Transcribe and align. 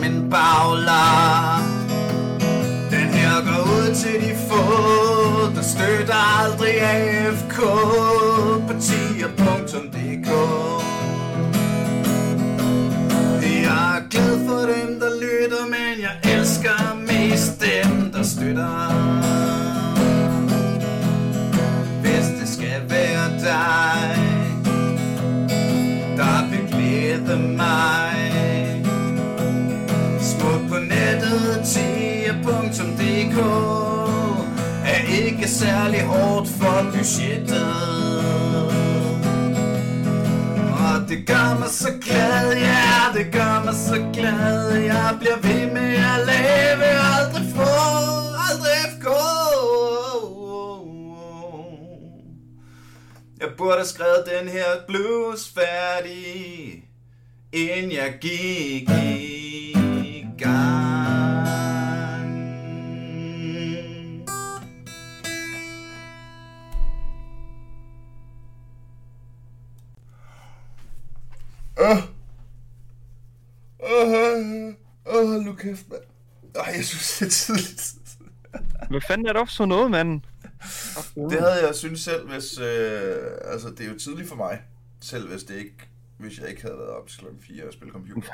spad 0.00 0.30
som 0.30 1.49
særlig 35.60 36.02
hårdt 36.04 36.48
for 36.48 36.90
budgettet. 36.92 37.66
Og 40.84 41.08
det 41.08 41.26
gør 41.26 41.58
mig 41.58 41.68
så 41.68 41.92
glad, 42.04 42.52
ja, 42.56 43.18
det 43.18 43.32
gør 43.32 43.64
mig 43.64 43.74
så 43.74 44.10
glad. 44.12 44.72
Jeg 44.74 45.16
bliver 45.20 45.36
ved 45.36 45.72
med 45.72 45.92
at 46.12 46.20
lave, 46.26 46.84
aldrig 47.16 47.44
få, 47.54 47.70
aldrig 48.48 48.72
FK 48.94 49.06
Jeg 53.40 53.48
burde 53.58 53.76
have 53.76 53.86
skrevet 53.86 54.24
den 54.38 54.48
her 54.48 54.68
blues 54.88 55.52
færdig 55.54 56.84
Inden 57.52 57.92
jeg 57.92 58.14
gik 58.20 58.90
i 58.90 60.26
gang. 60.38 60.89
Åh. 71.80 71.96
Åh, 73.82 74.74
åh, 75.06 75.24
åh, 75.34 75.40
nu 75.44 75.52
kæft, 75.54 75.88
mand. 75.90 76.02
Ej, 76.54 76.72
jeg 76.76 76.84
synes, 76.84 77.18
det 77.18 77.26
er 77.26 77.30
tidligt. 77.30 77.94
Hvad 78.90 79.00
fanden 79.08 79.26
er 79.26 79.32
det 79.32 79.40
også 79.42 79.56
for 79.56 79.66
noget, 79.66 79.90
mand? 79.90 80.20
Det 81.14 81.40
havde 81.40 81.66
jeg 81.66 81.74
synes 81.74 82.00
selv, 82.00 82.28
hvis... 82.28 82.58
Øh, 82.58 83.16
altså, 83.44 83.68
det 83.70 83.80
er 83.86 83.92
jo 83.92 83.98
tidligt 83.98 84.28
for 84.28 84.36
mig. 84.36 84.62
Selv 85.00 85.28
hvis 85.28 85.42
det 85.42 85.54
ikke... 85.56 85.74
Hvis 86.18 86.38
jeg 86.38 86.48
ikke 86.48 86.62
havde 86.62 86.76
været 86.78 86.90
op 86.90 87.08
til 87.08 87.18
klokken 87.18 87.40
4 87.42 87.64
og 87.66 87.72
spille 87.72 87.92
computer. 87.92 88.28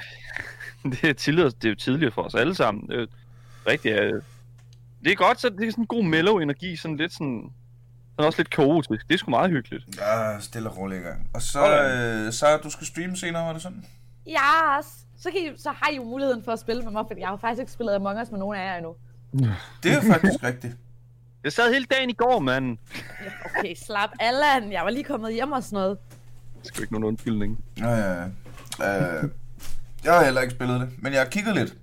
Det 0.92 1.04
er, 1.04 1.12
tidligere, 1.12 1.48
det 1.50 1.64
er 1.64 1.68
jo 1.68 1.74
tidligere 1.74 2.12
for 2.12 2.22
os 2.22 2.34
alle 2.34 2.54
sammen. 2.54 2.88
Det 2.88 2.96
er 2.96 3.00
jo 3.00 3.06
rigtig... 3.66 3.90
øh, 3.92 4.22
Det 5.04 5.12
er 5.12 5.16
godt, 5.16 5.40
så 5.40 5.48
det 5.48 5.66
er 5.66 5.70
sådan 5.70 5.82
en 5.82 5.86
god 5.86 6.04
mellow 6.04 6.38
energi, 6.38 6.76
sådan 6.76 6.96
lidt 6.96 7.12
sådan... 7.12 7.52
Sådan 8.16 8.26
også 8.26 8.38
lidt 8.38 8.50
kaotisk. 8.50 9.08
Det 9.08 9.14
er 9.14 9.18
sgu 9.18 9.30
meget 9.30 9.50
hyggeligt. 9.50 9.84
Ja, 9.98 10.40
stille 10.40 10.70
og 10.70 10.76
roligt 10.76 11.02
gang. 11.02 11.30
Og 11.34 11.42
så, 11.42 11.48
Sådan. 11.52 12.26
øh, 12.26 12.32
så 12.32 12.56
du 12.56 12.70
skal 12.70 12.86
streame 12.86 13.16
senere, 13.16 13.46
var 13.46 13.52
det 13.52 13.62
sådan? 13.62 13.84
Ja, 14.26 14.80
så, 15.18 15.30
kan 15.30 15.40
I, 15.40 15.58
så 15.58 15.70
har 15.70 15.90
I 15.90 15.96
jo 15.96 16.04
muligheden 16.04 16.42
for 16.44 16.52
at 16.52 16.58
spille 16.58 16.82
med 16.82 16.92
mig, 16.92 17.04
for 17.08 17.14
jeg 17.18 17.28
har 17.28 17.36
faktisk 17.36 17.60
ikke 17.60 17.72
spillet 17.72 17.94
Among 17.94 18.20
Us 18.22 18.30
med 18.30 18.38
nogen 18.38 18.58
af 18.58 18.64
jer 18.66 18.76
endnu. 18.76 18.94
Det 19.82 19.92
er 19.92 20.00
faktisk 20.02 20.42
rigtigt. 20.42 20.76
Jeg 21.44 21.52
sad 21.52 21.72
hele 21.72 21.84
dagen 21.84 22.10
i 22.10 22.12
går, 22.12 22.38
mand. 22.38 22.78
Okay, 23.44 23.74
slap 23.74 24.10
Allan. 24.20 24.72
Jeg 24.72 24.84
var 24.84 24.90
lige 24.90 25.04
kommet 25.04 25.32
hjem 25.34 25.52
og 25.52 25.62
sådan 25.62 25.76
noget. 25.76 25.98
Det 26.58 26.66
skal 26.66 26.82
ikke 26.82 26.92
nogen 26.92 27.04
undskyldning. 27.04 27.64
Ja, 27.78 27.88
ja, 27.88 28.22
ja. 28.78 29.22
Øh, 29.22 29.30
jeg 30.04 30.14
har 30.14 30.24
heller 30.24 30.40
ikke 30.40 30.54
spillet 30.54 30.80
det, 30.80 30.88
men 31.02 31.12
jeg 31.12 31.20
har 31.20 31.28
kigget 31.28 31.54
lidt. 31.54 31.74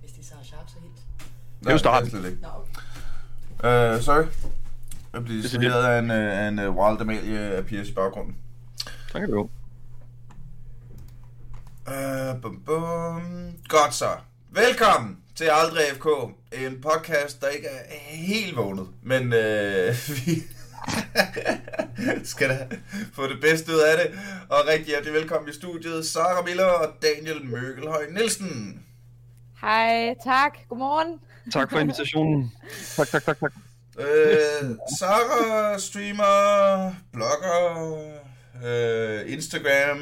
Hvis 0.00 0.12
det 0.12 0.24
så 0.26 0.34
er 0.40 0.44
sharp, 0.44 0.68
så 0.68 0.74
helt. 0.82 0.94
Det 1.60 1.66
er 1.68 1.72
jo 1.72 1.78
starten. 1.78 2.10
slet 2.10 2.24
ikke. 2.26 2.38
Nå, 2.42 2.48
okay. 3.62 3.94
Øh, 3.96 4.02
sorry. 4.02 4.24
Jeg 5.14 5.24
bliver 5.24 5.38
er 5.38 5.42
distraheret 5.42 5.84
af 5.84 5.98
en, 5.98 6.10
øh, 6.10 6.38
af 6.38 6.48
en 6.48 6.58
uh, 6.58 6.76
Wild 6.76 7.00
Amalie 7.00 7.38
af 7.38 7.66
Piers 7.66 7.88
i 7.88 7.92
baggrunden. 7.92 8.36
Så 9.08 9.12
kan 9.12 9.22
det 9.22 9.32
jo. 9.32 9.48
Øh, 11.88 12.42
bum, 12.42 12.62
bum. 12.66 13.52
Godt 13.68 13.94
så. 13.94 14.08
Velkommen 14.50 15.18
til 15.34 15.44
Aldrig 15.44 15.82
FK. 15.94 16.06
En 16.52 16.80
podcast, 16.80 17.40
der 17.40 17.48
ikke 17.48 17.66
er 17.66 18.16
helt 18.16 18.56
vågnet, 18.56 18.86
men 19.02 19.32
øh, 19.32 19.94
vi 20.16 20.42
skal 22.24 22.48
da 22.48 22.68
få 23.12 23.28
det 23.28 23.40
bedste 23.40 23.72
ud 23.72 23.78
af 23.78 23.96
det. 23.96 24.18
Og 24.48 24.58
rigtig 24.68 24.86
hjertelig 24.86 25.14
velkommen 25.14 25.50
i 25.50 25.52
studiet, 25.52 26.06
Sara 26.06 26.42
Miller 26.42 26.64
og 26.64 26.88
Daniel 27.02 27.44
Møgelhøj 27.44 28.04
Nielsen. 28.10 28.82
Hej, 29.60 30.14
tak. 30.24 30.58
Godmorgen. 30.68 31.20
Tak 31.52 31.70
for 31.70 31.78
invitationen. 31.78 32.52
Tak, 32.96 33.08
tak, 33.08 33.24
tak, 33.24 33.40
tak. 33.40 33.52
Øh, 33.98 34.76
Sara 34.98 35.78
streamer, 35.78 36.94
blogger, 37.12 37.98
øh, 38.64 39.32
Instagram, 39.32 39.98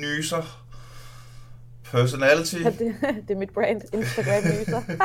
nyser, 0.00 0.64
personality. 1.90 2.56
Det, 2.56 2.78
det 3.28 3.34
er 3.34 3.38
mit 3.38 3.50
brand. 3.50 3.82
Instagram 3.92 4.42
nyser. 4.44 4.82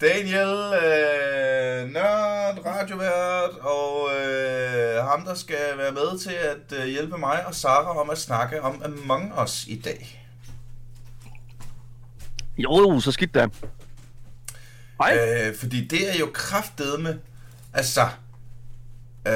Daniel, 0.00 0.74
øh, 0.74 1.92
nørd, 1.92 2.66
radiovært, 2.66 3.50
og 3.60 4.08
øh, 4.16 5.04
ham, 5.04 5.24
der 5.24 5.34
skal 5.34 5.78
være 5.78 5.92
med 5.92 6.18
til 6.18 6.32
at 6.32 6.78
øh, 6.78 6.86
hjælpe 6.86 7.18
mig 7.18 7.46
og 7.46 7.54
Sara 7.54 8.00
om 8.00 8.10
at 8.10 8.18
snakke 8.18 8.62
om 8.62 8.82
Among 8.84 9.42
Us 9.42 9.66
i 9.66 9.80
dag. 9.84 10.28
Jo, 12.58 12.78
jo, 12.78 13.00
så 13.00 13.12
skidt 13.12 13.34
da. 13.34 13.48
Hej. 15.04 15.48
Øh, 15.48 15.56
fordi 15.56 15.86
det 15.86 16.14
er 16.14 16.18
jo 16.18 16.28
kraftedeme, 16.34 17.18
altså... 17.72 18.00
Øh, 19.26 19.32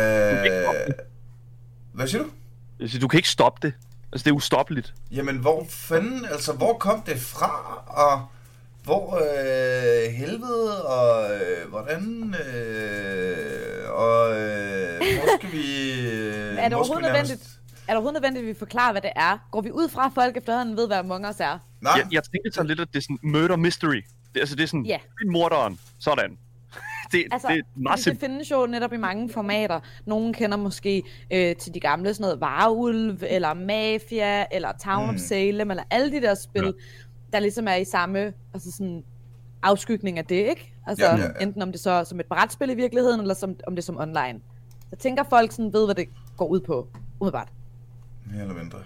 hvad 1.93 2.09
siger 2.09 2.23
du? 2.23 2.29
Jeg 2.81 2.91
siger, 2.91 3.01
du 3.01 3.09
kan 3.09 3.19
ikke 3.19 3.29
stoppe 3.29 3.67
det. 3.69 3.75
Altså, 4.13 4.25
det 4.25 4.31
er 4.31 4.35
ustoppeligt. 4.35 4.95
Jamen, 5.11 5.37
hvor 5.37 5.67
fanden, 5.69 6.25
altså, 6.25 6.53
hvor 6.53 6.79
kom 6.79 7.03
det 7.03 7.21
fra, 7.21 7.83
og 7.87 8.27
hvor 8.85 9.15
øh, 9.15 10.13
helvede, 10.13 10.85
og 10.87 11.31
øh, 11.35 11.69
hvordan, 11.71 12.35
øh, 12.47 13.91
og 13.91 14.41
øh, 14.41 14.99
hvor 14.99 15.39
skal 15.39 15.53
vi... 15.53 15.69
Øh, 16.09 16.55
Er 16.57 16.69
det 16.69 16.73
hvor 16.73 16.85
skal 16.85 16.93
overhovedet 16.93 17.03
nærmest- 17.03 17.31
nødvendigt? 17.31 17.51
Er 17.87 17.93
det 17.93 17.97
overhovedet 17.97 18.23
nødvendigt, 18.23 18.43
at 18.43 18.49
vi 18.55 18.59
forklarer, 18.59 18.93
hvad 18.93 19.03
det 19.03 19.11
er? 19.17 19.39
Går 19.51 19.61
vi 19.61 19.71
ud 19.71 19.89
fra, 19.89 20.07
at 20.07 20.13
folk 20.15 20.37
efterhånden 20.37 20.77
ved, 20.77 20.87
hvad 20.87 20.97
Among 20.97 21.29
Us 21.29 21.37
er? 21.41 21.59
Nej, 21.81 21.93
Jeg, 21.97 22.07
jeg 22.13 22.23
tænker 22.25 22.51
sådan 22.55 22.67
lidt, 22.67 22.81
at 22.81 22.89
det 22.93 22.97
er 22.99 23.03
sådan 23.03 23.19
murder 23.23 23.57
mystery. 23.57 24.03
Det, 24.39 24.41
altså, 24.41 24.57
det 24.57 24.63
er 24.63 24.67
sådan, 24.67 24.87
Ja. 24.87 24.99
find 25.21 25.31
morderen. 25.31 25.79
Sådan. 25.99 26.39
Det, 27.13 27.25
Altså, 27.33 27.49
det 27.49 27.59
er 27.59 27.63
meget 27.77 28.05
det 28.05 28.21
findes 28.21 28.51
jo 28.51 28.67
netop 28.67 28.93
i 28.93 28.97
mange 28.97 29.31
formater. 29.31 29.81
Nogle 30.07 30.35
kender 30.35 30.57
måske 30.57 31.03
øh, 31.33 31.57
til 31.57 31.75
de 31.75 31.81
gamle 31.81 32.15
sådan 32.15 32.23
noget 32.23 32.41
Varulv, 32.41 33.23
eller 33.23 33.55
Mafia, 33.55 34.47
eller 34.53 34.73
Town 34.85 35.05
mm. 35.05 35.15
of 35.15 35.17
Salem, 35.21 35.71
eller 35.71 35.83
alle 35.91 36.13
de 36.13 36.21
der 36.21 36.35
spil, 36.35 36.65
ja. 36.65 36.71
der 37.33 37.41
ligesom 37.41 37.69
er 37.69 37.75
i 37.75 37.85
samme 37.85 38.33
altså 38.55 38.73
sådan, 38.73 39.05
afskygning 39.63 40.19
af 40.19 40.25
det, 40.25 40.49
ikke? 40.49 40.75
Altså 40.87 41.05
Ja, 41.05 41.17
ja, 41.17 41.23
ja, 41.23 41.43
enten 41.45 41.63
om 41.63 41.73
det 41.73 41.81
så 41.81 41.91
er 41.91 42.05
som 42.05 42.21
et 42.21 42.27
brætspil 42.27 42.71
i 42.71 42.75
virkeligheden, 42.75 43.21
eller 43.21 43.35
som, 43.35 43.57
om 43.67 43.75
det 43.77 43.83
er 43.83 43.87
som 43.87 43.97
online. 43.97 44.41
Jeg 44.91 44.99
tænker, 44.99 45.25
folk 45.31 45.53
sådan 45.53 45.73
ved, 45.73 45.85
hvad 45.85 45.95
det 45.95 46.09
går 46.37 46.47
ud 46.47 46.61
på, 46.61 46.89
umiddelbart. 47.21 47.49
mere 48.27 48.43
eller 48.43 48.55
mindre. 48.55 48.79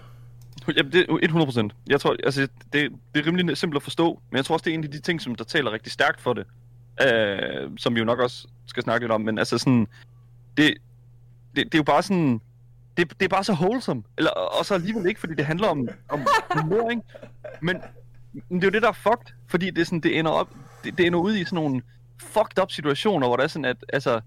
Jamen, 0.67 0.91
det 0.91 1.05
er 1.09 1.17
100 1.23 1.47
procent. 1.47 1.75
Jeg 1.87 2.01
tror, 2.01 2.15
altså, 2.23 2.41
det, 2.73 2.91
det 3.13 3.21
er 3.21 3.27
rimelig 3.27 3.57
simpelt 3.57 3.75
at 3.75 3.83
forstå, 3.83 4.21
men 4.31 4.37
jeg 4.37 4.45
tror 4.45 4.55
også, 4.55 4.63
det 4.63 4.71
er 4.71 4.75
en 4.75 4.83
af 4.83 4.91
de 4.91 5.01
ting, 5.01 5.21
som 5.21 5.35
der 5.35 5.43
taler 5.43 5.71
rigtig 5.71 5.91
stærkt 5.91 6.21
for 6.21 6.33
det. 6.33 6.45
Øh, 7.01 7.71
som 7.77 7.95
vi 7.95 7.99
jo 7.99 8.05
nok 8.05 8.19
også 8.19 8.47
skal 8.65 8.83
snakke 8.83 9.03
lidt 9.03 9.11
om, 9.11 9.21
men 9.21 9.37
altså 9.37 9.57
sådan, 9.57 9.87
det, 10.57 10.73
det, 11.55 11.65
det 11.65 11.73
er 11.73 11.79
jo 11.79 11.83
bare 11.83 12.03
sådan, 12.03 12.41
det, 12.97 13.19
det 13.19 13.25
er 13.25 13.29
bare 13.29 13.43
så 13.43 13.53
wholesome. 13.53 14.03
Eller, 14.17 14.31
og 14.31 14.65
så 14.65 14.73
alligevel 14.73 15.07
ikke, 15.07 15.19
fordi 15.19 15.33
det 15.35 15.45
handler 15.45 15.67
om, 15.67 15.87
om 16.09 16.27
humor, 16.55 16.89
ikke? 16.89 17.01
Men, 17.61 17.77
men 18.33 18.61
det 18.61 18.63
er 18.63 18.67
jo 18.67 18.71
det, 18.71 18.81
der 18.81 18.87
er 18.87 18.93
fucked, 18.93 19.33
fordi 19.47 19.69
det, 19.69 19.81
er 19.81 19.85
sådan, 19.85 19.99
det 19.99 20.19
ender 20.19 20.31
op, 20.31 20.49
det, 20.83 20.97
det 20.97 21.05
ender 21.07 21.19
ud 21.19 21.35
i 21.35 21.43
sådan 21.43 21.55
nogle 21.55 21.81
fucked 22.19 22.61
up 22.61 22.71
situationer, 22.71 23.27
hvor 23.27 23.35
der 23.35 23.43
er 23.43 23.47
sådan, 23.47 23.65
at, 23.65 23.77
altså, 23.93 24.21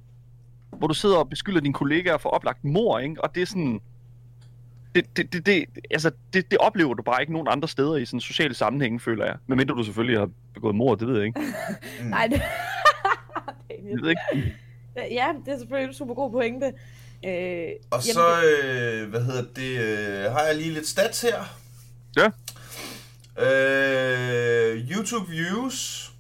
hvor 0.71 0.87
du 0.87 0.95
sidder 0.95 1.17
og 1.17 1.31
beskylder 1.31 1.61
dine 1.61 1.75
kollegaer 1.75 2.19
for 2.19 2.29
oplagt 2.29 2.65
mor, 2.65 2.99
ikke? 2.99 3.25
Og 3.25 3.35
det 3.35 3.43
er 3.43 3.47
sådan, 3.47 3.81
det, 4.97 5.17
det, 5.17 5.33
det, 5.33 5.47
det, 5.47 5.65
altså, 5.91 6.11
det, 6.33 6.51
det 6.51 6.59
oplever 6.59 6.95
du 6.95 7.03
bare 7.03 7.21
ikke 7.21 7.33
nogen 7.33 7.49
andre 7.51 7.69
steder 7.69 7.97
i 7.97 8.05
sådan 8.05 8.21
sociale 8.21 8.55
sammenhænge, 8.55 9.01
føler 9.01 9.25
jeg. 9.25 9.37
Medmindre 9.47 9.75
du 9.75 9.83
selvfølgelig 9.85 10.19
har 10.19 10.31
begået 10.55 10.75
mord, 10.75 10.99
det 10.99 11.09
ved 11.09 11.17
jeg 11.17 11.27
ikke. 11.27 11.41
Mm. 12.01 12.07
Nej, 12.07 12.27
det... 12.27 12.43
Jeg 13.71 14.03
ved 14.03 14.11
ikke. 14.11 14.55
ja, 14.97 15.27
det 15.47 15.55
er 15.55 15.59
selvfølgelig 15.59 15.89
en 15.89 15.95
super 15.95 16.15
god 16.15 16.31
pointe. 16.31 16.73
Øh, 17.27 17.69
Og 17.91 18.03
så, 18.03 18.27
øh, 18.43 19.11
hvad 19.11 19.25
hedder 19.25 19.45
det, 19.57 19.81
øh, 19.81 20.33
har 20.33 20.41
jeg 20.41 20.57
lige 20.57 20.71
lidt 20.71 20.87
stats 20.87 21.23
her. 21.23 21.45
Ja. 22.17 22.27
Øh, 23.45 24.91
YouTube 24.91 25.31
views 25.31 26.11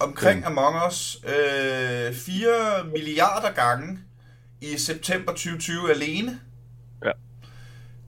omkring 0.00 0.44
Among 0.46 0.76
Us 0.88 1.18
øh, 1.24 2.14
4 2.14 2.84
milliarder 2.92 3.52
gange 3.52 3.98
i 4.60 4.78
september 4.78 5.32
2020 5.32 5.90
alene. 5.90 6.40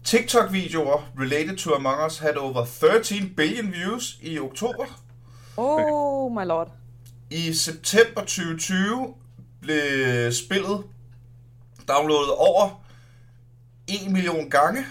TikTok-videoer 0.04 1.02
related 1.16 1.56
to 1.56 1.74
Among 1.74 2.06
Us 2.06 2.18
had 2.18 2.36
over 2.36 2.64
13 2.64 3.34
billion 3.36 3.72
views 3.72 4.18
i 4.22 4.38
oktober. 4.38 4.84
Oh 5.56 6.28
my 6.32 6.44
lord. 6.44 6.68
I 7.30 7.52
september 7.52 8.20
2020 8.20 9.14
blev 9.60 10.32
spillet 10.32 10.84
downloadet 11.88 12.30
over 12.30 12.84
1 13.88 14.12
million 14.12 14.50
gange, 14.50 14.84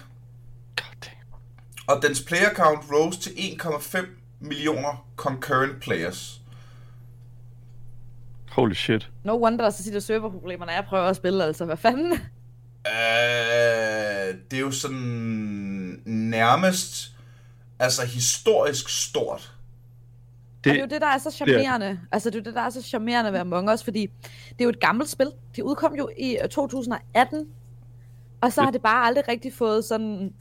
og 1.88 2.01
dens 2.01 2.21
player 2.21 2.54
count 2.54 2.80
rose 2.92 3.19
til 3.19 3.30
1,5 3.30 4.06
millioner 4.39 5.06
concurrent 5.15 5.81
players. 5.81 6.42
Holy 8.51 8.74
shit. 8.74 9.10
No 9.24 9.38
wonder, 9.44 9.69
så 9.69 9.83
siger 9.83 9.94
der 9.94 10.00
serverproblemer, 10.00 10.65
når 10.65 10.74
jeg 10.74 10.86
prøver 10.86 11.04
at 11.04 11.15
spille, 11.15 11.44
altså. 11.44 11.65
Hvad 11.65 11.77
fanden? 11.77 12.19
Øh, 12.88 14.35
det 14.51 14.57
er 14.57 14.62
jo 14.62 14.71
sådan 14.71 16.01
nærmest 16.06 17.12
altså 17.80 18.06
historisk 18.06 18.89
stort. 18.89 19.53
Det, 20.63 20.69
og 20.69 20.74
det 20.74 20.80
er 20.80 20.85
jo 20.85 20.89
det, 20.89 21.01
der 21.01 21.07
er 21.07 21.18
så 21.18 21.31
charmerende. 21.31 22.00
Altså, 22.12 22.30
det 22.30 22.35
er 22.35 22.39
jo 22.39 22.44
det, 22.44 22.56
der 22.56 22.62
er 22.62 22.69
så 22.69 22.81
charmerende 22.81 23.33
ved 23.33 23.39
Among 23.39 23.71
Us, 23.71 23.83
fordi 23.83 24.09
det 24.50 24.62
er 24.62 24.63
jo 24.63 24.69
et 24.69 24.80
gammelt 24.80 25.09
spil. 25.09 25.31
Det 25.56 25.62
udkom 25.62 25.95
jo 25.95 26.09
i 26.18 26.38
øh, 26.44 26.50
2018, 26.50 27.47
og 28.41 28.53
så 28.53 28.62
har 28.62 28.71
det 28.71 28.81
bare 28.81 29.06
aldrig 29.06 29.27
rigtig 29.27 29.53
fået 29.53 29.86
sådan 29.86 30.33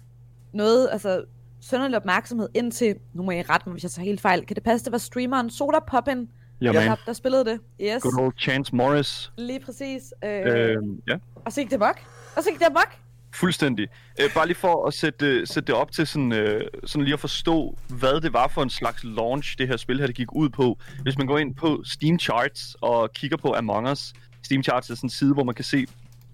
noget, 0.53 0.89
altså 0.93 1.25
sønderlig 1.61 1.97
opmærksomhed 1.97 2.49
indtil, 2.55 2.97
nu 3.15 3.23
må 3.23 3.31
jeg 3.31 3.51
rette 3.51 3.69
mig, 3.69 3.73
hvis 3.73 3.83
jeg 3.83 3.91
tager 3.91 4.07
helt 4.07 4.21
fejl, 4.21 4.47
kan 4.47 4.55
det 4.55 4.63
passe, 4.63 4.85
det 4.85 4.93
var 4.93 4.99
streameren 4.99 5.51
Soda 5.51 5.79
Poppin, 5.91 6.29
Jamen, 6.63 6.83
der, 6.83 6.97
der 7.07 7.13
spillede 7.13 7.45
det? 7.45 7.61
Yes, 7.81 8.03
good 8.03 8.21
old 8.25 8.35
Chance 8.39 8.77
Morris. 8.77 9.33
lige 9.39 9.61
præcis. 9.61 10.15
Øh, 10.25 10.31
Øh, 10.47 10.77
ja, 11.09 11.17
Og 11.45 11.53
så 11.53 11.61
gik 11.61 11.71
det 11.71 11.79
mok. 11.79 12.01
Og 12.37 12.43
så 12.43 12.51
gik 12.51 12.59
det 12.59 12.69
mok. 12.73 12.97
fuldstændig. 13.35 13.89
Øh, 14.21 14.35
bare 14.35 14.47
lige 14.47 14.57
for 14.57 14.87
at 14.87 14.95
sætte, 14.95 15.47
sætte 15.47 15.67
det 15.67 15.75
op 15.75 15.93
til 15.93 16.07
sådan, 16.07 16.33
øh, 16.33 16.61
sådan 16.85 17.05
lige 17.05 17.15
at 17.15 17.21
forstå, 17.21 17.79
hvad 17.89 18.21
det 18.21 18.33
var 18.33 18.49
for 18.49 18.63
en 18.63 18.71
slags 18.71 19.05
launch, 19.05 19.59
det 19.59 19.69
her 19.69 19.77
spil 19.77 19.99
her, 19.99 20.07
det 20.07 20.17
gik 20.17 20.33
ud 20.33 20.49
på. 20.49 20.79
Hvis 21.03 21.19
man 21.19 21.27
går 21.27 21.39
ind 21.39 21.55
på 21.55 21.83
Steam 21.85 22.19
Charts 22.19 22.77
og 22.81 23.13
kigger 23.13 23.37
på 23.37 23.55
Among 23.55 23.91
Us, 23.91 24.13
Steam 24.43 24.63
Charts 24.63 24.91
er 24.91 24.95
sådan 24.95 25.07
en 25.07 25.11
side, 25.11 25.35
hvor 25.35 25.45
man 25.45 25.55
kan 25.55 25.65
se, 25.65 25.87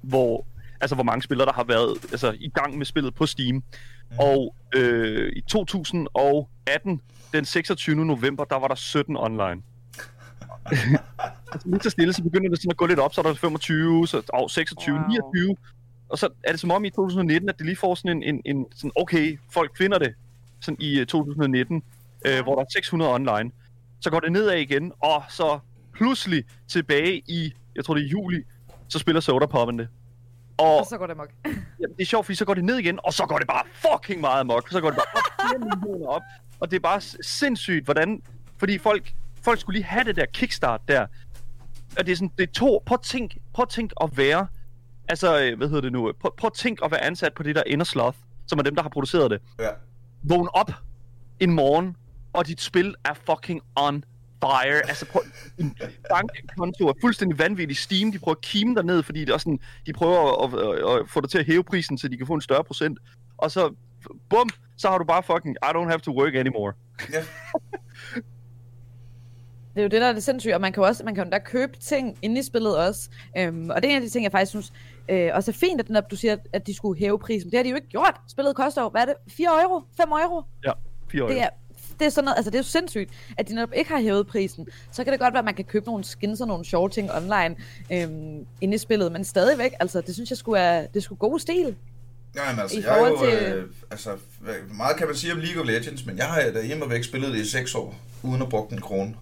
hvor, 0.02 0.46
altså, 0.80 0.94
hvor 0.94 1.04
mange 1.04 1.22
spillere, 1.22 1.46
der 1.46 1.52
har 1.52 1.64
været 1.64 1.96
altså, 2.12 2.36
i 2.40 2.48
gang 2.54 2.78
med 2.78 2.86
spillet 2.86 3.14
på 3.14 3.26
Steam. 3.26 3.54
Mm. 3.56 3.62
Og 4.18 4.54
øh, 4.74 5.32
i 5.36 5.40
2018, 5.40 7.00
den 7.32 7.44
26. 7.44 8.04
november, 8.04 8.44
der 8.44 8.56
var 8.58 8.68
der 8.68 8.74
17 8.74 9.16
online. 9.16 9.62
altså, 11.52 11.68
lige 11.68 11.80
så 11.82 11.90
stille, 11.90 12.12
så 12.12 12.22
begynder 12.22 12.48
det 12.48 12.58
sådan 12.58 12.70
at 12.70 12.76
gå 12.76 12.86
lidt 12.86 12.98
op, 12.98 13.14
så 13.14 13.20
er 13.20 13.22
der 13.22 13.34
25, 13.34 14.08
så 14.08 14.22
oh, 14.32 14.48
26, 14.48 14.94
Wow. 14.94 15.02
wow. 15.02 15.08
29. 15.08 15.56
Og 16.08 16.18
så 16.18 16.28
er 16.44 16.50
det 16.50 16.60
som 16.60 16.70
om 16.70 16.84
i 16.84 16.90
2019, 16.90 17.48
at 17.48 17.58
det 17.58 17.66
lige 17.66 17.76
får 17.76 17.94
sådan 17.94 18.22
en, 18.22 18.34
en, 18.34 18.56
en 18.56 18.66
sådan, 18.76 18.92
okay, 18.96 19.38
folk 19.50 19.76
finder 19.78 19.98
det, 19.98 20.14
sådan 20.60 20.76
i 20.80 20.98
øh, 20.98 21.06
2019, 21.06 21.82
øh, 22.26 22.42
hvor 22.42 22.54
der 22.54 22.62
er 22.62 22.66
600 22.72 23.12
online. 23.12 23.50
Så 24.00 24.10
går 24.10 24.20
det 24.20 24.32
nedad 24.32 24.56
igen, 24.56 24.92
og 25.02 25.24
så 25.28 25.58
pludselig 25.94 26.44
tilbage 26.68 27.22
i, 27.26 27.54
jeg 27.76 27.84
tror 27.84 27.94
det 27.94 28.04
er 28.04 28.08
juli, 28.08 28.42
så 28.88 28.98
spiller 28.98 29.20
Soda 29.20 29.46
Poppen 29.46 29.78
det. 29.78 29.88
Og 30.58 30.76
Og 30.78 30.86
så 30.86 30.98
går 30.98 31.06
det 31.06 31.16
mok. 31.16 31.30
ja, 31.80 31.86
det 31.96 32.00
er 32.00 32.04
sjovt, 32.04 32.26
fordi 32.26 32.36
så 32.36 32.44
går 32.44 32.54
det 32.54 32.64
ned 32.64 32.76
igen, 32.78 32.98
og 33.04 33.12
så 33.12 33.26
går 33.26 33.38
det 33.38 33.46
bare 33.46 33.62
fucking 33.72 34.20
meget 34.20 34.40
amok. 34.40 34.68
Så 34.70 34.80
går 34.80 34.90
det 34.90 34.96
bare 34.98 35.22
op, 35.22 35.50
4 35.50 35.58
millioner 35.58 36.06
op. 36.06 36.22
Og 36.60 36.70
det 36.70 36.76
er 36.76 36.80
bare 36.80 37.00
sindssygt, 37.22 37.84
hvordan... 37.84 38.22
Fordi 38.58 38.78
folk, 38.78 39.12
folk 39.42 39.60
skulle 39.60 39.78
lige 39.78 39.84
have 39.84 40.04
det 40.04 40.16
der 40.16 40.26
kickstart 40.26 40.80
der. 40.88 41.06
Og 41.98 42.06
det 42.06 42.12
er 42.12 42.16
sådan, 42.16 42.32
det 42.38 42.48
er 42.48 42.52
to... 42.52 42.82
Prøv 42.86 42.94
at 42.94 43.02
tænk, 43.02 43.36
prøv 43.52 43.62
at 43.62 43.68
tænk 43.68 43.92
at 44.02 44.16
være... 44.16 44.46
Altså, 45.08 45.40
øh, 45.42 45.56
hvad 45.56 45.68
hedder 45.68 45.80
det 45.80 45.92
nu? 45.92 46.12
Prøv, 46.20 46.32
prøv 46.36 46.48
at 46.48 46.52
tænk 46.52 46.78
at 46.84 46.90
være 46.90 47.04
ansat 47.04 47.34
på 47.34 47.42
det 47.42 47.56
der 47.56 47.62
Inner 47.66 47.84
Sloth, 47.84 48.18
som 48.46 48.58
er 48.58 48.62
dem, 48.62 48.74
der 48.74 48.82
har 48.82 48.88
produceret 48.88 49.30
det. 49.30 49.40
Ja. 49.58 49.68
Vågn 50.22 50.48
op 50.52 50.70
en 51.40 51.52
morgen, 51.52 51.96
og 52.32 52.46
dit 52.46 52.60
spil 52.60 52.94
er 53.04 53.14
fucking 53.14 53.60
on 53.76 54.04
fire. 54.44 54.88
Altså, 54.88 55.06
prøv, 55.06 55.22
din 55.58 55.76
bankkonto 56.10 56.88
er 56.88 56.92
fuldstændig 57.00 57.38
vanvittig. 57.38 57.76
Steam, 57.76 58.12
de 58.12 58.18
prøver 58.18 58.34
at 58.34 58.40
kime 58.40 58.74
dig 58.74 58.84
ned, 58.84 59.02
fordi 59.02 59.20
det 59.20 59.34
er 59.34 59.38
sådan, 59.38 59.58
de 59.86 59.92
prøver 59.92 60.44
at, 60.44 60.54
at, 60.54 61.00
at, 61.00 61.10
få 61.10 61.20
dig 61.20 61.30
til 61.30 61.38
at 61.38 61.46
hæve 61.46 61.64
prisen, 61.64 61.98
så 61.98 62.08
de 62.08 62.16
kan 62.16 62.26
få 62.26 62.34
en 62.34 62.40
større 62.40 62.64
procent. 62.64 62.98
Og 63.38 63.50
så, 63.50 63.74
bum, 64.30 64.50
så 64.76 64.88
har 64.88 64.98
du 64.98 65.04
bare 65.04 65.22
fucking, 65.22 65.56
I 65.62 65.66
don't 65.66 65.88
have 65.88 65.98
to 65.98 66.20
work 66.20 66.34
anymore. 66.34 66.72
ja. 67.12 67.22
Det 69.78 69.82
er 69.82 69.86
jo 69.86 69.88
det, 69.90 70.00
der 70.00 70.06
er 70.06 70.12
det 70.12 70.22
sindssyge, 70.22 70.54
og 70.54 70.60
man 70.60 70.72
kan 70.72 70.82
jo 70.82 70.86
også 70.86 71.04
man 71.04 71.14
kan 71.14 71.24
jo 71.24 71.30
da 71.30 71.38
købe 71.38 71.76
ting 71.80 72.18
inde 72.22 72.40
i 72.40 72.42
spillet 72.42 72.76
også. 72.78 73.08
Øhm, 73.38 73.70
og 73.70 73.82
det 73.82 73.84
er 73.88 73.90
en 73.90 73.96
af 73.96 74.02
de 74.02 74.08
ting, 74.08 74.24
jeg 74.24 74.32
faktisk 74.32 74.50
synes 74.50 74.72
øh, 75.08 75.30
også 75.34 75.50
er 75.50 75.52
fint, 75.54 75.80
at, 75.80 75.88
netop 75.88 76.10
du 76.10 76.16
siger, 76.16 76.36
at 76.52 76.66
de 76.66 76.74
skulle 76.74 76.98
hæve 76.98 77.18
prisen. 77.18 77.50
Det 77.50 77.56
har 77.58 77.62
de 77.64 77.68
jo 77.68 77.76
ikke 77.76 77.88
gjort. 77.88 78.20
Spillet 78.28 78.56
koster 78.56 78.82
jo, 78.82 78.88
hvad 78.88 79.00
er 79.02 79.04
det, 79.06 79.14
4 79.28 79.46
euro? 79.62 79.82
5 79.96 80.08
euro? 80.08 80.42
Ja, 80.64 80.72
fire 81.10 81.24
år. 81.24 81.28
Det 81.28 81.40
er, 81.42 81.48
det 81.98 82.06
er 82.06 82.10
sådan 82.10 82.24
noget, 82.24 82.36
altså 82.36 82.50
det 82.50 82.56
er 82.56 82.60
jo 82.60 82.64
sindssygt, 82.64 83.10
at 83.38 83.48
de 83.48 83.54
netop 83.54 83.72
ikke 83.76 83.90
har 83.90 84.00
hævet 84.00 84.26
prisen. 84.26 84.66
Så 84.92 85.04
kan 85.04 85.12
det 85.12 85.20
godt 85.20 85.32
være, 85.34 85.38
at 85.38 85.44
man 85.44 85.54
kan 85.54 85.64
købe 85.64 85.86
nogle 85.86 86.04
skins 86.04 86.40
og 86.40 86.46
nogle 86.46 86.64
sjove 86.64 86.88
ting 86.88 87.10
online 87.12 87.56
øhm, 87.92 88.46
inde 88.60 88.74
i 88.74 88.78
spillet, 88.78 89.12
men 89.12 89.24
stadigvæk, 89.24 89.72
altså 89.80 90.00
det 90.00 90.14
synes 90.14 90.30
jeg 90.30 90.36
skulle 90.38 90.60
er, 90.60 90.86
det 90.86 91.02
skulle 91.02 91.18
god 91.18 91.38
stil. 91.38 91.76
Jamen, 92.36 92.60
altså, 92.60 92.78
I 92.78 92.82
jeg 92.82 93.00
er 93.02 93.08
jo, 93.08 93.24
til- 93.24 93.38
øh, 93.54 93.64
altså, 93.90 94.10
meget 94.76 94.96
kan 94.96 95.06
man 95.06 95.16
sige 95.16 95.32
om 95.32 95.38
League 95.38 95.62
of 95.62 95.66
Legends, 95.68 96.06
men 96.06 96.16
jeg 96.18 96.26
har 96.26 96.40
da 96.54 96.66
hjemme 96.66 96.90
væk 96.90 97.04
spillet 97.04 97.32
det 97.32 97.40
i 97.40 97.48
6 97.50 97.74
år, 97.74 97.94
uden 98.22 98.42
at 98.42 98.48
bruge 98.48 98.66
en 98.72 98.80
krone. 98.80 99.14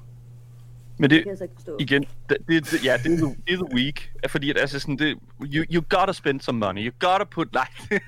Men 0.98 1.10
det, 1.10 1.22
kan 1.22 1.30
jeg 1.30 1.38
så 1.38 1.44
ikke 1.44 1.54
forstå. 1.54 1.76
igen, 1.80 2.04
det, 2.28 2.36
det, 2.48 2.70
det, 2.70 2.84
ja, 2.84 2.96
det 3.04 3.12
er, 3.12 3.16
the, 3.16 3.36
det 3.46 3.52
er 3.52 3.66
the 3.66 3.74
week. 3.74 4.12
Fordi 4.28 4.50
at, 4.50 4.58
altså 4.60 4.78
sådan, 4.78 4.96
det, 4.96 5.18
you, 5.42 5.64
you 5.72 5.84
gotta 5.88 6.12
spend 6.12 6.40
some 6.40 6.58
money. 6.58 6.86
You 6.86 6.92
gotta 6.98 7.24
put, 7.24 7.52
nej, 7.52 7.68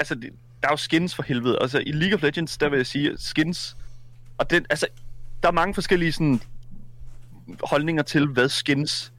altså, 0.00 0.14
det, 0.14 0.30
der 0.62 0.68
er 0.68 0.72
jo 0.72 0.76
skins 0.76 1.14
for 1.14 1.22
helvede. 1.22 1.58
Altså, 1.60 1.78
i 1.78 1.92
League 1.92 2.14
of 2.14 2.22
Legends, 2.22 2.58
der 2.58 2.68
vil 2.68 2.76
jeg 2.76 2.86
sige, 2.86 3.12
skins, 3.16 3.76
og 4.38 4.50
den, 4.50 4.66
altså, 4.70 4.86
der 5.42 5.48
er 5.48 5.52
mange 5.52 5.74
forskellige 5.74 6.12
sådan, 6.12 6.40
holdninger 7.64 8.02
til, 8.02 8.26
hvad 8.26 8.48
skins, 8.48 9.12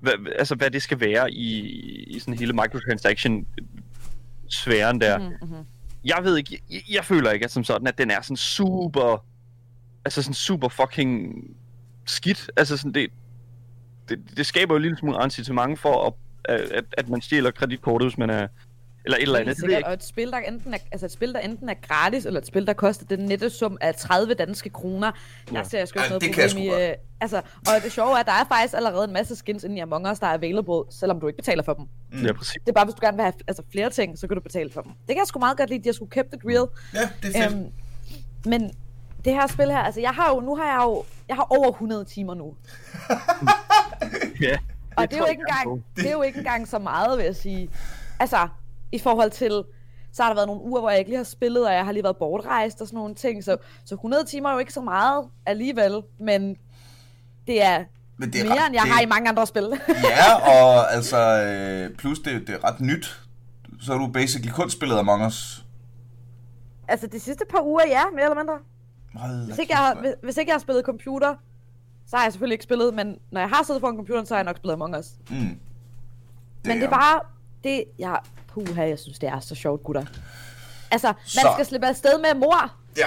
hvad, 0.00 0.12
altså, 0.38 0.54
hvad 0.54 0.70
det 0.70 0.82
skal 0.82 1.00
være 1.00 1.32
i, 1.32 1.68
i 2.04 2.18
sådan 2.18 2.34
hele 2.34 2.52
microtransaction 2.52 3.46
sfæren 4.50 5.00
der. 5.00 5.18
Mm, 5.18 5.48
mm, 5.48 5.64
jeg 6.04 6.18
ved 6.22 6.36
ikke, 6.36 6.62
jeg, 6.70 6.82
jeg 6.90 7.04
føler 7.04 7.30
ikke 7.30 7.44
at 7.44 7.50
som 7.50 7.64
sådan, 7.64 7.86
at 7.86 7.98
den 7.98 8.10
er 8.10 8.20
sådan 8.20 8.36
super, 8.36 9.24
altså 10.04 10.22
sådan 10.22 10.34
super 10.34 10.68
fucking 10.68 11.34
skidt. 12.06 12.50
Altså 12.56 12.76
sådan, 12.76 12.92
det, 12.92 13.10
det, 14.08 14.18
det 14.36 14.46
skaber 14.46 14.74
jo 14.74 14.76
en 14.76 14.82
lille 14.82 14.98
smule 14.98 15.24
incitament 15.24 15.78
for, 15.80 16.06
at, 16.06 16.60
at, 16.60 16.84
at 16.98 17.08
man 17.08 17.20
stjæler 17.20 17.50
kreditkortet, 17.50 18.08
hvis 18.08 18.18
man 18.18 18.30
er, 18.30 18.48
eller 19.04 19.16
et 19.16 19.22
eller 19.22 19.38
andet. 19.38 19.56
Det 19.56 19.70
ikke. 19.70 19.86
og 19.86 19.92
et 19.92 20.04
spil, 20.04 20.30
der 20.30 20.38
enten 20.38 20.74
er, 20.74 20.78
altså 20.92 21.06
et 21.06 21.12
spil, 21.12 21.32
der 21.32 21.38
enten 21.40 21.68
er 21.68 21.74
gratis, 21.74 22.26
eller 22.26 22.40
et 22.40 22.46
spil, 22.46 22.66
der 22.66 22.72
koster 22.72 23.06
den 23.06 23.18
nette 23.18 23.50
sum 23.50 23.78
af 23.80 23.94
30 23.94 24.34
danske 24.34 24.70
kroner, 24.70 25.12
der 25.50 25.58
Ja. 25.58 25.64
ser 25.64 25.78
jeg 25.78 25.88
sgu 25.88 25.98
ikke 26.00 26.08
noget 26.08 26.22
problem 26.52 26.62
i. 26.80 26.88
øh, 26.88 26.94
altså, 27.20 27.36
og 27.58 27.72
det 27.84 27.92
sjove 27.92 28.10
er, 28.10 28.16
at 28.16 28.26
der 28.26 28.32
er 28.32 28.44
faktisk 28.48 28.74
allerede 28.74 29.04
en 29.04 29.12
masse 29.12 29.36
skins 29.36 29.64
inde 29.64 29.76
i 29.76 29.80
Among 29.80 30.10
Us, 30.10 30.18
der 30.18 30.26
er 30.26 30.34
available, 30.34 30.82
selvom 30.92 31.20
du 31.20 31.26
ikke 31.26 31.36
betaler 31.36 31.62
for 31.62 31.74
dem. 31.74 31.84
Mm. 32.12 32.26
Ja, 32.26 32.32
præcis. 32.32 32.52
Det 32.52 32.68
er 32.68 32.72
bare, 32.72 32.84
hvis 32.84 32.94
du 32.94 33.00
gerne 33.06 33.16
vil 33.16 33.22
have 33.24 33.34
altså, 33.48 33.62
flere 33.72 33.90
ting, 33.90 34.18
så 34.18 34.26
kan 34.28 34.34
du 34.34 34.40
betale 34.40 34.70
for 34.72 34.80
dem. 34.80 34.90
Det 34.92 35.08
kan 35.08 35.16
jeg 35.18 35.26
sgu 35.26 35.38
meget 35.38 35.56
godt 35.58 35.70
lide, 35.70 35.78
at 35.78 35.84
de 35.84 35.88
har 35.88 35.94
sgu 35.94 36.06
kept 36.06 36.34
it 36.34 36.40
real. 36.44 36.66
Ja, 36.94 37.08
det 37.22 37.36
er 37.36 37.48
fedt. 37.50 37.54
Øhm, 37.56 37.72
men 38.46 38.70
det 39.24 39.32
her 39.32 39.46
spil 39.46 39.70
her, 39.70 39.78
altså 39.78 40.00
jeg 40.00 40.10
har 40.10 40.34
jo, 40.34 40.40
nu 40.40 40.56
har 40.56 40.64
jeg 40.64 40.80
jo, 40.84 41.04
jeg 41.28 41.36
har 41.36 41.46
over 41.50 41.68
100 41.68 42.04
timer 42.04 42.34
nu. 42.34 42.54
Ja. 44.40 44.56
Og 44.96 45.10
det, 45.10 45.16
er 45.16 45.18
jo 45.18 45.26
ikke 45.26 45.42
engang, 45.48 45.84
det 45.96 46.06
er 46.06 46.12
jo 46.12 46.22
ikke 46.22 46.38
engang 46.38 46.68
så 46.68 46.78
meget, 46.78 47.18
vil 47.18 47.24
jeg 47.24 47.36
sige. 47.36 47.70
Altså, 48.20 48.48
i 48.92 48.98
forhold 48.98 49.30
til, 49.30 49.64
så 50.12 50.22
har 50.22 50.30
der 50.30 50.34
været 50.34 50.46
nogle 50.46 50.62
uger, 50.62 50.80
hvor 50.80 50.90
jeg 50.90 50.98
ikke 50.98 51.10
lige 51.10 51.16
har 51.16 51.24
spillet, 51.24 51.66
og 51.66 51.74
jeg 51.74 51.84
har 51.84 51.92
lige 51.92 52.02
været 52.02 52.16
bortrejst 52.16 52.80
og 52.80 52.86
sådan 52.86 52.96
nogle 52.96 53.14
ting. 53.14 53.44
Så, 53.44 53.56
så 53.84 53.94
100 53.94 54.24
timer 54.24 54.48
er 54.48 54.52
jo 54.52 54.58
ikke 54.58 54.72
så 54.72 54.80
meget 54.80 55.24
alligevel, 55.46 56.02
men 56.20 56.56
det 57.46 57.62
er, 57.62 57.84
Men 58.16 58.32
det 58.32 58.40
er 58.40 58.44
mere, 58.44 58.66
end 58.66 58.74
jeg 58.74 58.82
det, 58.84 58.92
har 58.92 59.00
i 59.00 59.06
mange 59.06 59.28
andre 59.28 59.46
spil. 59.46 59.62
Ja, 60.04 60.34
og 60.34 60.92
altså, 60.92 61.18
øh, 61.42 61.96
plus 61.96 62.18
det, 62.18 62.46
det 62.46 62.54
er 62.54 62.64
ret 62.64 62.80
nyt. 62.80 63.20
Så 63.80 63.92
har 63.92 63.98
du 63.98 64.06
basically 64.06 64.52
kun 64.52 64.70
spillet 64.70 64.98
Among 64.98 65.26
Us. 65.26 65.64
altså, 66.88 67.06
de 67.06 67.20
sidste 67.20 67.44
par 67.50 67.62
uger, 67.62 67.86
ja, 67.86 68.02
mere 68.14 68.24
eller 68.24 68.36
mindre. 68.36 68.58
Hold 69.14 69.46
Hvis 69.46 69.58
ikke, 69.58 69.72
jeg 69.72 69.78
har, 69.78 69.94
hvis, 70.00 70.12
hvis 70.22 70.36
ikke 70.36 70.50
jeg 70.50 70.54
har 70.54 70.60
spillet 70.60 70.84
computer, 70.84 71.34
så 72.06 72.16
har 72.16 72.24
jeg 72.24 72.32
selvfølgelig 72.32 72.54
ikke 72.54 72.64
spillet, 72.64 72.94
men 72.94 73.18
når 73.30 73.40
jeg 73.40 73.48
har 73.50 73.62
siddet 73.64 73.80
foran 73.80 73.96
computeren, 73.96 74.26
så 74.26 74.34
har 74.34 74.38
jeg 74.38 74.44
nok 74.44 74.56
spillet 74.56 74.72
Among 74.72 74.98
Us. 74.98 75.06
Mm. 75.30 75.36
Men 76.64 76.76
det 76.76 76.82
er 76.84 76.90
bare, 76.90 77.20
det, 77.64 77.84
ja, 77.98 78.14
puha, 78.48 78.82
jeg 78.88 78.98
synes, 78.98 79.18
det 79.18 79.28
er 79.28 79.40
så 79.40 79.54
sjovt, 79.54 79.82
gutter. 79.84 80.04
Altså, 80.90 81.06
man 81.06 81.14
Så. 81.26 81.48
skal 81.54 81.66
slippe 81.66 81.86
afsted 81.86 82.18
med 82.18 82.40
mor, 82.40 82.72
Ja, 82.96 83.06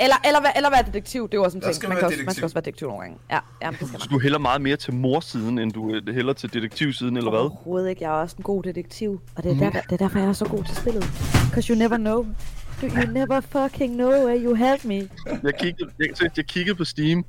Eller, 0.00 0.16
eller, 0.24 0.40
være- 0.40 0.56
eller 0.56 0.70
være 0.70 0.82
detektiv, 0.86 1.22
det 1.28 1.34
er 1.34 1.38
jo 1.38 1.44
også 1.44 1.58
en 1.58 1.62
ting. 1.62 1.88
Man 1.88 1.96
kan, 1.98 2.06
også, 2.06 2.18
man 2.24 2.34
skal 2.34 2.44
også 2.44 2.54
være 2.54 2.60
detektiv 2.64 2.88
nogle 2.88 3.02
gange. 3.02 3.18
Ja, 3.30 3.38
ja 3.62 3.68
det 3.70 3.76
skal 3.76 3.88
Så 3.88 4.06
man. 4.10 4.18
du 4.18 4.22
hælder 4.22 4.38
meget 4.38 4.60
mere 4.62 4.76
til 4.76 4.94
morsiden, 4.94 5.58
end 5.58 5.72
du 5.72 5.90
øh, 5.94 6.14
hælder 6.14 6.32
til 6.32 6.52
detektivsiden, 6.52 7.16
eller 7.16 7.30
hvad? 7.30 7.40
Overhovedet 7.40 7.90
ikke. 7.90 8.02
Jeg 8.04 8.08
er 8.10 8.14
også 8.22 8.36
en 8.38 8.42
god 8.44 8.62
detektiv. 8.62 9.20
Og 9.36 9.42
det 9.42 9.50
er, 9.52 9.70
der, 9.70 9.70
det 9.70 9.92
er 9.92 9.96
derfor, 9.96 10.18
jeg 10.18 10.28
er 10.28 10.32
så 10.32 10.44
god 10.48 10.64
til 10.64 10.76
spillet. 10.76 11.04
Because 11.50 11.72
you 11.72 11.78
never 11.78 11.96
know. 11.96 12.26
You, 12.84 12.90
you 13.00 13.06
never 13.12 13.40
fucking 13.40 13.94
know 13.94 14.10
where 14.24 14.36
you 14.44 14.54
have 14.54 14.78
me. 14.84 15.08
Jeg 15.42 15.54
kiggede, 15.58 15.90
jeg, 15.98 16.22
jeg, 16.22 16.30
jeg 16.36 16.46
kiggede 16.46 16.76
på 16.76 16.84
Steam, 16.84 17.24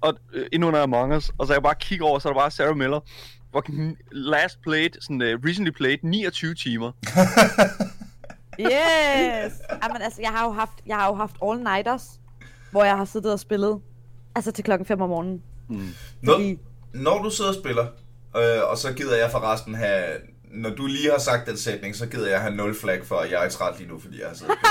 og 0.00 0.14
øh, 0.32 0.46
endnu 0.52 0.68
under 0.68 0.82
Among 0.82 1.14
Us, 1.16 1.30
og 1.38 1.46
så 1.46 1.52
jeg 1.52 1.62
bare 1.62 1.74
kigge 1.80 2.04
over, 2.04 2.18
så 2.18 2.28
er 2.28 2.32
der 2.32 2.40
bare 2.40 2.50
Sarah 2.50 2.76
Miller, 2.76 3.00
fucking 3.56 3.96
last 4.12 4.62
played, 4.62 4.90
sådan 5.00 5.22
uh, 5.22 5.44
recently 5.48 5.70
played, 5.70 5.98
29 6.02 6.54
timer. 6.54 6.92
Yes! 8.60 9.52
Jamen, 9.82 10.02
altså, 10.02 10.22
jeg 10.22 10.30
har 10.30 10.44
jo 10.46 10.52
haft, 10.52 10.72
jeg 10.86 10.96
har 10.96 11.06
jo 11.06 11.14
haft 11.14 11.36
all-nighters, 11.42 12.20
hvor 12.70 12.84
jeg 12.84 12.96
har 12.96 13.04
siddet 13.04 13.32
og 13.32 13.40
spillet, 13.40 13.80
altså 14.34 14.52
til 14.52 14.64
klokken 14.64 14.86
5 14.86 15.00
om 15.00 15.08
morgenen. 15.08 15.42
Når, 15.68 16.32
Fordi- 16.34 16.58
når 16.94 17.22
du 17.22 17.30
sidder 17.30 17.50
og 17.50 17.56
spiller, 17.56 17.86
øh, 18.36 18.70
og 18.70 18.78
så 18.78 18.92
gider 18.92 19.16
jeg 19.16 19.30
forresten 19.30 19.74
have... 19.74 20.04
Når 20.52 20.70
du 20.70 20.86
lige 20.86 21.10
har 21.10 21.18
sagt 21.18 21.48
den 21.48 21.56
sætning, 21.56 21.96
så 21.96 22.06
gider 22.06 22.28
jeg 22.28 22.40
have 22.40 22.54
0 22.54 22.74
flag 22.74 23.04
for, 23.06 23.16
at 23.16 23.30
jeg 23.30 23.44
er 23.44 23.48
træt 23.48 23.78
lige 23.78 23.88
nu, 23.88 23.98
fordi 23.98 24.20
jeg 24.20 24.28
har 24.28 24.34
siddet 24.34 24.54
nu. 24.62 24.68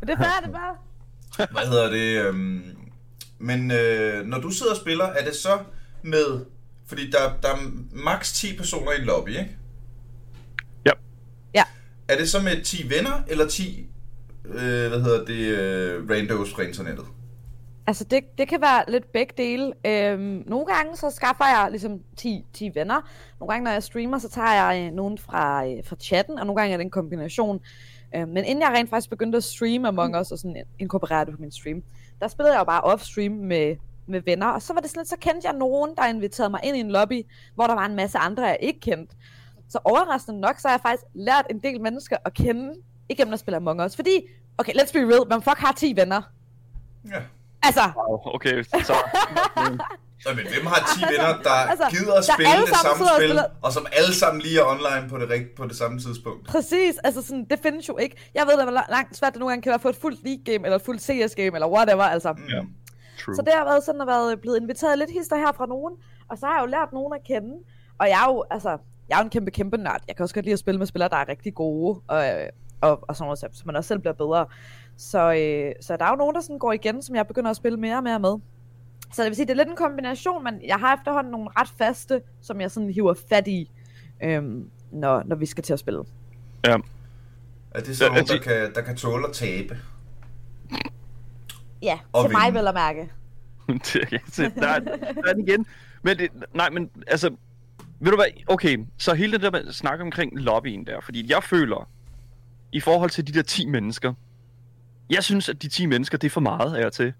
Det 0.06 0.10
er 0.10 0.16
bare, 0.16 0.40
det 0.40 0.48
er 0.48 0.52
bare. 0.52 0.76
Hvad 1.50 1.66
hedder 1.66 1.90
det? 1.90 2.26
Øhm, 2.26 2.62
men 3.38 3.70
øh, 3.70 4.26
når 4.26 4.40
du 4.40 4.50
sidder 4.50 4.72
og 4.72 4.78
spiller, 4.78 5.04
er 5.04 5.24
det 5.24 5.36
så 5.36 5.58
med... 6.02 6.46
Fordi 6.86 7.10
der, 7.10 7.32
der 7.42 7.48
er 7.48 7.58
maks 7.92 8.32
10 8.32 8.56
personer 8.56 8.92
i 8.92 8.98
en 8.98 9.04
lobby, 9.04 9.28
ikke? 9.28 9.56
Ja. 10.86 10.90
Ja. 11.54 11.64
Er 12.08 12.16
det 12.16 12.30
så 12.30 12.42
med 12.42 12.64
10 12.64 12.90
venner, 12.90 13.22
eller 13.28 13.48
10, 13.48 13.86
øh, 14.44 14.88
hvad 14.88 15.02
hedder 15.02 15.24
det, 15.24 15.58
øh, 15.58 16.10
randos 16.10 16.54
fra 16.54 16.62
internettet? 16.62 17.04
Altså, 17.86 18.04
det, 18.04 18.38
det 18.38 18.48
kan 18.48 18.60
være 18.60 18.84
lidt 18.88 19.12
begge 19.12 19.34
dele. 19.36 19.72
Øhm, 19.86 20.44
nogle 20.46 20.66
gange 20.66 20.96
så 20.96 21.10
skaffer 21.10 21.44
jeg 21.44 21.66
ligesom 21.70 22.00
10, 22.16 22.46
10 22.52 22.70
venner. 22.74 23.00
Nogle 23.40 23.52
gange, 23.52 23.64
når 23.64 23.70
jeg 23.70 23.82
streamer, 23.82 24.18
så 24.18 24.28
tager 24.28 24.52
jeg 24.52 24.86
øh, 24.86 24.92
nogen 24.92 25.18
fra, 25.18 25.66
øh, 25.66 25.84
fra 25.84 25.96
chatten, 25.96 26.38
og 26.38 26.46
nogle 26.46 26.60
gange 26.60 26.72
er 26.72 26.76
det 26.76 26.84
en 26.84 26.90
kombination. 26.90 27.60
Øh, 28.16 28.28
men 28.28 28.44
inden 28.44 28.62
jeg 28.62 28.70
rent 28.70 28.90
faktisk 28.90 29.10
begyndte 29.10 29.36
at 29.36 29.44
streame 29.44 29.88
Among 29.88 30.20
Us 30.20 30.30
og 30.30 30.38
sådan 30.38 30.56
inkorporere 30.78 31.24
det 31.24 31.34
på 31.34 31.40
min 31.40 31.52
stream, 31.52 31.82
der 32.20 32.28
spillede 32.28 32.52
jeg 32.54 32.60
jo 32.60 32.64
bare 32.64 32.80
off-stream 32.80 33.30
med, 33.30 33.76
med 34.06 34.20
venner, 34.20 34.46
og 34.46 34.62
så 34.62 34.72
var 34.72 34.80
det 34.80 34.90
sådan 34.90 35.00
lidt, 35.00 35.08
så 35.08 35.16
kendte 35.16 35.48
jeg 35.48 35.56
nogen, 35.58 35.90
der 35.96 36.06
inviterede 36.06 36.50
mig 36.50 36.60
ind 36.64 36.76
i 36.76 36.80
en 36.80 36.90
lobby, 36.90 37.26
hvor 37.54 37.66
der 37.66 37.74
var 37.74 37.86
en 37.86 37.96
masse 37.96 38.18
andre, 38.18 38.44
jeg 38.44 38.58
ikke 38.60 38.80
kendte. 38.80 39.16
Så 39.68 39.78
overraskende 39.84 40.40
nok, 40.40 40.58
så 40.58 40.68
har 40.68 40.74
jeg 40.74 40.80
faktisk 40.80 41.04
lært 41.14 41.46
en 41.50 41.58
del 41.58 41.80
mennesker 41.80 42.16
at 42.24 42.34
kende, 42.34 42.74
igennem 43.08 43.32
at 43.34 43.40
spille 43.40 43.56
Among 43.56 43.84
Us. 43.84 43.96
Fordi, 43.96 44.10
okay, 44.58 44.72
let's 44.72 44.92
be 44.92 44.98
real, 44.98 45.28
man 45.28 45.42
fuck 45.42 45.58
har 45.58 45.72
10 45.72 45.96
venner. 45.96 46.22
Ja. 47.08 47.22
Altså, 47.62 47.80
Wow, 48.08 48.34
okay, 48.34 48.62
så... 48.62 48.94
Nå, 50.26 50.30
men 50.38 50.44
hvem 50.54 50.66
har 50.66 50.80
10 50.96 51.02
venner, 51.12 51.42
der 51.42 51.50
Altså, 51.72 51.86
gider 51.96 52.14
at 52.14 52.24
spille 52.24 52.52
det 52.60 52.68
sammen 52.68 52.86
samme 52.98 53.06
spil, 53.16 53.28
spiller- 53.28 53.50
og 53.62 53.72
som 53.72 53.86
alle 53.98 54.14
sammen 54.14 54.40
lige 54.42 54.58
er 54.60 54.66
online 54.74 55.04
på 55.08 55.16
det, 55.18 55.28
rigt- 55.30 55.54
på 55.56 55.64
det 55.66 55.76
samme 55.76 55.98
tidspunkt? 56.00 56.46
Præcis, 56.46 56.94
altså 57.04 57.22
sådan, 57.22 57.44
det 57.50 57.58
findes 57.62 57.88
jo 57.88 57.96
ikke. 57.96 58.16
Jeg 58.34 58.44
ved 58.48 58.56
da, 58.58 58.62
hvor 58.64 58.90
langt 58.96 59.16
svært 59.16 59.32
det 59.32 59.40
nogle 59.40 59.52
gange 59.52 59.62
kan 59.62 59.70
være 59.70 59.74
at 59.82 59.86
få 59.86 59.88
et 59.88 59.96
fuldt 59.96 60.20
League-game, 60.26 60.62
eller 60.66 60.76
et 60.76 60.82
fuldt 60.82 61.02
CS-game, 61.02 61.54
eller 61.56 61.68
whatever, 61.68 62.02
altså. 62.02 62.32
Mm. 62.32 62.44
Ja. 62.54 62.60
True. 63.24 63.34
Så 63.34 63.42
det 63.42 63.52
har 63.54 63.64
været 63.64 63.82
sådan, 63.84 64.00
at 64.00 64.06
været 64.06 64.40
blevet 64.40 64.60
inviteret 64.60 64.98
lidt 64.98 65.10
hister 65.10 65.36
her 65.36 65.52
fra 65.52 65.66
nogen, 65.66 65.94
og 66.30 66.38
så 66.38 66.46
har 66.46 66.54
jeg 66.54 66.62
jo 66.62 66.66
lært 66.66 66.92
nogen 66.92 67.12
at 67.18 67.22
kende. 67.26 67.54
Og 68.00 68.08
jeg 68.08 68.18
er 68.24 68.28
jo, 68.32 68.44
altså, 68.50 68.70
jeg 69.08 69.14
er 69.16 69.20
jo 69.20 69.24
en 69.24 69.30
kæmpe, 69.30 69.50
kæmpe 69.50 69.76
nørd. 69.76 70.00
Jeg 70.08 70.16
kan 70.16 70.22
også 70.22 70.34
godt 70.34 70.44
lide 70.46 70.52
at 70.52 70.58
spille 70.58 70.78
med 70.78 70.86
spillere, 70.86 71.08
der 71.08 71.16
er 71.16 71.28
rigtig 71.28 71.54
gode, 71.54 72.00
og, 72.08 72.24
og, 72.80 72.92
og 73.08 73.16
sådan 73.16 73.24
noget, 73.26 73.38
så 73.38 73.48
så 73.52 73.62
man 73.66 73.76
også 73.76 73.88
selv 73.88 73.98
bliver 73.98 74.14
bedre. 74.14 74.46
Så, 75.00 75.18
øh, 75.32 75.72
så 75.80 75.96
der 75.96 76.04
er 76.04 76.10
jo 76.10 76.16
nogen, 76.16 76.34
der 76.34 76.40
sådan 76.40 76.58
går 76.58 76.72
igen, 76.72 77.02
som 77.02 77.14
jeg 77.16 77.26
begynder 77.26 77.50
at 77.50 77.56
spille 77.56 77.78
mere 77.78 77.96
og 77.96 78.02
mere 78.02 78.20
med. 78.20 78.34
Så 79.12 79.22
det 79.22 79.28
vil 79.28 79.36
sige, 79.36 79.46
det 79.46 79.52
er 79.52 79.56
lidt 79.56 79.68
en 79.68 79.76
kombination, 79.76 80.44
men 80.44 80.54
jeg 80.66 80.76
har 80.76 80.96
efterhånden 80.96 81.30
nogle 81.30 81.48
ret 81.58 81.68
faste, 81.78 82.22
som 82.40 82.60
jeg 82.60 82.70
sådan 82.70 82.90
hiver 82.90 83.14
fat 83.28 83.48
i, 83.48 83.70
øhm, 84.22 84.70
når, 84.92 85.22
når 85.26 85.36
vi 85.36 85.46
skal 85.46 85.64
til 85.64 85.72
at 85.72 85.78
spille. 85.78 86.02
Ja. 86.66 86.76
Er 87.70 87.80
det 87.80 87.96
så 87.96 88.04
Ja, 88.04 88.10
nogen, 88.10 88.26
der 88.26 88.38
kan, 88.38 88.74
der 88.74 88.80
kan 88.82 88.96
tåle 88.96 89.26
at 89.28 89.32
tabe? 89.34 89.78
Ja, 91.82 91.98
Og 92.12 92.24
til 92.24 92.32
mig 92.32 92.46
vinde. 92.46 92.58
vel 92.58 92.68
at 92.68 92.74
mærke. 92.74 93.10
der, 94.60 94.66
er- 94.66 94.78
der 94.80 95.28
er 95.28 95.32
den 95.32 95.48
igen. 95.48 95.66
Men 96.02 96.18
det, 96.18 96.28
nej, 96.54 96.70
men 96.70 96.90
altså, 97.06 97.30
ved 98.00 98.10
du 98.10 98.16
hvad, 98.16 98.26
okay, 98.46 98.78
så 98.98 99.14
hele 99.14 99.32
det 99.38 99.52
der 99.52 99.72
snakke 99.72 100.04
omkring 100.04 100.32
lobbyen 100.38 100.86
der, 100.86 101.00
fordi 101.00 101.32
jeg 101.32 101.42
føler, 101.44 101.90
i 102.72 102.80
forhold 102.80 103.10
til 103.10 103.26
de 103.26 103.32
der 103.32 103.42
10 103.42 103.66
mennesker, 103.66 104.14
jeg 105.10 105.24
synes, 105.24 105.48
at 105.48 105.62
de 105.62 105.68
10 105.68 105.86
mennesker, 105.86 106.18
det 106.18 106.26
er 106.26 106.30
for 106.30 106.40
meget 106.40 106.76
af 106.76 106.86
og 106.86 106.92
til. 106.92 107.04
Nej, 107.04 107.14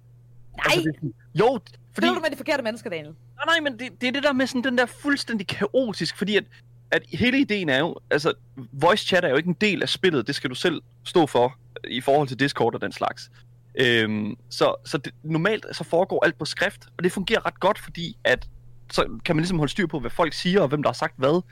Altså, 0.65 0.81
det, 0.81 1.13
jo, 1.35 1.61
fordi... 1.65 1.79
Spiller 1.97 2.15
du 2.15 2.21
med 2.21 2.31
de 2.31 2.37
forkerte 2.37 2.63
mennesker, 2.63 2.91
Daniel? 2.91 3.15
Nej, 3.37 3.45
nej, 3.47 3.61
men 3.71 3.79
det, 3.79 4.01
det 4.01 4.09
er 4.09 4.13
det 4.13 4.23
der 4.23 4.33
med 4.33 4.47
sådan 4.47 4.65
den 4.65 4.79
der 4.79 4.87
fuldstændig 4.87 5.47
kaotisk, 5.47 6.17
fordi 6.17 6.37
at, 6.37 6.45
at 6.91 7.03
hele 7.13 7.39
ideen 7.39 7.69
er 7.69 7.79
jo, 7.79 7.97
altså, 8.11 8.33
voice 8.73 9.07
chat 9.07 9.25
er 9.25 9.29
jo 9.29 9.37
ikke 9.37 9.49
en 9.49 9.57
del 9.61 9.83
af 9.83 9.89
spillet, 9.89 10.27
det 10.27 10.35
skal 10.35 10.51
du 10.51 10.55
selv 10.55 10.83
stå 11.05 11.27
for, 11.27 11.57
i 11.89 12.01
forhold 12.01 12.29
til 12.29 12.39
Discord 12.39 12.75
og 12.75 12.81
den 12.81 12.93
slags. 12.93 13.31
Øhm, 13.75 14.37
så 14.51 14.75
så 14.85 14.99
det, 14.99 15.13
normalt 15.23 15.67
så 15.73 15.85
foregår 15.85 16.25
alt 16.25 16.39
på 16.39 16.45
skrift, 16.45 16.87
og 16.99 17.05
det 17.05 17.13
fungerer 17.13 17.47
ret 17.47 17.61
godt, 17.61 17.79
fordi 17.79 18.17
at 18.25 18.49
så 18.93 19.19
kan 19.25 19.37
man 19.37 19.43
ligesom 19.43 19.59
holde 19.59 19.71
styr 19.71 19.87
på, 19.87 20.01
hvad 20.01 20.11
folk 20.11 20.33
siger, 20.33 20.61
og 20.61 20.69
hvem 20.69 20.83
der 20.83 20.89
har 20.89 20.95
sagt 20.95 21.15
hvad. 21.17 21.43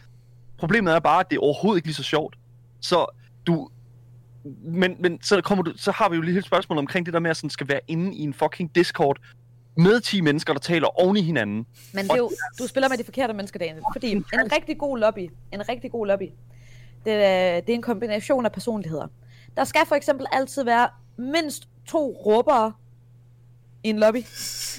Problemet 0.59 0.95
er 0.95 0.99
bare, 0.99 1.21
at 1.21 1.30
det 1.30 1.37
er 1.37 1.40
overhovedet 1.40 1.78
ikke 1.78 1.88
lige 1.88 1.95
så 1.95 2.02
sjovt. 2.02 2.37
Så 2.80 3.07
du... 3.47 3.68
Men, 4.64 4.97
men 4.99 5.23
så, 5.23 5.40
kommer 5.40 5.64
du, 5.64 5.73
så 5.76 5.92
har 5.92 6.09
vi 6.09 6.16
jo 6.16 6.23
lige 6.23 6.38
et 6.38 6.45
spørgsmål 6.45 6.78
omkring 6.78 7.07
det 7.07 7.14
der 7.14 7.21
med, 7.21 7.30
at 7.30 7.37
sådan 7.37 7.50
skal 7.50 7.68
være 7.68 7.80
inde 7.88 8.16
i 8.16 8.23
en 8.23 8.35
fucking 8.35 8.75
Discord 8.75 9.18
med 9.76 10.00
10 10.00 10.21
mennesker, 10.21 10.52
der 10.52 10.61
taler 10.61 11.00
oven 11.00 11.16
i 11.16 11.23
hinanden. 11.23 11.66
Men 11.92 12.04
det 12.04 12.12
er 12.12 12.16
jo, 12.16 12.30
du 12.59 12.66
spiller 12.66 12.88
med 12.88 12.99
de 12.99 13.04
forkerte 13.04 13.33
mennesker, 13.33 13.59
Daniel. 13.59 13.83
Fordi 13.95 14.12
en 14.12 14.25
rigtig 14.33 14.78
god 14.78 14.99
lobby, 14.99 15.30
en 15.52 15.68
rigtig 15.68 15.90
god 15.90 16.07
lobby, 16.07 16.30
det 17.04 17.12
er, 17.12 17.61
det 17.61 17.71
er 17.71 17.75
en 17.75 17.83
kombination 17.83 18.45
af 18.45 18.52
personligheder. 18.52 19.07
Der 19.57 19.64
skal 19.64 19.80
for 19.87 19.95
eksempel 19.95 20.26
altid 20.33 20.64
være 20.64 20.88
mindst 21.18 21.68
to 21.87 22.23
råbere 22.26 22.73
i 23.85 23.88
en 23.88 23.99
lobby. 23.99 24.25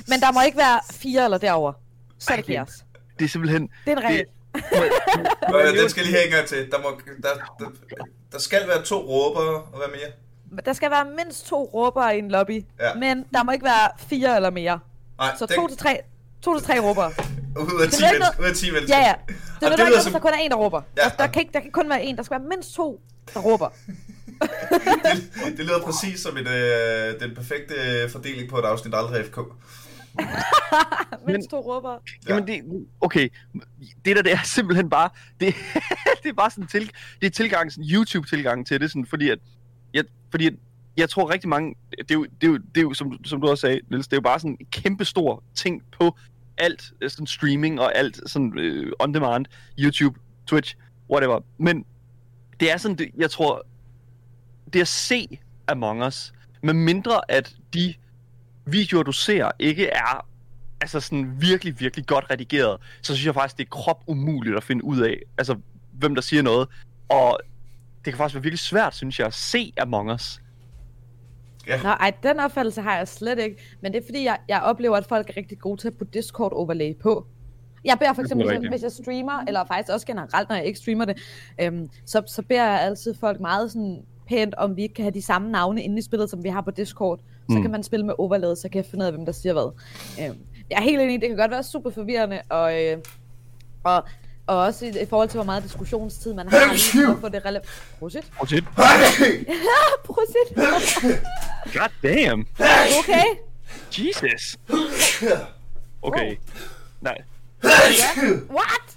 Men 0.07 0.19
der 0.19 0.33
må 0.33 0.41
ikke 0.45 0.57
være 0.57 0.79
fire 0.91 1.23
eller 1.23 1.37
derover. 1.37 1.73
Så 2.17 2.33
er 2.33 2.35
det 2.35 2.45
kaos. 2.45 2.85
Det 3.19 3.25
er 3.25 3.29
simpelthen... 3.29 3.69
Det 3.85 3.93
er 3.93 3.97
en 3.97 4.03
regel. 4.03 4.25
Nå, 5.51 5.57
ja, 5.57 5.81
den 5.81 5.89
skal 5.89 6.03
lige 6.03 6.15
have 6.15 6.25
en 6.25 6.31
gang 6.31 6.47
til. 6.47 6.71
Der, 6.71 6.81
må, 6.81 7.01
der, 7.23 7.29
der, 7.59 8.05
der 8.31 8.39
skal 8.39 8.67
være 8.67 8.83
to 8.83 8.95
råbere, 8.95 9.55
og 9.61 9.77
hvad 9.77 9.87
mere? 9.87 10.61
Der 10.65 10.73
skal 10.73 10.91
være 10.91 11.05
mindst 11.17 11.47
to 11.47 11.63
råbere 11.73 12.15
i 12.15 12.19
en 12.19 12.31
lobby. 12.31 12.65
Ja. 12.79 12.93
Men 12.93 13.25
der 13.33 13.43
må 13.43 13.51
ikke 13.51 13.65
være 13.65 13.89
fire 13.97 14.35
eller 14.35 14.49
mere. 14.49 14.79
Nej, 15.17 15.35
Så 15.39 15.45
den, 15.45 15.55
to 15.55 15.67
til 15.67 15.77
tre, 15.77 15.99
to 16.41 16.57
til 16.57 16.67
tre 16.67 16.79
råbere. 16.79 17.07
ud 17.75 17.81
af 17.81 17.89
10 17.89 17.95
Det 17.97 18.03
er 18.03 18.11
ikke 18.11 18.19
mennesker. 18.19 18.41
Ud 18.41 18.45
af 18.45 18.55
10 18.55 18.71
mennesker. 18.71 18.97
Ja, 18.97 19.07
ja. 19.07 19.13
Det 19.59 19.65
er 19.65 19.69
det 19.75 19.79
lyder 19.87 19.97
at 19.97 20.03
som- 20.03 20.11
der 20.13 20.19
kun 20.19 20.31
er 20.33 20.37
en, 20.37 20.51
der 20.51 20.57
råber. 20.57 20.81
Ja, 20.97 21.03
Der, 21.03 21.09
der, 21.09 21.23
og- 21.23 21.31
kan 21.31 21.41
ikke, 21.41 21.53
der 21.53 21.59
kan 21.59 21.71
kun 21.71 21.89
være 21.89 22.03
en. 22.03 22.17
Der 22.17 22.23
skal 22.23 22.39
være 22.39 22.47
mindst 22.49 22.73
to, 22.75 23.01
der 23.33 23.39
råber. 23.39 23.69
det, 25.45 25.57
det 25.57 25.65
lyder 25.65 25.79
præcis 25.81 26.19
som 26.21 26.37
et, 26.37 26.47
øh, 26.47 27.19
den 27.19 27.35
perfekte 27.35 27.73
øh, 27.75 28.09
fordeling 28.11 28.49
på 28.49 28.57
et 28.59 28.63
afsnit 28.63 28.93
aldrig 28.95 29.25
FK. 29.25 29.37
Mindst 31.27 31.49
to 31.49 31.59
råbere. 31.59 31.99
Ja. 32.27 32.33
Jamen 32.35 32.47
det, 32.47 32.85
okay, 33.01 33.29
det 34.05 34.15
der 34.15 34.21
det 34.21 34.31
er 34.33 34.43
simpelthen 34.43 34.89
bare, 34.89 35.09
det, 35.39 35.55
det 36.23 36.29
er 36.29 36.33
bare 36.33 36.49
sådan 36.49 36.67
til, 36.67 36.91
det 37.21 37.27
er 37.27 37.31
tilgang, 37.31 37.71
sådan 37.71 37.89
YouTube-tilgang 37.93 38.67
til 38.67 38.81
det, 38.81 38.91
sådan, 38.91 39.05
fordi 39.05 39.29
at, 39.29 39.39
jeg, 39.93 40.03
fordi 40.31 40.47
at, 40.47 40.53
jeg 40.97 41.09
tror 41.09 41.33
rigtig 41.33 41.49
mange, 41.49 41.75
det 41.99 42.11
er 42.11 42.15
jo, 42.15 42.23
det 42.41 42.47
er 42.47 42.51
jo, 42.51 42.57
det 42.57 42.77
er 42.77 42.81
jo 42.81 42.93
som, 42.93 43.11
du- 43.11 43.29
som 43.29 43.41
du 43.41 43.47
også 43.47 43.61
sagde, 43.61 43.79
Niels, 43.89 44.07
det 44.07 44.13
er 44.13 44.17
jo 44.17 44.21
bare 44.21 44.39
sådan 44.39 44.57
en 44.59 44.65
kæmpe 44.71 45.05
stor 45.05 45.43
ting 45.55 45.83
på 45.99 46.17
alt, 46.57 46.93
øh, 47.01 47.09
sådan 47.09 47.27
streaming 47.27 47.79
og 47.79 47.97
alt 47.97 48.29
sådan 48.29 48.59
øh, 48.59 48.91
on 48.99 49.13
demand, 49.13 49.45
YouTube, 49.79 50.19
Twitch, 50.47 50.75
whatever. 51.11 51.39
Men 51.57 51.85
det 52.59 52.71
er 52.71 52.77
sådan, 52.77 52.97
det, 52.97 53.09
jeg 53.17 53.31
tror, 53.31 53.65
det 54.73 54.81
at 54.81 54.87
se 54.87 55.39
Among 55.67 56.05
Us, 56.05 56.33
med 56.63 56.73
mindre 56.73 57.31
at 57.31 57.55
de 57.73 57.93
videoer, 58.71 59.03
du 59.03 59.11
ser, 59.11 59.51
ikke 59.59 59.87
er 59.87 60.25
altså 60.81 60.99
sådan 60.99 61.35
virkelig, 61.37 61.79
virkelig 61.79 62.05
godt 62.05 62.25
redigeret, 62.31 62.77
så 63.01 63.13
synes 63.15 63.25
jeg 63.25 63.33
faktisk, 63.33 63.57
det 63.57 63.65
er 63.65 63.69
krop 63.69 64.03
umuligt 64.07 64.57
at 64.57 64.63
finde 64.63 64.83
ud 64.83 64.99
af, 64.99 65.17
altså 65.37 65.55
hvem 65.93 66.15
der 66.15 66.21
siger 66.21 66.41
noget. 66.41 66.67
Og 67.09 67.39
det 68.05 68.13
kan 68.13 68.17
faktisk 68.17 68.35
være 68.35 68.43
virkelig 68.43 68.59
svært, 68.59 68.95
synes 68.95 69.19
jeg, 69.19 69.27
at 69.27 69.33
se 69.33 69.73
Among 69.77 70.11
Us. 70.11 70.41
Nå, 71.67 71.89
ej, 71.89 72.13
den 72.23 72.39
opfattelse 72.39 72.81
har 72.81 72.97
jeg 72.97 73.07
slet 73.07 73.39
ikke. 73.39 73.77
Men 73.81 73.93
det 73.93 74.01
er 74.01 74.05
fordi, 74.05 74.23
jeg, 74.23 74.37
jeg 74.47 74.61
oplever, 74.61 74.97
at 74.97 75.05
folk 75.05 75.29
er 75.29 75.37
rigtig 75.37 75.59
gode 75.59 75.81
til 75.81 75.87
at 75.87 75.97
putte 75.97 76.13
Discord 76.13 76.53
overlay 76.53 76.95
på. 77.01 77.27
Jeg 77.85 77.97
beder 77.99 78.13
for 78.13 78.21
eksempel, 78.21 78.47
rigtigt. 78.47 78.71
hvis 78.71 78.83
jeg 78.83 78.91
streamer, 78.91 79.43
eller 79.47 79.65
faktisk 79.65 79.93
også 79.93 80.07
generelt, 80.07 80.49
når 80.49 80.55
jeg 80.55 80.65
ikke 80.65 80.79
streamer 80.79 81.05
det, 81.05 81.17
øhm, 81.61 81.89
så, 82.05 82.23
så 82.27 82.41
beder 82.41 82.65
jeg 82.65 82.81
altid 82.81 83.15
folk 83.19 83.39
meget 83.39 83.71
sådan 83.71 84.05
pænt, 84.29 84.55
om 84.55 84.75
vi 84.75 84.81
ikke 84.81 84.95
kan 84.95 85.03
have 85.03 85.13
de 85.13 85.21
samme 85.21 85.51
navne 85.51 85.83
inde 85.83 85.97
i 85.99 86.01
spillet, 86.01 86.29
som 86.29 86.43
vi 86.43 86.49
har 86.49 86.61
på 86.61 86.71
Discord. 86.71 87.19
Så 87.49 87.55
Mm. 87.55 87.61
kan 87.61 87.71
man 87.71 87.83
spille 87.83 88.05
med 88.05 88.13
overlay, 88.17 88.55
så 88.55 88.69
kan 88.71 88.83
jeg 88.83 88.85
finde 88.91 89.03
ud 89.03 89.07
af, 89.07 89.13
hvem 89.13 89.25
der 89.25 89.31
siger 89.31 89.53
hvad. 89.53 89.71
Øhm, 90.25 90.37
jeg 90.69 90.77
er 90.77 90.81
helt 90.81 91.01
enig, 91.01 91.21
det 91.21 91.29
kan 91.29 91.37
godt 91.37 91.51
være 91.51 91.63
super 91.63 91.89
forvirrende, 91.89 92.41
og, 92.49 92.83
øh, 92.83 92.97
og, 93.83 94.03
og 94.47 94.57
også 94.57 94.85
i, 94.85 94.89
i 94.89 95.05
forhold 95.09 95.29
til, 95.29 95.37
hvor 95.37 95.45
meget 95.45 95.63
diskussionstid 95.63 96.33
man 96.33 96.47
har, 96.49 96.73
lige 96.73 97.05
for 97.05 97.11
at 97.13 97.19
få 97.21 97.29
det 97.29 97.45
relevant. 97.45 97.65
Prosit. 97.99 98.31
Prosit. 98.37 98.63
Prosit. 100.03 100.55
God 101.73 101.89
damn. 102.03 102.47
Okay. 102.99 103.23
Jesus. 103.97 104.57
Okay. 106.01 106.35
Nej. 107.01 107.17
What? 108.49 108.95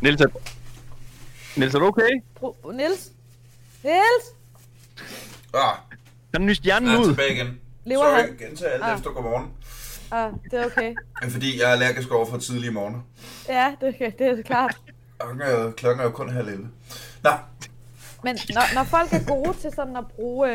Niels, 0.00 0.20
er, 0.20 0.26
Niels, 1.56 1.74
er 1.74 1.78
du 1.78 1.86
okay? 1.86 2.10
Pro- 2.40 2.70
Niels? 2.72 3.10
Niels? 3.84 4.26
Ah, 5.54 5.76
Han 6.34 6.46
nyst 6.46 6.62
hjernen 6.62 6.88
jeg 6.88 6.96
er 6.96 7.00
ud. 7.00 7.06
tilbage 7.06 7.34
igen. 7.34 7.60
Lever 7.84 8.02
Sorry, 8.02 8.20
han? 8.20 8.36
gentag 8.48 8.72
alt 8.72 8.82
Ah. 8.82 8.98
efter 8.98 9.10
godmorgen. 9.10 9.50
Ah, 10.10 10.32
det 10.50 10.60
er 10.60 10.66
okay. 10.66 10.94
Fordi, 11.32 11.60
jeg 11.60 11.68
er 11.68 11.72
allergisk 11.72 12.10
over 12.12 12.26
for 12.26 12.38
tidlige 12.38 12.70
morgener. 12.70 13.00
Ja, 13.48 13.74
det, 13.80 13.94
det 14.18 14.38
er 14.38 14.42
klart. 14.42 14.76
Er, 15.20 15.72
klokken 15.76 16.00
er 16.00 16.04
jo 16.04 16.10
kun 16.10 16.30
halv 16.32 16.48
11. 16.48 16.68
Nå, 17.22 17.30
Men 18.24 18.38
når, 18.54 18.74
når 18.74 18.84
folk 18.84 19.12
er 19.12 19.24
gode 19.26 19.56
til 19.60 19.70
sådan 19.76 19.96
at 19.96 20.06
bruge, 20.06 20.48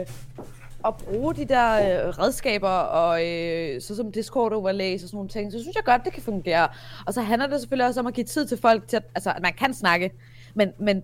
øh, 0.00 0.06
at 0.86 0.94
bruge 0.96 1.34
de 1.34 1.44
der 1.48 1.72
øh, 2.06 2.08
redskaber, 2.18 2.68
og 2.70 3.26
øh, 3.26 3.80
så 3.82 3.96
som 3.96 4.12
Discord 4.12 4.52
overlays 4.52 5.02
og 5.02 5.08
sådan 5.08 5.16
nogle 5.16 5.28
ting, 5.30 5.52
så 5.52 5.58
synes 5.62 5.74
jeg 5.76 5.84
godt, 5.84 6.04
det 6.04 6.12
kan 6.12 6.22
fungere. 6.22 6.68
Og 7.06 7.14
så 7.14 7.22
handler 7.22 7.46
det 7.48 7.60
selvfølgelig 7.60 7.86
også 7.86 8.00
om 8.00 8.06
at 8.06 8.14
give 8.14 8.26
tid 8.26 8.46
til 8.46 8.58
folk 8.62 8.88
til, 8.88 8.96
at, 8.96 9.02
altså, 9.14 9.30
at 9.32 9.42
man 9.42 9.52
kan 9.52 9.74
snakke, 9.74 10.10
men, 10.60 10.72
men, 10.78 11.02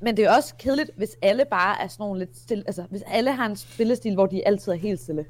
men 0.00 0.16
det 0.16 0.24
er 0.24 0.36
også 0.36 0.54
kedeligt, 0.58 0.90
hvis 0.96 1.10
alle 1.22 1.44
bare 1.50 1.82
er 1.82 1.88
sådan 1.88 2.02
nogle 2.04 2.18
lidt 2.18 2.38
stille, 2.38 2.64
altså 2.66 2.84
hvis 2.90 3.02
alle 3.06 3.32
har 3.32 3.46
en 3.46 3.56
spillestil, 3.56 4.14
hvor 4.14 4.26
de 4.26 4.46
altid 4.46 4.72
er 4.72 4.76
helt 4.76 5.00
stille. 5.00 5.24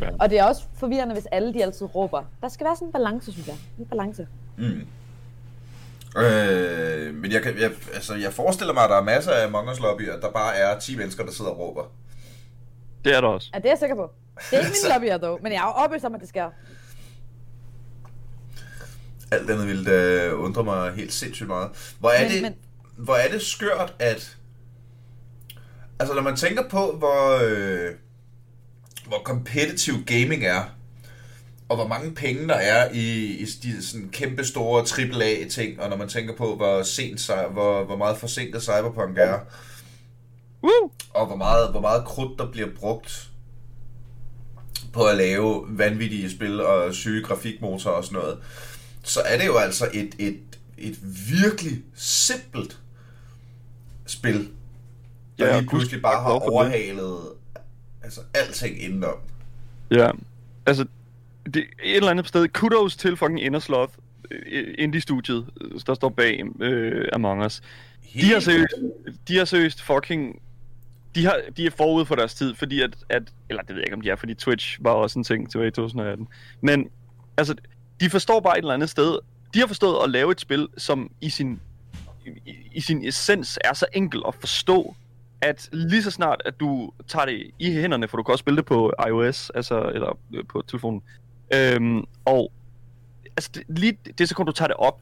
Ja. 0.00 0.08
Og 0.20 0.30
det 0.30 0.38
er 0.38 0.44
også 0.44 0.62
forvirrende, 0.78 1.14
hvis 1.14 1.26
alle 1.26 1.54
de 1.54 1.62
altid 1.62 1.94
råber. 1.94 2.22
Der 2.42 2.48
skal 2.48 2.64
være 2.66 2.76
sådan 2.76 2.88
en 2.88 2.92
balance, 2.92 3.32
synes 3.32 3.46
jeg. 3.48 3.56
En 3.78 3.84
balance. 3.86 4.26
Mm. 4.58 4.86
Øh, 6.16 7.14
men 7.14 7.32
jeg, 7.32 7.42
kan, 7.42 7.58
jeg, 7.60 7.70
altså, 7.94 8.14
jeg 8.14 8.32
forestiller 8.32 8.74
mig, 8.74 8.84
at 8.84 8.90
der 8.90 8.96
er 8.96 9.02
masser 9.02 9.32
af 9.32 9.46
Among 9.46 9.70
Us 9.70 9.80
lobbyer, 9.80 10.20
der 10.20 10.30
bare 10.30 10.56
er 10.56 10.78
10 10.78 10.96
mennesker, 10.96 11.24
der 11.24 11.32
sidder 11.32 11.50
og 11.50 11.58
råber. 11.58 11.82
Det 13.04 13.16
er 13.16 13.20
der 13.20 13.28
også. 13.28 13.50
Ja, 13.54 13.58
det 13.58 13.64
er 13.66 13.70
jeg 13.70 13.78
sikker 13.78 13.96
på. 13.96 14.10
Det 14.50 14.56
er 14.56 14.60
ikke 14.60 14.70
min 14.84 14.92
lobbyer, 14.94 15.16
dog, 15.18 15.38
men 15.42 15.52
jeg 15.52 15.58
er 15.58 15.64
jo 15.66 15.70
overbevist 15.72 16.04
om, 16.04 16.14
at 16.14 16.20
det 16.20 16.28
sker. 16.28 16.50
Alt 19.32 19.50
andet 19.50 19.66
ville 19.68 19.84
da 19.84 20.32
undre 20.32 20.64
mig 20.64 20.92
helt 20.92 21.12
sindssygt 21.12 21.48
meget. 21.48 21.94
Hvor 22.00 22.10
er, 22.10 22.22
Men- 22.22 22.30
det, 22.32 22.42
men- 22.42 22.54
hvor 22.96 23.14
er 23.14 23.30
det 23.30 23.42
skørt, 23.42 23.94
at... 23.98 24.36
Altså, 25.98 26.14
når 26.14 26.22
man 26.22 26.36
tænker 26.36 26.68
på, 26.68 26.96
hvor, 26.98 27.40
øh, 27.44 27.90
hvor 29.06 29.22
competitive 29.24 30.04
gaming 30.06 30.44
er, 30.44 30.64
og 31.68 31.76
hvor 31.76 31.86
mange 31.86 32.14
penge 32.14 32.48
der 32.48 32.54
er 32.54 32.90
i, 32.92 33.24
i 33.24 33.44
de 33.44 33.86
sådan 33.86 34.08
kæmpe 34.08 34.44
store 34.44 34.80
AAA-ting, 34.80 35.80
og 35.80 35.90
når 35.90 35.96
man 35.96 36.08
tænker 36.08 36.36
på, 36.36 36.56
hvor, 36.56 36.82
sent, 36.82 37.26
hvor, 37.52 37.84
hvor 37.84 37.96
meget 37.96 38.16
forsinket 38.16 38.62
Cyberpunk 38.62 39.18
er, 39.18 39.38
Woo! 40.62 40.90
og 41.14 41.26
hvor 41.26 41.36
meget, 41.36 41.70
hvor 41.70 41.80
meget 41.80 42.04
krudt 42.04 42.38
der 42.38 42.50
bliver 42.50 42.68
brugt 42.76 43.30
på 44.92 45.04
at 45.04 45.16
lave 45.16 45.64
vanvittige 45.68 46.30
spil 46.30 46.60
og 46.60 46.94
syge 46.94 47.22
grafikmotorer 47.24 47.94
og 47.94 48.04
sådan 48.04 48.18
noget, 48.18 48.38
så 49.02 49.20
er 49.20 49.38
det 49.38 49.46
jo 49.46 49.56
altså 49.56 49.88
et, 49.92 50.14
et, 50.18 50.51
et 50.82 50.98
virkelig 51.40 51.82
simpelt 51.94 52.78
spil, 54.06 54.48
der 55.38 55.46
Ja, 55.46 55.58
lige 55.58 55.68
pludselig 55.68 56.02
bare 56.02 56.22
har 56.22 56.30
overhalet 56.30 57.18
altså 58.02 58.20
alting 58.34 58.82
indenom. 58.82 59.16
Ja, 59.90 60.10
altså, 60.66 60.86
det 61.44 61.56
et 61.56 61.96
eller 61.96 62.10
andet 62.10 62.28
sted. 62.28 62.48
Kudos 62.48 62.96
til 62.96 63.16
fucking 63.16 63.42
Innersloth, 63.42 63.92
øh, 64.30 64.74
indie-studiet, 64.78 65.46
øh, 65.60 65.80
der 65.86 65.94
står 65.94 66.08
bag 66.08 66.42
øh, 66.60 67.08
Among 67.12 67.44
Us. 67.44 67.62
De 68.14 68.32
har 68.32 68.40
seriøst, 68.40 68.74
de 69.28 69.36
har 69.36 69.44
seriøst 69.44 69.82
fucking... 69.82 70.42
De, 71.14 71.24
har, 71.24 71.40
de 71.56 71.66
er 71.66 71.70
forud 71.70 72.04
for 72.04 72.14
deres 72.14 72.34
tid, 72.34 72.54
fordi 72.54 72.80
at, 72.80 72.96
at... 73.08 73.22
Eller 73.48 73.62
det 73.62 73.70
ved 73.70 73.76
jeg 73.76 73.86
ikke, 73.86 73.94
om 73.94 74.00
de 74.00 74.10
er, 74.10 74.16
fordi 74.16 74.34
Twitch 74.34 74.78
var 74.80 74.90
også 74.90 75.18
en 75.18 75.24
ting 75.24 75.50
tilbage 75.50 75.68
i 75.68 75.70
2018. 75.70 76.28
Men, 76.60 76.88
altså, 77.36 77.54
de 78.00 78.10
forstår 78.10 78.40
bare 78.40 78.58
et 78.58 78.62
eller 78.62 78.74
andet 78.74 78.90
sted... 78.90 79.18
De 79.54 79.58
har 79.58 79.66
forstået 79.66 80.04
at 80.04 80.10
lave 80.10 80.32
et 80.32 80.40
spil, 80.40 80.68
som 80.78 81.10
i 81.20 81.30
sin, 81.30 81.60
i, 82.26 82.54
i 82.72 82.80
sin 82.80 83.04
essens 83.04 83.58
er 83.64 83.72
så 83.72 83.86
enkel 83.92 84.22
at 84.28 84.34
forstå, 84.34 84.94
at 85.40 85.68
lige 85.72 86.02
så 86.02 86.10
snart, 86.10 86.42
at 86.44 86.60
du 86.60 86.92
tager 87.08 87.26
det 87.26 87.50
i 87.58 87.72
hænderne, 87.72 88.08
for 88.08 88.16
du 88.16 88.22
kan 88.22 88.32
også 88.32 88.42
spille 88.42 88.56
det 88.56 88.64
på 88.64 88.92
iOS, 89.08 89.50
altså, 89.50 89.90
eller 89.94 90.18
øh, 90.34 90.44
på 90.48 90.62
telefonen, 90.68 91.02
øhm, 91.54 92.04
og 92.24 92.52
altså, 93.36 93.50
det, 93.54 93.62
lige 93.68 93.98
det 94.18 94.28
sekund, 94.28 94.46
du 94.46 94.52
tager 94.52 94.68
det 94.68 94.76
op, 94.76 95.00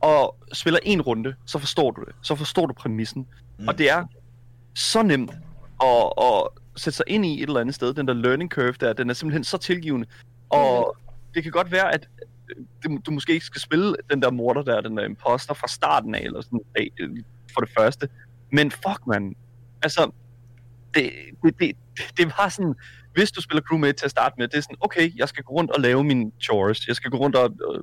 og 0.00 0.36
spiller 0.52 0.80
en 0.82 1.02
runde, 1.02 1.34
så 1.46 1.58
forstår 1.58 1.90
du 1.90 2.04
det. 2.04 2.14
Så 2.22 2.34
forstår 2.34 2.66
du 2.66 2.72
præmissen. 2.72 3.20
Mm. 3.20 3.62
Mm. 3.62 3.68
Og 3.68 3.78
det 3.78 3.90
er 3.90 4.04
så 4.74 5.02
nemt 5.02 5.30
at, 5.82 6.12
at 6.18 6.48
sætte 6.76 6.96
sig 6.96 7.04
ind 7.08 7.26
i 7.26 7.42
et 7.42 7.48
eller 7.48 7.60
andet 7.60 7.74
sted. 7.74 7.94
Den 7.94 8.08
der 8.08 8.14
learning 8.14 8.50
curve 8.50 8.74
der, 8.80 8.92
den 8.92 9.10
er 9.10 9.14
simpelthen 9.14 9.44
så 9.44 9.58
tilgivende. 9.58 10.06
Og 10.48 10.96
det 11.34 11.42
kan 11.42 11.52
godt 11.52 11.72
være, 11.72 11.94
at 11.94 12.08
øh, 12.50 12.98
du, 13.06 13.10
måske 13.10 13.32
ikke 13.32 13.46
skal 13.46 13.60
spille 13.60 13.94
den 14.10 14.22
der 14.22 14.30
morder 14.30 14.62
der, 14.62 14.80
den 14.80 14.96
der 14.96 15.04
imposter 15.04 15.54
fra 15.54 15.68
starten 15.68 16.14
af, 16.14 16.20
eller 16.20 16.40
sådan 16.40 16.60
af, 16.74 16.88
øh, 17.00 17.10
for 17.54 17.60
det 17.60 17.70
første. 17.78 18.08
Men 18.52 18.70
fuck, 18.70 19.06
man. 19.06 19.34
Altså, 19.82 20.10
det, 20.94 21.10
det, 21.42 21.58
det, 21.60 21.72
det 22.16 22.26
var 22.38 22.48
sådan, 22.48 22.74
hvis 23.14 23.30
du 23.30 23.40
spiller 23.42 23.62
crewmate 23.62 23.92
til 23.92 24.04
at 24.04 24.10
starte 24.10 24.34
med, 24.38 24.48
det 24.48 24.56
er 24.56 24.60
sådan, 24.60 24.76
okay, 24.80 25.12
jeg 25.16 25.28
skal 25.28 25.44
gå 25.44 25.52
rundt 25.52 25.70
og 25.70 25.80
lave 25.80 26.04
mine 26.04 26.32
chores. 26.42 26.88
Jeg 26.88 26.96
skal 26.96 27.10
gå 27.10 27.16
rundt 27.18 27.36
og 27.36 27.56
øh, 27.74 27.82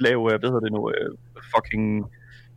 lave, 0.00 0.32
øh, 0.32 0.38
hvad 0.40 0.48
hedder 0.48 0.60
det 0.60 0.72
nu, 0.72 0.90
øh, 0.90 1.16
fucking 1.56 2.04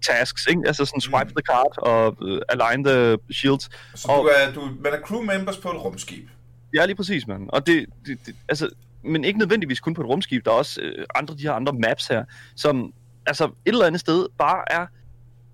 tasks, 0.01 0.47
ikke? 0.47 0.61
Altså 0.67 0.85
sådan 0.85 1.01
swipe 1.01 1.25
Mm. 1.29 1.35
the 1.35 1.41
card 1.51 1.73
og 1.77 2.17
øh, 2.27 2.41
align 2.49 2.83
the 2.83 3.17
shields. 3.31 3.69
Så 3.95 4.07
og- 4.11 4.23
du 4.23 4.29
er, 4.29 4.53
du, 4.53 4.61
man 4.83 4.93
er 4.93 4.99
crew 5.05 5.21
members 5.21 5.57
på 5.57 5.69
et 5.69 5.83
rumskib. 5.83 6.29
Ja, 6.75 6.85
lige 6.85 6.95
præcis, 6.95 7.27
mand. 7.27 7.49
Og 7.49 7.67
det, 7.67 7.85
det, 8.05 8.19
det, 8.25 8.35
altså, 8.49 8.69
men 9.03 9.23
ikke 9.23 9.39
nødvendigvis 9.39 9.79
kun 9.79 9.93
på 9.93 10.01
et 10.01 10.07
rumskib. 10.07 10.45
Der 10.45 10.51
er 10.51 10.55
også 10.55 10.81
øh, 10.81 11.05
andre, 11.15 11.35
de 11.35 11.41
her 11.41 11.53
andre 11.53 11.73
maps 11.73 12.07
her, 12.07 12.23
som 12.55 12.93
altså 13.25 13.45
et 13.45 13.51
eller 13.65 13.85
andet 13.85 13.99
sted 13.99 14.27
bare 14.37 14.63
er 14.71 14.85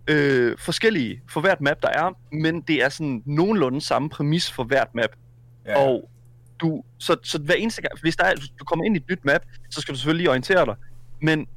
øh, 0.08 0.58
forskellige 0.58 1.21
for 1.29 1.41
hvert 1.41 1.62
map, 1.62 1.81
der 1.81 1.89
er, 1.89 2.36
men 2.36 2.62
det 2.62 2.84
er 2.84 2.89
sådan 2.89 3.23
nogenlunde 3.25 3.81
samme 3.81 4.10
præmis 4.10 4.51
for 4.51 4.63
hvert 4.63 4.95
map. 4.95 5.10
Ja. 5.65 5.79
Og 5.79 6.10
du, 6.60 6.84
så, 6.97 7.17
så 7.23 7.39
hver 7.39 7.55
eneste 7.55 7.81
gang, 7.81 7.99
hvis 8.01 8.15
der 8.15 8.23
er, 8.23 8.34
du 8.60 8.65
kommer 8.65 8.86
ind 8.86 8.95
i 8.95 8.99
et 8.99 9.10
nyt 9.10 9.25
map, 9.25 9.41
så 9.69 9.81
skal 9.81 9.93
du 9.93 9.99
selvfølgelig 9.99 10.21
lige 10.21 10.29
orientere 10.29 10.65
dig. 10.65 10.75
Men 11.21 11.47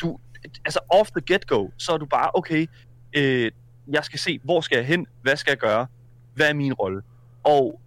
du, 0.00 0.18
altså 0.64 0.80
off 0.88 1.10
the 1.10 1.34
get-go, 1.34 1.68
så 1.78 1.92
er 1.92 1.98
du 1.98 2.06
bare, 2.06 2.30
okay, 2.34 2.66
øh, 3.16 3.50
jeg 3.88 4.04
skal 4.04 4.18
se, 4.18 4.40
hvor 4.44 4.60
skal 4.60 4.76
jeg 4.76 4.86
hen, 4.86 5.06
hvad 5.22 5.36
skal 5.36 5.50
jeg 5.50 5.58
gøre, 5.58 5.86
hvad 6.34 6.48
er 6.48 6.54
min 6.54 6.72
rolle? 6.72 7.02
Og 7.44 7.80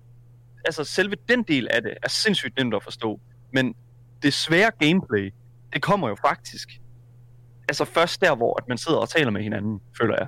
altså 0.65 0.83
selve 0.83 1.15
den 1.29 1.43
del 1.43 1.67
af 1.71 1.81
det 1.81 1.93
er 2.03 2.09
sindssygt 2.09 2.57
nemt 2.57 2.73
at 2.73 2.83
forstå, 2.83 3.19
men 3.51 3.75
det 4.23 4.33
svære 4.33 4.71
gameplay, 4.79 5.33
det 5.73 5.81
kommer 5.81 6.09
jo 6.09 6.15
faktisk 6.15 6.69
altså 7.67 7.85
først 7.85 8.21
der, 8.21 8.35
hvor 8.35 8.61
at 8.61 8.67
man 8.67 8.77
sidder 8.77 8.97
og 8.97 9.09
taler 9.09 9.31
med 9.31 9.43
hinanden, 9.43 9.81
føler 10.01 10.15
jeg. 10.17 10.27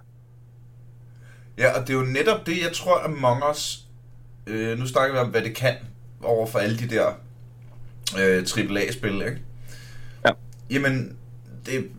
Ja, 1.58 1.80
og 1.80 1.88
det 1.88 1.94
er 1.94 1.98
jo 1.98 2.06
netop 2.06 2.46
det, 2.46 2.62
jeg 2.62 2.72
tror, 2.74 3.04
Among 3.06 3.44
Us... 3.52 3.80
Øh, 4.48 4.80
nu 4.80 4.88
snakker 4.88 5.14
vi 5.14 5.20
om, 5.20 5.30
hvad 5.30 5.42
det 5.42 5.56
kan 5.56 5.76
over 6.24 6.48
for 6.48 6.60
alle 6.60 6.80
de 6.80 6.90
der 6.90 7.08
øh, 8.20 8.46
AAA-spil, 8.58 9.14
ikke? 9.14 9.42
Ja. 10.26 10.32
Jamen, 10.70 11.18
det 11.66 11.92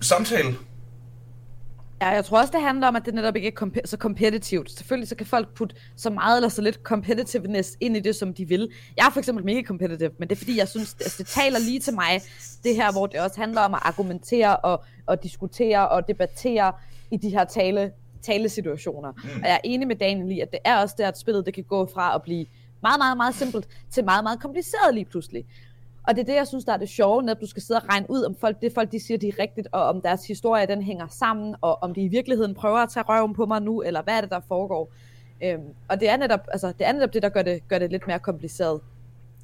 samtale. 0.00 0.56
Ja, 2.00 2.08
jeg 2.08 2.24
tror 2.24 2.38
også, 2.38 2.52
det 2.52 2.62
handler 2.62 2.88
om, 2.88 2.96
at 2.96 3.06
det 3.06 3.14
netop 3.14 3.36
ikke 3.36 3.48
er 3.48 3.52
komp- 3.62 3.80
så 3.84 3.96
kompetitivt. 3.96 4.70
Selvfølgelig 4.70 5.08
så 5.08 5.14
kan 5.14 5.26
folk 5.26 5.54
putte 5.54 5.76
så 5.96 6.10
meget 6.10 6.36
eller 6.36 6.48
så 6.48 6.62
lidt 6.62 6.80
competitiveness 6.82 7.76
ind 7.80 7.96
i 7.96 8.00
det, 8.00 8.16
som 8.16 8.34
de 8.34 8.48
vil. 8.48 8.68
Jeg 8.96 9.06
er 9.06 9.10
for 9.10 9.18
eksempel 9.18 9.44
mega 9.44 9.62
competitive, 9.62 10.10
men 10.18 10.28
det 10.28 10.34
er 10.34 10.38
fordi, 10.38 10.58
jeg 10.58 10.68
synes, 10.68 10.94
det, 10.94 11.04
altså, 11.04 11.22
det 11.22 11.26
taler 11.26 11.58
lige 11.58 11.80
til 11.80 11.94
mig, 11.94 12.22
det 12.64 12.76
her, 12.76 12.92
hvor 12.92 13.06
det 13.06 13.20
også 13.20 13.40
handler 13.40 13.60
om 13.60 13.74
at 13.74 13.80
argumentere 13.82 14.56
og, 14.56 14.84
og 15.06 15.22
diskutere 15.22 15.88
og 15.88 16.08
debattere 16.08 16.72
i 17.10 17.16
de 17.16 17.30
her 17.30 17.44
tale, 17.44 17.92
talesituationer. 18.22 19.12
Mm. 19.12 19.40
Og 19.42 19.48
jeg 19.48 19.54
er 19.54 19.60
enig 19.64 19.88
med 19.88 19.96
Daniel 19.96 20.30
i, 20.30 20.40
at 20.40 20.50
det 20.50 20.60
er 20.64 20.76
også 20.76 20.94
der, 20.98 21.08
at 21.08 21.18
spillet 21.18 21.46
det 21.46 21.54
kan 21.54 21.64
gå 21.64 21.88
fra 21.94 22.14
at 22.14 22.22
blive 22.22 22.46
meget, 22.82 22.98
meget, 22.98 23.16
meget 23.16 23.34
simpelt 23.34 23.68
til 23.90 24.04
meget, 24.04 24.24
meget 24.24 24.40
kompliceret 24.40 24.94
lige 24.94 25.04
pludselig. 25.04 25.44
Og 26.08 26.14
det 26.14 26.20
er 26.20 26.24
det, 26.26 26.34
jeg 26.34 26.46
synes, 26.46 26.64
der 26.64 26.72
er 26.72 26.76
det 26.76 26.88
sjove, 26.88 27.22
når 27.22 27.34
du 27.34 27.46
skal 27.46 27.62
sidde 27.62 27.80
og 27.80 27.88
regne 27.88 28.06
ud, 28.10 28.22
om 28.24 28.36
folk, 28.40 28.60
det 28.62 28.72
folk 28.74 28.92
de 28.92 29.00
siger, 29.06 29.18
de 29.18 29.28
er 29.28 29.32
rigtigt, 29.38 29.68
og 29.72 29.82
om 29.82 30.00
deres 30.00 30.26
historie, 30.26 30.66
den 30.66 30.82
hænger 30.82 31.06
sammen, 31.10 31.54
og 31.60 31.82
om 31.82 31.94
de 31.94 32.00
i 32.00 32.08
virkeligheden 32.08 32.54
prøver 32.54 32.78
at 32.78 32.88
tage 32.90 33.04
røven 33.08 33.34
på 33.34 33.46
mig 33.46 33.62
nu, 33.62 33.82
eller 33.82 34.02
hvad 34.02 34.14
er 34.16 34.20
det, 34.20 34.30
der 34.30 34.40
foregår. 34.48 34.92
Øhm, 35.42 35.62
og 35.88 36.00
det 36.00 36.08
er, 36.08 36.16
netop, 36.16 36.40
altså, 36.52 36.66
det 36.78 36.86
er 36.86 36.92
netop 36.92 37.12
det, 37.14 37.22
der 37.22 37.28
gør 37.28 37.42
det, 37.42 37.68
gør 37.68 37.78
det 37.78 37.90
lidt 37.90 38.06
mere 38.06 38.18
kompliceret. 38.18 38.80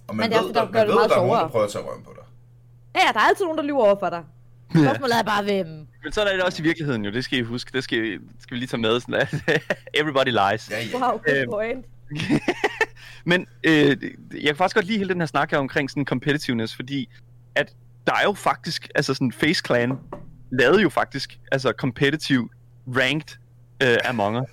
Og 0.08 0.16
man 0.16 0.16
Men 0.16 0.30
det 0.30 0.36
er 0.38 0.40
ved, 0.42 0.48
også, 0.48 0.60
der 0.60 0.66
der, 0.66 0.72
gør 0.72 0.78
man 0.78 0.86
det 0.86 0.88
ved 0.88 0.94
meget 0.94 1.10
der 1.10 1.16
er 1.16 1.20
nogen, 1.26 1.38
der 1.40 1.48
prøver 1.48 1.64
at 1.64 1.70
tage 1.72 1.84
røven 1.84 2.02
på 2.04 2.12
dig. 2.16 2.24
Ja, 2.94 3.00
ja, 3.06 3.12
der 3.12 3.18
er 3.18 3.24
altid 3.28 3.44
nogen, 3.44 3.58
der 3.58 3.64
lyver 3.64 3.84
over 3.84 3.96
for 3.98 4.10
dig. 4.10 4.22
Spørgsmålet 4.84 5.18
er 5.18 5.22
bare, 5.22 5.42
hvem. 5.44 5.66
Men 6.04 6.12
sådan 6.12 6.28
er 6.32 6.36
det 6.36 6.44
også 6.44 6.62
i 6.62 6.64
virkeligheden 6.64 7.04
jo, 7.04 7.10
det 7.10 7.24
skal 7.24 7.38
I 7.38 7.42
huske, 7.42 7.70
det 7.72 7.84
skal, 7.84 7.98
I- 8.04 8.18
skal 8.40 8.54
vi 8.54 8.58
lige 8.58 8.68
tage 8.68 8.80
med, 8.80 9.00
sådan 9.00 9.14
at 9.14 9.34
everybody 10.00 10.28
lies. 10.28 10.70
Ja, 10.70 10.76
ja. 10.92 10.98
Wow, 10.98 11.10
good 11.18 11.36
Øhm, 11.36 11.50
point. 11.50 11.86
Men 13.24 13.46
øh, 13.64 13.96
jeg 14.32 14.42
kan 14.46 14.56
faktisk 14.56 14.74
godt 14.74 14.86
lide 14.86 14.98
hele 14.98 15.10
den 15.10 15.20
her 15.20 15.26
snak 15.26 15.50
her 15.50 15.58
omkring 15.58 15.90
sådan 15.90 16.04
competitiveness, 16.04 16.74
fordi 16.76 17.08
at 17.54 17.72
der 18.06 18.12
er 18.12 18.22
jo 18.24 18.32
faktisk, 18.32 18.88
altså 18.94 19.14
sådan 19.14 19.32
Face 19.32 19.62
Clan 19.66 19.92
lavede 20.52 20.82
jo 20.82 20.88
faktisk, 20.88 21.38
altså 21.52 21.72
competitive 21.78 22.48
ranked 22.96 23.36
øh, 23.82 23.96
Among 24.04 24.36
Us. 24.40 24.48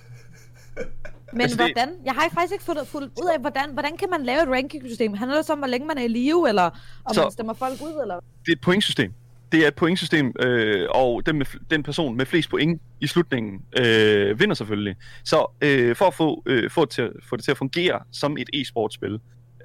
Men 1.32 1.40
altså, 1.40 1.56
hvordan? 1.56 1.88
Jeg 2.04 2.12
har 2.14 2.28
faktisk 2.34 2.52
ikke 2.52 2.64
fundet, 2.64 2.88
fundet 2.88 3.10
ud 3.22 3.30
af, 3.34 3.40
hvordan, 3.40 3.72
hvordan 3.72 3.96
kan 3.96 4.08
man 4.10 4.22
lave 4.22 4.42
et 4.42 4.48
ranking-system? 4.48 5.14
Handler 5.14 5.36
det 5.36 5.46
så 5.46 5.52
om, 5.52 5.58
hvor 5.58 5.68
længe 5.68 5.86
man 5.86 5.98
er 5.98 6.02
i 6.02 6.08
live, 6.08 6.48
eller 6.48 6.70
om 7.04 7.14
Så- 7.14 7.22
man 7.22 7.32
stemmer 7.32 7.52
folk 7.54 7.80
ud, 7.82 8.00
eller? 8.02 8.14
Det 8.14 8.48
er 8.48 8.52
et 8.52 8.60
pointsystem. 8.60 9.12
Det 9.52 9.64
er 9.64 9.68
et 9.68 9.74
pointsystem, 9.74 10.34
øh, 10.40 10.88
og 10.90 11.26
den, 11.26 11.38
med, 11.38 11.46
den 11.70 11.82
person 11.82 12.16
med 12.16 12.26
flest 12.26 12.50
point 12.50 12.82
i 13.00 13.06
slutningen 13.06 13.62
øh, 13.78 14.40
vinder 14.40 14.54
selvfølgelig. 14.54 14.96
Så 15.24 15.52
øh, 15.60 15.96
for 15.96 16.04
at 16.04 16.14
få, 16.14 16.42
øh, 16.46 16.70
få, 16.70 16.84
det 16.84 16.90
til, 16.90 17.10
få 17.28 17.36
det 17.36 17.44
til 17.44 17.50
at 17.50 17.56
fungere 17.56 18.00
som 18.12 18.36
et 18.36 18.50
e-sportspil, 18.54 19.12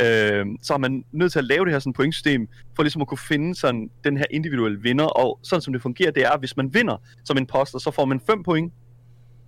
øh, 0.02 0.46
så 0.62 0.74
er 0.74 0.78
man 0.78 1.04
nødt 1.12 1.32
til 1.32 1.40
at 1.40 1.46
lave 1.46 1.66
det 1.66 1.74
her 1.74 1.80
sådan 1.80 1.94
pointsystem, 1.94 2.48
for 2.76 2.84
ligesom 2.84 3.02
at 3.02 3.08
kunne 3.08 3.18
finde 3.18 3.56
sådan 3.56 3.90
den 4.04 4.18
her 4.18 4.26
individuelle 4.32 4.82
vinder, 4.82 5.06
og 5.06 5.40
sådan 5.44 5.62
som 5.62 5.74
det 5.74 5.82
fungerer, 5.82 6.12
det 6.12 6.26
er, 6.26 6.30
at 6.30 6.40
hvis 6.40 6.58
man 6.58 6.74
vinder 6.74 6.98
som 7.26 7.38
imposter, 7.38 7.80
så 7.80 7.92
får 7.92 8.06
man 8.06 8.20
5 8.20 8.44
point. 8.44 8.74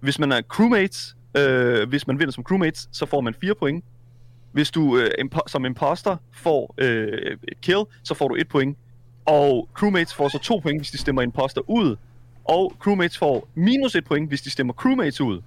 Hvis 0.02 0.19
man 0.19 0.32
er 0.32 0.41
crewmates, 0.41 1.15
øh, 1.38 1.89
hvis 1.89 2.08
man 2.08 2.19
vinder 2.19 2.32
som 2.32 2.43
crewmates, 2.43 2.89
så 2.91 3.06
får 3.06 3.21
man 3.21 3.34
4 3.41 3.56
point. 3.56 3.86
Hvis 4.52 4.71
du 4.71 4.97
øh, 4.97 5.10
impo- 5.21 5.47
som 5.47 5.65
imposter 5.65 6.17
får 6.34 6.75
øh, 6.78 7.38
et 7.47 7.62
kill, 7.62 7.84
så 8.04 8.13
får 8.13 8.28
du 8.28 8.36
1 8.36 8.47
point. 8.47 8.78
Og 9.29 9.69
crewmates 9.73 10.13
får 10.13 10.29
så 10.29 10.37
2 10.37 10.59
point, 10.59 10.79
hvis 10.79 10.91
de 10.91 10.97
stemmer 10.97 11.21
imposter 11.21 11.61
ud. 11.69 11.95
Og 12.45 12.73
crewmates 12.79 13.17
får 13.17 13.47
minus 13.55 13.95
1 13.95 14.05
point, 14.05 14.27
hvis 14.27 14.41
de 14.41 14.49
stemmer 14.49 14.73
crewmates 14.73 15.21
ud. 15.21 15.41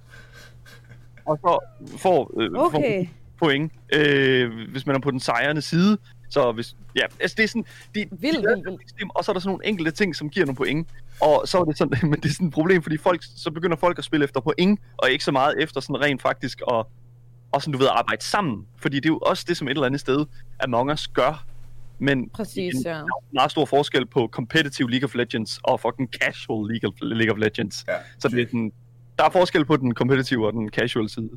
Og 1.25 1.37
så 1.41 1.59
får, 1.97 2.41
øh, 2.41 2.51
får 2.51 2.77
Okay. 2.77 3.07
point, 3.39 3.71
øh, 3.93 4.51
hvis 4.71 4.85
man 4.85 4.95
er 4.95 4.99
på 4.99 5.11
den 5.11 5.19
sejrende 5.19 5.61
side. 5.61 5.97
Så 6.29 6.51
hvis, 6.51 6.75
ja, 6.95 7.01
altså 7.19 7.35
det 7.37 7.43
er 7.43 7.47
sådan, 7.47 7.65
de, 7.95 7.99
Vildt, 8.11 8.11
de 8.21 8.47
vildt. 8.47 8.81
et 8.81 8.89
system, 8.89 9.09
og 9.09 9.25
så 9.25 9.31
er 9.31 9.33
der 9.33 9.39
sådan 9.39 9.49
nogle 9.49 9.67
enkelte 9.67 9.91
ting, 9.91 10.15
som 10.15 10.29
giver 10.29 10.45
nogle 10.45 10.55
point. 10.57 10.87
Og 11.21 11.41
så 11.47 11.57
er 11.59 11.63
det 11.63 11.77
sådan, 11.77 11.97
men 12.09 12.21
det 12.21 12.25
er 12.25 12.33
sådan 12.33 12.47
et 12.47 12.53
problem, 12.53 12.81
fordi 12.83 12.97
folk, 12.97 13.21
så 13.35 13.51
begynder 13.51 13.77
folk 13.77 13.97
at 13.97 14.03
spille 14.03 14.23
efter 14.23 14.39
point, 14.41 14.79
og 14.97 15.11
ikke 15.11 15.23
så 15.23 15.31
meget 15.31 15.63
efter 15.63 15.81
sådan 15.81 16.01
rent 16.01 16.21
faktisk 16.21 16.61
at, 16.71 16.85
og 17.51 17.61
sådan, 17.61 17.71
du 17.71 17.77
ved, 17.77 17.87
at 17.87 17.93
arbejde 17.95 18.23
sammen. 18.23 18.67
Fordi 18.77 18.95
det 18.95 19.05
er 19.05 19.09
jo 19.09 19.17
også 19.17 19.45
det, 19.47 19.57
som 19.57 19.67
et 19.67 19.71
eller 19.71 19.85
andet 19.85 19.99
sted 20.01 20.25
Among 20.59 20.91
Us 20.91 21.07
gør. 21.07 21.45
Men 22.03 22.29
Præcis, 22.29 22.73
en 22.75 22.81
ja. 22.85 23.01
meget 23.33 23.51
stor 23.51 23.65
forskel 23.65 24.05
på 24.05 24.29
competitive 24.31 24.91
League 24.91 25.05
of 25.07 25.15
Legends 25.15 25.59
og 25.63 25.79
fucking 25.79 26.09
casual 26.21 26.71
League 26.71 26.87
of, 26.89 26.93
League 27.01 27.33
of 27.33 27.37
Legends. 27.39 27.85
Ja. 27.87 27.93
Så 28.19 28.27
det 28.27 28.41
er 28.41 28.45
sådan, 28.45 28.71
der 29.19 29.23
er 29.25 29.29
forskel 29.29 29.65
på 29.65 29.77
den 29.77 29.93
competitive 29.93 30.47
og 30.47 30.53
den 30.53 30.69
casual 30.69 31.09
side. 31.09 31.29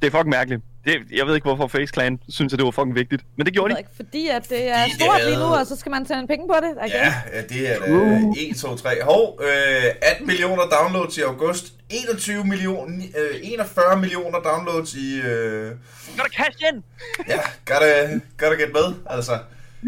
Det 0.00 0.06
er 0.06 0.10
fucking 0.10 0.28
mærkeligt. 0.28 0.62
Det, 0.84 0.92
jeg 1.12 1.26
ved 1.26 1.34
ikke, 1.34 1.44
hvorfor 1.44 1.66
Face 1.66 1.92
Clan 1.94 2.18
synes, 2.28 2.52
at 2.52 2.58
det 2.58 2.64
var 2.64 2.70
fucking 2.70 2.94
vigtigt. 2.94 3.22
Men 3.36 3.46
det 3.46 3.54
gjorde 3.54 3.74
de. 3.74 3.78
ikke, 3.80 3.90
fordi 3.96 4.28
at 4.28 4.48
det 4.48 4.68
er 4.70 4.84
De 4.84 4.94
stort 4.94 5.20
lige 5.24 5.36
nu, 5.36 5.42
havde- 5.44 5.60
og 5.60 5.66
så 5.66 5.76
skal 5.76 5.90
man 5.90 6.04
tjene 6.04 6.26
penge 6.26 6.48
på 6.48 6.54
det. 6.62 6.72
Okay? 6.76 6.88
Ja, 6.94 7.14
ja, 7.34 7.40
det 7.42 7.72
er 7.72 7.78
da 7.78 8.32
1, 8.50 8.56
2, 8.56 8.76
3. 8.76 8.88
Hov, 9.02 9.40
øh, 9.42 9.84
18 10.02 10.26
millioner 10.26 10.62
downloads 10.80 11.18
i 11.18 11.20
august. 11.20 11.74
21 11.90 12.44
millioner, 12.44 13.04
øh, 13.32 13.40
41 13.42 14.00
millioner 14.00 14.38
downloads 14.40 14.94
i... 14.94 15.20
Øh, 15.20 15.70
Gotta 16.16 16.30
cash 16.42 16.58
in! 16.72 16.84
ja, 17.28 17.40
gotta, 17.66 18.20
gotta 18.38 18.56
get 18.62 18.72
med, 18.72 18.94
altså. 19.06 19.32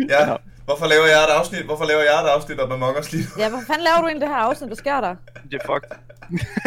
Ja, 0.08 0.36
hvorfor 0.64 0.86
laver 0.86 1.06
jeg 1.06 1.24
et 1.24 1.30
afsnit? 1.38 1.64
Hvorfor 1.64 1.84
laver 1.84 2.00
jeg 2.02 2.24
et 2.24 2.28
afsnit 2.28 2.60
om 2.60 2.72
Among 2.72 2.98
Us 2.98 3.12
lige 3.12 3.24
nu? 3.24 3.42
Ja, 3.42 3.48
hvad 3.50 3.60
fanden 3.66 3.84
laver 3.84 4.00
du 4.00 4.06
egentlig 4.06 4.20
det 4.20 4.28
her 4.28 4.36
afsnit? 4.36 4.68
Hvad 4.68 4.76
sker 4.76 5.00
der? 5.00 5.14
Det 5.50 5.62
er 5.62 5.66
fucked. 5.66 5.90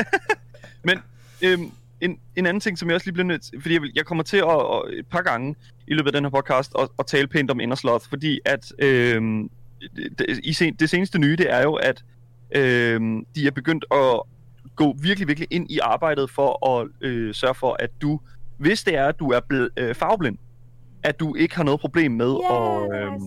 Men 0.87 0.99
øhm, 1.41 1.71
en, 2.01 2.19
en 2.35 2.45
anden 2.45 2.61
ting, 2.61 2.79
som 2.79 2.89
jeg 2.89 2.95
også 2.95 3.05
lige 3.07 3.13
bliver 3.13 3.27
nødt 3.27 3.41
til, 3.41 3.61
fordi 3.61 3.73
jeg, 3.73 3.81
vil, 3.81 3.91
jeg 3.95 4.05
kommer 4.05 4.23
til 4.23 4.37
at, 4.37 4.49
at, 4.49 4.99
et 4.99 5.07
par 5.07 5.21
gange 5.21 5.55
i 5.87 5.93
løbet 5.93 6.07
af 6.07 6.13
den 6.13 6.25
her 6.25 6.29
podcast 6.29 6.71
at, 6.79 6.89
at 6.99 7.05
tale 7.07 7.27
pænt 7.27 7.51
om 7.51 7.59
Innersloth, 7.59 8.09
fordi 8.09 8.39
at 8.45 8.71
øhm, 8.79 9.49
det, 10.17 10.39
i 10.43 10.53
sen, 10.53 10.75
det 10.75 10.89
seneste 10.89 11.19
nye, 11.19 11.35
det 11.35 11.51
er 11.51 11.61
jo, 11.61 11.73
at 11.73 12.03
øhm, 12.55 13.25
de 13.35 13.47
er 13.47 13.51
begyndt 13.51 13.85
at 13.91 14.21
gå 14.75 14.95
virkelig, 15.01 15.27
virkelig 15.27 15.47
ind 15.51 15.71
i 15.71 15.79
arbejdet 15.79 16.29
for 16.29 16.79
at 16.79 16.87
øh, 17.01 17.33
sørge 17.33 17.55
for, 17.55 17.75
at 17.79 17.89
du, 18.01 18.19
hvis 18.57 18.83
det 18.83 18.95
er, 18.95 19.07
at 19.07 19.19
du 19.19 19.29
er 19.31 19.39
bl- 19.53 19.81
øh, 19.83 19.95
farveblind, 19.95 20.37
at 21.03 21.19
du 21.19 21.35
ikke 21.35 21.55
har 21.55 21.63
noget 21.63 21.79
problem 21.79 22.11
med 22.11 22.35
Ja, 22.49 22.83
at, 22.85 23.03
øhm, 23.03 23.21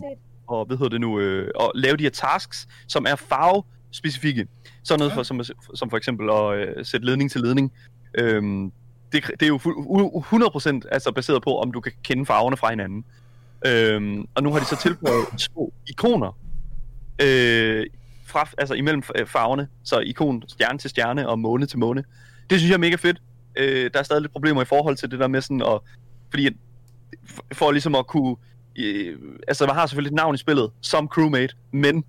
og 0.47 0.67
hvad 0.67 0.77
hedder 0.77 0.91
det 0.91 1.01
nu, 1.01 1.19
øh, 1.21 1.51
at 1.61 1.71
lave 1.75 1.97
de 1.97 2.03
her 2.03 2.11
tasks, 2.11 2.69
som 2.89 3.07
er 3.09 3.15
farvespecifikke. 3.17 4.47
Sådan 4.85 4.99
noget 4.99 5.13
for, 5.13 5.23
som, 5.23 5.41
som 5.75 5.91
for 5.91 5.97
eksempel 5.97 6.31
at 6.31 6.59
øh, 6.59 6.85
sætte 6.85 7.07
ledning 7.07 7.31
til 7.31 7.41
ledning. 7.41 7.73
Øhm, 8.19 8.73
det, 9.13 9.25
det 9.41 9.43
er 9.43 9.47
jo 9.47 9.57
fu- 9.57 10.23
u- 10.23 10.81
100% 10.81 10.81
altså 10.93 11.13
baseret 11.13 11.43
på, 11.43 11.59
om 11.59 11.73
du 11.73 11.81
kan 11.81 11.93
kende 12.03 12.27
farverne 12.27 12.57
fra 12.57 12.71
hinanden. 12.71 13.05
Øhm, 13.67 14.27
og 14.35 14.43
nu 14.43 14.53
har 14.53 14.59
de 14.59 14.65
så 14.65 14.77
tilføjet 14.77 15.25
små 15.51 15.73
ikoner 15.87 16.39
øh, 17.23 17.87
fra, 18.27 18.49
altså 18.59 18.75
imellem 18.75 19.03
f- 19.07 19.25
farverne. 19.25 19.69
Så 19.85 19.99
ikon 19.99 20.43
stjerne 20.49 20.79
til 20.79 20.91
stjerne 20.91 21.29
og 21.29 21.39
måne 21.39 21.67
til 21.67 21.79
måne. 21.79 22.05
Det 22.51 22.59
synes 22.59 22.69
jeg 22.71 22.75
er 22.75 22.81
mega 22.81 22.97
fedt. 22.97 23.23
Øh, 23.57 23.91
der 23.95 23.99
er 23.99 24.03
stadig 24.03 24.23
lidt 24.23 24.33
problemer 24.33 24.63
i 24.63 24.65
forhold 24.65 24.97
til 24.97 25.11
det 25.11 25.19
der 25.19 25.29
med 25.29 25.41
sådan 25.41 25.63
at... 25.63 25.81
Fordi 26.31 26.49
for, 27.53 27.73
ligesom 27.73 27.95
at 27.95 28.07
kunne 28.07 28.37
øh, 28.79 29.19
altså 29.49 29.67
man 29.67 29.75
har 29.75 29.87
selvfølgelig 29.87 30.11
et 30.11 30.17
navn 30.17 30.35
i 30.35 30.39
spillet, 30.39 30.71
som 30.81 31.09
crewmate, 31.09 31.55
men 31.73 32.05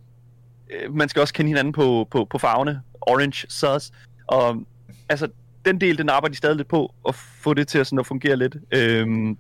øh, 0.69 0.93
man 0.93 1.09
skal 1.09 1.21
også 1.21 1.33
kende 1.33 1.49
hinanden 1.49 1.73
på, 1.73 2.07
på, 2.11 2.25
på 2.25 2.37
farverne, 2.37 2.81
orange, 3.01 3.47
sus, 3.49 3.91
og 4.27 4.65
altså 5.09 5.27
den 5.65 5.81
del, 5.81 5.97
den 5.97 6.09
arbejder 6.09 6.31
de 6.31 6.37
stadig 6.37 6.55
lidt 6.55 6.67
på, 6.67 6.93
at 7.07 7.15
få 7.15 7.53
det 7.53 7.67
til 7.67 7.79
at, 7.79 7.87
sådan, 7.87 7.99
at 7.99 8.07
fungere 8.07 8.35
lidt. 8.35 8.55
Øhm, 8.71 9.37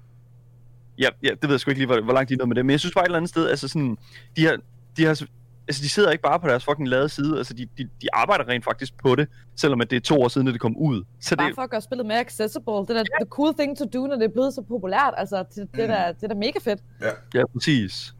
ja, 0.99 1.09
ja, 1.23 1.29
det 1.29 1.43
ved 1.43 1.49
jeg 1.49 1.59
sgu 1.59 1.71
ikke 1.71 1.79
lige, 1.79 1.87
hvor, 1.87 2.01
hvor 2.01 2.13
langt 2.13 2.29
de 2.29 2.33
er 2.33 2.37
nået 2.37 2.47
med 2.47 2.55
det, 2.55 2.65
men 2.65 2.71
jeg 2.71 2.79
synes 2.79 2.93
bare 2.93 3.03
et 3.03 3.07
eller 3.07 3.17
andet 3.17 3.29
sted, 3.29 3.49
altså 3.49 3.67
sådan, 3.67 3.97
de 4.35 4.45
har, 4.45 4.57
de 4.97 5.05
har, 5.05 5.21
altså 5.67 5.83
de 5.83 5.89
sidder 5.89 6.11
ikke 6.11 6.21
bare 6.21 6.39
på 6.39 6.47
deres 6.47 6.65
fucking 6.65 6.87
lade 6.87 7.09
side, 7.09 7.37
altså 7.37 7.53
de, 7.53 7.67
de, 7.77 7.83
de 8.01 8.07
arbejder 8.13 8.47
rent 8.47 8.63
faktisk 8.63 8.93
på 9.03 9.15
det, 9.15 9.27
selvom 9.55 9.81
at 9.81 9.89
det 9.89 9.95
er 9.95 9.99
to 9.99 10.21
år 10.21 10.27
siden, 10.27 10.47
at 10.47 10.53
det 10.53 10.61
kom 10.61 10.77
ud. 10.77 11.03
Så 11.21 11.35
Bare 11.35 11.47
det, 11.47 11.55
for 11.55 11.61
at 11.61 11.69
gøre 11.69 11.81
spillet 11.81 12.05
mere 12.05 12.19
accessible. 12.19 12.73
Det 12.73 12.89
er 12.89 12.93
da 12.93 13.03
the 13.03 13.29
cool 13.29 13.53
thing 13.59 13.77
to 13.77 13.85
do, 13.93 14.07
når 14.07 14.15
det 14.15 14.23
er 14.25 14.33
blevet 14.33 14.53
så 14.53 14.61
populært. 14.61 15.13
Altså, 15.17 15.43
det, 15.55 15.67
det, 15.75 15.83
er, 15.83 15.87
da, 15.87 16.13
det 16.13 16.23
er 16.23 16.27
da 16.27 16.33
mega 16.35 16.59
fedt. 16.63 16.79
ja, 17.33 17.41
præcis. 17.53 18.13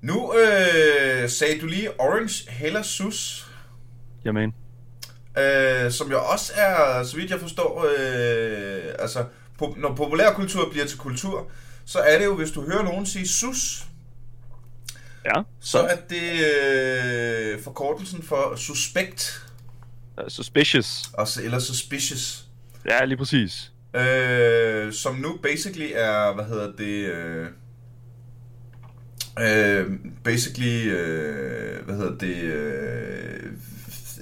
Nu 0.00 0.32
øh, 0.34 1.28
sagde 1.28 1.60
du 1.60 1.66
lige 1.66 2.00
Orange 2.00 2.50
Heller 2.50 2.82
Sus, 2.82 3.46
Jamen. 4.24 4.54
øh, 5.38 5.90
som 5.90 6.10
jo 6.10 6.18
også 6.32 6.52
er, 6.56 7.02
så 7.02 7.16
vidt 7.16 7.30
jeg 7.30 7.40
forstår, 7.40 7.84
øh, 7.84 8.94
altså, 8.98 9.24
po- 9.62 9.80
når 9.80 9.94
populærkultur 9.94 10.70
bliver 10.70 10.86
til 10.86 10.98
kultur, 10.98 11.50
så 11.84 11.98
er 11.98 12.18
det 12.18 12.24
jo, 12.24 12.36
hvis 12.36 12.50
du 12.50 12.62
hører 12.62 12.82
nogen 12.82 13.06
sige 13.06 13.28
sus, 13.28 13.86
Ja, 15.34 15.42
så 15.60 15.78
er 15.78 15.96
det 16.10 16.32
øh, 17.54 17.62
forkortelsen 17.62 18.22
for 18.22 18.56
suspekt, 18.56 19.46
uh, 20.22 20.28
suspicious. 20.28 21.10
altså, 21.18 21.42
eller 21.42 21.58
suspicious. 21.58 22.44
Ja, 22.84 23.04
lige 23.04 23.18
præcis. 23.18 23.72
Øh, 23.96 24.92
som 24.92 25.14
nu 25.14 25.38
basically 25.42 25.90
er, 25.94 26.34
hvad 26.34 26.44
hedder 26.44 26.72
det, 26.72 27.06
øh, 27.12 27.46
øh, 29.38 29.90
basically, 30.24 30.88
øh, 30.90 31.84
hvad 31.84 31.96
hedder 31.96 32.18
det, 32.18 32.36
øh, 32.42 33.52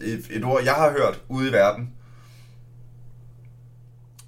et, 0.03 0.27
et 0.31 0.45
ord, 0.45 0.65
jeg 0.65 0.75
har 0.75 0.91
hørt 0.91 1.21
ude 1.29 1.49
i 1.49 1.53
verden. 1.53 1.93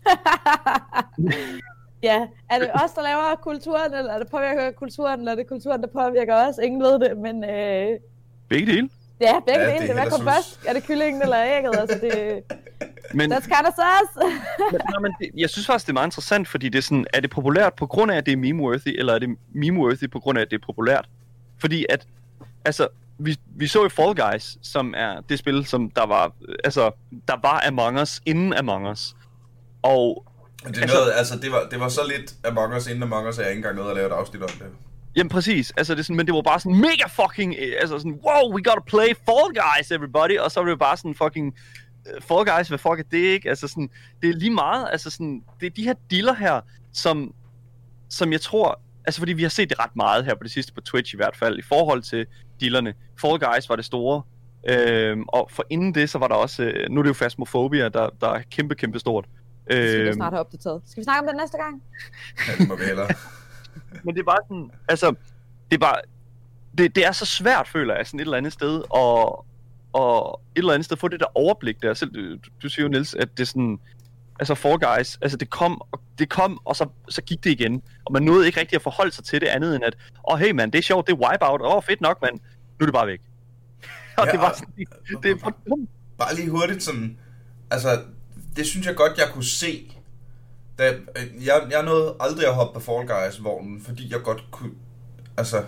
Ja, 2.09 2.19
er 2.51 2.59
det 2.59 2.71
os, 2.83 2.92
der 2.97 3.03
laver 3.03 3.37
kulturen, 3.42 3.95
eller 3.95 4.12
er 4.12 4.19
det 4.19 4.29
påvirker 4.31 4.71
kulturen, 4.83 5.19
eller 5.21 5.33
er 5.33 5.37
det 5.37 5.47
kulturen, 5.49 5.81
der 5.83 5.88
påvirker 6.01 6.35
os? 6.35 6.55
Ingen 6.66 6.83
ved 6.83 6.95
det, 7.05 7.12
men 7.27 7.37
øh, 7.45 7.88
Begge 8.49 8.66
dele. 8.73 8.88
ja, 9.21 9.35
begge 9.47 9.61
Ja, 9.61 9.66
ja, 9.66 9.73
det 9.73 9.77
er 9.77 9.81
dele. 9.81 9.92
Hvad 9.92 10.11
kom 10.11 10.23
først? 10.23 10.61
Er 10.69 10.73
det 10.73 10.83
kyllingen 10.87 11.23
eller 11.23 11.38
ægget? 11.57 11.77
Altså, 11.83 11.99
det, 12.03 12.12
Men, 13.19 13.33
that's 13.33 13.49
kind 13.55 13.66
of 13.66 13.75
sus. 13.75 14.11
men, 14.73 14.81
nej, 14.90 15.01
men 15.01 15.14
det, 15.21 15.31
jeg 15.37 15.51
synes 15.51 15.66
faktisk, 15.66 15.87
det 15.87 15.90
er 15.90 15.95
meget 15.95 16.07
interessant, 16.07 16.49
fordi 16.49 16.69
det 16.69 16.79
er 16.79 16.83
sådan, 16.83 17.07
er 17.12 17.21
det 17.21 17.31
populært 17.31 17.75
på 17.75 17.87
grund 17.87 18.11
af, 18.12 18.16
at 18.16 18.27
det 18.27 18.33
er 18.33 18.37
meme-worthy, 18.37 18.99
eller 18.99 19.14
er 19.14 19.19
det 19.19 19.29
meme-worthy 19.55 20.07
på 20.12 20.21
grund 20.21 20.38
af, 20.38 20.42
at 20.42 20.51
det 20.51 20.61
er 20.62 20.66
populært? 20.66 21.09
Fordi 21.59 21.87
at, 21.88 22.07
altså, 22.64 22.88
vi, 23.19 23.37
vi 23.47 23.66
så 23.66 23.83
jo 23.83 23.88
Fall 23.88 24.14
Guys, 24.14 24.59
som 24.62 24.95
er 24.97 25.21
det 25.29 25.38
spil, 25.38 25.66
som 25.66 25.90
der 25.90 26.07
var, 26.07 26.33
øh, 26.49 26.55
altså, 26.64 26.90
der 27.29 27.35
var 27.42 27.62
Among 27.66 28.01
Us 28.01 28.21
inden 28.27 28.53
Among 28.53 28.88
Us. 28.88 29.14
Og 29.83 30.26
Men 30.67 30.75
det, 30.75 30.83
Altså- 30.83 30.97
altså, 30.97 31.05
nåede, 31.05 31.15
altså, 31.15 31.35
det, 31.43 31.53
var, 31.53 31.69
det 31.71 31.81
var 31.81 31.89
så 31.89 32.01
lidt 32.09 32.35
Among 32.45 32.75
Us 32.77 32.87
inden 32.87 33.03
Among 33.03 33.29
Us, 33.29 33.39
at 33.39 33.45
jeg 33.45 33.51
ikke 33.51 33.59
engang 33.59 33.77
nåede 33.77 33.91
at 33.91 33.97
lave 33.97 34.07
et 34.07 34.13
afsnit 34.13 34.43
om 34.43 34.49
det. 34.49 34.67
Jamen 35.17 35.29
præcis, 35.31 35.73
altså 35.77 35.95
det 35.95 36.01
er 36.01 36.05
sådan, 36.05 36.17
men 36.17 36.27
det 36.27 36.35
var 36.35 36.43
bare 36.43 36.61
sådan 36.61 36.81
mega 36.81 37.07
fucking, 37.21 37.55
øh, 37.59 37.73
altså 37.81 37.99
sådan, 37.99 38.19
wow, 38.27 38.55
we 38.55 38.63
gotta 38.63 38.83
play 38.87 39.09
Fall 39.27 39.49
Guys, 39.61 39.91
everybody, 39.91 40.39
og 40.39 40.51
så 40.51 40.61
var 40.61 40.69
det 40.69 40.79
bare 40.79 40.97
sådan 40.97 41.15
fucking, 41.15 41.55
uh, 42.07 42.23
Fall 42.23 42.45
Guys, 42.57 42.69
hvad 42.69 42.79
fuck 42.79 42.99
er 42.99 43.03
det, 43.11 43.19
ikke? 43.19 43.49
Altså 43.49 43.69
sådan, 43.69 43.89
det 44.23 44.31
er 44.31 44.35
lige 44.35 44.51
meget, 44.51 44.89
altså 44.93 45.11
sådan, 45.11 45.43
det 45.61 45.67
er 45.67 45.71
de 45.71 45.83
her 45.85 45.95
dealer 46.11 46.35
her, 46.35 46.61
som, 46.93 47.33
som 48.11 48.33
jeg 48.33 48.41
tror, 48.41 48.81
altså 49.07 49.21
fordi 49.21 49.33
vi 49.33 49.43
har 49.43 49.49
set 49.49 49.71
det 49.71 49.79
ret 49.79 49.97
meget 49.97 50.25
her 50.25 50.35
på 50.35 50.43
det 50.43 50.51
sidste 50.51 50.73
på 50.73 50.81
Twitch 50.81 51.15
i 51.15 51.17
hvert 51.17 51.37
fald, 51.37 51.59
i 51.59 51.63
forhold 51.63 52.03
til 52.03 52.27
dealerne. 52.61 52.95
Fall 53.21 53.39
Guys 53.39 53.69
var 53.69 53.77
det 53.77 53.85
store, 53.85 54.23
øhm, 54.69 55.23
og 55.29 55.49
for 55.53 55.65
inden 55.71 55.95
det, 55.95 56.11
så 56.11 56.19
var 56.19 56.29
der 56.29 56.35
også, 56.35 56.63
øh, 56.63 56.91
nu 56.91 57.01
er 57.01 57.03
det 57.03 57.09
jo 57.09 57.15
Phasmophobia, 57.15 57.89
der, 57.89 58.09
der 58.21 58.29
er 58.29 58.43
kæmpe, 58.51 58.75
kæmpe 58.75 58.99
stort. 58.99 59.25
Det 59.71 59.91
skal 59.91 60.03
vi 60.03 60.09
Øhm, 60.09 60.15
snart 60.15 60.33
have 60.33 60.41
opdateret. 60.41 60.83
Skal 60.87 61.01
vi 61.01 61.05
snakke 61.05 61.21
om 61.21 61.27
det 61.27 61.37
næste 61.37 61.59
gang? 61.59 61.83
Ja, 62.49 62.53
det 62.59 62.69
må 62.69 62.77
vi 62.77 62.85
hellere. 62.85 63.09
Men 64.05 64.15
det 64.15 64.21
er 64.21 64.25
bare 64.25 64.39
sådan, 64.49 64.71
altså, 64.89 65.15
det 65.71 65.77
er 65.77 65.81
bare, 65.81 65.97
det, 66.79 66.95
det 66.97 67.07
er 67.07 67.13
så 67.13 67.27
svært, 67.27 67.69
føler 67.69 67.95
jeg, 67.97 68.07
sådan 68.07 68.21
et 68.21 68.25
eller 68.25 68.37
andet 68.37 68.53
sted, 68.53 68.83
og, 68.91 69.47
og 69.93 70.41
et 70.55 70.59
eller 70.59 70.73
andet 70.73 70.85
sted 70.85 70.97
få 70.97 71.09
det 71.09 71.21
der 71.21 71.27
overblik 71.37 71.83
der. 71.83 71.95
Selv, 71.95 72.11
du, 72.11 72.39
du 72.63 72.69
siger 72.69 72.83
jo, 72.85 72.89
Niels, 72.89 73.15
at 73.15 73.29
det 73.37 73.41
er 73.41 73.47
sådan, 73.47 73.79
altså 74.41 74.55
Fall 74.55 74.79
Guys, 74.79 75.19
altså 75.23 75.37
det 75.39 75.51
kom, 75.51 75.81
og 75.93 76.01
det 76.19 76.29
kom, 76.29 76.61
og 76.65 76.77
så, 76.77 76.89
så 77.09 77.23
gik 77.23 77.45
det 77.45 77.51
igen. 77.51 77.83
Og 78.05 78.13
man 78.13 78.23
nåede 78.23 78.47
ikke 78.47 78.61
rigtig 78.61 78.77
at 78.77 78.83
forholde 78.83 79.13
sig 79.13 79.25
til 79.25 79.41
det 79.41 79.47
andet 79.47 79.75
end 79.77 79.85
at, 79.85 79.95
åh 80.15 80.35
oh, 80.35 80.39
hey 80.39 80.51
man, 80.51 80.71
det 80.71 80.79
er 80.79 80.83
sjovt, 80.83 81.07
det 81.07 81.13
er 81.13 81.17
Wipeout, 81.31 81.61
åh 81.63 81.77
oh, 81.77 81.83
fedt 81.83 82.01
nok, 82.01 82.23
man, 82.23 82.31
nu 82.33 82.41
er 82.81 82.85
det 82.87 82.95
bare 82.95 83.07
væk. 83.07 83.21
og 84.19 84.27
Ja, 84.27 84.33
det 84.33 84.41
var 84.41 84.51
og- 84.51 84.57
sådan, 84.57 84.75
det, 84.77 85.23
det 85.23 85.31
er 85.31 85.37
for 85.39 85.57
dumt. 85.69 85.91
Bare 86.19 86.35
lige 86.35 86.51
hurtigt 86.51 86.83
sådan, 86.83 87.19
altså, 87.71 87.89
det 88.57 88.66
synes 88.66 88.87
jeg 88.87 88.97
godt, 88.97 89.19
jeg 89.19 89.29
kunne 89.33 89.45
se, 89.45 89.92
Da, 90.79 90.92
øh, 90.92 91.47
jeg, 91.47 91.66
jeg 91.71 91.83
nåede 91.83 92.16
aldrig 92.21 92.47
at 92.47 92.55
hoppe 92.55 92.81
på 92.81 92.85
Fall 92.85 93.09
Guys-vognen, 93.09 93.83
fordi 93.85 94.12
jeg 94.12 94.23
godt 94.23 94.45
kunne... 94.51 94.73
Altså... 95.37 95.64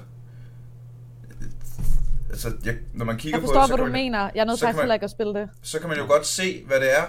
Altså, 2.30 2.52
jeg, 2.64 2.76
når 2.94 3.04
man 3.04 3.16
kigger 3.16 3.38
Jeg 3.38 3.42
på 3.42 3.46
forstår, 3.46 3.60
det, 3.60 3.68
så 3.68 3.76
hvad 3.76 3.86
du 3.86 3.92
man, 3.92 4.02
mener. 4.02 4.30
Jeg 4.34 4.40
er 4.40 4.44
nødt 4.44 4.60
faktisk 4.60 4.84
ikke 4.92 5.04
at 5.04 5.10
spille 5.10 5.34
det. 5.34 5.48
så 5.62 5.78
kan 5.78 5.88
man 5.88 5.98
jo 5.98 6.06
godt 6.06 6.26
se, 6.26 6.64
hvad 6.66 6.80
det 6.80 6.98
er, 6.98 7.04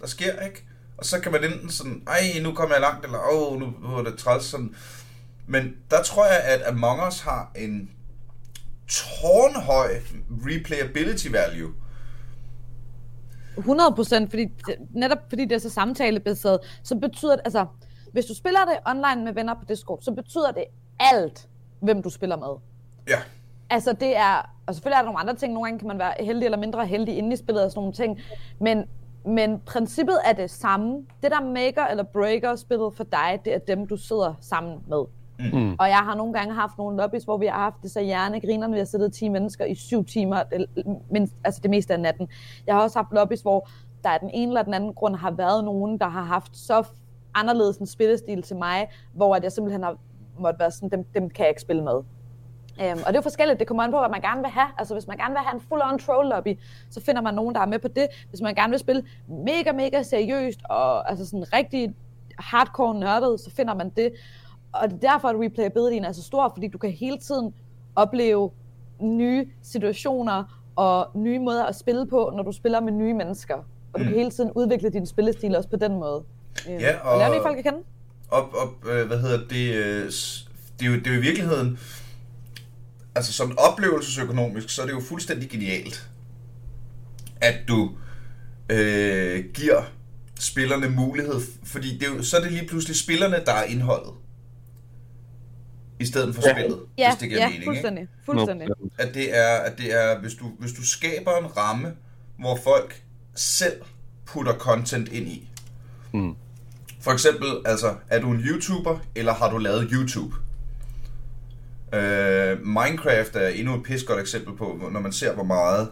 der 0.00 0.06
sker, 0.06 0.40
ikke? 0.40 0.64
Og 0.98 1.04
så 1.04 1.20
kan 1.20 1.32
man 1.32 1.44
enten 1.44 1.70
sådan, 1.70 2.02
ej, 2.06 2.20
nu 2.42 2.52
kommer 2.52 2.74
jeg 2.74 2.80
langt, 2.80 3.04
eller 3.04 3.18
åh, 3.32 3.60
nu, 3.60 3.74
nu 3.82 3.96
er 3.96 4.02
det 4.02 4.18
træls, 4.18 4.44
sådan. 4.44 4.74
Men 5.46 5.76
der 5.90 6.02
tror 6.02 6.26
jeg, 6.26 6.40
at 6.40 6.62
Among 6.66 7.06
Us 7.08 7.20
har 7.20 7.52
en 7.56 7.90
tårnhøj 8.88 10.00
replayability 10.46 11.26
value. 11.26 11.72
100 13.58 13.94
procent, 13.94 14.30
fordi 14.30 14.48
netop 14.90 15.18
fordi 15.28 15.44
det 15.44 15.52
er 15.52 15.58
så 15.58 15.70
samtalebaseret, 15.70 16.58
så 16.82 16.96
betyder 16.98 17.32
det, 17.32 17.40
altså, 17.44 17.66
hvis 18.12 18.24
du 18.24 18.34
spiller 18.34 18.60
det 18.64 18.78
online 18.86 19.24
med 19.24 19.32
venner 19.32 19.54
på 19.54 19.64
Discord, 19.68 19.98
så 20.02 20.12
betyder 20.12 20.50
det 20.50 20.64
alt, 21.00 21.48
hvem 21.80 22.02
du 22.02 22.10
spiller 22.10 22.36
med. 22.36 22.56
Ja, 23.08 23.18
Altså 23.72 23.92
det 23.92 24.16
er, 24.16 24.50
og 24.66 24.74
selvfølgelig 24.74 24.96
er 24.96 25.02
der 25.02 25.06
nogle 25.06 25.20
andre 25.20 25.34
ting, 25.34 25.52
nogle 25.52 25.66
gange 25.66 25.78
kan 25.78 25.88
man 25.88 25.98
være 25.98 26.14
heldig 26.20 26.44
eller 26.44 26.58
mindre 26.58 26.86
heldig 26.86 27.18
inde 27.18 27.32
i 27.32 27.36
spillet 27.36 27.64
og 27.64 27.70
sådan 27.70 27.80
nogle 27.80 27.92
ting, 27.92 28.20
men, 28.60 28.84
men 29.24 29.60
princippet 29.60 30.18
er 30.24 30.32
det 30.32 30.50
samme. 30.50 31.06
Det 31.22 31.30
der 31.30 31.40
maker 31.40 31.86
eller 31.86 32.02
breaker 32.02 32.56
spillet 32.56 32.94
for 32.94 33.04
dig, 33.04 33.40
det 33.44 33.54
er 33.54 33.58
dem, 33.58 33.86
du 33.86 33.96
sidder 33.96 34.34
sammen 34.40 34.78
med. 34.88 35.04
Mm. 35.52 35.76
Og 35.78 35.88
jeg 35.88 35.96
har 35.96 36.14
nogle 36.14 36.32
gange 36.32 36.54
haft 36.54 36.78
nogle 36.78 36.96
lobbys, 36.96 37.24
hvor 37.24 37.36
vi 37.36 37.46
har 37.46 37.58
haft 37.58 37.76
det 37.82 37.90
så 37.90 38.00
hjernegrinerne, 38.00 38.72
vi 38.72 38.78
har 38.78 38.84
siddet 38.86 39.12
10 39.12 39.28
mennesker 39.28 39.64
i 39.64 39.74
syv 39.74 40.04
timer, 40.04 40.42
el- 40.52 40.68
mindst, 41.10 41.34
altså 41.44 41.60
det 41.62 41.70
meste 41.70 41.92
af 41.94 42.00
natten. 42.00 42.28
Jeg 42.66 42.74
har 42.74 42.82
også 42.82 42.98
haft 42.98 43.12
lobbys, 43.12 43.40
hvor 43.40 43.68
der 44.04 44.10
af 44.10 44.20
den 44.20 44.30
ene 44.30 44.50
eller 44.50 44.62
den 44.62 44.74
anden 44.74 44.94
grund 44.94 45.16
har 45.16 45.30
været 45.30 45.64
nogen, 45.64 45.98
der 45.98 46.08
har 46.08 46.22
haft 46.22 46.56
så 46.56 46.84
anderledes 47.34 47.76
en 47.76 47.86
spillestil 47.86 48.42
til 48.42 48.56
mig, 48.56 48.88
hvor 49.12 49.34
at 49.36 49.44
jeg 49.44 49.52
simpelthen 49.52 49.82
har 49.82 49.96
måtte 50.38 50.60
være 50.60 50.70
sådan, 50.70 50.88
dem, 50.88 51.04
dem 51.04 51.30
kan 51.30 51.42
jeg 51.42 51.48
ikke 51.48 51.60
spille 51.60 51.82
med. 51.84 51.94
Øhm, 52.80 52.90
og 52.90 53.06
det 53.06 53.06
er 53.06 53.18
jo 53.18 53.20
forskelligt, 53.20 53.58
det 53.58 53.66
kommer 53.66 53.82
an 53.82 53.90
på, 53.90 53.98
hvad 53.98 54.08
man 54.08 54.20
gerne 54.20 54.40
vil 54.40 54.50
have. 54.50 54.68
Altså 54.78 54.94
hvis 54.94 55.06
man 55.06 55.16
gerne 55.16 55.32
vil 55.32 55.38
have 55.38 55.54
en 55.54 55.60
full-on 55.60 56.06
troll 56.06 56.28
lobby, 56.28 56.58
så 56.90 57.00
finder 57.00 57.22
man 57.22 57.34
nogen, 57.34 57.54
der 57.54 57.60
er 57.60 57.66
med 57.66 57.78
på 57.78 57.88
det. 57.88 58.06
Hvis 58.28 58.40
man 58.40 58.54
gerne 58.54 58.70
vil 58.70 58.78
spille 58.78 59.02
mega, 59.28 59.72
mega 59.72 60.02
seriøst, 60.02 60.60
og 60.68 61.10
altså 61.10 61.26
sådan 61.26 61.52
rigtig 61.52 61.94
hardcore 62.38 62.94
nørdet, 62.94 63.40
så 63.40 63.50
finder 63.50 63.74
man 63.74 63.88
det. 63.88 64.12
Og 64.72 64.90
det 64.90 65.04
er 65.04 65.10
derfor, 65.12 65.28
at 65.28 65.36
replayabilityen 65.40 66.04
er 66.04 66.12
så 66.12 66.22
stor, 66.22 66.52
fordi 66.54 66.68
du 66.68 66.78
kan 66.78 66.90
hele 66.90 67.18
tiden 67.18 67.54
opleve 67.96 68.50
nye 69.00 69.46
situationer 69.62 70.62
og 70.76 71.10
nye 71.14 71.38
måder 71.38 71.64
at 71.64 71.76
spille 71.76 72.06
på, 72.06 72.32
når 72.36 72.42
du 72.42 72.52
spiller 72.52 72.80
med 72.80 72.92
nye 72.92 73.14
mennesker. 73.14 73.54
Og 73.92 74.00
du 74.00 74.04
kan 74.04 74.14
hele 74.14 74.30
tiden 74.30 74.50
udvikle 74.54 74.90
din 74.90 75.06
spillestil 75.06 75.56
også 75.56 75.68
på 75.68 75.76
den 75.76 75.92
måde. 75.92 76.22
Øhm, 76.68 76.78
Ja, 76.78 76.98
og 76.98 77.18
lære 77.18 77.28
og- 77.30 77.36
nye 77.36 77.42
folk 77.42 77.58
at 77.58 77.64
kende. 77.64 77.78
op, 78.30 78.54
op 78.54 78.86
øh, 78.90 79.06
hvad 79.06 79.18
hedder 79.20 79.38
det, 79.48 79.74
øh, 79.74 80.04
det 80.80 80.86
er, 80.86 80.90
jo, 80.90 80.94
det 80.98 81.06
er 81.06 81.10
jo 81.14 81.18
i 81.18 81.22
virkeligheden, 81.22 81.78
altså 83.14 83.32
sådan 83.32 83.54
oplevelsesøkonomisk, 83.58 84.70
så 84.70 84.82
er 84.82 84.86
det 84.86 84.92
jo 84.92 85.00
fuldstændig 85.00 85.50
genialt, 85.50 86.08
at 87.40 87.54
du 87.68 87.90
øh, 88.70 89.44
giver 89.54 89.82
spillerne 90.40 90.88
mulighed, 90.88 91.40
fordi 91.64 91.98
det 91.98 92.08
er 92.08 92.14
jo, 92.16 92.22
så 92.22 92.36
er 92.36 92.40
det 92.40 92.52
lige 92.52 92.68
pludselig 92.68 92.96
spillerne, 92.96 93.36
der 93.46 93.52
er 93.52 93.62
indholdet, 93.64 94.10
i 96.02 96.06
stedet 96.06 96.34
for 96.34 96.42
Ja. 96.46 96.52
spillet, 96.54 96.78
Ja, 96.98 97.10
hvis 97.10 97.20
det 97.20 97.28
giver 97.28 97.40
ja, 97.40 97.46
mening. 97.46 97.60
Ikke? 97.62 97.66
fuldstændig. 97.70 98.08
fuldstændig. 98.26 98.68
At 98.98 99.14
det 99.14 99.36
er, 99.38 99.56
at 99.56 99.78
det 99.78 99.92
er 100.02 100.18
hvis, 100.20 100.34
du, 100.34 100.50
hvis 100.58 100.72
du 100.72 100.86
skaber 100.86 101.30
en 101.36 101.56
ramme, 101.56 101.92
hvor 102.38 102.58
folk 102.64 103.02
selv 103.34 103.82
putter 104.26 104.52
content 104.54 105.08
ind 105.08 105.28
i. 105.28 105.48
Mm. 106.12 106.34
For 107.00 107.10
eksempel, 107.10 107.48
altså, 107.64 107.94
er 108.08 108.20
du 108.20 108.30
en 108.30 108.40
YouTuber, 108.40 108.98
eller 109.14 109.34
har 109.34 109.50
du 109.50 109.58
lavet 109.58 109.88
YouTube? 109.92 110.34
Øh, 111.94 112.66
Minecraft 112.66 113.36
er 113.36 113.48
endnu 113.48 113.74
et 113.76 113.82
pis 113.82 114.02
godt 114.04 114.20
eksempel 114.20 114.56
på, 114.56 114.88
når 114.92 115.00
man 115.00 115.12
ser, 115.12 115.34
hvor 115.34 115.44
meget 115.44 115.88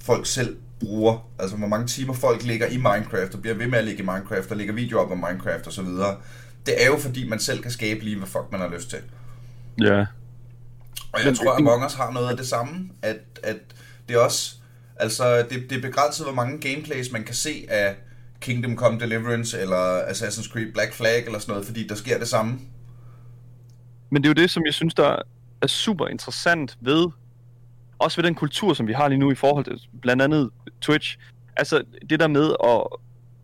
folk 0.00 0.26
selv 0.26 0.56
bruger, 0.80 1.28
altså 1.38 1.56
hvor 1.56 1.66
mange 1.68 1.86
timer 1.86 2.14
folk 2.14 2.42
ligger 2.42 2.66
i 2.66 2.76
Minecraft, 2.76 3.34
og 3.34 3.40
bliver 3.40 3.54
ved 3.56 3.66
med 3.66 3.78
at 3.78 3.84
ligge 3.84 4.02
i 4.02 4.06
Minecraft, 4.06 4.50
og 4.50 4.56
lægger 4.56 4.74
videoer 4.74 5.02
op 5.04 5.10
om 5.10 5.18
Minecraft 5.28 5.66
osv. 5.66 5.84
Det 6.66 6.82
er 6.82 6.86
jo 6.86 6.96
fordi, 6.98 7.28
man 7.28 7.38
selv 7.38 7.62
kan 7.62 7.70
skabe 7.70 8.04
lige, 8.04 8.16
hvad 8.16 8.26
fuck 8.28 8.44
man 8.52 8.60
har 8.60 8.68
lyst 8.68 8.90
til. 8.90 8.98
Ja. 9.80 10.06
Og 11.12 11.20
jeg 11.20 11.26
Men- 11.26 11.34
tror, 11.34 11.52
at 11.52 11.58
Among 11.58 11.84
Us 11.84 11.94
har 11.94 12.10
noget 12.10 12.30
af 12.30 12.36
det 12.36 12.46
samme, 12.46 12.90
at, 13.02 13.16
at 13.42 13.56
det 14.08 14.16
er 14.16 14.20
også, 14.20 14.54
altså 14.96 15.38
det, 15.50 15.70
det 15.70 15.78
er 15.78 15.82
begrænset, 15.82 16.26
hvor 16.26 16.34
mange 16.34 16.60
gameplays 16.60 17.12
man 17.12 17.24
kan 17.24 17.34
se 17.34 17.66
af 17.68 17.96
Kingdom 18.40 18.76
Come 18.76 19.00
Deliverance, 19.00 19.60
eller 19.60 20.02
Assassin's 20.02 20.52
Creed 20.52 20.72
Black 20.72 20.92
Flag, 20.92 21.24
eller 21.26 21.38
sådan 21.38 21.52
noget, 21.52 21.66
fordi 21.66 21.86
der 21.86 21.94
sker 21.94 22.18
det 22.18 22.28
samme. 22.28 22.58
Men 24.10 24.22
det 24.22 24.28
er 24.28 24.30
jo 24.30 24.42
det, 24.42 24.50
som 24.50 24.64
jeg 24.66 24.74
synes, 24.74 24.94
der 24.94 25.16
er 25.62 25.66
super 25.66 26.06
interessant 26.06 26.76
ved, 26.80 27.06
også 27.98 28.16
ved 28.16 28.24
den 28.24 28.34
kultur, 28.34 28.74
som 28.74 28.86
vi 28.86 28.92
har 28.92 29.08
lige 29.08 29.18
nu 29.18 29.30
i 29.30 29.34
forhold 29.34 29.64
til 29.64 29.88
blandt 30.02 30.22
andet 30.22 30.50
Twitch. 30.80 31.18
Altså 31.56 31.84
det 32.10 32.20
der 32.20 32.28
med 32.28 32.54
at, 32.64 32.82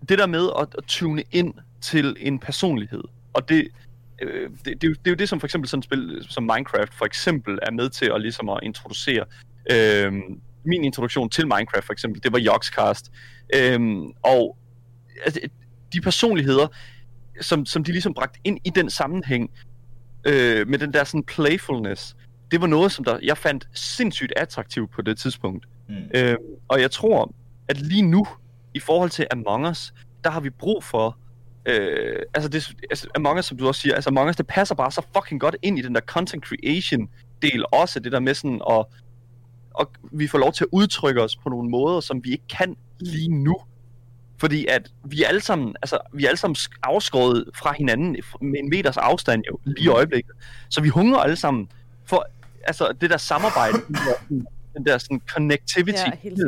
det 0.08 0.18
der 0.18 0.26
med 0.26 0.50
at, 0.60 0.68
at 0.78 0.84
tune 0.86 1.22
ind 1.32 1.54
til 1.80 2.16
en 2.20 2.38
personlighed. 2.38 3.02
Og 3.32 3.48
det, 3.48 3.68
øh, 4.20 4.50
det, 4.64 4.64
det, 4.64 4.72
er 4.72 4.94
det 4.94 5.06
er 5.06 5.10
jo 5.10 5.14
det, 5.14 5.28
som 5.28 5.40
for 5.40 5.46
eksempel 5.46 5.68
sådan 5.68 5.78
et 5.78 5.84
spil 5.84 6.26
som 6.28 6.42
Minecraft 6.42 6.94
for 6.94 7.04
eksempel 7.04 7.58
er 7.62 7.70
med 7.70 7.90
til 7.90 8.10
at, 8.14 8.20
ligesom 8.20 8.48
at 8.48 8.60
introducere. 8.62 9.24
Øh, 9.70 10.12
min 10.64 10.84
introduktion 10.84 11.30
til 11.30 11.46
Minecraft 11.46 11.86
for 11.86 11.92
eksempel, 11.92 12.22
det 12.22 12.32
var 12.32 12.40
Yogscast. 12.40 13.12
Øh, 13.54 13.80
og 14.22 14.56
altså, 15.24 15.40
de 15.92 16.00
personligheder, 16.00 16.66
som, 17.40 17.66
som 17.66 17.84
de 17.84 17.92
ligesom 17.92 18.14
bragte 18.14 18.40
ind 18.44 18.58
i 18.64 18.70
den 18.70 18.90
sammenhæng, 18.90 19.50
øh, 20.24 20.68
med 20.68 20.78
den 20.78 20.92
der 20.92 21.04
sådan 21.04 21.24
playfulness, 21.24 22.16
det 22.50 22.60
var 22.60 22.66
noget, 22.66 22.92
som 22.92 23.04
der, 23.04 23.18
jeg 23.22 23.38
fandt 23.38 23.68
sindssygt 23.74 24.32
attraktivt 24.36 24.90
på 24.90 25.02
det 25.02 25.18
tidspunkt. 25.18 25.66
Mm. 25.88 25.94
Øh, 26.14 26.36
og 26.68 26.80
jeg 26.80 26.90
tror, 26.90 27.34
at 27.68 27.80
lige 27.80 28.02
nu, 28.02 28.26
i 28.74 28.80
forhold 28.80 29.10
til 29.10 29.26
Among 29.30 29.68
Us, 29.68 29.94
der 30.24 30.30
har 30.30 30.40
vi 30.40 30.50
brug 30.50 30.84
for, 30.84 31.18
øh, 31.66 32.16
altså, 32.34 32.48
det, 32.48 32.68
altså 32.90 33.06
Among 33.14 33.38
Us, 33.38 33.44
som 33.44 33.56
du 33.56 33.66
også 33.68 33.80
siger, 33.80 33.94
altså 33.94 34.10
Among 34.10 34.28
Us, 34.30 34.36
det 34.36 34.46
passer 34.46 34.74
bare 34.74 34.90
så 34.90 35.02
fucking 35.16 35.40
godt 35.40 35.56
ind 35.62 35.78
i 35.78 35.82
den 35.82 35.94
der 35.94 36.00
content 36.00 36.44
creation 36.44 37.08
del 37.42 37.64
også, 37.72 38.00
det 38.00 38.12
der 38.12 38.20
med 38.20 38.34
sådan 38.34 38.60
at, 38.70 38.84
og 39.74 39.90
vi 40.12 40.26
får 40.26 40.38
lov 40.38 40.52
til 40.52 40.64
at 40.64 40.68
udtrykke 40.72 41.22
os 41.22 41.36
på 41.36 41.48
nogle 41.48 41.70
måder, 41.70 42.00
som 42.00 42.24
vi 42.24 42.30
ikke 42.30 42.48
kan 42.48 42.76
lige 43.00 43.28
nu. 43.44 43.56
Fordi 44.38 44.66
at 44.66 44.90
vi 45.04 45.22
er 45.22 45.28
alle 45.28 45.40
sammen, 45.40 45.76
altså, 45.82 45.98
vi 46.14 46.24
er 46.24 46.28
alle 46.28 46.38
sammen 46.38 46.56
sk- 46.56 46.78
afskåret 46.82 47.44
fra 47.54 47.72
hinanden 47.78 48.16
med 48.40 48.58
en 48.58 48.70
meters 48.70 48.96
afstand 48.96 49.42
jo, 49.50 49.58
lige 49.64 49.84
i 49.84 49.88
øjeblikket. 49.88 50.32
Så 50.68 50.80
vi 50.80 50.88
hungrer 50.88 51.18
alle 51.20 51.36
sammen 51.36 51.68
for 52.04 52.26
altså, 52.64 52.92
det 53.00 53.10
der 53.10 53.16
samarbejde, 53.16 53.76
den 54.76 54.86
der, 54.86 54.98
sådan- 54.98 55.22
connectivity. 55.28 55.98
Ja, 56.06 56.10
helt. 56.22 56.40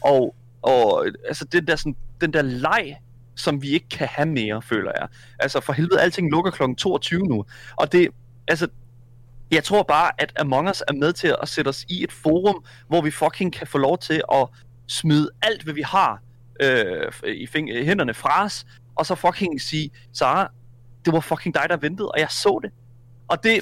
Og, 0.00 0.34
og 0.62 1.06
altså, 1.26 1.44
den 1.44 1.66
der, 1.66 1.76
sådan, 1.76 1.96
den 2.20 2.32
der 2.32 2.42
leg, 2.42 2.96
som 3.38 3.62
vi 3.62 3.68
ikke 3.68 3.88
kan 3.88 4.08
have 4.10 4.28
mere, 4.28 4.62
føler 4.62 4.92
jeg. 5.00 5.08
Altså 5.38 5.60
for 5.60 5.72
helvede, 5.72 6.00
alting 6.00 6.30
lukker 6.30 6.50
kl. 6.50 6.62
22 6.78 7.20
nu. 7.20 7.44
Og 7.76 7.92
det, 7.92 8.08
altså, 8.48 8.68
jeg 9.50 9.64
tror 9.64 9.82
bare, 9.82 10.10
at 10.18 10.32
Among 10.40 10.70
Us 10.70 10.82
er 10.88 10.92
med 10.92 11.12
til 11.12 11.36
at 11.42 11.48
sætte 11.48 11.68
os 11.68 11.84
i 11.88 12.04
et 12.04 12.12
forum, 12.12 12.64
hvor 12.88 13.00
vi 13.00 13.10
fucking 13.10 13.52
kan 13.52 13.66
få 13.66 13.78
lov 13.78 13.98
til 13.98 14.22
at 14.32 14.48
smide 14.88 15.30
alt, 15.42 15.62
hvad 15.62 15.74
vi 15.74 15.82
har 15.82 16.22
øh, 16.60 17.12
i 17.26 17.46
fing- 17.46 17.84
hænderne 17.84 18.14
fra 18.14 18.44
os, 18.44 18.66
og 18.96 19.06
så 19.06 19.14
fucking 19.14 19.60
sige, 19.60 19.90
Sara, 20.12 20.50
det 21.04 21.12
var 21.12 21.20
fucking 21.20 21.54
dig, 21.54 21.66
der 21.68 21.76
ventede, 21.76 22.08
og 22.08 22.20
jeg 22.20 22.30
så 22.30 22.60
det. 22.62 22.70
Og 23.28 23.44
det... 23.44 23.52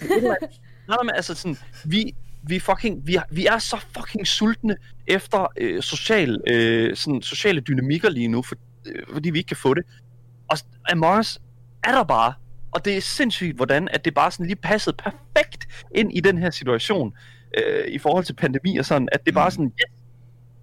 nej, 0.88 0.96
men 1.02 1.10
altså 1.14 1.34
sådan, 1.34 1.56
vi, 1.84 2.14
vi, 2.42 2.58
fucking, 2.58 3.06
vi, 3.06 3.14
er, 3.14 3.22
vi 3.30 3.46
er 3.46 3.58
så 3.58 3.84
fucking 3.96 4.26
sultne 4.26 4.76
efter 5.06 5.46
øh, 5.56 5.82
social, 5.82 6.40
øh, 6.46 6.96
sådan, 6.96 7.22
sociale 7.22 7.60
dynamikker 7.60 8.10
lige 8.10 8.28
nu, 8.28 8.42
for, 8.42 8.56
fordi 9.12 9.30
vi 9.30 9.38
ikke 9.38 9.48
kan 9.48 9.56
få 9.56 9.74
det. 9.74 9.84
Og 10.50 10.58
Among 10.90 11.18
Us 11.18 11.38
er 11.84 11.92
der 11.92 12.02
bare, 12.04 12.34
og 12.72 12.84
det 12.84 12.96
er 12.96 13.00
sindssygt, 13.00 13.56
hvordan 13.56 13.88
at 13.92 14.04
det 14.04 14.14
bare 14.14 14.30
sådan 14.30 14.46
lige 14.46 14.56
passede 14.56 14.96
perfekt 14.96 15.68
ind 15.94 16.12
i 16.16 16.20
den 16.20 16.38
her 16.38 16.50
situation, 16.50 17.14
øh, 17.58 17.88
i 17.88 17.98
forhold 17.98 18.24
til 18.24 18.32
pandemi 18.34 18.76
og 18.76 18.84
sådan, 18.84 19.08
at 19.12 19.26
det 19.26 19.34
bare 19.34 19.46
Mm. 19.46 19.50
sådan, 19.50 19.66
yes, 19.80 20.02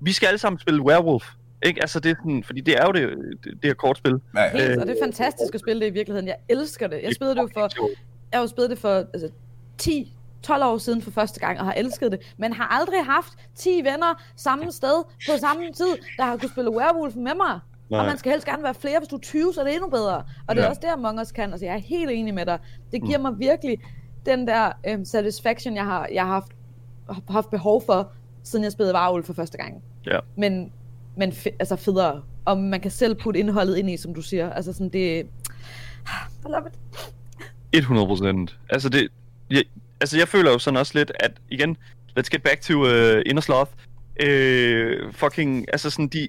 vi 0.01 0.11
skal 0.11 0.27
alle 0.27 0.37
sammen 0.37 0.59
spille 0.59 0.81
Werewolf. 0.81 1.29
Ikke? 1.65 1.81
Altså 1.81 1.99
det 1.99 2.11
er 2.11 2.15
sådan, 2.15 2.43
fordi 2.43 2.61
det 2.61 2.77
er 2.77 2.85
jo 2.85 2.91
det, 2.91 3.09
det, 3.43 3.53
det 3.53 3.63
her 3.63 3.73
kortspil. 3.73 4.15
Nej, 4.33 4.49
Helt, 4.51 4.63
Øh, 4.71 4.77
og 4.79 4.87
det 4.87 4.97
er 4.99 5.05
fantastisk 5.05 5.53
at 5.53 5.59
spille 5.59 5.81
det 5.81 5.87
i 5.87 5.93
virkeligheden. 5.93 6.27
Jeg 6.27 6.35
elsker 6.49 6.87
det. 6.87 6.99
Jeg 7.03 7.15
spillede 7.15 7.35
det 7.35 7.41
jo 7.41 7.49
for, 7.53 7.69
jeg 8.31 8.37
har 8.37 8.41
jo 8.41 8.47
spillet 8.47 8.69
det 8.69 8.79
for 8.79 8.89
altså, 9.13 9.29
10 9.77 10.15
12 10.43 10.63
år 10.63 10.77
siden 10.77 11.01
for 11.01 11.11
første 11.11 11.39
gang, 11.39 11.59
og 11.59 11.65
har 11.65 11.73
elsket 11.73 12.11
det, 12.11 12.33
men 12.37 12.53
har 12.53 12.67
aldrig 12.67 13.05
haft 13.05 13.33
10 13.55 13.69
venner 13.83 14.23
samme 14.35 14.71
sted 14.71 15.03
på 15.31 15.37
samme 15.39 15.63
tid, 15.73 15.97
der 16.17 16.23
har 16.23 16.37
kunnet 16.37 16.51
spille 16.51 16.71
Werewolf 16.71 17.15
med 17.15 17.35
mig. 17.35 17.59
Nej. 17.89 17.99
Og 17.99 18.05
man 18.05 18.17
skal 18.17 18.31
helst 18.31 18.45
gerne 18.47 18.63
være 18.63 18.73
flere. 18.73 18.99
Hvis 18.99 19.07
du 19.07 19.15
er 19.15 19.19
20, 19.19 19.53
så 19.53 19.59
er 19.61 19.65
det 19.65 19.73
endnu 19.73 19.89
bedre. 19.89 20.15
Og 20.47 20.55
det 20.55 20.57
er 20.61 20.63
Ja. 20.63 20.69
også 20.69 20.81
det, 20.81 20.87
Among 20.87 21.21
Us 21.21 21.31
kan. 21.31 21.51
Altså, 21.51 21.65
jeg 21.65 21.75
er 21.75 21.79
helt 21.79 22.11
enig 22.11 22.33
med 22.33 22.45
dig. 22.45 22.59
Det 22.91 23.03
giver 23.03 23.17
mig 23.17 23.39
virkelig 23.39 23.77
den 24.25 24.47
der 24.47 24.71
øhm, 24.87 25.05
satisfaction, 25.05 25.75
jeg 25.75 25.85
har, 25.85 26.07
jeg 26.13 26.25
har 26.25 26.31
haft, 26.33 26.51
haft 27.29 27.49
behov 27.49 27.83
for, 27.85 28.11
siden 28.43 28.63
jeg 28.63 28.71
spillede 28.71 28.95
Werewolf 28.95 29.25
for 29.25 29.33
første 29.33 29.57
gang. 29.57 29.83
Ja. 30.05 30.19
Men, 30.37 30.71
men 31.17 31.31
fe, 31.33 31.49
altså 31.59 31.75
federe. 31.75 32.21
Og 32.45 32.57
man 32.57 32.81
kan 32.81 32.91
selv 32.91 33.15
putte 33.15 33.39
indholdet 33.39 33.77
ind 33.77 33.89
i, 33.89 33.97
som 33.97 34.13
du 34.13 34.21
siger. 34.21 34.53
Altså 34.53 34.73
sådan, 34.73 34.89
det, 34.89 35.19
I 36.45 36.47
love 36.47 36.63
it. 36.67 36.79
100 37.73 38.07
procent. 38.07 38.59
Altså 38.69 38.89
det, 38.89 39.07
jeg, 39.49 39.63
altså 40.01 40.17
jeg 40.17 40.27
føler 40.27 40.51
jo 40.51 40.59
sådan 40.59 40.77
også 40.77 40.91
lidt, 40.97 41.11
at 41.19 41.31
igen, 41.49 41.77
let's 42.19 42.29
get 42.31 42.43
back 42.43 42.61
to 42.61 42.73
uh, 42.81 43.21
Inner 43.25 43.41
Sloth. 43.41 43.71
Uh, 44.23 45.13
fucking, 45.13 45.65
altså 45.71 45.89
sådan 45.89 46.07
de, 46.07 46.27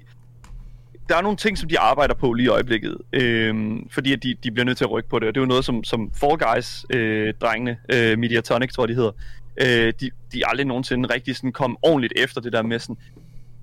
der 1.11 1.17
er 1.17 1.23
nogle 1.23 1.37
ting, 1.37 1.59
som 1.59 1.69
de 1.69 1.79
arbejder 1.79 2.15
på 2.15 2.33
lige 2.33 2.47
i 2.47 2.49
øjeblikket, 2.49 2.97
øh, 3.13 3.77
fordi 3.91 4.13
at 4.13 4.23
de, 4.23 4.35
de 4.45 4.51
bliver 4.51 4.65
nødt 4.65 4.79
til 4.79 4.85
at 4.85 4.91
rykke 4.91 5.09
på 5.09 5.19
det, 5.19 5.29
og 5.29 5.35
det 5.35 5.41
er 5.41 5.43
jo 5.43 5.49
noget, 5.49 5.65
som, 5.65 5.85
som 5.85 6.11
Fall 6.15 6.39
Guys, 6.39 6.87
øh, 6.91 7.35
øh, 7.93 8.19
Mediatonic 8.19 8.73
tror 8.73 8.87
de 8.87 8.95
hedder, 8.95 9.11
øh, 9.61 9.93
de, 10.01 10.11
de 10.33 10.47
aldrig 10.47 10.67
nogensinde 10.67 11.15
rigtig 11.15 11.37
sådan 11.37 11.53
kom 11.53 11.77
ordentligt 11.83 12.13
efter 12.17 12.41
det 12.41 12.53
der 12.53 12.63
med 12.63 12.79
sådan, 12.79 12.97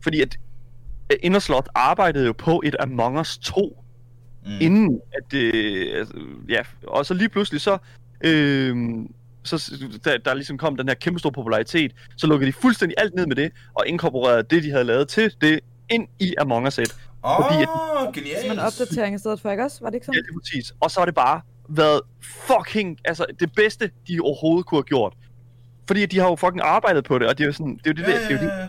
fordi 0.03 0.21
at 0.21 0.37
øh, 1.11 1.17
Inner 1.23 1.39
Sloth 1.39 1.67
arbejdede 1.75 2.25
jo 2.25 2.33
på 2.33 2.61
et 2.65 2.75
Among 2.79 3.19
Us 3.19 3.37
2, 3.37 3.83
mm. 4.45 4.51
inden 4.61 5.01
at 5.13 5.31
det, 5.31 5.51
altså, 5.93 6.13
ja, 6.49 6.61
og 6.87 7.05
så 7.05 7.13
lige 7.13 7.29
pludselig 7.29 7.61
så, 7.61 7.77
øh, 8.21 8.75
så 9.43 9.73
der, 10.05 10.17
der 10.17 10.33
ligesom 10.33 10.57
kom 10.57 10.77
den 10.77 10.87
her 10.87 10.95
kæmpe 10.95 11.19
store 11.19 11.31
popularitet, 11.31 11.91
så 12.17 12.27
lukkede 12.27 12.51
de 12.51 12.53
fuldstændig 12.53 12.95
alt 12.97 13.15
ned 13.15 13.27
med 13.27 13.35
det, 13.35 13.51
og 13.73 13.87
inkorporerede 13.87 14.43
det, 14.49 14.63
de 14.63 14.71
havde 14.71 14.83
lavet 14.83 15.07
til 15.07 15.33
det, 15.41 15.59
ind 15.89 16.07
i 16.19 16.33
Among 16.37 16.67
Us 16.67 16.79
1. 16.79 16.95
Åh, 17.27 18.07
oh, 18.07 18.13
genialt. 18.13 18.41
Som 18.41 18.51
en 18.51 18.59
opdatering 18.59 19.15
i 19.15 19.17
stedet 19.19 19.41
for, 19.41 19.51
ikke 19.51 19.63
også? 19.63 19.77
Var 19.81 19.89
det 19.89 19.95
ikke 19.95 20.03
Ja, 20.03 20.17
sådan? 20.17 20.23
det 20.23 20.29
er 20.35 20.39
præcis. 20.39 20.73
Og 20.79 20.91
så 20.91 20.99
har 20.99 21.05
det 21.05 21.15
bare 21.15 21.41
været 21.69 22.01
fucking, 22.21 22.97
altså 23.05 23.25
det 23.39 23.51
bedste, 23.55 23.91
de 24.07 24.19
overhovedet 24.21 24.65
kunne 24.65 24.77
have 24.77 24.83
gjort. 24.83 25.13
Fordi 25.87 26.05
de 26.05 26.19
har 26.19 26.27
jo 26.27 26.35
fucking 26.35 26.61
arbejdet 26.63 27.03
på 27.03 27.19
det, 27.19 27.27
og 27.27 27.37
det 27.37 27.43
er 27.43 27.47
jo 27.47 27.53
sådan, 27.53 27.79
det 27.83 27.87
er 27.87 27.89
jo 27.91 27.93
det, 27.93 28.11
Ja, 28.11 28.19
ja, 28.19 28.23
det, 28.23 28.25
er 28.25 28.31
jo 28.31 28.47
ja, 28.47 28.53
det, 28.53 28.59
ja. 28.59 28.63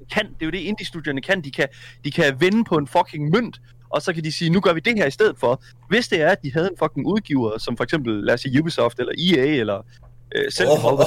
de 0.00 0.04
kan. 0.14 0.26
Det 0.26 0.42
er 0.42 0.46
jo 0.46 0.50
det, 0.50 0.58
indie-studierne 0.58 1.20
kan. 1.20 1.40
De 1.44 1.50
kan, 1.50 1.68
de 2.04 2.10
kan 2.10 2.40
vende 2.40 2.64
på 2.64 2.76
en 2.76 2.86
fucking 2.86 3.30
mønt, 3.30 3.60
og 3.90 4.02
så 4.02 4.12
kan 4.12 4.24
de 4.24 4.32
sige, 4.32 4.50
nu 4.50 4.60
gør 4.60 4.72
vi 4.72 4.80
det 4.80 4.94
her 4.96 5.06
i 5.06 5.10
stedet 5.10 5.38
for. 5.38 5.62
Hvis 5.88 6.08
det 6.08 6.20
er, 6.20 6.28
at 6.28 6.42
de 6.42 6.52
havde 6.52 6.66
en 6.72 6.76
fucking 6.78 7.06
udgiver, 7.06 7.58
som 7.58 7.76
for 7.76 7.84
eksempel, 7.84 8.24
lad 8.24 8.34
os 8.34 8.40
sige 8.40 8.60
Ubisoft, 8.60 8.98
eller 8.98 9.12
EA, 9.18 9.46
eller 9.46 9.82
øh, 10.34 10.52
selv 10.52 10.68
Åh, 10.68 10.84
oh, 10.84 10.92
oh, 10.92 11.06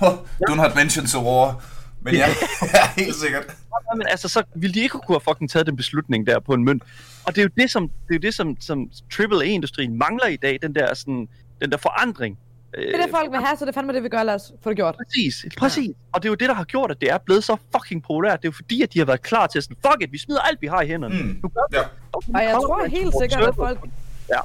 oh, 0.00 0.12
do 0.48 0.54
not 0.54 0.74
mention 0.76 1.06
så 1.06 1.18
war. 1.18 1.64
Men 2.04 2.14
ja, 2.14 2.26
ja, 2.74 3.02
helt 3.02 3.14
sikkert. 3.16 3.56
men 3.96 4.06
altså, 4.10 4.28
så 4.28 4.42
ville 4.54 4.74
de 4.74 4.80
ikke 4.80 4.98
kunne 4.98 5.14
have 5.14 5.20
fucking 5.20 5.50
taget 5.50 5.66
den 5.66 5.76
beslutning 5.76 6.26
der 6.26 6.40
på 6.40 6.52
en 6.54 6.64
mønt. 6.64 6.82
Og 7.26 7.34
det 7.36 7.38
er 7.38 7.42
jo 7.42 7.50
det, 7.62 7.70
som, 7.70 7.82
det 7.88 8.10
er 8.10 8.14
jo 8.14 8.18
det, 8.18 8.34
som, 8.34 8.56
som 8.60 8.90
AAA-industrien 9.20 9.98
mangler 9.98 10.26
i 10.26 10.36
dag, 10.36 10.58
den 10.62 10.74
der, 10.74 10.94
sådan, 10.94 11.28
den 11.60 11.70
der 11.70 11.76
forandring. 11.76 12.38
Det 12.74 12.94
er 12.94 13.02
det, 13.02 13.10
folk 13.10 13.30
vil 13.32 13.40
have, 13.40 13.56
så 13.58 13.64
det 13.64 13.68
er 13.70 13.74
fandme 13.74 13.92
det, 13.92 14.02
vi 14.02 14.08
gør. 14.08 14.22
Lad 14.22 14.34
os 14.34 14.52
få 14.62 14.70
det 14.70 14.76
gjort. 14.76 14.96
Præcis, 14.96 15.44
præcis. 15.58 15.90
Og 16.12 16.22
det 16.22 16.28
er 16.28 16.30
jo 16.30 16.34
det, 16.34 16.48
der 16.48 16.54
har 16.54 16.64
gjort, 16.64 16.90
at 16.90 17.00
det 17.00 17.10
er 17.10 17.18
blevet 17.18 17.44
så 17.44 17.56
fucking 17.76 18.02
populært. 18.02 18.42
Det 18.42 18.48
er 18.48 18.48
jo 18.48 18.52
fordi, 18.52 18.82
at 18.82 18.92
de 18.94 18.98
har 18.98 19.06
været 19.06 19.22
klar 19.22 19.46
til 19.46 19.58
at 19.58 19.64
sådan, 19.64 19.76
fuck 19.86 20.02
it, 20.02 20.12
vi 20.12 20.18
smider 20.18 20.40
alt, 20.40 20.62
vi 20.62 20.66
har 20.66 20.82
i 20.82 20.86
hænderne. 20.86 21.22
Mm. 21.22 21.38
Nu 21.42 21.48
gør 21.48 21.62
vi 21.70 21.76
Ja. 21.76 21.82
det. 21.82 22.34
Og 22.34 22.42
jeg 22.42 22.52
tror 22.52 22.86
helt 22.86 23.14
sikkert, 23.20 23.48
at 23.48 23.54
folk... 23.56 23.78
Ja. 24.28 24.38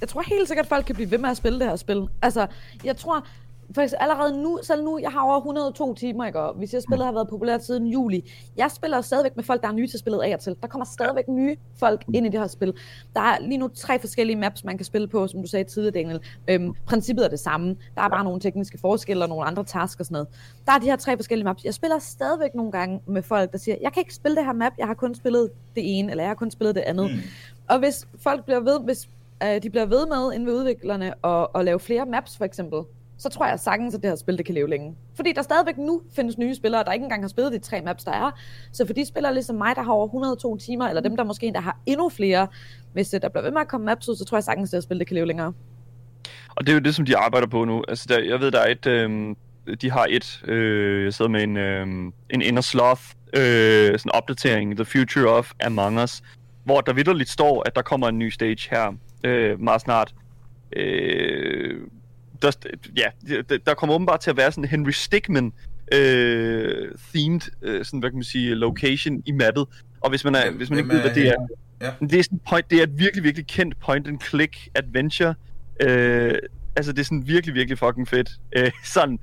Jeg 0.00 0.08
tror 0.08 0.22
helt 0.26 0.48
sikkert, 0.48 0.64
at 0.64 0.68
folk 0.68 0.86
kan 0.86 0.94
blive 0.94 1.10
ved 1.10 1.18
med 1.18 1.30
at 1.30 1.36
spille 1.36 1.58
det 1.58 1.68
her 1.68 1.76
spil. 1.76 2.06
Altså, 2.22 2.46
jeg 2.84 2.96
tror... 2.96 3.26
Faktisk 3.74 3.94
allerede 4.00 4.42
nu, 4.42 4.58
selv 4.62 4.84
nu, 4.84 4.98
jeg 4.98 5.10
har 5.10 5.20
over 5.20 5.36
102 5.36 5.94
timer, 5.94 6.26
ikke? 6.26 6.40
Og 6.40 6.54
hvis 6.54 6.74
jeg 6.74 6.82
spillet 6.82 7.06
har 7.06 7.12
været 7.12 7.28
populært 7.28 7.64
siden 7.64 7.86
juli. 7.86 8.32
Jeg 8.56 8.70
spiller 8.70 9.00
stadigvæk 9.00 9.36
med 9.36 9.44
folk, 9.44 9.62
der 9.62 9.68
er 9.68 9.72
nye 9.72 9.86
til 9.86 9.98
spillet 9.98 10.20
af 10.22 10.34
og 10.34 10.40
til. 10.40 10.56
Der 10.62 10.68
kommer 10.68 10.84
stadigvæk 10.84 11.28
nye 11.28 11.56
folk 11.76 12.04
ind 12.14 12.26
i 12.26 12.28
det 12.28 12.40
her 12.40 12.46
spil. 12.46 12.74
Der 13.14 13.20
er 13.20 13.38
lige 13.40 13.58
nu 13.58 13.68
tre 13.68 13.98
forskellige 13.98 14.36
maps, 14.36 14.64
man 14.64 14.78
kan 14.78 14.84
spille 14.84 15.08
på, 15.08 15.26
som 15.26 15.42
du 15.42 15.48
sagde 15.48 15.64
tidligere, 15.64 15.92
Daniel. 15.94 16.20
Øhm, 16.48 16.74
princippet 16.86 17.24
er 17.24 17.28
det 17.28 17.40
samme. 17.40 17.76
Der 17.94 18.02
er 18.02 18.08
bare 18.08 18.24
nogle 18.24 18.40
tekniske 18.40 18.78
forskelle 18.78 19.24
og 19.24 19.28
nogle 19.28 19.44
andre 19.44 19.64
tasks 19.64 20.00
og 20.00 20.06
sådan 20.06 20.14
noget. 20.14 20.28
Der 20.66 20.72
er 20.72 20.78
de 20.78 20.86
her 20.86 20.96
tre 20.96 21.16
forskellige 21.16 21.44
maps. 21.44 21.64
Jeg 21.64 21.74
spiller 21.74 21.98
stadigvæk 21.98 22.54
nogle 22.54 22.72
gange 22.72 23.00
med 23.06 23.22
folk, 23.22 23.52
der 23.52 23.58
siger, 23.58 23.76
jeg 23.80 23.92
kan 23.92 24.00
ikke 24.00 24.14
spille 24.14 24.36
det 24.36 24.44
her 24.44 24.52
map, 24.52 24.72
jeg 24.78 24.86
har 24.86 24.94
kun 24.94 25.14
spillet 25.14 25.50
det 25.76 25.98
ene, 25.98 26.10
eller 26.10 26.24
jeg 26.24 26.30
har 26.30 26.34
kun 26.34 26.50
spillet 26.50 26.74
det 26.74 26.80
andet. 26.80 27.10
Mm. 27.10 27.18
Og 27.68 27.78
hvis 27.78 28.08
folk 28.18 28.44
bliver 28.44 28.60
ved, 28.60 28.80
hvis 28.80 29.08
øh, 29.42 29.62
de 29.62 29.70
bliver 29.70 29.86
ved 29.86 30.06
med 30.06 30.32
inden 30.32 30.46
ved 30.46 30.54
udviklerne 30.54 31.14
og, 31.14 31.54
og 31.54 31.64
lave 31.64 31.80
flere 31.80 32.06
maps 32.06 32.36
for 32.36 32.44
eksempel, 32.44 32.78
så 33.24 33.28
tror 33.28 33.46
jeg 33.46 33.60
sagtens, 33.60 33.94
at 33.94 34.02
det 34.02 34.10
her 34.10 34.16
spil 34.16 34.38
det 34.38 34.46
kan 34.46 34.54
leve 34.54 34.68
længe. 34.68 34.94
Fordi 35.16 35.32
der 35.32 35.42
stadigvæk 35.42 35.78
nu 35.78 36.02
findes 36.16 36.38
nye 36.38 36.54
spillere, 36.54 36.84
der 36.84 36.92
ikke 36.92 37.02
engang 37.02 37.22
har 37.22 37.28
spillet 37.28 37.52
de 37.52 37.58
tre 37.58 37.80
maps, 37.80 38.04
der 38.04 38.12
er. 38.12 38.30
Så 38.72 38.86
for 38.86 38.92
de 38.92 39.06
spillere 39.06 39.34
ligesom 39.34 39.56
mig, 39.56 39.76
der 39.76 39.82
har 39.82 39.92
over 39.92 40.06
102 40.06 40.56
timer, 40.56 40.88
eller 40.88 41.02
dem, 41.02 41.16
der 41.16 41.24
måske 41.24 41.46
endda 41.46 41.60
har 41.60 41.78
endnu 41.86 42.08
flere, 42.08 42.46
hvis 42.92 43.08
der 43.08 43.28
bliver 43.28 43.42
ved 43.42 43.50
med 43.50 43.60
at 43.60 43.68
komme 43.68 43.86
maps 43.86 44.08
ud, 44.08 44.16
så 44.16 44.24
tror 44.24 44.36
jeg 44.36 44.44
sagtens, 44.44 44.68
at 44.68 44.72
det 44.72 44.76
her 44.76 44.82
spil 44.82 44.98
det 44.98 45.06
kan 45.06 45.14
leve 45.14 45.26
længere. 45.26 45.52
Og 46.48 46.66
det 46.66 46.72
er 46.72 46.74
jo 46.74 46.80
det, 46.80 46.94
som 46.94 47.04
de 47.04 47.16
arbejder 47.16 47.46
på 47.46 47.64
nu. 47.64 47.84
Altså, 47.88 48.06
der, 48.08 48.18
jeg 48.18 48.40
ved, 48.40 48.50
der 48.50 48.60
er 48.60 48.70
et... 48.70 48.86
Øh, 48.86 49.34
de 49.82 49.90
har 49.90 50.06
et... 50.10 50.42
Øh, 50.44 51.04
jeg 51.04 51.14
sidder 51.14 51.30
med 51.30 51.42
en, 51.42 51.56
øh, 51.56 51.86
en 52.30 52.42
Inner 52.42 52.62
Sloth 52.62 53.02
øh, 53.36 53.98
sådan 53.98 54.12
opdatering, 54.14 54.76
The 54.76 54.84
Future 54.84 55.28
of 55.28 55.52
Among 55.64 56.02
Us, 56.02 56.22
hvor 56.64 56.80
der 56.80 56.92
vidderligt 56.92 57.30
står, 57.30 57.62
at 57.66 57.76
der 57.76 57.82
kommer 57.82 58.08
en 58.08 58.18
ny 58.18 58.28
stage 58.28 58.70
her 58.70 58.92
øh, 59.24 59.60
meget 59.60 59.80
snart. 59.80 60.14
Øh, 60.76 61.80
der, 62.50 62.68
ja, 62.96 63.40
der, 63.66 63.74
kommer 63.74 63.94
åbenbart 63.94 64.20
til 64.20 64.30
at 64.30 64.36
være 64.36 64.52
sådan 64.52 64.64
en 64.64 64.68
Henry 64.68 64.90
Stickmin 64.90 65.52
øh, 65.92 66.88
themed, 67.14 67.40
øh, 67.62 67.84
sådan, 67.84 68.00
hvad 68.00 68.10
kan 68.10 68.16
man 68.16 68.24
sige, 68.24 68.54
location 68.54 69.22
i 69.26 69.32
mappet. 69.32 69.66
Og 70.00 70.10
hvis 70.10 70.24
man, 70.24 70.34
er, 70.34 70.50
hvis 70.50 70.70
man 70.70 70.78
ikke 70.78 70.90
ved, 70.90 71.00
hvad 71.00 71.14
det 71.14 71.28
er, 71.28 71.46
Ja. 71.80 71.90
det 72.00 72.18
er, 72.18 72.22
sådan 72.22 72.40
point, 72.48 72.70
det 72.70 72.78
er 72.78 72.82
et 72.82 72.98
virkelig, 72.98 73.24
virkelig 73.24 73.46
kendt 73.46 73.74
point-and-click 73.80 74.68
adventure. 74.74 75.34
Øh, 75.80 76.34
altså, 76.76 76.92
det 76.92 76.98
er 76.98 77.04
sådan 77.04 77.26
virkelig, 77.26 77.54
virkelig 77.54 77.78
fucking 77.78 78.08
fedt. 78.08 78.30
Øh, 78.56 78.70
sådan 78.84 79.18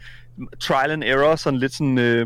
trial 0.60 0.92
and 0.92 1.04
error, 1.04 1.36
sådan 1.36 1.60
lidt 1.60 1.74
sådan... 1.74 1.98
Øh, 1.98 2.26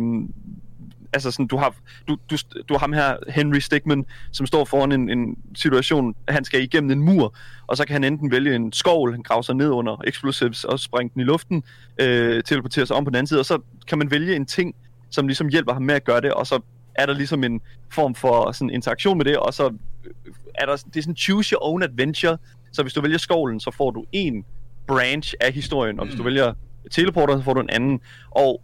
altså 1.15 1.31
sådan, 1.31 1.47
du 1.47 1.57
har, 1.57 1.75
du, 2.07 2.17
du, 2.29 2.37
du 2.69 2.73
har 2.73 2.79
ham 2.79 2.93
her, 2.93 3.17
Henry 3.29 3.59
Stickman, 3.59 4.05
som 4.31 4.45
står 4.45 4.65
foran 4.65 4.91
en, 4.91 5.09
en 5.09 5.37
situation, 5.55 6.15
han 6.27 6.45
skal 6.45 6.63
igennem 6.63 6.91
en 6.91 7.01
mur, 7.01 7.35
og 7.67 7.77
så 7.77 7.85
kan 7.85 7.93
han 7.93 8.03
enten 8.03 8.31
vælge 8.31 8.55
en 8.55 8.73
skovl, 8.73 9.11
han 9.11 9.23
graver 9.23 9.41
sig 9.41 9.55
ned 9.55 9.69
under 9.69 10.01
explosives 10.07 10.63
og 10.63 10.79
springe 10.79 11.11
den 11.13 11.21
i 11.21 11.23
luften, 11.25 11.63
øh, 12.01 12.43
teleportere 12.43 12.85
sig 12.85 12.95
om 12.95 13.03
på 13.05 13.09
den 13.09 13.15
anden 13.15 13.27
side, 13.27 13.39
og 13.39 13.45
så 13.45 13.59
kan 13.87 13.97
man 13.97 14.11
vælge 14.11 14.35
en 14.35 14.45
ting, 14.45 14.75
som 15.09 15.27
ligesom 15.27 15.47
hjælper 15.47 15.73
ham 15.73 15.81
med 15.81 15.95
at 15.95 16.03
gøre 16.03 16.21
det, 16.21 16.33
og 16.33 16.47
så 16.47 16.59
er 16.95 17.05
der 17.05 17.13
ligesom 17.13 17.43
en 17.43 17.61
form 17.91 18.15
for 18.15 18.51
sådan 18.51 18.69
interaktion 18.69 19.17
med 19.17 19.25
det, 19.25 19.37
og 19.37 19.53
så 19.53 19.65
øh, 20.05 20.33
er 20.55 20.65
der, 20.65 20.75
det 20.75 20.97
er 20.97 21.01
sådan 21.01 21.15
choose 21.15 21.53
your 21.53 21.63
own 21.65 21.83
adventure, 21.83 22.37
så 22.71 22.81
hvis 22.81 22.93
du 22.93 23.01
vælger 23.01 23.17
skovlen, 23.17 23.59
så 23.59 23.71
får 23.71 23.91
du 23.91 24.05
en 24.11 24.45
branch 24.87 25.33
af 25.41 25.53
historien, 25.53 25.99
og 25.99 26.05
hvis 26.05 26.15
du 26.15 26.21
Mm. 26.23 26.25
vælger 26.25 26.53
teleporter, 26.91 27.37
så 27.37 27.43
får 27.43 27.53
du 27.53 27.61
en 27.61 27.69
anden, 27.69 27.99
og 28.31 28.61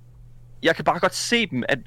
jeg 0.63 0.75
kan 0.75 0.85
bare 0.85 0.99
godt 0.99 1.15
se 1.15 1.45
dem, 1.45 1.63
at 1.69 1.79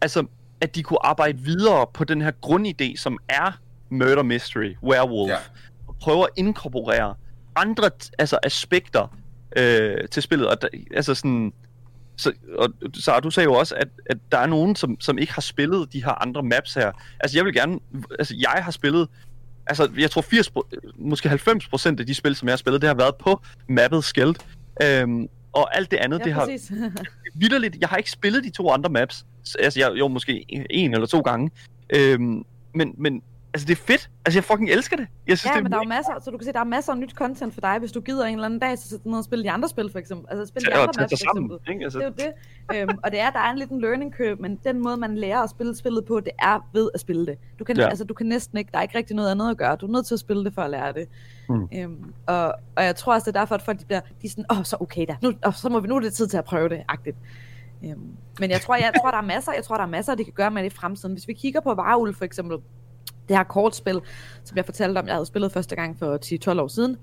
altså, 0.00 0.24
at 0.60 0.74
de 0.74 0.82
kunne 0.82 1.06
arbejde 1.06 1.38
videre 1.38 1.86
på 1.94 2.04
den 2.04 2.20
her 2.22 2.32
grundidé, 2.46 2.96
som 2.96 3.18
er 3.28 3.58
Murder 3.90 4.22
Mystery, 4.22 4.76
Werewolf, 4.82 5.30
Ja. 5.30 5.36
og 5.88 5.96
prøve 6.00 6.22
at 6.22 6.28
inkorporere 6.36 7.14
andre 7.56 7.90
altså, 8.18 8.38
aspekter 8.42 9.16
øh, 9.56 10.08
til 10.10 10.22
spillet. 10.22 10.48
Og 10.48 10.62
der, 10.62 10.68
altså 10.94 11.14
sådan, 11.14 11.52
så, 12.16 12.32
og 12.58 12.68
så 12.94 13.20
du 13.20 13.30
sagde 13.30 13.44
jo 13.44 13.54
også, 13.54 13.74
at, 13.74 13.88
at 14.06 14.18
der 14.32 14.38
er 14.38 14.46
nogen, 14.46 14.76
som, 14.76 15.00
som 15.00 15.18
ikke 15.18 15.32
har 15.32 15.40
spillet 15.42 15.92
de 15.92 16.04
her 16.04 16.22
andre 16.22 16.42
maps 16.42 16.74
her. 16.74 16.92
Altså 17.20 17.38
jeg 17.38 17.44
vil 17.44 17.54
gerne, 17.54 17.78
altså 18.18 18.34
jeg 18.38 18.64
har 18.64 18.70
spillet, 18.70 19.08
altså 19.66 19.90
jeg 19.98 20.10
tror 20.10 20.22
80, 20.22 20.48
pro- 20.58 20.92
måske 20.98 21.28
90 21.28 21.68
procent 21.68 22.00
af 22.00 22.06
de 22.06 22.14
spil, 22.14 22.36
som 22.36 22.48
jeg 22.48 22.52
har 22.52 22.56
spillet, 22.56 22.80
det 22.82 22.88
har 22.88 22.94
været 22.94 23.14
på 23.16 23.40
mappet 23.68 24.04
Skeld. 24.04 24.34
Øhm, 24.82 25.28
og 25.52 25.76
alt 25.76 25.90
det 25.90 25.96
andet, 25.96 26.18
Ja, 26.18 26.24
det 26.24 26.32
har 26.32 26.44
præcis. 26.46 26.72
vidderligt, 27.40 27.76
jeg 27.80 27.88
har 27.88 27.96
ikke 27.96 28.10
spillet 28.10 28.44
de 28.44 28.50
to 28.50 28.70
andre 28.70 28.90
maps. 28.90 29.26
Altså, 29.58 29.80
jeg, 29.80 29.90
jo, 29.98 30.08
måske 30.08 30.44
en 30.70 30.94
eller 30.94 31.06
to 31.06 31.20
gange. 31.20 31.50
Øhm, 31.96 32.44
men, 32.74 32.94
men, 32.98 33.22
altså, 33.54 33.66
det 33.66 33.72
er 33.72 33.82
fedt. 33.82 34.10
Altså, 34.24 34.38
jeg 34.38 34.44
fucking 34.44 34.70
elsker 34.70 34.96
det. 34.96 35.06
Jeg 35.26 35.38
synes, 35.38 35.50
ja, 35.50 35.56
det 35.56 35.62
men 35.62 35.72
der 35.72 35.78
er 35.78 35.82
jo 35.84 35.88
masser, 35.88 36.12
så 36.24 36.30
du 36.30 36.38
kan 36.38 36.44
se, 36.44 36.52
der 36.52 36.60
er 36.60 36.64
masser 36.64 36.92
af 36.92 36.98
nyt 36.98 37.10
content 37.14 37.54
for 37.54 37.60
dig, 37.60 37.78
hvis 37.78 37.92
du 37.92 38.00
gider 38.00 38.24
en 38.26 38.34
eller 38.34 38.44
anden 38.44 38.60
dag, 38.60 38.78
så 38.78 38.88
sæt 38.88 39.02
dig 39.04 39.10
ned 39.10 39.18
og 39.18 39.24
spille 39.24 39.44
de 39.44 39.50
andre 39.50 39.68
spil, 39.68 39.90
for 39.92 39.98
eksempel. 39.98 40.26
Altså, 40.30 40.46
spil 40.46 40.62
de 40.64 40.72
at 40.74 40.78
andre 40.80 40.92
sig 41.08 41.18
for 41.24 41.32
eksempel. 41.34 41.58
Ikke? 41.68 41.84
Altså, 41.84 41.98
Det 41.98 42.04
er 42.04 42.08
jo 42.08 42.30
det. 42.72 42.88
Øhm, 42.90 42.98
og 43.04 43.10
det 43.10 43.20
er, 43.20 43.30
der 43.30 43.38
er 43.38 43.50
en 43.50 43.58
liten 43.58 43.80
learning 43.80 44.14
curve, 44.14 44.36
men 44.36 44.60
den 44.64 44.82
måde, 44.82 44.96
man 44.96 45.18
lærer 45.18 45.40
at 45.42 45.50
spille 45.50 45.76
spillet 45.76 46.04
på, 46.04 46.20
det 46.20 46.32
er 46.42 46.68
ved 46.72 46.90
at 46.94 47.00
spille 47.00 47.26
det. 47.26 47.38
Du 47.58 47.64
kan, 47.64 47.76
Ja. 47.76 47.82
ja. 47.82 47.88
altså, 47.88 48.04
du 48.04 48.14
kan 48.14 48.26
næsten 48.26 48.58
ikke, 48.58 48.70
der 48.72 48.78
er 48.78 48.82
ikke 48.82 48.98
rigtig 48.98 49.16
noget 49.16 49.30
andet 49.30 49.50
at 49.50 49.56
gøre. 49.56 49.76
Du 49.76 49.86
er 49.86 49.90
nødt 49.90 50.06
til 50.06 50.14
at 50.14 50.20
spille 50.20 50.44
det 50.44 50.54
for 50.54 50.62
at 50.62 50.70
lære 50.70 50.92
det. 50.92 51.08
Mm. 51.48 51.68
Øhm, 51.76 52.12
og, 52.26 52.54
og 52.76 52.84
jeg 52.84 52.96
tror 52.96 53.14
også, 53.14 53.30
det 53.30 53.36
er 53.36 53.40
derfor, 53.40 53.54
at 53.54 53.62
folk 53.62 53.80
de 53.80 53.84
bliver 53.84 54.00
de 54.00 54.26
er 54.26 54.30
sådan, 54.30 54.44
åh, 54.50 54.64
så 54.64 54.76
okay 54.80 55.06
da. 55.08 55.16
Nu, 55.22 55.32
og 55.44 55.54
så 55.54 55.68
må 55.68 55.80
vi, 55.80 55.88
nu 55.88 55.96
er 55.96 56.00
det 56.00 56.12
tid 56.14 56.26
til 56.28 56.36
at 56.36 56.44
prøve 56.44 56.68
det, 56.68 56.82
agtigt. 56.88 57.16
Øhm, 57.84 58.16
men 58.40 58.50
jeg 58.50 58.60
tror, 58.60 58.76
jeg, 58.76 58.92
tror, 59.00 59.10
der 59.10 59.18
er 59.18 59.22
masser, 59.22 59.52
jeg 59.52 59.64
tror, 59.64 59.76
der 59.76 59.84
er 59.84 59.88
masser, 59.88 60.14
det 60.14 60.26
kan 60.26 60.34
gøre 60.34 60.50
med 60.50 60.62
det 60.62 60.72
i 60.72 60.76
fremtiden. 60.76 61.14
Hvis 61.14 61.28
vi 61.28 61.32
kigger 61.32 61.60
på 61.60 61.74
Varulv 61.74 62.14
for 62.14 62.24
eksempel, 62.24 62.58
det 63.28 63.36
her 63.36 63.44
kortspil, 63.44 64.00
som 64.44 64.56
jeg 64.56 64.64
fortalte 64.64 64.98
om, 64.98 65.06
jeg 65.06 65.14
havde 65.14 65.26
spillet 65.26 65.52
første 65.52 65.76
gang 65.76 65.98
for 65.98 66.18
10-12 66.56 66.60
år 66.60 66.68
siden, 66.68 66.96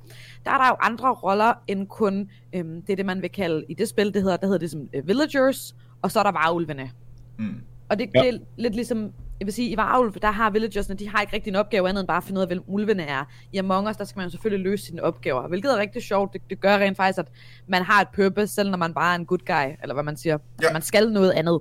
der 0.46 0.52
er 0.52 0.58
der 0.58 0.68
jo 0.68 0.76
andre 0.80 1.14
roller 1.14 1.54
end 1.68 1.88
kun, 1.88 2.30
øhm, 2.54 2.82
det 2.82 2.90
er 2.90 2.96
det, 2.96 3.06
man 3.06 3.22
vil 3.22 3.32
kalde 3.32 3.66
i 3.70 3.74
det 3.74 3.90
spil, 3.90 4.14
det 4.14 4.24
hedder, 4.24 4.38
der 4.38 4.48
hedder 4.48 4.60
det 4.60 4.72
som 4.72 4.88
øh, 4.94 5.08
villagers, 5.08 5.76
og 6.02 6.12
så 6.12 6.20
er 6.20 6.24
der 6.24 6.32
varulvene. 6.32 6.92
Mm. 7.40 7.62
Og 7.90 8.00
det, 8.00 8.10
Ja. 8.16 8.20
det 8.22 8.30
er 8.36 8.38
lidt 8.58 8.76
ligesom, 8.76 9.12
jeg 9.40 9.46
vil 9.46 9.54
sige, 9.54 9.70
i 9.70 9.78
Varulv, 9.78 10.14
der 10.14 10.32
har 10.32 10.50
villagersne, 10.50 10.96
de 10.96 11.10
har 11.10 11.22
ikke 11.22 11.34
rigtig 11.34 11.50
en 11.52 11.56
opgave 11.56 11.90
andet 11.90 12.02
end 12.02 12.08
bare 12.08 12.18
at 12.18 12.24
finde 12.24 12.40
ud 12.40 12.42
af, 12.42 12.48
hvem 12.50 12.64
ulvene 12.68 13.04
er. 13.04 13.24
I 13.54 13.58
Among 13.58 13.90
Us, 13.90 13.98
der 13.98 14.04
skal 14.06 14.20
man 14.20 14.26
jo 14.26 14.32
selvfølgelig 14.32 14.64
løse 14.72 14.86
sine 14.86 15.04
opgaver, 15.04 15.48
hvilket 15.48 15.72
er 15.74 15.78
rigtig 15.78 16.04
sjovt. 16.04 16.34
Det, 16.34 16.42
det 16.50 16.60
gør 16.60 16.78
rent 16.78 16.98
faktisk, 16.98 17.20
at 17.20 17.28
man 17.68 17.82
har 17.82 18.02
et 18.02 18.08
purpose, 18.16 18.48
selv 18.54 18.70
når 18.70 18.78
man 18.78 18.94
bare 18.94 19.12
er 19.12 19.16
en 19.20 19.26
good 19.26 19.46
guy, 19.46 19.76
eller 19.82 19.94
hvad 19.94 20.04
man 20.04 20.18
siger. 20.18 20.38
Ja. 20.62 20.74
Man 20.74 20.82
skal 20.82 21.12
noget 21.12 21.32
andet. 21.32 21.60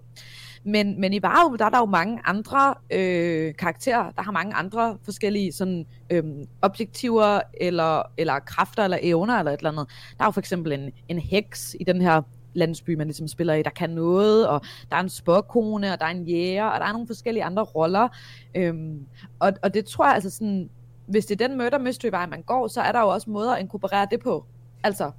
Men, 0.67 1.01
men 1.01 1.13
i 1.13 1.23
Varulv, 1.23 1.59
der 1.59 1.65
er 1.65 1.71
der 1.71 1.79
jo 1.79 1.85
mange 1.87 2.21
andre 2.25 2.75
øh, 2.91 3.55
karakterer, 3.59 4.11
der 4.11 4.23
har 4.23 4.33
mange 4.33 4.55
andre 4.55 4.99
forskellige 5.05 5.53
sådan, 5.53 5.87
øhm, 6.11 6.45
objektiver, 6.63 7.41
eller, 7.61 8.03
eller 8.19 8.39
kræfter, 8.39 8.85
eller 8.85 8.99
evner, 9.03 9.39
eller 9.39 9.53
et 9.53 9.59
eller 9.59 9.71
andet. 9.71 9.87
Der 10.19 10.25
er 10.25 10.27
jo 10.27 10.31
for 10.31 10.41
eksempel 10.41 10.73
en, 10.73 10.91
en 11.09 11.19
heks 11.19 11.77
i 11.81 11.85
den 11.85 12.01
her 12.03 12.23
landsby, 12.55 12.95
man 12.95 13.07
ligesom 13.07 13.29
spiller 13.29 13.55
i, 13.55 13.63
der 13.63 13.71
kan 13.71 13.91
noget, 13.91 14.49
og 14.49 14.61
der 14.91 14.97
er 14.97 15.01
en 15.01 15.09
spåkone, 15.09 15.93
og 15.93 16.01
der 16.01 16.07
er 16.07 16.11
en 16.11 16.25
jæger, 16.25 16.65
og 16.65 16.81
der 16.81 16.87
er 16.87 16.93
nogle 16.93 17.07
forskellige 17.07 17.45
andre 17.45 17.63
roller. 17.63 18.09
Øhm, 18.55 19.07
og, 19.39 19.53
og 19.63 19.75
det 19.75 19.85
tror 19.85 20.05
jeg 20.05 20.15
altså 20.15 20.31
sådan, 20.31 20.71
hvis 21.07 21.27
det 21.27 21.41
er 21.41 21.49
den 21.49 21.59
murder 21.59 21.79
mystery 21.79 22.11
vej, 22.11 22.27
man 22.27 22.43
går, 22.43 22.69
så 22.69 22.81
er 22.81 22.93
der 22.93 23.01
jo 23.01 23.09
også 23.09 23.31
måder 23.31 23.55
at 23.55 23.61
inkorporere 23.61 24.07
det 24.11 24.21
på. 24.21 24.45
Altså, 24.83 25.11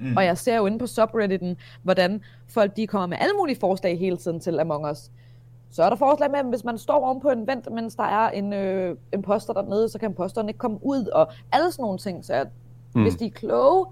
mm. 0.00 0.16
og 0.16 0.24
jeg 0.24 0.38
ser 0.38 0.56
jo 0.56 0.66
inde 0.66 0.78
på 0.78 0.86
subredditen, 0.86 1.56
hvordan 1.82 2.22
folk 2.48 2.76
de 2.76 2.86
kommer 2.86 3.06
med 3.06 3.16
alle 3.20 3.34
mulige 3.38 3.60
forslag 3.60 3.98
hele 3.98 4.16
tiden 4.16 4.40
til 4.40 4.60
Among 4.60 4.90
Us. 4.90 5.10
Så 5.70 5.82
er 5.82 5.88
der 5.88 5.96
forslag 5.96 6.30
med, 6.30 6.38
at 6.38 6.46
hvis 6.46 6.64
man 6.64 6.78
står 6.78 7.06
oven 7.06 7.20
på 7.20 7.28
en 7.30 7.46
vent, 7.46 7.72
mens 7.72 7.94
der 7.94 8.02
er 8.02 8.30
en 8.30 8.52
øh, 8.52 8.96
imposter 9.12 9.52
dernede, 9.52 9.88
så 9.88 9.98
kan 9.98 10.10
imposteren 10.10 10.48
ikke 10.48 10.58
komme 10.58 10.78
ud, 10.82 11.06
og 11.06 11.32
alle 11.52 11.72
sådan 11.72 11.82
nogle 11.82 11.98
ting. 11.98 12.24
Så 12.24 12.34
jeg, 12.34 12.46
mm. 12.94 13.02
hvis 13.02 13.16
de 13.16 13.26
er 13.26 13.30
kloge, 13.30 13.86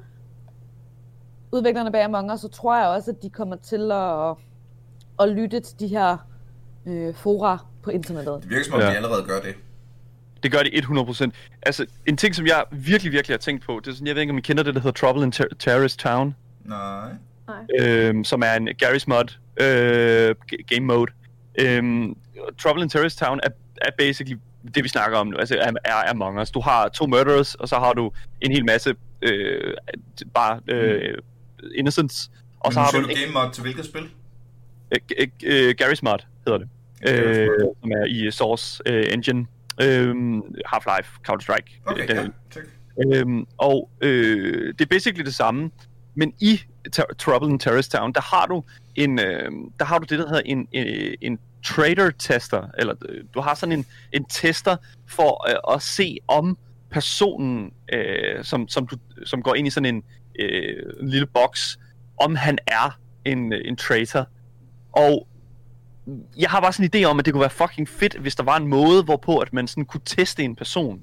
udviklerne 1.52 1.92
bag 1.92 2.04
Among 2.04 2.32
Us, 2.32 2.40
så 2.40 2.48
tror 2.48 2.76
jeg 2.76 2.86
også, 2.86 3.10
at 3.10 3.22
de 3.22 3.30
kommer 3.30 3.56
til 3.56 3.92
at, 3.92 4.34
at 5.20 5.36
lytte 5.36 5.60
til 5.60 5.80
de 5.80 5.88
her 5.88 6.16
øh, 6.86 7.14
fora 7.14 7.58
på 7.82 7.90
internettet. 7.90 8.42
Det 8.42 8.50
virker 8.50 8.64
som 8.64 8.74
om, 8.74 8.80
ja. 8.80 8.86
de 8.86 8.96
allerede 8.96 9.22
gør 9.22 9.40
det. 9.40 9.54
Det 10.42 10.52
gør 10.52 10.58
de 10.62 10.68
100%. 10.68 11.30
Altså, 11.62 11.86
en 12.06 12.16
ting, 12.16 12.34
som 12.34 12.46
jeg 12.46 12.64
virkelig, 12.70 13.12
virkelig 13.12 13.34
har 13.34 13.38
tænkt 13.38 13.64
på, 13.64 13.80
det 13.84 13.90
er 13.90 13.94
sådan, 13.94 14.06
jeg 14.06 14.14
ved 14.14 14.22
ikke, 14.22 14.30
om 14.30 14.38
I 14.38 14.40
kender 14.40 14.62
det, 14.62 14.74
der 14.74 14.80
hedder 14.80 15.06
Trouble 15.06 15.24
in 15.24 15.32
Ter- 15.32 15.54
Terrorist 15.58 15.98
Town. 15.98 16.34
Nej. 16.64 17.10
Øhm, 17.80 18.24
som 18.24 18.42
er 18.42 18.54
en 18.54 18.68
Garry's 18.68 19.04
Mod 19.06 19.36
øh, 19.60 20.34
game 20.66 20.86
mode. 20.86 21.12
Øhm, 21.60 22.16
Trouble 22.62 22.82
in 22.82 22.88
Terrorist 22.88 23.18
Town 23.18 23.40
er, 23.42 23.48
er 23.82 23.90
basically 23.98 24.38
det, 24.74 24.84
vi 24.84 24.88
snakker 24.88 25.18
om 25.18 25.26
nu, 25.26 25.36
altså 25.36 25.58
er, 25.58 25.72
er 25.84 26.10
Among 26.10 26.40
Us. 26.40 26.50
Du 26.50 26.60
har 26.60 26.88
to 26.88 27.06
murderers, 27.06 27.54
og 27.54 27.68
så 27.68 27.76
har 27.76 27.92
du 27.92 28.10
en 28.40 28.52
hel 28.52 28.64
masse 28.64 28.94
øh, 29.22 29.74
bare 30.34 30.60
øh, 30.68 31.14
mm. 31.16 31.22
Innocents. 31.74 32.30
Og 32.60 32.72
så 32.72 32.80
har 32.80 32.90
du 32.90 32.98
en, 32.98 33.16
game 33.16 33.32
mod 33.32 33.52
til 33.52 33.62
hvilket 33.62 33.84
spil? 33.84 34.02
øh, 34.92 35.00
øh, 35.18 35.28
øh, 35.44 35.74
Garry's 35.82 36.00
Mod 36.02 36.18
hedder 36.46 36.58
det. 36.58 36.68
Øh, 37.08 37.48
som 37.80 37.92
er 37.92 38.04
i 38.04 38.30
Source 38.30 38.82
øh, 38.86 39.04
Engine. 39.12 39.46
Øh, 39.82 40.14
Half-Life, 40.66 41.20
Counter-Strike. 41.28 41.80
Okay, 41.86 42.08
den, 42.08 42.32
ja. 42.56 42.60
Øhm, 43.06 43.46
og 43.58 43.90
øh, 44.00 44.74
det 44.78 44.80
er 44.80 44.86
basically 44.86 45.24
det 45.24 45.34
samme, 45.34 45.70
men 46.14 46.32
i 46.40 46.60
Ter- 46.96 47.14
Trouble 47.18 47.50
in 47.50 47.58
Terrorist 47.58 47.92
Town, 47.92 48.12
der 48.12 48.20
har 48.20 48.46
du 48.46 48.64
en, 48.94 49.18
øh, 49.18 49.50
der 49.78 49.84
har 49.84 49.98
du 49.98 50.06
det, 50.10 50.18
der 50.18 50.28
hedder 50.28 50.42
en, 50.44 50.68
en, 50.72 51.16
en 51.20 51.38
trader 51.64 52.10
tester, 52.18 52.68
eller 52.78 52.94
øh, 53.08 53.24
du 53.34 53.40
har 53.40 53.54
sådan 53.54 53.72
en, 53.72 53.86
en 54.12 54.24
tester 54.24 54.76
for 55.08 55.50
øh, 55.50 55.74
at 55.74 55.82
se 55.82 56.18
om 56.28 56.58
personen, 56.90 57.72
øh, 57.92 58.44
som, 58.44 58.68
som, 58.68 58.86
du, 58.86 58.96
som 59.24 59.42
går 59.42 59.54
ind 59.54 59.66
i 59.66 59.70
sådan 59.70 59.94
en, 59.94 60.02
øh, 60.38 60.92
en 61.00 61.08
lille 61.08 61.26
boks, 61.26 61.78
om 62.20 62.34
han 62.34 62.58
er 62.66 62.98
en, 63.24 63.52
en 63.52 63.76
traitor. 63.76 64.28
Og 64.92 65.28
jeg 66.38 66.50
har 66.50 66.60
bare 66.60 66.72
sådan 66.72 66.90
en 66.94 67.04
idé 67.04 67.06
om, 67.06 67.18
at 67.18 67.24
det 67.24 67.34
kunne 67.34 67.40
være 67.40 67.50
fucking 67.50 67.88
fedt, 67.88 68.16
hvis 68.16 68.34
der 68.34 68.42
var 68.42 68.56
en 68.56 68.68
måde, 68.68 69.02
hvorpå 69.02 69.38
at 69.38 69.52
man 69.52 69.66
sådan 69.68 69.84
kunne 69.84 70.00
teste 70.04 70.42
en 70.42 70.56
person 70.56 71.02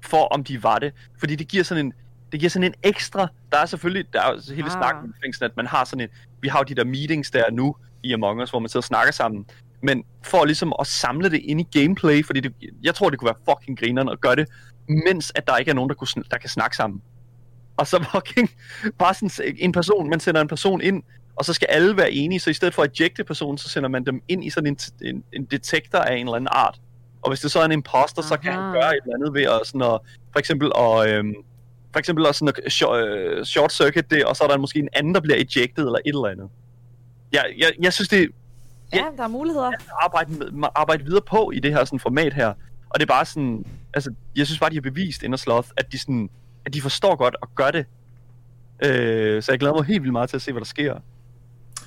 for 0.00 0.24
om 0.24 0.44
de 0.44 0.62
var 0.62 0.78
det. 0.78 0.92
Fordi 1.18 1.36
det 1.36 1.48
giver 1.48 1.64
sådan 1.64 1.86
en, 1.86 1.92
det 2.32 2.40
giver 2.40 2.50
sådan 2.50 2.68
en 2.68 2.74
ekstra, 2.82 3.28
der 3.52 3.58
er 3.58 3.66
selvfølgelig, 3.66 4.12
der 4.12 4.22
er 4.22 4.32
jo 4.32 4.54
hele 4.54 4.66
Ah. 4.66 4.72
snakken 4.72 5.14
fængslen, 5.24 5.50
at 5.50 5.56
man 5.56 5.66
har 5.66 5.84
sådan 5.84 6.00
en, 6.00 6.08
vi 6.40 6.48
har 6.48 6.58
jo 6.58 6.64
de 6.64 6.74
der 6.74 6.84
meetings 6.84 7.30
der 7.30 7.50
nu 7.50 7.76
i 8.02 8.12
Among 8.12 8.42
Us, 8.42 8.50
hvor 8.50 8.58
man 8.58 8.68
sidder 8.68 8.80
og 8.80 8.84
snakker 8.84 9.12
sammen, 9.12 9.46
men 9.82 10.04
for 10.22 10.44
ligesom 10.44 10.72
at 10.80 10.86
samle 10.86 11.30
det 11.30 11.40
ind 11.44 11.60
i 11.60 11.78
gameplay, 11.80 12.24
fordi 12.24 12.40
det, 12.40 12.54
jeg 12.82 12.94
tror, 12.94 13.10
det 13.10 13.18
kunne 13.18 13.26
være 13.26 13.56
fucking 13.56 13.78
grineren 13.78 14.08
at 14.08 14.20
gøre 14.20 14.36
det, 14.36 14.48
mens 14.88 15.32
at 15.34 15.46
der 15.46 15.56
ikke 15.56 15.70
er 15.70 15.74
nogen, 15.74 15.88
der, 15.88 15.94
kunne, 15.94 16.24
der 16.30 16.38
kan 16.38 16.50
snakke 16.50 16.76
sammen. 16.76 17.02
Og 17.76 17.86
så 17.86 18.04
fucking 18.12 18.50
bare 18.98 19.14
sådan 19.14 19.56
en 19.58 19.72
person, 19.72 20.10
man 20.10 20.20
sender 20.20 20.40
en 20.40 20.48
person 20.48 20.80
ind, 20.80 21.02
og 21.36 21.44
så 21.44 21.52
skal 21.52 21.66
alle 21.70 21.96
være 21.96 22.12
enige, 22.12 22.40
så 22.40 22.50
i 22.50 22.52
stedet 22.52 22.74
for 22.74 22.82
at 22.82 23.00
ejecte 23.00 23.24
personen, 23.24 23.58
så 23.58 23.68
sender 23.68 23.88
man 23.88 24.06
dem 24.06 24.22
ind 24.28 24.44
i 24.44 24.50
sådan 24.50 24.66
en, 24.66 24.78
en, 25.08 25.24
en 25.32 25.44
detektor 25.44 25.98
af 25.98 26.14
en 26.14 26.26
eller 26.26 26.36
anden 26.36 26.48
art. 26.52 26.80
Og 27.22 27.30
hvis 27.30 27.40
det 27.40 27.50
så 27.50 27.60
er 27.60 27.64
en 27.64 27.72
imposter, 27.72 28.22
så 28.22 28.36
kan 28.36 28.52
han 28.52 28.62
Aha. 28.62 28.72
gøre 28.72 28.96
et 28.96 29.00
eller 29.04 29.16
andet 29.16 29.34
ved 29.34 29.42
at, 29.42 29.60
sådan 29.64 29.82
at 29.82 29.98
for 30.32 30.38
eksempel 30.38 30.72
at, 30.78 31.08
øhm, 31.08 31.34
for 31.92 31.98
eksempel 31.98 32.26
at, 32.26 32.34
sådan 32.34 32.54
at 32.64 32.72
short, 32.72 33.04
øh, 33.06 33.44
short 33.44 33.72
circuit 33.72 34.10
det, 34.10 34.24
og 34.24 34.36
så 34.36 34.44
er 34.44 34.48
der 34.48 34.56
måske 34.58 34.78
en 34.78 34.88
anden, 34.92 35.14
der 35.14 35.20
bliver 35.20 35.36
ejected 35.36 35.84
eller 35.84 35.98
et 36.06 36.14
eller 36.14 36.28
andet. 36.28 36.48
Jeg, 37.32 37.44
jeg, 37.58 37.72
jeg 37.82 37.92
synes, 37.92 38.08
det 38.08 38.22
er 38.22 38.26
Ja, 38.94 39.04
der 39.16 39.22
er 39.24 39.28
muligheder. 39.28 39.70
arbejde, 40.02 40.32
med, 40.52 40.68
arbejde 40.74 41.04
videre 41.04 41.22
på 41.22 41.50
i 41.50 41.58
det 41.60 41.72
her 41.72 41.84
sådan, 41.84 42.00
format 42.00 42.34
her. 42.34 42.48
Og 42.90 43.00
det 43.00 43.02
er 43.02 43.06
bare 43.06 43.24
sådan, 43.24 43.64
altså, 43.94 44.14
jeg 44.36 44.46
synes 44.46 44.58
bare, 44.60 44.70
de 44.70 44.74
har 44.74 44.80
bevist 44.80 45.22
Inner 45.22 45.36
Sloth, 45.36 45.68
at 45.76 45.92
de, 45.92 45.98
sådan, 45.98 46.30
at 46.64 46.74
de 46.74 46.80
forstår 46.82 47.16
godt 47.16 47.36
og 47.42 47.48
gør 47.54 47.70
det. 47.70 47.86
Øh, 48.84 49.42
så 49.42 49.52
jeg 49.52 49.58
glæder 49.58 49.74
mig 49.74 49.84
helt 49.84 50.02
vildt 50.02 50.12
meget 50.12 50.28
til 50.30 50.36
at 50.36 50.42
se, 50.42 50.52
hvad 50.52 50.60
der 50.60 50.66
sker. 50.66 50.94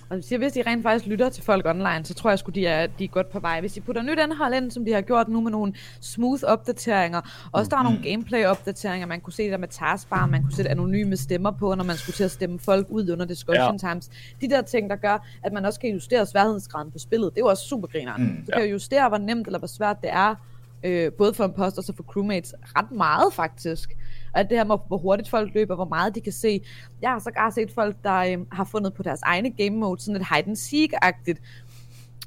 Og 0.09 0.15
jeg 0.15 0.23
siger, 0.23 0.39
hvis 0.39 0.53
de 0.53 0.63
rent 0.67 0.83
faktisk 0.83 1.05
lytter 1.05 1.29
til 1.29 1.43
folk 1.43 1.65
online, 1.65 1.99
så 2.05 2.13
tror 2.13 2.29
jeg 2.29 2.39
sgu, 2.39 2.51
de 2.51 2.67
er, 2.67 2.87
de 2.87 3.03
er 3.03 3.07
godt 3.07 3.29
på 3.29 3.39
vej. 3.39 3.59
Hvis 3.59 3.73
de 3.73 3.81
putter 3.81 4.01
nyt 4.01 4.19
indhold 4.19 4.53
ind, 4.53 4.71
som 4.71 4.85
de 4.85 4.93
har 4.93 5.01
gjort 5.01 5.27
nu 5.29 5.41
med 5.41 5.51
nogle 5.51 5.73
smooth 6.01 6.43
opdateringer, 6.43 7.21
også 7.51 7.69
der 7.69 7.77
er 7.77 7.83
nogle 7.83 7.99
gameplay 8.03 8.45
opdateringer, 8.45 9.07
man 9.07 9.21
kunne 9.21 9.33
se 9.33 9.49
der 9.49 9.57
med 9.57 9.67
taskbar, 9.67 10.25
man 10.25 10.41
kunne 10.43 10.53
sætte 10.53 10.71
anonyme 10.71 11.17
stemmer 11.17 11.51
på, 11.51 11.75
når 11.75 11.83
man 11.83 11.95
skulle 11.97 12.15
til 12.15 12.23
at 12.23 12.31
stemme 12.31 12.59
folk 12.59 12.87
ud 12.89 13.09
under 13.09 13.25
discussion 13.25 13.79
Ja. 13.83 13.89
times. 13.89 14.09
De 14.41 14.49
der 14.49 14.61
ting, 14.61 14.89
der 14.89 14.95
gør, 14.95 15.27
at 15.43 15.53
man 15.53 15.65
også 15.65 15.79
kan 15.79 15.89
justere 15.89 16.25
sværhedsgraden 16.25 16.91
på 16.91 16.99
spillet, 16.99 17.31
det 17.35 17.37
er 17.37 17.45
jo 17.45 17.49
også 17.49 17.63
super 17.67 17.87
grineren. 17.87 18.23
Mm, 18.23 18.29
Mm, 18.29 18.45
du 18.45 18.51
kan 18.53 18.63
jo 18.65 18.71
justere, 18.71 19.09
hvor 19.09 19.17
nemt 19.17 19.47
eller 19.47 19.59
hvor 19.59 19.67
svært 19.67 20.01
det 20.01 20.09
er, 20.13 20.35
øh, 20.83 21.11
både 21.11 21.33
for 21.33 21.43
imposters 21.43 21.89
og 21.89 21.95
for 21.95 22.03
crewmates, 22.03 22.53
ret 22.77 22.91
meget 22.91 23.33
faktisk. 23.33 23.89
At 24.35 24.49
det 24.49 24.57
her 24.57 24.65
med, 24.65 24.75
hvor 24.87 24.97
hurtigt 24.97 25.29
folk 25.29 25.53
løber, 25.53 25.75
hvor 25.75 25.85
meget 25.85 26.15
de 26.15 26.21
kan 26.21 26.33
se. 26.33 26.61
Jeg 27.01 27.09
har 27.09 27.19
sågar 27.19 27.49
set 27.49 27.71
folk, 27.71 27.95
der 28.03 28.15
øh, 28.15 28.37
har 28.51 28.63
fundet 28.63 28.93
på 28.93 29.03
deres 29.03 29.21
egne 29.21 29.51
game 29.51 29.77
mode, 29.77 30.01
sådan 30.01 30.21
et 30.21 30.27
hide 30.33 30.47
and 30.47 30.57
seek-agtigt, 30.57 31.41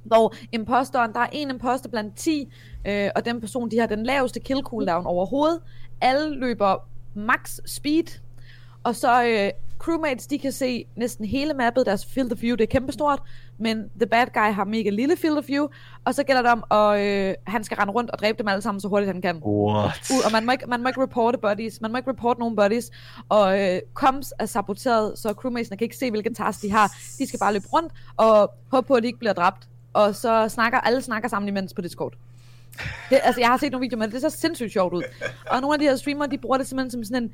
hvor 0.05 0.35
imposteren, 0.53 1.13
der 1.13 1.21
er 1.21 1.29
en 1.33 1.51
imposter 1.51 1.89
blandt 1.89 2.17
10, 2.17 2.53
øh, 2.87 3.11
og 3.17 3.25
den 3.25 3.41
person, 3.41 3.71
de 3.71 3.79
har 3.79 3.87
den 3.87 4.03
laveste 4.03 4.41
kill 4.41 4.63
cooldown 4.63 5.07
overhovedet. 5.07 5.61
Alle 6.01 6.35
løber 6.35 6.89
max 7.15 7.59
speed, 7.67 8.21
og 8.83 8.97
så 8.97 9.25
øh, 9.25 9.51
crewmates, 9.79 10.27
de 10.27 10.39
kan 10.39 10.53
se 10.53 10.87
næsten 10.97 11.25
hele 11.25 11.55
mappet, 11.55 11.87
deres 11.87 12.07
field 12.07 12.33
of 12.33 12.43
view, 12.43 12.57
det 12.57 12.65
er 12.65 12.69
kæmpestort, 12.69 13.23
men 13.59 13.91
the 13.97 14.07
bad 14.07 14.27
guy 14.35 14.53
har 14.53 14.65
mega 14.65 14.91
lille 14.91 15.17
field 15.17 15.37
of 15.37 15.49
view, 15.49 15.69
og 16.05 16.15
så 16.15 16.23
gælder 16.23 16.43
det 16.43 16.51
om, 16.51 16.65
at 16.71 17.01
øh, 17.01 17.35
han 17.47 17.65
skal 17.65 17.77
rende 17.77 17.93
rundt 17.93 18.11
og 18.11 18.19
dræbe 18.19 18.39
dem 18.39 18.49
alle 18.49 18.63
sammen 18.63 18.81
så 18.81 18.89
hurtigt 18.89 19.13
han 19.13 19.23
kan. 19.23 19.43
What? 19.47 20.11
Uh, 20.11 20.27
og 20.27 20.33
man 20.33 20.47
må, 20.47 20.53
ikke, 20.53 20.67
man 20.67 20.83
må 20.83 20.89
ikke 20.89 21.03
reporte 21.03 21.39
buddies, 21.39 21.81
man 21.81 21.91
må 21.91 21.97
ikke 21.97 22.11
reporte 22.11 22.41
nogen 22.41 22.57
buddies, 22.57 22.91
og 23.29 23.61
øh, 23.61 23.81
comms 23.95 24.33
er 24.39 24.47
saboteret, 24.47 25.19
så 25.19 25.29
crewmatesene 25.33 25.77
kan 25.77 25.85
ikke 25.85 25.97
se, 25.97 26.11
hvilken 26.11 26.35
task 26.35 26.63
de 26.63 26.71
har. 26.71 26.97
De 27.19 27.27
skal 27.27 27.39
bare 27.39 27.53
løbe 27.53 27.67
rundt 27.73 27.93
og 28.17 28.51
håbe 28.73 28.87
på, 28.87 28.95
at 28.95 29.03
de 29.03 29.07
ikke 29.07 29.19
bliver 29.19 29.33
dræbt. 29.33 29.69
Og 29.93 30.15
så 30.15 30.49
snakker 30.49 30.81
alle 30.81 31.03
snakker 31.03 31.29
sammen 31.29 31.49
imens 31.49 31.75
på 31.75 31.83
Discord. 31.83 32.15
Det, 33.11 33.21
altså, 33.23 33.41
jeg 33.41 33.49
har 33.49 33.57
set 33.57 33.73
nogle 33.73 33.85
videoer 33.85 33.99
med 33.99 34.07
det, 34.07 34.13
det 34.13 34.21
ser 34.21 34.29
sindssygt 34.29 34.73
sjovt 34.73 34.95
ud. 34.95 35.03
Og 35.51 35.61
nogle 35.61 35.75
af 35.75 35.79
de 35.79 35.85
her 35.85 35.97
streamere, 35.97 36.29
de 36.29 36.39
bruger 36.39 36.59
det 36.59 36.67
simpelthen 36.67 36.91
som 36.91 37.05
sådan 37.05 37.23
en, 37.23 37.33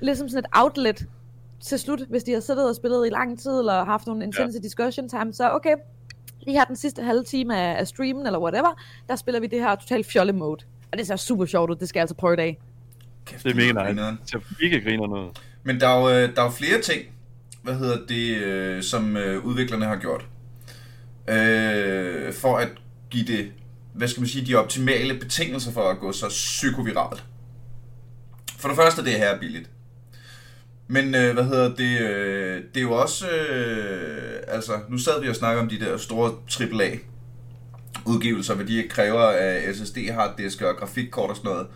lidt 0.00 0.18
som 0.18 0.28
sådan 0.28 0.44
et 0.44 0.50
outlet 0.52 1.06
til 1.60 1.78
slut, 1.78 2.00
hvis 2.10 2.22
de 2.24 2.32
har 2.32 2.40
siddet 2.40 2.68
og 2.68 2.76
spillet 2.76 3.06
i 3.06 3.10
lang 3.10 3.38
tid, 3.40 3.58
eller 3.58 3.84
haft 3.84 4.06
nogle 4.06 4.24
intense 4.24 4.58
ja. 4.58 4.62
discussion 4.62 5.08
time, 5.08 5.32
så 5.32 5.50
okay, 5.50 5.74
lige 6.40 6.58
her 6.58 6.64
den 6.64 6.76
sidste 6.76 7.02
halve 7.02 7.24
time 7.24 7.56
af, 7.58 7.80
af 7.80 7.86
streamen, 7.86 8.26
eller 8.26 8.38
whatever, 8.40 8.82
der 9.08 9.16
spiller 9.16 9.40
vi 9.40 9.46
det 9.46 9.60
her 9.60 9.74
totalt 9.74 10.06
fjolle 10.06 10.32
mode. 10.32 10.64
Og 10.92 10.98
det 10.98 11.06
ser 11.06 11.16
super 11.16 11.44
sjovt 11.44 11.70
ud, 11.70 11.76
det 11.76 11.88
skal 11.88 11.98
jeg 11.98 12.02
altså 12.02 12.14
prøve 12.14 12.34
i 12.34 12.36
dag. 12.36 12.58
Kæft, 13.24 13.44
Det 13.44 13.50
er 13.50 13.54
mega 13.54 13.84
grineren. 13.84 14.18
nice. 14.20 14.38
Det 14.38 14.44
er 14.44 14.54
mega 14.62 14.78
griner 14.90 15.06
noget. 15.06 15.38
Men 15.62 15.80
der 15.80 15.88
er 15.88 16.00
jo, 16.00 16.08
øh, 16.08 16.34
der 16.36 16.40
er 16.40 16.44
jo 16.44 16.50
flere 16.50 16.80
ting, 16.80 17.02
hvad 17.62 17.74
hedder 17.74 18.06
det, 18.08 18.36
øh, 18.36 18.82
som 18.82 19.16
øh, 19.16 19.44
udviklerne 19.46 19.84
har 19.84 19.96
gjort. 19.96 20.26
Øh, 21.28 22.32
for 22.32 22.56
at 22.56 22.68
give 23.10 23.24
det, 23.24 23.52
hvad 23.94 24.08
skal 24.08 24.20
man 24.20 24.28
sige, 24.28 24.46
de 24.46 24.54
optimale 24.54 25.18
betingelser 25.18 25.72
for 25.72 25.80
at 25.90 25.98
gå 25.98 26.12
så 26.12 26.28
psykoviralt. 26.28 27.24
For 28.58 28.68
det 28.68 28.76
første, 28.76 29.04
det 29.04 29.12
her 29.12 29.26
er 29.26 29.38
billigt. 29.38 29.70
Men 30.88 31.14
øh, 31.14 31.34
hvad 31.34 31.44
hedder 31.44 31.74
det, 31.74 32.00
øh, 32.00 32.62
det 32.74 32.76
er 32.76 32.82
jo 32.82 32.92
også, 32.92 33.28
øh, 33.28 34.42
altså 34.48 34.72
nu 34.88 34.98
sad 34.98 35.20
vi 35.20 35.28
og 35.28 35.36
snakkede 35.36 35.62
om 35.62 35.68
de 35.68 35.80
der 35.80 35.96
store 35.96 36.32
AAA 36.60 36.96
udgivelser, 38.04 38.54
hvad 38.54 38.66
de 38.66 38.88
kræver 38.90 39.22
af 39.22 39.74
SSD, 39.74 39.96
harddisk 40.12 40.62
og 40.62 40.76
grafikkort 40.76 41.30
og 41.30 41.36
sådan 41.36 41.50
noget. 41.50 41.66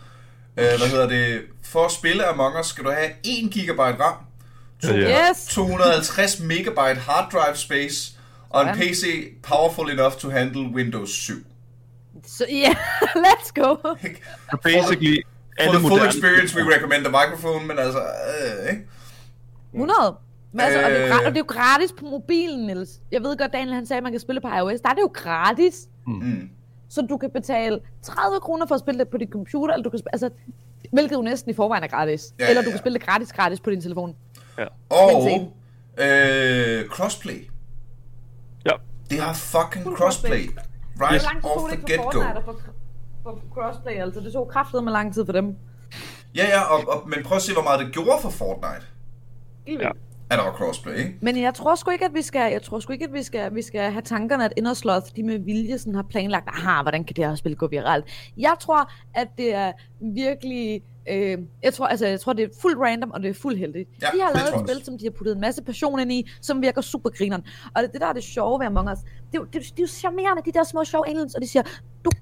Øh, 0.57 0.79
hvad 0.79 0.89
hedder 0.89 1.07
det, 1.07 1.41
for 1.63 1.85
at 1.85 1.91
spille 1.91 2.25
Among 2.25 2.59
Us 2.59 2.67
skal 2.67 2.83
du 2.83 2.89
have 2.89 3.09
1 3.23 3.51
GB 3.51 3.79
RAM. 3.79 4.15
Yes! 4.83 5.45
250 5.49 6.39
megabyte 6.39 7.01
hard 7.01 7.31
drive 7.31 7.55
space 7.55 8.13
og 8.49 8.61
en. 8.61 8.75
PC 8.75 9.33
powerful 9.43 9.89
enough 9.89 10.13
to 10.13 10.29
handle 10.29 10.61
Windows 10.61 11.09
7. 11.09 11.45
Så 12.25 12.45
ja, 12.49 12.55
yeah, 12.55 12.75
let's 13.25 13.51
go! 13.55 13.75
Basically, 14.63 15.23
For 15.23 15.63
alle 15.63 15.79
the 15.79 15.87
full 15.87 16.05
experience, 16.05 16.55
we 16.55 16.75
recommend 16.75 17.03
the 17.03 17.11
microphone, 17.11 17.67
men 17.67 17.79
altså, 17.79 17.99
øh, 17.99 18.69
ikke? 18.69 18.87
100. 19.73 19.95
Men 20.51 20.59
altså, 20.61 20.79
og, 20.85 20.89
det 20.91 20.97
er 21.01 21.07
jo, 21.07 21.13
Øh. 21.13 21.19
og 21.25 21.31
det 21.31 21.37
er 21.37 21.39
jo 21.41 21.45
gratis 21.47 21.91
på 21.99 22.05
mobilen, 22.05 22.65
Niels. 22.67 22.89
Jeg 23.11 23.21
ved 23.23 23.37
godt, 23.37 23.53
Daniel 23.53 23.73
han 23.73 23.85
sagde, 23.85 23.97
at 23.97 24.03
man 24.03 24.11
kan 24.13 24.19
spille 24.19 24.41
på 24.41 24.47
iOS. 24.47 24.81
Der 24.81 24.89
er 24.89 24.93
det 24.93 25.01
jo 25.01 25.11
gratis. 25.13 25.87
Mm. 26.07 26.49
Så 26.89 27.01
du 27.01 27.17
kan 27.17 27.29
betale 27.29 27.79
30 28.03 28.39
kroner 28.39 28.65
for 28.65 28.75
at 28.75 28.81
spille 28.81 28.99
det 28.99 29.07
på 29.09 29.17
din 29.17 29.29
computer, 29.31 29.73
eller 29.73 29.83
du 29.83 29.89
kan 29.89 29.99
spille, 29.99 30.13
altså, 30.15 30.29
hvilket 30.93 31.15
jo 31.15 31.21
næsten 31.21 31.51
i 31.51 31.53
forvejen 31.53 31.83
er 31.83 31.87
gratis. 31.87 32.33
Ja, 32.39 32.43
Ja, 32.45 32.49
eller 32.49 32.61
ja, 32.61 32.65
du 32.65 32.69
ja. 32.69 32.71
kan 32.71 32.79
spille 32.79 32.99
det 32.99 33.07
gratis 33.07 33.33
gratis 33.33 33.59
på 33.59 33.69
din 33.69 33.81
telefon. 33.81 34.15
Og 34.89 35.11
Insane. 35.11 35.47
øh, 35.97 36.89
crossplay. 36.89 37.49
Ja. 38.65 38.71
Det 39.09 39.19
har 39.19 39.33
fucking 39.33 39.95
crossplay. 39.97 40.45
Hvor 40.95 41.07
Right 41.07 41.23
lang 41.23 41.41
tid 41.41 41.49
off 41.51 41.71
the 41.73 41.81
get-go. 41.87 42.11
Fortnite 42.11 42.37
og 42.37 42.43
for, 42.45 42.59
for 43.23 43.39
crossplay, 43.53 43.93
altså? 44.01 44.19
Det 44.19 44.33
tog 44.33 44.47
kraftet 44.47 44.83
med 44.83 44.91
lang 44.91 45.13
tid 45.13 45.25
for 45.25 45.33
dem. 45.33 45.55
Ja, 46.35 46.45
ja, 46.47 46.61
og, 46.61 46.79
og, 46.87 47.09
men 47.09 47.23
prøv 47.25 47.35
at 47.35 47.41
se, 47.41 47.53
hvor 47.53 47.63
meget 47.63 47.79
det 47.79 47.93
gjorde 47.93 48.21
for 48.21 48.29
Fortnite. 48.29 48.85
Helt 49.67 49.81
Ja. 49.81 49.89
At 50.29 50.37
der 50.37 50.43
var 50.45 50.51
crossplay, 50.51 50.97
ikke? 50.97 51.17
Men 51.21 51.41
jeg 51.41 51.53
tror 51.53 51.75
sgu 51.75 51.91
ikke, 51.91 52.05
at 52.05 52.13
vi 52.13 52.21
skal, 52.21 52.51
jeg 52.51 52.61
tror 52.61 52.79
sgu 52.79 52.93
ikke, 52.93 53.05
at 53.05 53.13
vi 53.13 53.23
skal, 53.23 53.55
vi 53.55 53.61
skal 53.61 53.91
have 53.91 54.01
tankerne, 54.01 54.45
at 54.45 54.53
Indersloth, 54.57 55.05
de 55.15 55.23
med 55.23 55.39
vilje 55.39 55.77
sådan 55.77 55.95
har 55.95 56.03
planlagt, 56.09 56.47
aha, 56.47 56.81
hvordan 56.81 57.03
kan 57.03 57.15
det 57.15 57.25
her 57.25 57.35
spil 57.35 57.55
gå 57.55 57.67
viralt? 57.67 58.05
Jeg 58.37 58.55
tror, 58.59 58.91
at 59.13 59.27
det 59.37 59.53
er 59.53 59.71
virkelig, 60.15 60.81
øh, 61.09 61.37
jeg 61.63 61.73
tror, 61.73 61.87
altså, 61.87 62.07
jeg 62.07 62.19
tror, 62.19 62.33
det 62.33 62.43
er 62.43 62.47
fuldt 62.61 62.79
random, 62.79 63.11
og 63.11 63.21
det 63.23 63.29
er 63.29 63.33
fuldt 63.33 63.59
heldigt. 63.59 63.89
Ja, 64.01 64.07
de 64.13 64.21
har 64.21 64.27
det 64.31 64.41
lavet 64.51 64.61
et 64.61 64.69
spil, 64.69 64.85
som 64.85 64.97
de 64.97 65.03
har 65.05 65.11
puttet 65.11 65.35
en 65.35 65.41
masse 65.41 65.63
passion 65.63 65.99
ind 65.99 66.11
i, 66.11 66.29
som 66.41 66.61
virker 66.61 66.81
super 66.81 67.09
grineren. 67.09 67.43
Og 67.75 67.83
det, 67.83 67.91
det 67.93 68.01
der 68.01 68.07
er 68.07 68.13
det 68.13 68.23
sjove 68.23 68.59
ved 68.59 68.65
Among 68.67 68.91
Us, 68.91 68.97
det, 68.99 69.07
er 69.33 69.39
jo- 69.39 69.43
det, 69.45 69.55
er 69.55 69.59
jo- 69.59 69.73
de 69.77 69.81
er 69.81 69.83
jo 69.83 69.87
charmerende, 69.87 70.41
de 70.45 70.51
der 70.51 70.63
små 70.63 70.83
sjove 70.83 71.07
aliens, 71.09 71.35
og 71.35 71.41
de 71.41 71.47
siger, 71.47 71.63
duk, 72.05 72.13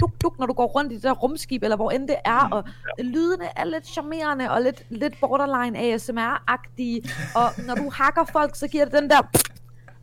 duk, 0.00 0.10
duk, 0.22 0.38
når 0.38 0.46
du 0.46 0.52
går 0.52 0.66
rundt 0.66 0.92
i 0.92 0.94
det 0.94 1.02
der 1.02 1.12
rumskib, 1.12 1.62
eller 1.62 1.76
hvor 1.76 1.90
end 1.90 2.08
det 2.08 2.16
er, 2.24 2.46
Mm. 2.46 2.52
og 2.52 2.64
lydene 2.98 3.44
er 3.56 3.64
lidt 3.64 3.86
charmerende, 3.86 4.50
og 4.50 4.62
lidt, 4.62 4.82
lidt 4.90 5.14
borderline 5.20 5.78
ASMR-agtige, 5.78 7.10
og 7.34 7.50
når 7.66 7.74
du 7.74 7.90
hakker 7.94 8.24
folk, 8.32 8.56
så 8.56 8.68
giver 8.68 8.84
det 8.84 8.94
den 8.94 9.10
der 9.10 9.22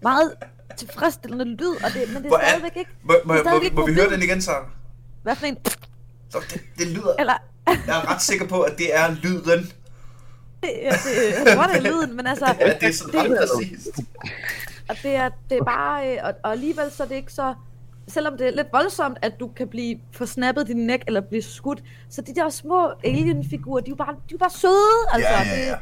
meget 0.02 0.34
tilfredsstillende 0.78 1.46
lyd, 1.46 1.76
og 1.86 1.92
det, 1.94 2.04
men 2.08 2.16
det 2.16 2.26
er 2.26 2.28
Hvor 2.28 2.38
er- 2.38 2.48
stadigvæk 2.48 2.72
ikke... 2.78 2.92
Må, 3.04 3.14
må, 3.26 3.34
det 3.34 3.44
må, 3.44 3.50
stadigvæk 3.50 3.74
må, 3.74 3.82
ikke 3.88 3.94
vi 3.96 4.02
høre 4.02 4.10
den 4.14 4.24
igen, 4.24 4.42
så? 4.42 4.52
Hvad 5.24 5.36
for 5.36 5.46
en? 5.46 5.58
så 6.30 6.38
det, 6.54 6.62
det 6.78 6.88
lyder... 6.88 7.14
Eller, 7.20 7.34
Jeg 7.68 7.98
er 8.04 8.12
ret 8.14 8.22
sikker 8.22 8.48
på, 8.48 8.62
at 8.62 8.78
det 8.78 8.96
er 8.98 9.12
lyden. 9.24 9.60
det, 10.64 10.70
det, 10.84 11.46
jeg 11.46 11.56
tror, 11.56 11.64
det 11.68 11.76
er 11.76 11.82
lyden, 11.82 12.16
men 12.16 12.28
altså... 12.28 12.56
Ja, 12.60 12.74
det 12.74 12.84
er 12.84 12.94
sådan 12.94 13.20
ret 13.22 13.30
det, 13.30 13.38
præcist. 13.58 13.88
og 14.90 14.96
det 15.04 15.16
er, 15.16 15.30
det 15.50 15.58
er 15.58 15.64
bare... 15.64 16.12
øh, 16.14 16.18
Og, 16.24 16.34
og 16.44 16.52
alligevel 16.52 16.92
så 16.92 17.04
er 17.04 17.08
det 17.08 17.16
ikke 17.16 17.34
så... 17.34 17.54
Selvom 18.08 18.38
det 18.38 18.48
er 18.48 18.52
lidt 18.52 18.68
voldsomt, 18.74 19.18
at 19.22 19.40
du 19.40 19.48
kan 19.48 19.68
blive 19.68 20.00
forsnappet 20.12 20.68
din 20.68 20.78
næk 20.88 21.04
eller 21.08 21.22
blive 21.22 21.42
skudt, 21.42 21.84
så 22.10 22.22
de 22.22 22.36
der 22.36 22.50
små 22.50 22.92
alien-figurer, 23.04 23.82
de 23.82 23.88
er 23.88 23.92
jo 23.92 23.96
bare, 23.96 24.12
de 24.14 24.18
er 24.18 24.32
jo 24.32 24.38
bare 24.38 24.50
søde, 24.50 24.74
altså. 25.14 25.30
Ja, 25.30 25.60
ja, 25.60 25.68
ja. 25.70 25.76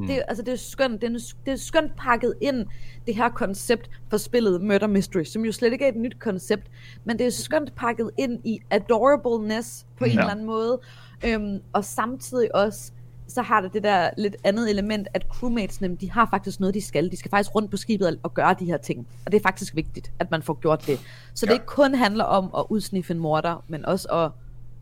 Det, 0.00 0.08
det, 0.08 0.16
er- 0.18 0.22
altså, 0.28 0.42
det 0.42 0.52
er 0.52 0.56
skønt, 0.56 1.00
det 1.02 1.14
er, 1.14 1.18
det 1.46 1.52
er 1.52 1.56
skønt 1.56 1.96
pakket 1.96 2.34
ind, 2.40 2.66
det 3.06 3.14
her 3.16 3.28
koncept 3.28 3.90
for 4.10 4.16
spillet 4.16 4.60
Murder 4.62 4.86
Mystery, 4.86 5.24
som 5.24 5.44
jo 5.44 5.52
slet 5.52 5.72
ikke 5.72 5.84
er 5.84 5.88
et 5.88 5.96
nyt 5.96 6.18
koncept, 6.20 6.66
men 7.04 7.18
det 7.18 7.26
er 7.26 7.30
skønt 7.30 7.74
pakket 7.74 8.10
ind 8.18 8.38
i 8.44 8.58
adorableness 8.70 9.86
på 9.98 10.04
en 10.04 10.10
Ja. 10.10 10.18
eller 10.18 10.30
anden 10.30 10.46
måde, 10.46 10.80
øhm, 11.26 11.58
og 11.72 11.84
samtidig 11.84 12.54
også, 12.54 12.92
så 13.34 13.42
har 13.42 13.60
det 13.60 13.72
det 13.72 13.82
der 13.82 14.10
lidt 14.18 14.36
andet 14.44 14.70
element, 14.70 15.08
at 15.14 15.26
crewmatesene, 15.30 15.96
de 15.96 16.10
har 16.10 16.26
faktisk 16.30 16.60
noget, 16.60 16.74
de 16.74 16.80
skal. 16.82 17.10
De 17.10 17.16
skal 17.16 17.30
faktisk 17.30 17.54
rundt 17.54 17.70
på 17.70 17.76
skibet 17.76 18.18
og- 18.22 18.34
gøre 18.34 18.54
de 18.58 18.64
her 18.64 18.76
ting. 18.76 19.06
Og 19.26 19.32
det 19.32 19.38
er 19.38 19.42
faktisk 19.42 19.76
vigtigt, 19.76 20.12
at 20.18 20.30
man 20.30 20.42
får 20.42 20.60
gjort 20.60 20.86
det. 20.86 21.00
Så 21.34 21.46
det 21.46 21.50
Ja. 21.50 21.54
ikke 21.54 21.66
kun 21.66 21.94
handler 21.94 22.24
om 22.24 22.50
at 22.58 22.64
udsniffe 22.68 23.12
en 23.12 23.18
morder, 23.18 23.64
men 23.68 23.86
også 23.86 24.08
at, 24.08 24.30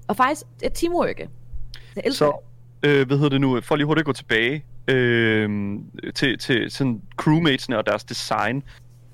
og 0.08 0.16
faktisk 0.16 0.42
et 0.62 0.72
teamwork. 0.74 1.16
Det 1.94 2.02
elsker 2.04 2.26
Så, 2.26 2.32
øh, 2.88 3.06
hvad 3.06 3.16
hedder 3.16 3.30
det 3.30 3.40
nu, 3.40 3.60
for 3.60 3.76
lige 3.76 3.86
hurtigt 3.86 4.02
at 4.02 4.06
gå 4.06 4.12
tilbage 4.12 4.64
øh, 4.88 5.50
til, 6.14 6.38
til 6.38 6.70
sådan 6.70 7.02
crewmatesene 7.16 7.78
og 7.78 7.86
deres 7.86 8.04
design, 8.04 8.62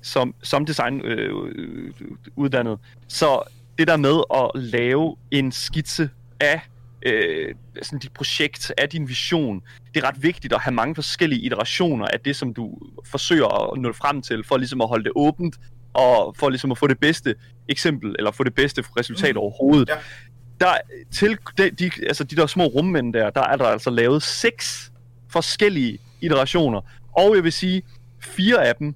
som, 0.01 0.33
som 0.43 0.65
design 0.65 1.01
øh, 1.01 1.51
øh, 1.55 1.91
uddannet. 2.35 2.79
Så 3.07 3.41
det 3.77 3.87
der 3.87 3.97
med 3.97 4.21
at 4.33 4.51
lave 4.61 5.15
en 5.31 5.51
skitse 5.51 6.09
af 6.39 6.61
øh, 7.05 7.55
sådan 7.81 7.99
dit 7.99 8.13
projekt, 8.13 8.73
af 8.77 8.89
din 8.89 9.07
vision, 9.07 9.61
det 9.93 10.03
er 10.03 10.07
ret 10.07 10.23
vigtigt 10.23 10.53
at 10.53 10.61
have 10.61 10.73
mange 10.73 10.95
forskellige 10.95 11.41
iterationer 11.41 12.05
af 12.05 12.19
det, 12.19 12.35
som 12.35 12.53
du 12.53 12.77
forsøger 13.05 13.71
at 13.73 13.81
nå 13.81 13.93
frem 13.93 14.21
til, 14.21 14.43
for 14.43 14.57
ligesom 14.57 14.81
at 14.81 14.87
holde 14.87 15.03
det 15.03 15.11
åbent, 15.15 15.55
og 15.93 16.35
for 16.39 16.49
ligesom 16.49 16.71
at 16.71 16.77
få 16.77 16.87
det 16.87 16.99
bedste 16.99 17.35
eksempel, 17.69 18.15
eller 18.17 18.31
få 18.31 18.43
det 18.43 18.55
bedste 18.55 18.83
resultat 18.97 19.35
Mhm. 19.35 19.37
overhovedet. 19.37 19.89
Ja. 19.89 19.95
Der, 20.59 20.73
til 21.11 21.37
de, 21.57 21.69
de, 21.69 21.91
altså 22.07 22.23
de 22.23 22.35
der 22.35 22.45
små 22.47 22.63
rummænd 22.65 23.13
der, 23.13 23.29
der 23.29 23.41
er 23.41 23.55
der 23.55 23.65
altså 23.65 23.89
lavet 23.89 24.23
seks 24.23 24.91
forskellige 25.29 25.99
iterationer. 26.21 26.81
Og 27.17 27.35
jeg 27.35 27.43
vil 27.43 27.51
sige, 27.51 27.81
fire 28.19 28.67
af 28.67 28.75
dem, 28.75 28.95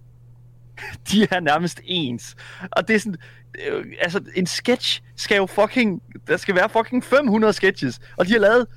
de 1.12 1.28
er 1.32 1.40
nærmest 1.40 1.82
ens. 1.86 2.36
Og 2.72 2.88
det 2.88 2.96
er 2.96 3.00
sådan, 3.00 3.16
øh, 3.68 3.86
altså 4.02 4.22
en 4.36 4.46
sketch 4.48 5.02
skal 5.16 5.38
jo 5.38 5.46
fucking, 5.46 6.02
der 6.28 6.38
skal 6.38 6.56
være 6.56 6.70
fucking 6.70 7.04
500 7.04 7.54
sketches, 7.54 8.00
og 8.18 8.28
de 8.28 8.32
har 8.32 8.40
lavet, 8.40 8.68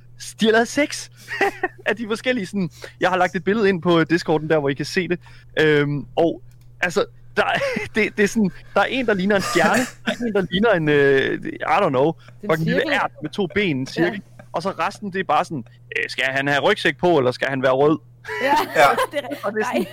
de 0.40 0.44
har 0.44 0.52
lavet 0.52 0.68
seks 0.68 1.10
af 1.86 1.96
de 1.96 2.06
forskellige 2.08 2.46
sådan, 2.46 2.70
jeg 3.00 3.10
har 3.10 3.16
lagt 3.16 3.34
et 3.36 3.44
billede 3.44 3.68
ind 3.68 3.82
på 3.82 4.04
Discorden 4.04 4.50
der, 4.50 4.58
hvor 4.58 4.68
I 4.68 4.74
kan 4.74 4.86
se 4.86 5.08
det, 5.08 5.20
øhm, 5.60 6.06
og 6.16 6.42
altså, 6.80 7.04
der, 7.36 7.44
er- 7.44 7.58
det, 7.94 8.16
det 8.16 8.22
er 8.22 8.28
sådan, 8.28 8.50
der 8.74 8.80
er 8.80 8.84
en, 8.84 9.06
der 9.06 9.14
ligner 9.14 9.36
en 9.36 9.42
stjerne, 9.42 9.82
der 10.06 10.12
er 10.12 10.26
en, 10.26 10.32
der 10.34 10.46
ligner 10.50 10.70
en, 10.70 10.88
øh, 10.88 11.38
I 11.52 11.56
don't 11.64 11.88
know, 11.88 12.12
en 12.42 12.50
fucking 12.50 12.68
lille 12.68 12.94
ært 12.94 13.10
med 13.22 13.30
to 13.30 13.46
ben, 13.54 13.76
en 13.76 13.86
cirkel. 13.86 14.22
Og 14.52 14.62
så 14.62 14.70
resten, 14.70 15.12
det 15.12 15.20
er 15.20 15.24
bare 15.24 15.44
sådan, 15.44 15.64
øh, 15.98 16.04
skal 16.08 16.24
han 16.24 16.48
have 16.48 16.60
rygsæk 16.60 16.96
på, 16.98 17.18
eller 17.18 17.32
skal 17.32 17.48
han 17.48 17.62
være 17.62 17.72
rød? 17.72 17.98
Ja, 18.42 18.54
Ja. 18.76 18.86
det 19.12 19.20
er, 19.24 19.36
Og 19.44 19.52
det 19.52 19.60
er 19.62 19.72
nej. 19.74 19.86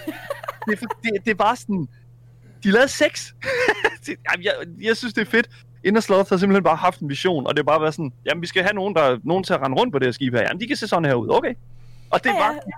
Det 0.65 0.73
er, 0.73 0.77
for- 0.77 0.99
det, 1.03 1.11
det 1.25 1.31
er 1.31 1.35
bare 1.35 1.55
sådan, 1.55 1.87
de 2.63 2.71
lavede 2.71 2.87
seks. 2.87 3.35
Jamen, 4.07 4.43
jeg, 4.45 4.53
jeg 4.81 4.97
synes, 4.97 5.13
det 5.13 5.21
er 5.21 5.31
fedt. 5.31 5.49
Inner 5.83 5.99
Sloth 6.01 6.29
har 6.29 6.37
simpelthen 6.37 6.63
bare 6.63 6.75
haft 6.75 6.99
en 6.99 7.09
vision, 7.09 7.47
og 7.47 7.53
det 7.55 7.59
er 7.59 7.63
bare 7.65 7.81
været 7.81 7.93
sådan, 7.93 8.13
jamen, 8.25 8.41
vi 8.41 8.47
skal 8.47 8.63
have 8.63 8.73
nogen, 8.73 8.95
der, 8.95 9.17
nogen 9.23 9.43
til 9.43 9.53
at 9.53 9.61
rende 9.61 9.77
rundt 9.77 9.93
på 9.93 9.99
det 9.99 10.07
her 10.07 10.11
skib 10.11 10.33
her. 10.33 10.41
Jamen, 10.41 10.61
de 10.61 10.67
kan 10.67 10.77
se 10.77 10.87
sådan 10.87 11.05
her 11.05 11.13
ud, 11.13 11.27
okay. 11.31 11.53
Og 12.09 12.23
det 12.23 12.29
er 12.29 12.33
Ja, 12.33 12.39
bare, 12.39 12.53
ja. 12.53 12.71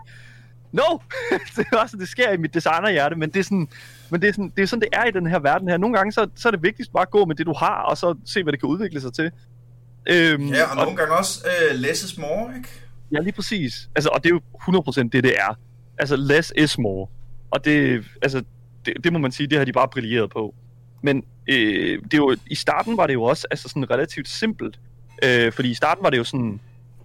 no! 0.71 0.97
det 1.55 1.65
er 1.73 1.77
også, 1.77 1.97
det 1.97 2.07
sker 2.07 2.31
i 2.31 2.37
mit 2.37 2.53
designerhjerte, 2.53 3.15
men 3.15 3.29
det 3.29 3.39
er 3.39 3.43
sådan, 3.43 3.67
men 4.09 4.21
det 4.21 4.29
er 4.29 4.33
sådan, 4.33 4.51
det 4.57 4.63
er 4.63 4.67
sådan, 4.67 4.81
det 4.81 4.89
er 4.93 5.05
i 5.05 5.11
den 5.11 5.27
her 5.27 5.39
verden 5.39 5.67
her. 5.69 5.77
Nogle 5.77 5.97
gange, 5.97 6.11
så, 6.11 6.27
så 6.35 6.49
er 6.49 6.51
det 6.51 6.63
vigtigst 6.63 6.93
bare 6.93 7.01
at 7.01 7.11
gå 7.11 7.25
med 7.25 7.35
det, 7.35 7.45
du 7.45 7.53
har, 7.53 7.75
og 7.81 7.97
så 7.97 8.15
se, 8.25 8.43
hvad 8.43 8.53
det 8.53 8.59
kan 8.59 8.69
udvikle 8.69 9.01
sig 9.01 9.13
til. 9.13 9.31
Øhm, 10.09 10.47
Ja, 10.47 10.69
og 10.69 10.75
nogle 10.75 10.95
gange 10.97 11.13
også 11.17 11.45
uh, 11.71 11.75
less 11.79 12.03
is 12.03 12.17
more, 12.17 12.55
ikke? 12.57 12.69
Ja, 13.11 13.19
lige 13.19 13.33
præcis. 13.33 13.89
Altså, 13.95 14.09
og 14.09 14.23
det 14.23 14.29
er 14.29 14.33
jo 14.33 14.41
100% 15.01 15.01
det, 15.01 15.23
det 15.23 15.35
er. 15.39 15.57
Altså, 15.97 16.15
less 16.15 16.53
is 16.57 16.77
more. 16.77 17.07
Og 17.51 17.65
det, 17.65 18.03
altså, 18.21 18.43
det, 18.85 19.03
det 19.03 19.13
må 19.13 19.19
man 19.19 19.31
sige, 19.31 19.47
det 19.47 19.57
har 19.57 19.65
de 19.65 19.73
bare 19.73 19.87
brilleret 19.87 20.29
på. 20.29 20.55
Men 21.01 21.23
øh, 21.49 22.01
det 22.03 22.13
er 22.13 22.17
jo, 22.17 22.35
i 22.47 22.55
starten 22.55 22.97
var 22.97 23.07
det 23.07 23.13
jo 23.13 23.23
også 23.23 23.47
altså 23.51 23.69
sådan 23.69 23.91
relativt 23.91 24.27
simpelt. 24.27 24.79
Øh, 25.23 25.51
fordi 25.51 25.69
i 25.69 25.73
starten 25.73 26.03
var 26.03 26.09
det 26.09 26.17
jo 26.17 26.23
sådan, 26.23 26.59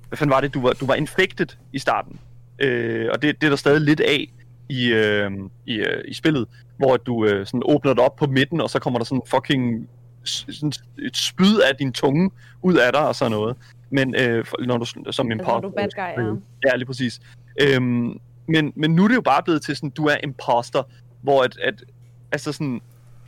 hvad 0.09 0.19
fanden 0.19 0.35
var 0.35 0.41
det, 0.41 0.55
du 0.55 0.61
var, 0.61 0.73
du 0.73 0.87
var 0.87 0.95
infected 0.95 1.47
i 1.73 1.79
starten. 1.79 2.19
Øh, 2.59 3.09
og 3.13 3.23
det, 3.23 3.41
det 3.41 3.47
er 3.47 3.51
der 3.51 3.57
stadig 3.57 3.81
lidt 3.81 4.01
af 4.01 4.33
i, 4.69 4.93
øh, 4.93 5.31
i, 5.67 5.75
øh, 5.75 6.05
i 6.09 6.15
spillet, 6.15 6.49
hvor 6.77 6.97
du 6.97 7.27
øh, 7.27 7.47
sådan 7.47 7.63
åbner 7.65 7.95
det 7.95 8.03
op 8.05 8.17
på 8.17 8.27
midten, 8.27 8.61
og 8.61 8.71
så 8.71 8.79
kommer 8.79 8.99
der 8.99 9.05
sådan 9.05 9.23
fucking 9.27 9.89
sådan 10.25 10.73
et 10.99 11.17
spyd 11.17 11.59
af 11.59 11.77
din 11.77 11.93
tunge 11.93 12.31
ud 12.63 12.77
af 12.77 12.93
dig 12.93 13.09
og 13.09 13.15
sådan 13.15 13.33
noget. 13.33 13.57
Men 13.91 14.15
øh, 14.15 14.45
når 14.67 14.79
du 14.79 14.85
som 14.85 15.03
Altså, 15.07 15.23
når 15.23 15.33
imposter... 15.33 15.61
du 15.61 15.71
bad 15.71 15.89
guy, 15.95 16.25
ja. 16.25 16.71
Ja, 16.71 16.77
lige 16.77 16.87
præcis. 16.87 17.21
Øhm, 17.63 18.21
men, 18.49 18.73
men 18.77 18.91
nu 18.91 19.05
er 19.05 19.09
det 19.09 19.15
jo 19.15 19.21
bare 19.21 19.43
blevet 19.43 19.63
til 19.63 19.77
sådan, 19.77 19.91
du 19.91 20.07
er 20.07 20.17
imposter, 20.23 20.83
hvor 21.23 21.43
at, 21.43 21.59
at 21.63 21.85
altså 22.33 22.53
sådan, 22.53 22.81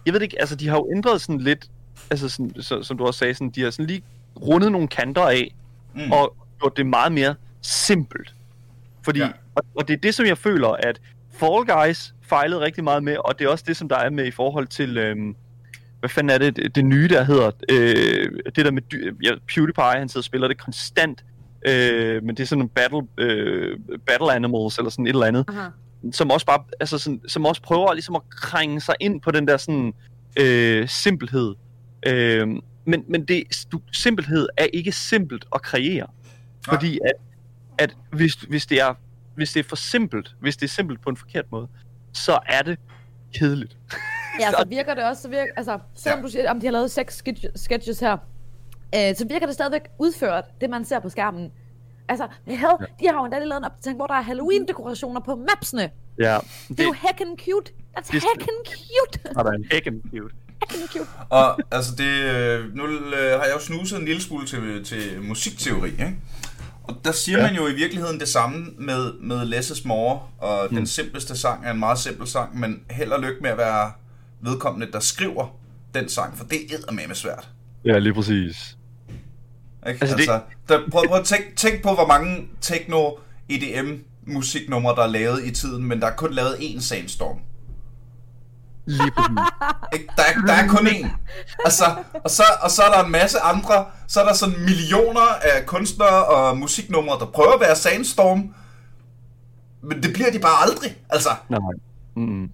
jeg 0.06 0.14
ved 0.14 0.20
ikke, 0.20 0.40
altså 0.40 0.56
de 0.56 0.68
har 0.68 0.76
jo 0.76 0.88
ændret 0.96 1.20
sådan 1.20 1.40
lidt, 1.40 1.70
altså 2.10 2.28
sådan, 2.28 2.62
så, 2.62 2.82
som 2.82 2.98
du 2.98 3.06
også 3.06 3.18
sagde, 3.18 3.34
sådan, 3.34 3.50
de 3.50 3.62
har 3.62 3.70
sådan 3.70 3.86
lige 3.86 4.02
rundet 4.42 4.72
nogle 4.72 4.88
kanter 4.88 5.22
af, 5.22 5.54
Mm. 5.94 6.12
og 6.12 6.36
gjort 6.60 6.76
det 6.76 6.86
meget 6.86 7.12
mere 7.12 7.34
simpelt. 7.62 8.34
Fordi, 9.04 9.18
Ja. 9.20 9.28
og, 9.54 9.62
og 9.76 9.88
det 9.88 9.94
er 9.94 9.98
det, 10.00 10.14
som 10.14 10.26
jeg 10.26 10.38
føler, 10.38 10.68
at 10.68 11.00
Fall 11.32 11.66
Guys 11.66 12.14
fejlede 12.22 12.60
rigtig 12.60 12.84
meget 12.84 13.02
med, 13.04 13.16
og 13.16 13.38
det 13.38 13.44
er 13.44 13.48
også 13.48 13.64
det, 13.68 13.76
som 13.76 13.88
der 13.88 13.96
er 13.96 14.10
med 14.10 14.24
i 14.26 14.30
forhold 14.30 14.66
til, 14.66 14.98
øhm, 14.98 15.34
hvad 16.00 16.10
fanden 16.10 16.30
er 16.30 16.38
det, 16.38 16.56
det, 16.56 16.74
det 16.74 16.84
nye, 16.84 17.08
der 17.08 17.22
hedder, 17.22 17.50
øh, 17.70 18.30
det 18.56 18.64
der 18.64 18.70
med, 18.70 18.82
ja, 19.22 19.30
PewDiePie, 19.54 19.84
han 19.98 20.08
sidder 20.08 20.20
og 20.20 20.24
spiller 20.24 20.48
det 20.48 20.58
konstant, 20.58 21.24
øh, 21.68 22.22
men 22.22 22.36
det 22.36 22.40
er 22.42 22.46
sådan 22.46 22.62
en 22.62 22.68
battle, 22.68 23.02
øh, 23.18 23.78
battle 24.06 24.32
animals, 24.32 24.78
eller 24.78 24.90
sådan 24.90 25.06
et 25.06 25.10
eller 25.10 25.26
andet, 25.26 25.44
Aha. 25.48 25.68
Som 26.12 26.30
også 26.30 26.46
bare, 26.46 26.64
altså 26.80 26.98
sådan, 26.98 27.20
som 27.28 27.46
også 27.46 27.62
prøver 27.62 27.92
ligesom 27.92 28.14
at 28.14 28.22
krænge 28.30 28.80
sig 28.80 28.94
ind 29.00 29.20
på 29.20 29.30
den 29.30 29.48
der 29.48 29.56
sådan, 29.56 29.92
øh, 30.40 30.88
simpelhed. 30.88 31.54
Øh, 32.06 32.48
men, 32.86 33.04
men 33.08 33.24
det, 33.24 33.42
du, 33.72 33.80
simpelhed 33.92 34.48
er 34.56 34.64
ikke 34.72 34.92
simpelt 34.92 35.44
at 35.54 35.62
kreere. 35.62 36.06
Nej. 36.06 36.74
Fordi 36.74 36.98
at, 37.04 37.12
at 37.78 37.96
hvis, 38.12 38.34
hvis, 38.34 38.66
det 38.66 38.80
er, 38.80 38.94
hvis 39.34 39.52
det 39.52 39.60
er 39.60 39.68
for 39.68 39.76
simpelt, 39.76 40.34
hvis 40.40 40.56
det 40.56 40.64
er 40.66 40.70
simpelt 40.70 41.02
på 41.02 41.10
en 41.10 41.16
forkert 41.16 41.44
måde, 41.52 41.68
så 42.12 42.38
er 42.46 42.62
det 42.62 42.78
kedeligt. 43.34 43.76
Ja, 44.40 44.50
så 44.50 44.64
virker 44.76 44.94
det 44.94 45.04
også, 45.04 45.22
så 45.22 45.28
virker, 45.28 45.52
altså, 45.56 45.78
selvom 45.94 46.18
Ja. 46.18 46.22
du 46.22 46.28
siger, 46.30 46.50
om 46.50 46.60
de 46.60 46.66
har 46.66 46.72
lavet 46.72 46.90
seks 46.90 47.22
sketch- 47.22 47.52
sketches 47.56 48.00
her, 48.00 48.16
øh, 48.94 49.16
så 49.16 49.26
virker 49.28 49.46
det 49.46 49.54
stadigvæk 49.54 49.82
udført, 49.98 50.44
det 50.60 50.70
man 50.70 50.84
ser 50.84 50.98
på 50.98 51.08
skærmen. 51.08 51.52
Altså, 52.10 52.26
hell, 52.46 52.76
de 53.00 53.06
har 53.06 53.14
jo 53.14 53.24
endda 53.24 53.38
lavet 53.38 53.56
en 53.60 53.64
opdatering, 53.64 53.96
hvor 53.98 54.06
der 54.06 54.14
er 54.14 54.22
Halloween-dekorationer 54.22 55.20
på 55.20 55.34
mapsene. 55.48 55.90
Ja, 56.18 56.38
Det 56.68 56.80
er 56.80 56.84
jo 56.84 56.92
heckin' 57.04 57.36
cute. 57.44 57.72
That's 57.98 58.12
det- 58.12 58.22
heckin' 58.24 58.64
cute. 58.64 59.34
har 59.36 59.42
der 59.42 59.50
en 59.50 59.64
heckin 59.72 60.02
cute. 60.10 60.34
Og 61.30 61.58
altså 61.70 61.94
det, 61.98 62.04
øh, 62.34 62.74
nu 62.74 62.86
øh, 62.86 63.38
har 63.38 63.44
jeg 63.44 63.52
jo 63.54 63.60
snuset 63.60 63.98
en 63.98 64.04
lille 64.04 64.22
smule 64.22 64.46
til, 64.46 64.84
til 64.84 65.22
musikteori, 65.22 65.88
ikke? 65.90 66.16
Og 66.84 66.96
der 67.04 67.12
siger 67.12 67.38
ja. 67.38 67.44
Ja. 67.44 67.50
man 67.52 67.60
jo 67.60 67.66
i 67.68 67.74
virkeligheden 67.74 68.20
det 68.20 68.28
samme 68.28 68.66
med, 68.78 69.12
med 69.20 69.44
Less 69.44 69.70
is 69.70 69.84
More, 69.84 70.20
og 70.38 70.68
mm. 70.70 70.76
den 70.76 70.86
simpleste 70.86 71.36
sang 71.36 71.66
er 71.66 71.70
en 71.70 71.78
meget 71.78 71.98
simpel 71.98 72.26
sang, 72.26 72.58
men 72.58 72.82
held 72.90 73.10
og 73.12 73.20
lykke 73.20 73.40
med 73.42 73.50
at 73.50 73.58
være 73.58 73.92
vedkommende, 74.40 74.92
der 74.92 75.00
skriver 75.00 75.56
den 75.94 76.08
sang, 76.08 76.36
for 76.38 76.44
det 76.44 76.58
er 76.88 76.92
med 76.92 77.14
svært. 77.14 77.48
Ja, 77.84 77.98
lige 77.98 78.14
præcis. 78.14 78.76
Ikke? 79.88 79.98
Altså, 80.00 80.16
Altså, 80.16 80.32
det- 80.32 80.68
der, 80.68 80.80
prøv, 80.90 81.08
prøv 81.08 81.18
at 81.18 81.24
tænk, 81.24 81.44
tænk 81.56 81.82
på, 81.82 81.94
hvor 81.94 82.06
mange 82.06 82.48
techno, 82.60 83.10
EDM, 83.48 83.94
musiknumre, 84.26 84.94
der 84.96 85.02
er 85.02 85.06
lavet 85.06 85.44
i 85.44 85.50
tiden, 85.50 85.84
men 85.84 86.00
der 86.00 86.06
er 86.06 86.16
kun 86.16 86.32
lavet 86.32 86.54
én 86.54 86.80
Sandstorm. 86.80 87.38
Lige 88.86 89.10
præcis. 89.16 89.30
Ikke? 89.92 90.06
Der, 90.16 90.22
er, 90.22 90.46
der 90.46 90.52
er 90.52 90.68
kun 90.68 90.86
én. 90.86 91.08
Altså, 91.64 91.84
og, 92.24 92.30
så, 92.30 92.42
og 92.62 92.70
så 92.70 92.82
er 92.82 92.90
der 92.98 93.04
en 93.04 93.12
masse 93.12 93.40
andre, 93.40 93.86
så 94.08 94.20
er 94.20 94.24
der 94.24 94.34
sådan 94.34 94.60
millioner 94.60 95.20
af 95.42 95.66
kunstnere 95.66 96.24
og 96.24 96.56
musiknumre, 96.58 97.18
der 97.18 97.26
prøver 97.26 97.52
at 97.52 97.60
være 97.60 97.76
Sandstorm, 97.76 98.54
men 99.82 100.02
det 100.02 100.12
bliver 100.12 100.30
de 100.32 100.38
bare 100.38 100.62
aldrig. 100.62 100.96
Altså, 101.10 101.28
Nej. 101.48 101.58
Mm. 102.16 102.50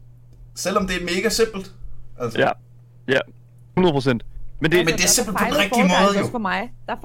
selvom 0.55 0.87
det 0.87 0.97
er 1.03 1.05
mega 1.16 1.29
simpelt. 1.29 1.72
Altså. 2.20 2.39
Ja. 2.39 2.51
Ja. 3.09 3.18
100 3.77 3.93
procent. 3.93 4.22
Men 4.61 4.70
det, 4.70 4.78
Men 4.84 4.94
det 4.94 5.04
er 5.04 5.09
simpelthen 5.09 5.48
på 5.48 5.54
den 5.54 5.62
rigtige 5.62 5.82
måde, 5.84 6.18
jo. 6.20 6.26
For 6.26 6.38
mig. 6.38 6.72
Der 6.88 6.96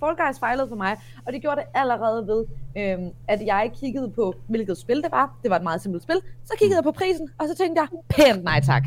Fall 0.00 0.16
Guys 0.16 0.38
fejlede 0.40 0.68
for 0.68 0.76
mig, 0.76 0.96
og 1.26 1.32
det 1.32 1.40
gjorde 1.42 1.56
det 1.60 1.66
allerede 1.74 2.26
ved, 2.26 2.44
øhm, 2.78 3.10
at 3.28 3.40
jeg 3.46 3.70
kiggede 3.80 4.10
på, 4.10 4.34
hvilket 4.48 4.78
spil 4.78 4.96
det 5.02 5.10
var. 5.10 5.38
Det 5.42 5.50
var 5.50 5.56
et 5.56 5.62
meget 5.62 5.82
simpelt 5.82 6.02
spil. 6.02 6.16
Så 6.44 6.52
kiggede 6.58 6.76
jeg 6.76 6.84
på 6.84 6.92
prisen, 6.92 7.28
og 7.38 7.46
så 7.48 7.54
tænkte 7.56 7.82
jeg, 7.82 7.88
pænt 8.08 8.44
nej 8.44 8.60
tak. 8.60 8.84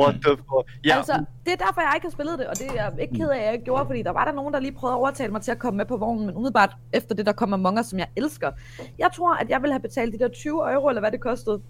what 0.00 0.14
the 0.14 0.36
fuck? 0.36 0.66
Ja, 0.84 0.96
Altså, 0.96 1.24
det 1.44 1.52
er 1.52 1.56
derfor, 1.56 1.80
jeg 1.80 1.92
ikke 1.94 2.06
har 2.06 2.10
spillet 2.10 2.38
det, 2.38 2.46
og 2.46 2.58
det 2.58 2.66
er 2.66 2.74
jeg 2.74 2.92
ikke 3.00 3.14
ked 3.14 3.28
af, 3.28 3.38
at 3.38 3.44
jeg 3.44 3.52
ikke 3.52 3.64
gjorde, 3.64 3.86
fordi 3.86 4.02
der 4.02 4.10
var 4.10 4.24
der 4.24 4.32
nogen, 4.32 4.54
der 4.54 4.60
lige 4.60 4.72
prøvede 4.72 4.94
at 4.94 4.98
overtale 4.98 5.32
mig 5.32 5.42
til 5.42 5.50
at 5.50 5.58
komme 5.58 5.76
med 5.76 5.86
på 5.86 5.96
vognen, 5.96 6.26
men 6.26 6.34
umiddelbart 6.36 6.76
efter 6.92 7.14
det, 7.14 7.26
der 7.26 7.32
kommer 7.32 7.56
Among 7.56 7.78
Us, 7.78 7.86
som 7.86 7.98
jeg 7.98 8.08
elsker. 8.16 8.50
Jeg 8.98 9.10
tror, 9.14 9.34
at 9.34 9.50
jeg 9.50 9.62
ville 9.62 9.72
have 9.72 9.80
betalt 9.80 10.14
de 10.14 10.18
der 10.18 10.28
20 10.28 10.72
euro, 10.72 10.88
eller 10.88 11.00
hvad 11.00 11.12
det 11.12 11.20
kostede, 11.20 11.60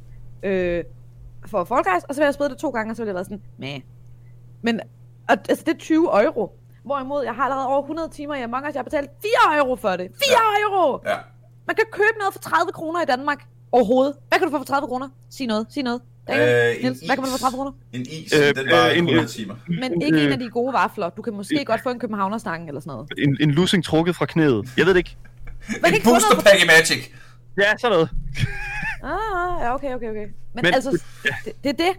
øh, 0.42 0.84
for 1.46 1.64
Fall 1.64 1.84
Guys, 1.84 2.04
og 2.08 2.14
så 2.14 2.20
ville 2.20 2.26
jeg 2.26 2.34
spille 2.34 2.50
det 2.50 2.58
to 2.58 2.70
gange, 2.70 2.92
og 2.92 2.96
så 2.96 3.02
ville 3.02 3.08
jeg 3.08 3.14
være 3.14 3.24
sådan, 3.24 3.42
meh. 3.58 3.80
Men, 4.62 4.80
og, 5.28 5.36
altså 5.48 5.64
det 5.66 5.74
er 5.74 5.78
20 5.78 6.22
euro. 6.24 6.58
Hvorimod, 6.84 7.24
jeg 7.24 7.34
har 7.34 7.42
allerede 7.44 7.66
over 7.66 7.80
100 7.82 8.08
timer 8.08 8.34
i 8.34 8.42
Among 8.42 8.66
Us, 8.68 8.74
jeg 8.74 8.78
har 8.78 8.84
betalt 8.84 9.10
4 9.22 9.58
euro 9.58 9.76
for 9.76 9.88
det. 9.90 9.98
4 9.98 10.08
ja. 10.30 10.62
euro! 10.64 11.00
Ja. 11.06 11.16
Man 11.66 11.76
kan 11.76 11.84
købe 11.92 12.16
noget 12.18 12.32
for 12.34 12.40
30 12.40 12.72
kroner 12.72 13.02
i 13.02 13.04
Danmark 13.04 13.40
overhovedet. 13.72 14.14
Hvad 14.28 14.38
kan 14.38 14.46
du 14.48 14.52
få 14.52 14.58
for 14.58 14.64
30 14.64 14.86
kroner? 14.88 15.08
Sig 15.30 15.46
noget, 15.46 15.66
sig 15.70 15.82
noget. 15.82 16.00
Daniel, 16.28 16.76
Øh, 16.76 16.82
Niels, 16.82 17.00
hvad 17.06 17.16
kan 17.16 17.22
man 17.22 17.30
få 17.30 17.30
for 17.30 17.36
is. 17.36 17.40
30 17.40 17.56
kroner? 17.56 17.72
En 17.92 18.00
is, 18.10 18.32
Øh, 18.32 18.48
øh, 18.48 18.54
den 18.54 18.66
var 18.70 18.84
øh, 18.86 18.90
øh, 18.92 18.98
en- 18.98 19.04
100 19.08 19.26
timer. 19.28 19.54
Men 19.68 20.02
ikke 20.02 20.24
en 20.24 20.32
af 20.32 20.38
de 20.38 20.48
gode 20.50 20.72
vafler. 20.72 21.08
Du 21.10 21.22
kan 21.22 21.32
måske 21.32 21.64
godt 21.64 21.82
få 21.82 21.88
en 21.90 21.98
københavnerstange 21.98 22.68
eller 22.68 22.80
sådan 22.80 22.90
noget. 22.92 23.08
en, 23.18 23.36
en 23.40 23.50
lussing 23.50 23.84
trukket 23.84 24.16
fra 24.16 24.26
knæet. 24.26 24.68
Jeg 24.76 24.86
ved 24.86 24.92
det 24.94 24.98
ikke. 24.98 25.16
Man 25.82 25.94
En 25.94 26.00
booster 26.04 26.34
pack 26.34 26.62
i 26.64 26.66
Magic. 26.66 27.10
Ja, 27.58 27.70
sådan 27.80 27.92
noget. 27.94 28.08
Ah, 29.04 29.62
ja, 29.62 29.74
okay, 29.74 29.94
okay, 29.94 30.10
okay. 30.10 30.26
Men, 30.54 30.62
Men- 30.62 30.74
altså, 30.74 30.90
det, 31.44 31.52
det 31.64 31.68
er 31.70 31.84
det. 31.84 31.92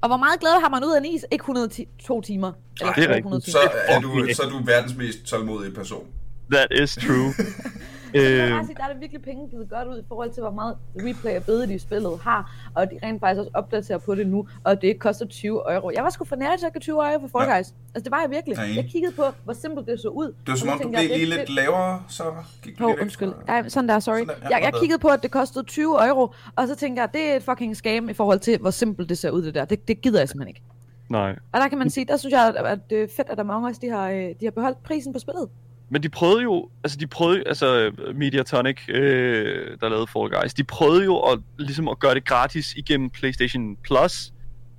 Og 0.00 0.08
hvor 0.08 0.16
meget 0.16 0.40
glæde 0.40 0.60
har 0.60 0.68
man 0.68 0.84
ud 0.84 0.92
af 0.92 0.98
en 0.98 1.04
is? 1.04 1.26
Ikke 1.30 1.42
102 1.42 2.20
timer. 2.20 2.52
Eller 2.80 2.92
det 2.92 3.04
er 3.04 3.08
rigtigt. 3.08 3.22
200 3.22 3.44
timer. 3.44 3.52
Så 3.52 3.58
er, 3.86 4.00
du, 4.00 4.28
så 4.34 4.42
er 4.42 4.48
du 4.48 4.64
verdens 4.64 4.94
mest 4.96 5.18
tålmodige 5.24 5.74
person. 5.74 6.06
That 6.52 6.68
is 6.82 6.98
true. 7.06 7.32
Jeg 8.14 8.50
øh, 8.58 8.64
sige, 8.66 8.76
der 8.76 8.84
er 8.84 8.92
det 8.92 9.00
virkelig 9.00 9.22
penge 9.22 9.48
givet 9.50 9.68
godt 9.70 9.88
ud 9.88 9.98
i 9.98 10.04
forhold 10.08 10.30
til, 10.30 10.40
hvor 10.42 10.50
meget 10.50 10.76
replayability 10.96 11.76
spillet 11.84 12.18
har, 12.22 12.70
og 12.74 12.90
de 12.90 12.98
rent 13.02 13.20
faktisk 13.20 13.38
også 13.38 13.50
opdaterer 13.54 13.98
på 13.98 14.14
det 14.14 14.26
nu, 14.26 14.48
og 14.64 14.80
det 14.82 14.88
ikke 14.88 15.00
koster 15.00 15.26
20 15.26 15.74
euro. 15.74 15.90
Jeg 15.94 16.02
var 16.04 16.10
sgu 16.10 16.24
for 16.24 16.36
nær 16.36 16.56
til 16.56 16.66
at 16.66 16.72
give 16.72 16.80
20 16.80 17.12
euro 17.12 17.20
for 17.28 17.38
Fall 17.38 17.50
Ja. 17.50 17.56
Guys. 17.56 17.66
Altså, 17.94 18.04
det 18.04 18.10
var 18.10 18.20
jeg 18.20 18.30
virkelig. 18.30 18.56
Jeg 18.56 18.64
enig. 18.66 18.76
Jeg 18.76 18.84
kiggede 18.84 19.12
på, 19.16 19.22
hvor 19.44 19.52
simpelt 19.52 19.86
det 19.86 20.00
så 20.00 20.08
ud. 20.08 20.26
Det 20.26 20.34
var 20.46 20.54
som 20.54 20.68
så 20.68 20.72
om, 20.72 20.80
du 20.80 20.88
blev 20.88 21.00
lige 21.02 21.24
lidt 21.26 21.54
lavere, 21.54 22.02
så 22.08 22.24
gik 22.62 22.78
du 22.78 22.84
Åh, 22.84 22.88
lige 22.88 22.96
væk 22.96 23.02
undskyld. 23.02 23.32
fra- 23.46 23.52
Ej, 23.52 23.68
sådan 23.68 23.88
der, 23.88 23.98
sorry. 24.00 24.14
Sådan 24.18 24.28
der, 24.28 24.34
ja, 24.50 24.56
jeg, 24.56 24.64
jeg 24.64 24.72
kiggede 24.80 24.98
på, 24.98 25.08
at 25.08 25.22
det 25.22 25.30
kostede 25.30 25.64
20 25.64 26.08
euro, 26.08 26.34
og 26.56 26.68
så 26.68 26.74
tænkte 26.76 27.00
jeg, 27.02 27.08
det 27.12 27.30
er 27.32 27.36
et 27.36 27.42
fucking 27.42 27.76
scam 27.76 28.08
i 28.08 28.12
forhold 28.12 28.38
til, 28.40 28.58
hvor 28.58 28.70
simpelt 28.70 29.08
det 29.08 29.18
ser 29.18 29.30
ud, 29.30 29.42
det 29.42 29.54
der. 29.54 29.64
Det, 29.64 29.88
det 29.88 30.00
gider 30.00 30.18
jeg 30.18 30.28
simpelthen 30.28 30.48
ikke. 30.48 30.62
nej. 31.08 31.30
Og 31.52 31.60
der 31.60 31.68
kan 31.68 31.78
man 31.78 31.90
sige, 31.90 32.04
der 32.06 32.16
synes 32.16 32.32
jeg, 32.32 32.54
at 32.56 32.78
det 32.90 33.02
er 33.02 33.06
fedt, 33.16 33.28
at 33.30 33.38
Among 33.40 33.66
Us, 33.66 33.78
de 33.78 33.88
har, 33.88 34.10
øh, 34.10 34.18
de 34.40 34.44
har 34.46 34.50
beholdt 34.50 34.82
prisen 34.82 35.12
på 35.12 35.18
spillet. 35.18 35.48
Men 35.90 36.02
de 36.02 36.08
prøvede 36.08 36.42
jo, 36.42 36.68
altså 36.84 36.98
de 36.98 37.06
prøvede, 37.06 37.42
altså 37.46 37.92
Mediatonic, 38.14 38.88
øh, 38.88 39.76
der 39.80 39.88
lavede 39.88 40.06
Fall 40.06 40.30
Guys, 40.30 40.54
de 40.54 40.64
prøvede 40.64 41.04
jo 41.04 41.18
at, 41.18 41.38
ligesom 41.58 41.88
at 41.88 41.98
gøre 41.98 42.14
det 42.14 42.24
gratis 42.24 42.74
igennem 42.74 43.10
PlayStation 43.10 43.76
Plus, 43.76 44.32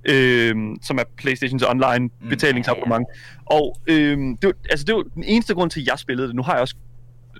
øh, 0.04 0.56
som 0.82 0.98
er 0.98 1.02
PlayStations 1.16 1.62
online 1.62 2.10
betalingsabonnement. 2.28 3.06
Og 3.46 3.76
øh, 3.86 4.18
det, 4.18 4.46
var, 4.46 4.52
altså 4.70 4.84
det 4.84 4.94
var 4.94 5.02
den 5.02 5.24
eneste 5.24 5.54
grund 5.54 5.70
til, 5.70 5.80
at 5.80 5.86
jeg 5.86 5.98
spillede 5.98 6.28
det. 6.28 6.36
Nu 6.36 6.42
har 6.42 6.52
jeg 6.52 6.60
også 6.60 6.76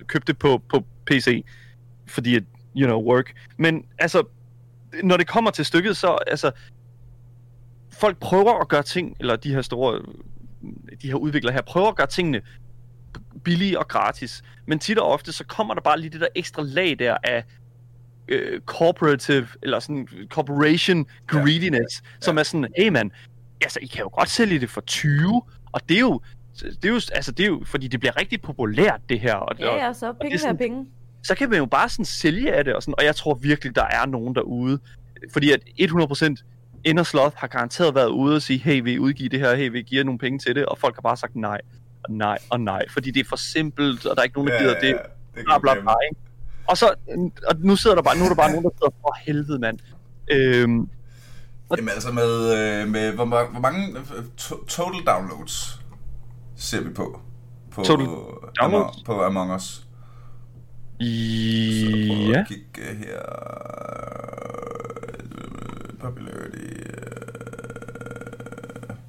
købt 0.07 0.27
det 0.27 0.39
på, 0.39 0.63
på 0.69 0.85
PC, 1.07 1.45
fordi 2.07 2.37
at, 2.37 2.45
you 2.77 2.87
know, 2.87 3.03
work. 3.03 3.33
Men 3.59 3.85
altså, 3.99 4.23
når 5.03 5.17
det 5.17 5.27
kommer 5.27 5.51
til 5.51 5.65
stykket, 5.65 5.97
så 5.97 6.19
altså, 6.27 6.51
folk 7.93 8.21
prøver 8.21 8.61
at 8.61 8.69
gøre 8.69 8.83
ting, 8.83 9.17
eller 9.21 9.37
de 9.37 9.55
her 9.55 9.63
store, 9.63 10.03
de 11.03 11.07
her 11.07 11.15
udviklere 11.15 11.55
her, 11.55 11.63
prøver 11.63 11.89
at 11.89 11.97
gøre 11.97 12.07
tingene 12.07 12.41
billige 13.45 13.79
og 13.79 13.89
gratis. 13.89 14.43
Men 14.67 14.79
tit 14.79 14.99
og 14.99 15.09
ofte, 15.13 15.33
så 15.33 15.45
kommer 15.45 15.75
der 15.75 15.81
bare 15.81 16.01
lige 16.01 16.11
det 16.11 16.21
der 16.21 16.27
ekstra 16.35 16.63
lag 16.63 16.97
der 16.99 17.17
af 17.25 17.45
øh, 18.29 18.61
corporative, 18.61 19.47
eller 19.63 19.79
sådan 19.81 20.09
corporation 20.31 21.07
greediness, 21.27 22.03
ja. 22.05 22.09
som 22.21 22.39
er 22.39 22.43
sådan, 22.43 22.67
hey 22.79 22.89
man, 22.89 23.11
altså 23.63 23.79
I 23.83 23.87
kan 23.87 24.01
jo 24.01 24.11
godt 24.13 24.29
sælge 24.31 24.61
det 24.61 24.71
for 24.71 24.81
20, 24.81 25.43
og 25.73 25.81
det 25.89 25.97
er 25.97 26.01
jo, 26.01 26.21
det 26.61 26.85
er 26.85 26.89
jo, 26.89 27.01
altså 27.13 27.33
det 27.33 27.43
er 27.45 27.49
jo, 27.49 27.63
fordi 27.67 27.89
det 27.89 28.01
bliver 28.01 28.21
rigtig 28.21 28.43
populært 28.43 29.01
det 29.09 29.21
her, 29.21 29.35
og, 29.35 29.49
og, 29.49 29.57
Ja, 29.59 29.87
ja, 29.87 29.93
så 29.93 30.13
penge 30.21 30.35
er 30.35 30.39
sådan- 30.39 30.57
her 30.57 30.59
penge. 30.69 30.87
så 31.25 31.35
kan 31.35 31.51
man 31.51 31.59
jo 31.59 31.67
bare 31.67 31.89
sådan 31.89 32.05
sælge 32.05 32.53
af 32.55 32.65
det, 32.65 32.75
og, 32.75 32.83
sådan, 32.83 32.95
og 32.99 33.05
jeg 33.05 33.17
tror 33.17 33.35
virkelig, 33.35 33.75
der 33.75 33.85
er 33.85 34.07
nogen 34.07 34.35
derude, 34.35 34.79
fordi 35.33 35.51
at 35.53 35.61
100% 35.79 36.45
Inner 36.85 37.03
Sloth 37.03 37.37
har 37.37 37.47
garanteret 37.47 37.95
været 37.95 38.09
ude 38.09 38.37
og 38.37 38.43
sige, 38.43 38.59
hey, 38.59 38.81
vi 38.83 38.99
udgive 38.99 39.29
det 39.29 39.41
her, 39.41 39.55
hey, 39.55 39.71
vi 39.71 39.83
giver 39.83 40.05
nogle 40.05 40.19
penge 40.19 40.39
til 40.39 40.55
det, 40.55 40.67
og 40.67 40.79
folk 40.79 40.95
har 40.95 41.01
bare 41.03 41.17
sagt 41.17 41.37
nej, 41.37 41.61
og 42.05 42.13
nej, 42.13 42.39
og 42.51 42.61
nej, 42.61 42.83
fordi 42.91 43.11
det 43.11 43.21
er 43.21 43.29
for 43.29 43.37
simpelt, 43.37 44.07
og 44.07 44.17
der 44.17 44.23
er 44.23 44.25
ikke 44.25 44.37
nogen, 44.39 44.51
der 44.51 44.59
gider 44.59 44.81
det, 44.81 44.97
det 45.35 45.45
bla 45.45 45.59
bla 45.59 45.75
bla, 45.81 45.93
ikke? 46.11 46.21
Og 46.69 46.77
så, 46.79 46.95
og 47.49 47.55
nu 47.59 47.77
sidder 47.77 47.97
der 47.97 48.03
bare, 48.03 48.19
nu 48.19 48.25
er 48.25 48.29
der 48.29 48.35
bare 48.35 48.51
nogen, 48.51 48.65
der 48.65 48.71
sidder, 48.79 48.93
for 49.01 49.17
helvede, 49.27 49.59
mand. 49.59 49.79
Øhm, 50.31 50.89
Jamen 51.77 51.89
altså 51.89 52.13
med, 52.13 52.55
øh, 52.57 52.89
med 52.89 53.13
hvor, 53.13 53.25
hvor 53.25 53.61
mange 53.61 53.89
øh, 53.99 54.25
to- 54.37 54.65
total 54.65 55.07
downloads 55.07 55.81
ser 56.57 56.81
vi 56.83 56.91
på? 56.95 57.21
På, 57.71 57.83
Total 57.83 58.07
downloads? 58.61 59.03
på 59.07 59.23
Among 59.23 59.55
Us. 59.55 59.63
Så 59.63 59.85
prøv 62.09 62.29
ja. 62.31 62.41
at 62.41 62.49
kigge 62.49 62.91
øh, 62.91 62.99
her. 62.99 63.19
Øh, 65.09 65.99
Popularity. 66.01 66.67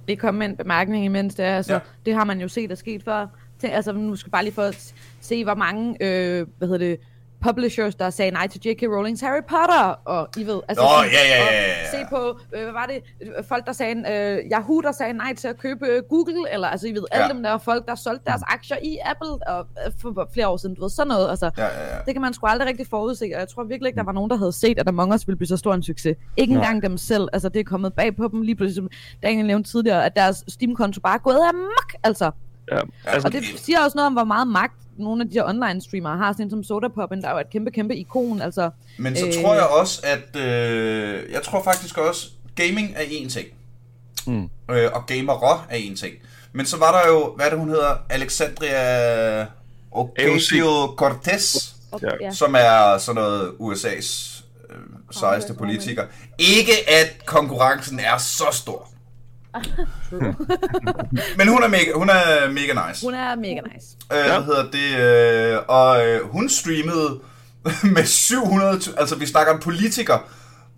Øh, 0.04 0.08
Det 0.08 0.20
kom 0.20 0.36
med 0.36 0.46
en 0.48 0.56
bemærkning 0.58 1.06
imens 1.06 1.36
det 1.36 1.46
er, 1.46 1.56
altså, 1.56 1.74
Ja. 1.74 1.80
det 2.06 2.14
har 2.14 2.24
man 2.24 2.42
jo 2.42 2.48
set 2.48 2.72
er 2.72 2.76
sket 2.76 3.04
før. 3.04 3.28
Altså, 3.64 3.92
nu 3.92 4.16
skal 4.16 4.32
bare 4.32 4.44
lige 4.44 4.54
for 4.54 4.62
at 4.62 4.94
se, 5.22 5.44
hvor 5.44 5.56
mange, 5.56 5.98
øh, 6.02 6.48
hvad 6.58 6.68
hedder 6.68 6.86
det, 6.86 7.00
publishers, 7.44 7.96
der 7.96 8.10
sagde 8.10 8.32
nej 8.32 8.48
til 8.48 8.62
J.K. 8.66 8.82
Rowlings 8.84 9.22
Harry 9.22 9.42
Potter, 9.50 9.84
og 10.06 10.28
I 10.38 10.44
ved, 10.46 10.62
altså, 10.68 10.84
Nå, 10.84 10.90
ja, 10.90 11.04
ja, 11.04 11.36
ja, 11.36 11.42
og 11.48 11.54
ja, 11.54 11.62
ja. 11.68 11.92
se 11.92 11.98
på, 12.10 12.40
øh, 12.56 12.64
hvad 12.64 12.72
var 12.72 12.86
det, 12.86 13.00
folk, 13.48 13.66
der 13.66 13.72
sagde, 13.74 13.96
øh, 14.12 14.52
Yahoo, 14.52 14.82
der 14.82 14.92
sagde 14.92 15.14
nej 15.14 15.36
til 15.36 15.48
at 15.48 15.58
købe 15.58 15.88
øh, 15.88 16.04
Google, 16.10 16.54
eller 16.54 16.68
altså, 16.68 16.88
I 16.88 16.92
ved, 16.92 17.04
alle 17.12 17.26
Ja. 17.28 17.34
dem 17.34 17.44
der 17.44 17.58
folk, 17.58 17.88
der 17.88 17.96
solgte 17.96 18.26
deres 18.26 18.42
aktier 18.48 18.78
i 18.84 18.98
Apple, 19.06 19.48
og, 19.48 19.68
øh, 19.88 19.92
for 20.02 20.30
flere 20.34 20.48
år 20.48 20.58
siden, 20.58 20.76
du 20.76 20.82
ved, 20.82 20.90
sådan 20.90 21.08
noget, 21.08 21.30
altså, 21.30 21.50
Ja, 21.58 21.64
ja, 21.66 21.96
ja. 21.96 22.00
det 22.06 22.14
kan 22.14 22.22
man 22.22 22.34
sgu 22.34 22.48
aldrig 22.48 22.68
rigtig 22.68 22.88
forudse, 22.88 23.26
og 23.34 23.40
jeg 23.40 23.50
tror 23.50 23.64
virkelig 23.64 23.88
ikke, 23.88 23.98
der 23.98 24.04
var 24.04 24.12
nogen, 24.12 24.30
der 24.30 24.38
havde 24.38 24.52
set, 24.52 24.80
at 24.80 24.88
Among 24.88 25.14
Us 25.14 25.28
ville 25.28 25.38
blive 25.38 25.48
så 25.48 25.58
stor 25.58 25.74
en 25.74 25.84
succes. 25.84 26.16
Ikke 26.38 26.54
engang 26.54 26.84
dem 26.84 26.98
selv. 26.98 27.28
Altså, 27.34 27.50
det 27.50 27.60
er 27.60 27.64
kommet 27.64 27.94
bag 27.94 28.16
på 28.16 28.28
dem 28.32 28.42
lige 28.42 28.56
pludselig, 28.56 28.76
som 28.76 28.90
Daniel 29.24 29.46
nævnte 29.48 29.72
tidligere, 29.72 30.06
at 30.06 30.16
deres 30.16 30.44
Steam-konto 30.48 31.02
bare 31.02 31.14
er 31.16 31.20
gået 31.20 31.40
amok, 31.50 31.94
altså. 32.04 32.32
ja. 32.72 32.80
Altså, 33.06 33.28
Og 33.28 33.32
det 33.34 33.44
siger 33.58 33.80
også 33.80 33.96
noget 33.96 34.08
om, 34.08 34.14
hvor 34.14 34.24
meget 34.24 34.48
magt 34.48 34.74
nogle 34.98 35.24
af 35.24 35.30
de 35.30 35.34
her 35.34 35.44
online-streamere 35.44 36.18
har, 36.18 36.32
sådan 36.34 36.46
en 36.46 36.50
som 36.50 36.64
Sodapoppen, 36.64 37.22
der 37.22 37.28
er 37.28 37.32
jo 37.34 37.40
et 37.40 37.50
kæmpe, 37.50 37.72
kæmpe 37.72 37.96
ikon, 37.96 38.42
altså. 38.42 38.70
Men 38.98 39.16
så 39.16 39.28
Øh. 39.28 39.34
tror 39.34 39.54
jeg 39.54 39.68
også, 39.68 40.02
at... 40.04 40.42
Øh, 40.42 41.32
jeg 41.32 41.44
tror 41.44 41.64
faktisk 41.64 41.98
også, 41.98 42.28
gaming 42.56 42.94
er 42.96 43.02
én 43.02 43.30
ting. 43.30 43.48
Mm. 44.28 44.50
Øh, 44.72 44.90
og 44.94 45.06
gamere 45.06 45.62
er 45.70 45.78
én 45.78 45.96
ting. 45.96 46.14
Men 46.54 46.66
så 46.66 46.78
var 46.78 47.02
der 47.02 47.08
jo, 47.12 47.34
hvad 47.36 47.46
er 47.46 47.50
det 47.50 47.60
hun 47.60 47.70
hedder, 47.70 47.96
Alexandria 48.10 49.46
Ocasio-Cortez, 49.92 51.74
ja. 52.22 52.32
som 52.32 52.56
er 52.58 52.98
sådan 52.98 53.22
noget 53.22 53.52
USA's 53.60 54.42
øh, 54.70 54.76
sejeste 55.12 55.54
politiker. 55.54 56.06
Ikke 56.38 56.90
at 56.90 57.26
konkurrencen 57.26 58.00
er 58.00 58.18
så 58.18 58.46
stor. 58.52 58.90
Men 61.38 61.48
hun 61.48 61.64
er 61.64 61.68
mega, 61.68 61.92
hun 61.96 62.10
er 62.10 62.50
mega 62.52 62.88
nice. 62.88 63.06
Hun 63.06 63.14
er 63.14 63.36
mega 63.36 63.60
nice. 63.74 63.88
Øh, 64.12 64.18
Ja. 64.18 64.40
Hvad 64.40 64.44
hedder 64.46 64.72
det? 64.72 65.54
Øh, 65.54 65.60
og 65.68 66.06
øh, 66.08 66.30
hun 66.32 66.50
streamede 66.50 67.20
med 67.96 68.06
700... 68.06 68.74
tu- 68.78 68.94
Altså, 68.98 69.16
vi 69.16 69.26
snakker 69.26 69.54
en 69.54 69.60
politiker 69.60 70.18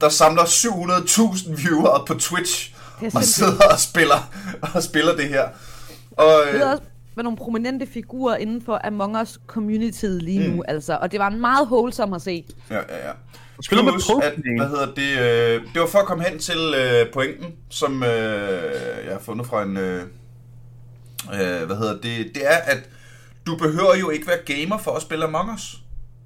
der 0.02 0.10
samler 0.10 0.44
700.000 0.44 1.56
viewere 1.64 2.04
på 2.08 2.14
Twitch, 2.14 2.74
og 3.16 3.24
sidder 3.24 3.66
og 3.72 3.80
spiller, 3.80 4.30
og 4.76 4.84
spiller 4.84 5.16
det 5.16 5.26
her. 5.30 5.44
Og, 6.12 6.32
Det 6.48 6.56
øh, 6.56 6.62
er 6.62 6.72
også 6.72 6.84
med 7.16 7.24
nogle 7.24 7.38
prominente 7.38 7.88
figurer 7.94 8.36
inden 8.36 8.62
for 8.66 8.82
Among 8.84 9.22
Us 9.22 9.40
communityet 9.48 10.24
lige 10.24 10.48
nu, 10.48 10.56
mm. 10.56 10.62
altså. 10.68 10.98
Og 11.02 11.12
det 11.12 11.20
var 11.20 11.28
en 11.28 11.40
meget 11.42 11.68
wholesome 11.68 12.16
at 12.16 12.22
se. 12.22 12.46
ja, 12.70 12.76
ja, 12.76 13.08
ja. 13.08 13.12
Spiller 13.62 13.84
med 13.84 13.94
at, 14.24 14.34
hvad 14.58 14.68
hedder 14.68 14.94
det, 14.94 15.20
øh, 15.20 15.74
det 15.74 15.82
var 15.82 15.88
for 15.88 16.00
at 16.00 16.06
komme 16.06 16.24
hen 16.24 16.40
til 16.40 16.74
øh, 16.78 17.12
pointen, 17.14 17.56
som 17.70 18.04
øh, 18.04 18.10
jeg 19.06 19.12
har 19.12 19.20
fundet 19.20 19.48
fra 19.48 19.64
en, 19.64 19.78
øh, 19.78 20.02
øh, 21.34 21.66
hvad 21.66 21.78
hedder 21.78 21.94
det, 21.94 22.32
det 22.36 22.46
er, 22.46 22.58
at 22.58 22.90
du 23.48 23.56
behøver 23.58 23.96
jo 23.96 24.10
ikke 24.10 24.28
være 24.28 24.38
gamer 24.46 24.78
for 24.78 24.92
at 24.92 25.02
spille 25.02 25.26
Among 25.26 25.54
Us. 25.54 25.78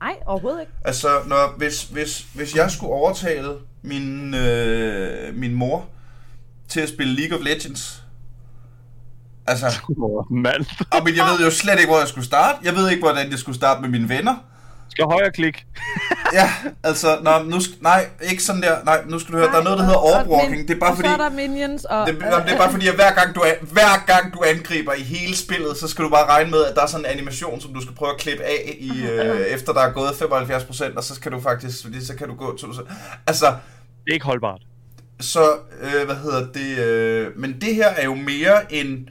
Nej, 0.01 0.15
overhovedet 0.25 0.61
ikke. 0.61 0.71
Altså, 0.85 1.07
når, 1.25 1.53
hvis, 1.57 1.83
hvis, 1.83 2.25
hvis 2.33 2.55
jeg 2.55 2.71
skulle 2.71 2.93
overtale 2.93 3.49
min, 3.81 4.33
øh, 4.33 5.35
min 5.35 5.53
mor 5.53 5.85
til 6.67 6.79
at 6.81 6.89
spille 6.89 7.13
League 7.15 7.37
of 7.37 7.43
Legends, 7.43 8.03
altså, 9.47 9.65
Åh, 9.97 10.31
mand. 10.31 10.65
og, 10.91 11.03
men 11.03 11.15
jeg 11.15 11.25
ved 11.25 11.45
jo 11.45 11.51
slet 11.51 11.79
ikke, 11.79 11.89
hvor 11.91 11.99
jeg 11.99 12.07
skulle 12.07 12.25
starte. 12.25 12.57
Jeg 12.63 12.75
ved 12.75 12.89
ikke, 12.89 13.01
hvordan 13.03 13.31
jeg 13.31 13.39
skulle 13.39 13.55
starte 13.55 13.81
med 13.81 13.89
mine 13.89 14.09
venner. 14.09 14.35
Skal 14.99 15.11
højre 15.11 15.31
klik. 15.31 15.63
Ja, 16.33 16.49
altså, 16.83 17.17
nå, 17.23 17.31
nu, 17.43 17.57
sk- 17.57 17.77
nej, 17.81 18.09
ikke 18.29 18.43
sådan 18.43 18.61
der. 18.61 18.83
Nej, 18.85 19.01
nu 19.07 19.19
skal 19.19 19.33
du 19.33 19.37
høre, 19.37 19.47
der 19.51 19.57
er 19.59 19.63
noget, 19.63 19.79
der 19.79 19.85
hedder 19.85 19.97
overwalking. 19.99 20.51
min- 20.57 20.67
Det 20.67 20.75
er 20.75 20.79
bare 20.79 20.89
og 20.89 20.95
fordi... 20.95 21.07
så 21.09 21.13
er 21.13 21.17
der 21.17 21.29
minions, 21.29 21.85
og... 21.85 22.07
Det, 22.07 22.17
jamen, 22.21 22.47
det 22.47 22.53
er 22.53 22.57
bare 22.57 22.71
fordi, 22.71 22.87
at 22.87 22.95
hver 22.95 23.11
gang, 23.13 23.35
du 23.35 23.41
an, 23.43 23.55
hver 23.61 24.05
gang 24.05 24.33
du 24.33 24.43
angriber 24.47 24.93
i 24.93 25.01
hele 25.01 25.35
spillet, 25.37 25.77
så 25.77 25.87
skal 25.87 26.03
du 26.05 26.09
bare 26.09 26.25
regne 26.29 26.51
med, 26.51 26.65
at 26.65 26.75
der 26.75 26.81
er 26.81 26.85
sådan 26.87 27.05
en 27.05 27.11
animation, 27.11 27.61
som 27.61 27.73
du 27.73 27.81
skal 27.81 27.95
prøve 27.95 28.11
at 28.11 28.17
klippe 28.19 28.43
af, 28.43 28.75
i, 28.79 28.91
øh, 29.11 29.39
efter 29.39 29.73
der 29.73 29.81
er 29.81 29.91
gået 29.91 30.09
75%, 30.09 30.97
og 30.97 31.03
så 31.03 31.15
skal 31.15 31.31
du 31.31 31.41
faktisk, 31.41 31.83
fordi 31.83 32.05
så 32.05 32.15
kan 32.15 32.27
du 32.27 32.35
gå... 32.35 32.57
To, 32.57 32.73
så, 32.73 32.81
altså, 33.27 33.45
Det 34.05 34.09
er 34.09 34.13
ikke 34.13 34.25
holdbart. 34.25 34.61
så, 35.19 35.43
øh, 35.81 36.05
hvad 36.05 36.15
hedder 36.15 36.47
det, 36.53 36.77
øh, 36.79 37.27
men 37.39 37.61
det 37.61 37.75
her 37.75 37.87
er 37.87 38.03
jo 38.05 38.15
mere 38.15 38.73
en, 38.73 39.09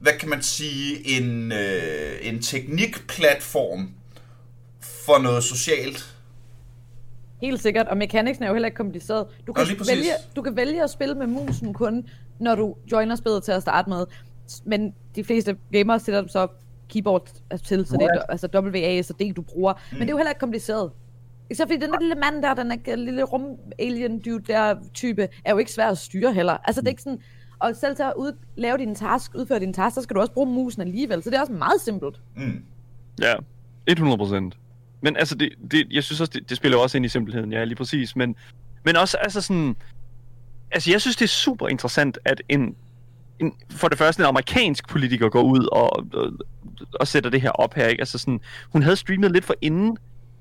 hvad 0.00 0.12
kan 0.20 0.28
man 0.28 0.42
sige, 0.42 1.08
en, 1.08 1.52
øh, 1.52 2.12
en 2.22 2.42
teknikplatform 2.42 3.88
for 5.06 5.22
noget 5.22 5.44
socialt. 5.44 6.16
Helt 7.40 7.62
sikkert, 7.62 7.88
og 7.88 7.96
mekaniksen 7.96 8.44
er 8.44 8.48
jo 8.48 8.54
heller 8.54 8.66
ikke 8.66 8.76
kompliceret. 8.76 9.26
Du 9.46 9.52
kan, 9.52 9.66
Nå, 9.78 9.84
vælge, 9.88 10.12
du 10.36 10.42
kan 10.42 10.56
vælge 10.56 10.82
at 10.82 10.90
spille 10.90 11.14
med 11.14 11.26
musen 11.26 11.74
kun, 11.74 12.06
når 12.38 12.54
du 12.54 12.74
joiner 12.92 13.16
spillet 13.16 13.42
til 13.42 13.52
at 13.52 13.62
starte 13.62 13.90
med. 13.90 14.06
Men 14.64 14.94
de 15.16 15.24
fleste 15.24 15.56
gamere 15.72 16.00
sætter 16.00 16.26
så 16.28 16.46
keyboard 16.88 17.28
til, 17.64 17.86
så 17.86 17.96
det 17.96 18.04
er 18.04 18.22
altså 18.28 18.48
WASD, 18.54 19.34
du 19.36 19.42
bruger. 19.42 19.72
Mm. 19.72 19.98
Men 19.98 20.00
det 20.00 20.08
er 20.08 20.12
jo 20.12 20.16
heller 20.16 20.30
ikke 20.30 20.40
kompliceret. 20.40 20.90
Især 21.50 21.64
fordi 21.64 21.80
den 21.80 21.92
der 21.92 22.00
lille 22.00 22.14
mand 22.14 22.42
der, 22.42 22.54
den 22.54 22.70
der 22.70 22.96
lille 22.96 23.22
rum-alien 23.22 24.22
dude 24.22 24.52
der 24.52 24.74
type, 24.94 25.28
er 25.44 25.50
jo 25.52 25.58
ikke 25.58 25.72
svær 25.72 25.88
at 25.88 25.98
styre 25.98 26.32
heller. 26.32 26.56
Altså 26.64 26.80
det 26.80 26.86
er 26.86 26.90
ikke 26.90 27.02
sådan, 27.02 27.20
og 27.58 27.76
selv 27.76 27.96
til 27.96 28.02
at 28.02 28.12
ud, 28.16 28.32
lave 28.56 28.78
din 28.78 28.94
task, 28.94 29.34
udføre 29.34 29.60
din 29.60 29.72
task, 29.72 29.94
så 29.94 30.02
skal 30.02 30.16
du 30.16 30.20
også 30.20 30.32
bruge 30.32 30.54
musen 30.54 30.82
alligevel. 30.82 31.22
Så 31.22 31.30
det 31.30 31.36
er 31.36 31.40
også 31.40 31.52
meget 31.52 31.80
simpelt. 31.80 32.20
Mm. 32.36 32.64
Ja, 33.20 33.34
100%. 33.90 34.50
Men 35.04 35.16
altså, 35.16 35.34
det, 35.34 35.52
det, 35.70 35.86
jeg 35.90 36.04
synes 36.04 36.20
også, 36.20 36.30
det, 36.34 36.48
det 36.48 36.56
spiller 36.56 36.78
jo 36.78 36.82
også 36.82 36.96
ind 36.96 37.06
i 37.06 37.08
simpelheden, 37.08 37.52
ja, 37.52 37.64
lige 37.64 37.76
præcis. 37.76 38.16
Men, 38.16 38.36
men 38.84 38.96
også, 38.96 39.16
altså 39.16 39.40
sådan... 39.40 39.76
Altså, 40.70 40.90
jeg 40.90 41.00
synes, 41.00 41.16
det 41.16 41.24
er 41.24 41.28
super 41.28 41.68
interessant, 41.68 42.18
at 42.24 42.42
en, 42.48 42.76
en 43.40 43.52
for 43.70 43.88
det 43.88 43.98
første 43.98 44.20
en 44.20 44.26
amerikansk 44.26 44.88
politiker 44.88 45.28
går 45.28 45.42
ud 45.42 45.68
og, 45.72 46.06
og, 46.14 46.32
og 47.00 47.08
sætter 47.08 47.30
det 47.30 47.40
her 47.40 47.50
op 47.50 47.74
her, 47.74 47.86
ikke? 47.86 48.00
Altså 48.00 48.18
sådan, 48.18 48.40
hun 48.72 48.82
havde 48.82 48.96
streamet 48.96 49.32
lidt 49.32 49.44
for 49.44 49.54
inden, 49.60 49.96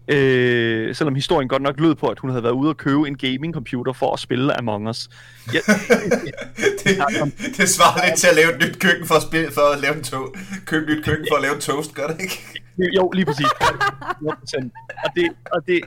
øh, 0.08 0.96
selvom 0.96 1.16
historien 1.16 1.50
godt 1.50 1.62
nok 1.62 1.80
lød 1.80 1.96
på, 1.96 2.08
at 2.08 2.20
hun 2.20 2.30
havde 2.30 2.44
været 2.44 2.54
ude 2.54 2.70
og 2.70 2.78
købe 2.78 3.08
en 3.08 3.18
gaming 3.18 3.54
computer 3.54 3.94
for 3.94 4.14
at 4.14 4.20
spille 4.20 4.60
Among 4.60 4.90
Us. 4.90 5.10
Ja, 5.54 5.60
det, 6.84 7.58
det 7.58 7.70
svarer 7.70 8.06
lidt 8.06 8.20
til 8.20 8.28
at 8.28 8.36
lave 8.36 8.56
et 8.56 8.60
nyt 8.68 8.80
køkken 8.80 9.06
for 9.08 9.16
at, 9.16 9.22
spille, 9.22 9.52
for 9.52 9.74
at 9.74 9.80
lave 9.82 9.96
en 9.96 10.04
to, 10.04 10.18
købe 10.66 10.92
et 10.92 10.98
nyt 10.98 11.06
køkken 11.06 11.28
for 11.32 11.36
at 11.36 11.42
lave 11.42 11.56
en 11.56 11.62
toast, 11.62 11.94
gør 11.94 12.08
det 12.08 12.22
ikke? 12.22 12.62
Jo, 12.96 13.12
lige 13.14 13.26
præcis. 13.26 13.46
100%. 13.46 14.70
Og 15.04 15.10
det, 15.16 15.30
og 15.52 15.68
det, 15.68 15.82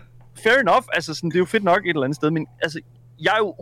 fair 0.44 0.58
enough, 0.60 0.84
altså 0.92 1.14
sådan, 1.14 1.30
det 1.30 1.36
er 1.36 1.40
jo 1.40 1.44
fedt 1.44 1.64
nok 1.64 1.84
et 1.84 1.88
eller 1.88 2.04
andet 2.04 2.16
sted, 2.16 2.30
men 2.30 2.46
altså, 2.62 2.80
jeg 3.20 3.32
er 3.34 3.38
jo 3.38 3.54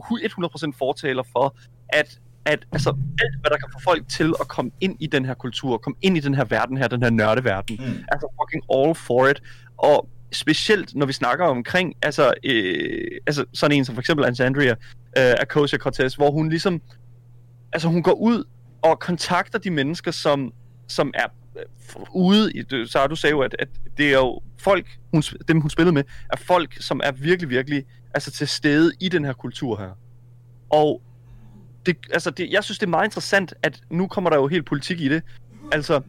100% 0.71 0.79
fortaler 0.79 1.23
for, 1.33 1.57
at, 1.89 2.19
at 2.45 2.67
altså, 2.73 2.91
alt, 3.23 3.41
hvad 3.41 3.51
der 3.51 3.57
kan 3.57 3.69
få 3.73 3.79
folk 3.85 4.09
til 4.09 4.35
at 4.41 4.49
komme 4.49 4.71
ind 4.81 4.97
i 5.01 5.07
den 5.07 5.25
her 5.25 5.35
kultur, 5.35 5.79
komme 5.79 5.97
ind 6.03 6.17
i 6.17 6.21
den 6.21 6.35
her 6.35 6.45
verden 6.45 6.77
her, 6.77 6.89
den 6.89 7.03
her 7.03 7.11
nørdeverden, 7.11 7.77
mm. 7.81 8.05
altså 8.13 8.27
fucking 8.41 8.63
all 8.75 8.95
for 8.95 9.29
it, 9.29 9.43
og 9.79 10.09
specielt 10.33 10.95
når 10.95 11.07
vi 11.07 11.13
snakker 11.13 11.45
omkring, 11.45 11.95
altså, 12.03 12.33
øh, 12.45 13.21
altså 13.27 13.45
sådan 13.53 13.77
en 13.77 13.85
som 13.85 13.95
for 13.95 14.03
eksempel 14.03 14.27
Alexandria 14.27 14.71
øh, 15.19 15.35
Akosia 15.41 15.79
Cortez, 15.79 16.15
hvor 16.15 16.31
hun 16.31 16.49
ligesom, 16.49 16.83
altså 17.73 17.89
hun 17.89 18.03
går 18.03 18.13
ud 18.13 18.45
og 18.83 19.01
kontakter 19.01 19.59
de 19.59 19.71
mennesker, 19.71 20.11
som, 20.11 20.53
som 20.89 21.13
er 21.15 21.27
øh, 21.57 21.63
ude 22.15 22.53
i, 22.53 22.65
så 22.87 23.07
du 23.07 23.17
sagde 23.17 23.31
jo, 23.31 23.41
at, 23.41 23.57
at 23.59 23.69
det 23.99 24.09
er 24.09 24.19
jo 24.19 24.41
folk, 24.59 24.87
hun, 25.13 25.23
dem 25.49 25.61
hun 25.61 25.71
spillede 25.71 25.95
med, 25.95 26.05
er 26.33 26.37
folk, 26.37 26.83
som 26.83 27.01
er 27.05 27.13
virkelig, 27.13 27.51
virkelig 27.51 27.85
altså 28.15 28.31
til 28.31 28.49
stede 28.49 28.93
i 29.01 29.09
den 29.09 29.25
her 29.25 29.33
kultur 29.33 29.77
her. 29.77 29.91
Og 30.71 31.03
det, 31.87 31.97
altså 32.13 32.31
det, 32.31 32.51
jeg 32.51 32.65
synes, 32.65 32.79
det 32.79 32.87
er 32.87 32.91
meget 32.91 33.07
interessant, 33.07 33.55
at 33.63 33.81
nu 33.91 34.07
kommer 34.07 34.31
der 34.31 34.37
jo 34.37 34.47
helt 34.47 34.67
politik 34.67 35.01
i 35.01 35.09
det. 35.09 35.23
Altså, 35.73 36.01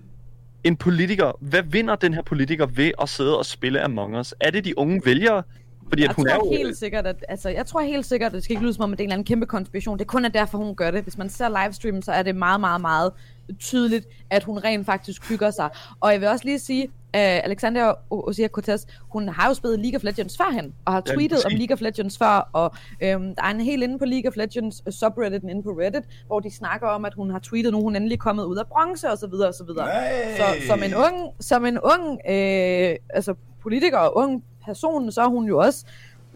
en 0.65 0.75
politiker, 0.75 1.31
hvad 1.41 1.63
vinder 1.63 1.95
den 1.95 2.13
her 2.13 2.21
politiker 2.21 2.65
ved 2.65 2.91
at 3.01 3.09
sidde 3.09 3.37
og 3.37 3.45
spille 3.45 3.81
Among 3.81 4.17
Us? 4.19 4.33
Er 4.41 4.51
det 4.51 4.65
de 4.65 4.77
unge 4.79 5.01
vælgere? 5.05 5.43
Fordi 5.89 6.01
at 6.03 6.07
Jeg 6.07 6.15
hun 6.15 6.27
er 6.27 6.35
tror 6.35 6.45
jo... 6.45 6.57
helt 6.57 6.77
sikkert, 6.77 7.07
at, 7.07 7.25
altså, 7.29 7.49
jeg 7.49 7.65
tror 7.65 7.81
helt 7.81 8.05
sikkert, 8.05 8.27
at 8.27 8.33
det 8.33 8.43
skal 8.43 8.53
ikke 8.53 8.63
lyde 8.63 8.73
som 8.73 8.83
om, 8.83 8.91
at 8.93 8.97
det 8.97 9.03
er 9.03 9.05
en 9.05 9.09
eller 9.09 9.15
anden 9.15 9.25
kæmpe 9.25 9.45
konspiration. 9.45 9.99
Det 9.99 10.07
kun 10.07 10.25
er 10.25 10.29
derfor, 10.29 10.57
hun 10.57 10.75
gør 10.75 10.91
det. 10.91 11.03
Hvis 11.03 11.17
man 11.17 11.29
ser 11.29 11.63
livestreamen, 11.63 12.01
så 12.01 12.11
er 12.11 12.23
det 12.23 12.35
meget, 12.35 12.59
meget, 12.59 12.81
meget 12.81 13.11
tydeligt, 13.59 14.07
at 14.29 14.43
hun 14.43 14.57
rent 14.57 14.85
faktisk 14.85 15.29
hygger 15.29 15.51
sig. 15.51 15.69
Og 15.99 16.11
jeg 16.11 16.21
vil 16.21 16.29
også 16.29 16.45
lige 16.45 16.59
sige, 16.59 16.87
uh, 16.87 16.91
Alexander 17.13 17.93
Osia 18.09 18.47
Cortez, 18.47 18.85
hun 19.09 19.29
har 19.29 19.47
jo 19.47 19.53
spillet 19.53 19.79
League 19.79 19.97
of 19.97 20.03
Legends 20.03 20.37
førhen, 20.37 20.73
og 20.85 20.93
har 20.93 21.03
Ja, 21.07 21.13
tweetet 21.13 21.45
om. 21.45 21.51
League 21.51 21.73
of 21.73 21.81
Legends 21.81 22.17
før, 22.17 22.49
og 22.53 22.75
øhm, 23.01 23.35
der 23.35 23.43
er 23.43 23.51
en 23.51 23.61
helt 23.61 23.83
inde 23.83 23.99
på 23.99 24.05
League 24.05 24.29
of 24.29 24.35
Legends 24.35 24.83
øh, 24.87 24.93
subredditen 24.93 25.49
inde 25.49 25.63
på 25.63 25.69
Reddit, 25.69 26.03
hvor 26.27 26.39
de 26.39 26.55
snakker 26.55 26.87
om, 26.87 27.05
at 27.05 27.13
hun 27.13 27.29
har 27.29 27.39
tweetet 27.39 27.71
nu, 27.71 27.81
hun 27.81 27.95
er 27.95 27.97
endelig 27.97 28.19
kommet 28.19 28.43
ud 28.43 28.57
af 28.57 28.67
bronze, 28.67 29.11
og 29.11 29.17
så 29.17 29.27
videre, 29.27 29.47
og 29.47 29.53
så 29.53 29.63
videre. 29.63 29.85
Nej. 29.85 30.37
Så 30.37 30.67
som 30.67 30.83
en 30.83 30.95
ung, 30.95 31.33
som 31.39 31.65
en 31.65 31.79
ung 31.79 32.19
øh, 32.29 32.95
altså 33.09 33.33
politiker 33.61 33.97
og 33.97 34.17
ung 34.17 34.43
person, 34.65 35.11
så 35.11 35.21
er 35.21 35.27
hun 35.27 35.47
jo 35.47 35.57
også 35.59 35.85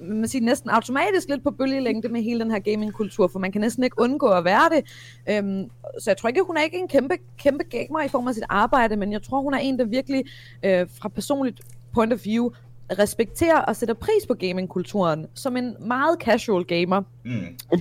man 0.02 0.28
siger, 0.28 0.46
næsten 0.46 0.70
automatisk 0.70 1.30
lidt 1.30 1.44
på 1.44 1.52
bølgelængde 1.52 2.10
med 2.10 2.22
hele 2.22 2.40
den 2.40 2.52
her 2.52 2.60
gamingkultur, 2.60 3.28
for 3.28 3.40
man 3.40 3.52
kan 3.52 3.62
næsten 3.62 3.84
ikke 3.84 4.00
undgå 4.00 4.28
at 4.28 4.44
være 4.46 4.70
det. 4.76 4.84
Øhm, 5.30 5.70
så 6.00 6.10
jeg 6.10 6.18
tror 6.18 6.30
ikke, 6.30 6.42
hun 6.48 6.58
er 6.58 6.62
ikke 6.62 6.78
en 6.78 6.88
kæmpe, 6.88 7.18
kæmpe 7.38 7.64
gamer 7.64 8.02
i 8.02 8.08
form 8.08 8.28
af 8.28 8.34
sit 8.34 8.44
arbejde, 8.50 8.96
men 8.96 9.12
jeg 9.12 9.24
tror, 9.24 9.42
hun 9.42 9.54
er 9.54 9.58
en, 9.58 9.80
der 9.80 9.86
virkelig 9.86 10.24
øh, 10.64 10.88
fra 11.02 11.10
personligt 11.10 11.62
point 11.94 12.14
of 12.14 12.26
view 12.26 12.50
respekterer 13.00 13.58
og 13.60 13.76
sætter 13.76 13.96
pris 13.96 14.26
på 14.28 14.34
gamingkulturen 14.34 15.26
som 15.36 15.58
en 15.58 15.76
meget 15.80 16.18
casual 16.22 16.66
gamer. 16.66 17.02
Mm. 17.26 17.32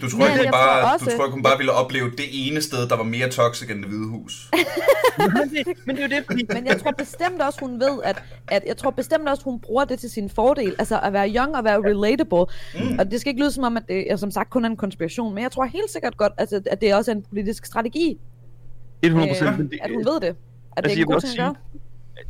Du 0.01 0.11
tror, 0.11 0.27
ikke, 0.27 0.45
jeg 0.45 0.53
bare, 0.53 0.81
tror 0.81 0.89
du 0.89 0.93
også- 0.95 1.17
tror 1.17 1.25
ikke, 1.25 1.35
hun 1.35 1.43
bare 1.43 1.57
ville 1.57 1.73
opleve 1.73 2.11
det 2.11 2.27
ene 2.33 2.61
sted, 2.61 2.89
der 2.89 2.97
var 2.97 3.03
mere 3.05 3.29
toxic 3.29 3.71
end 3.71 3.79
det 3.79 3.89
hvide 3.89 4.09
hus. 4.09 4.51
men, 5.19 5.97
det, 5.97 6.03
er 6.03 6.03
jo 6.03 6.17
det, 6.17 6.25
fordi... 6.27 6.47
Men 6.55 6.67
jeg 6.67 6.81
tror 6.81 6.91
bestemt 6.91 7.43
også, 7.43 7.61
hun 7.61 7.81
ved, 7.81 8.01
at, 8.05 8.23
at 8.49 8.63
jeg 8.67 8.77
tror 8.77 8.91
bestemt 8.91 9.29
også, 9.29 9.45
hun 9.45 9.61
bruger 9.61 9.85
det 9.85 9.99
til 9.99 10.11
sin 10.11 10.31
fordel. 10.31 10.75
Altså 10.79 11.01
at 11.01 11.13
være 11.13 11.31
young 11.37 11.57
og 11.57 11.65
være 11.65 11.79
relatable. 11.79 12.47
Mm. 12.75 12.99
Og 12.99 13.11
det 13.11 13.21
skal 13.21 13.31
ikke 13.31 13.41
lyde 13.43 13.53
som 13.53 13.65
om, 13.65 13.77
at 13.77 13.83
det 13.89 14.13
er, 14.13 14.17
som 14.17 14.31
sagt 14.31 14.51
kun 14.51 14.65
er 14.65 14.69
en 14.69 14.77
konspiration. 14.77 15.35
Men 15.35 15.43
jeg 15.43 15.53
tror 15.53 15.65
helt 15.65 15.91
sikkert 15.91 16.17
godt, 16.17 16.33
altså, 16.39 16.61
at 16.67 16.81
det 16.81 16.95
også 16.95 17.11
er 17.11 17.15
en 17.15 17.23
politisk 17.23 17.67
strategi. 17.67 18.19
100 19.03 19.31
øh, 19.31 19.59
men 19.59 19.71
det, 19.71 19.79
at 19.83 19.91
hun 19.91 20.05
ved 20.05 20.21
det. 20.21 20.37
At 20.77 20.85
Altså, 20.85 20.95
det 20.95 20.97
er 20.97 21.01
en 21.01 21.07
god 21.07 21.15
også 21.15 21.29
ting 21.29 21.41
at 21.41 21.55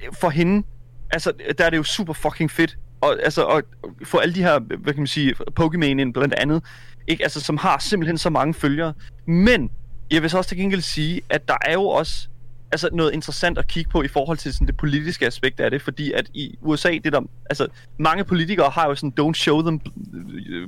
gøre. 0.02 0.12
for 0.20 0.28
hende, 0.28 0.66
altså, 1.10 1.32
der 1.58 1.64
er 1.64 1.70
det 1.70 1.76
jo 1.76 1.82
super 1.82 2.12
fucking 2.12 2.50
fedt. 2.50 2.78
Og, 3.00 3.16
altså, 3.24 3.44
at 3.46 3.64
få 4.04 4.18
alle 4.18 4.34
de 4.34 4.42
her, 4.42 4.58
hvad 4.58 4.92
kan 4.92 5.00
man 5.00 5.06
sige, 5.06 5.34
Pokémon 5.60 5.84
ind 5.84 6.14
blandt 6.14 6.34
andet, 6.34 6.64
ikke? 7.08 7.22
Altså, 7.22 7.40
som 7.40 7.56
har 7.56 7.78
simpelthen 7.78 8.18
så 8.18 8.30
mange 8.30 8.54
følgere. 8.54 8.92
Men, 9.26 9.70
jeg 10.10 10.22
vil 10.22 10.30
så 10.30 10.38
også 10.38 10.48
til 10.48 10.58
gengæld 10.58 10.80
sige, 10.80 11.20
at 11.30 11.48
der 11.48 11.56
er 11.66 11.72
jo 11.72 11.84
også 11.84 12.28
altså, 12.72 12.88
noget 12.92 13.12
interessant 13.12 13.58
at 13.58 13.66
kigge 13.68 13.90
på 13.90 14.02
i 14.02 14.08
forhold 14.08 14.38
til 14.38 14.52
sådan, 14.52 14.66
det 14.66 14.76
politiske 14.76 15.26
aspekt 15.26 15.60
af 15.60 15.70
det, 15.70 15.82
fordi 15.82 16.12
at 16.12 16.26
i 16.34 16.54
USA, 16.62 16.90
det 17.04 17.12
der, 17.12 17.20
altså, 17.50 17.66
mange 17.98 18.24
politikere 18.24 18.70
har 18.70 18.86
jo 18.86 18.94
sådan, 18.94 19.12
don't 19.20 19.32
show 19.34 19.60
them 19.62 19.80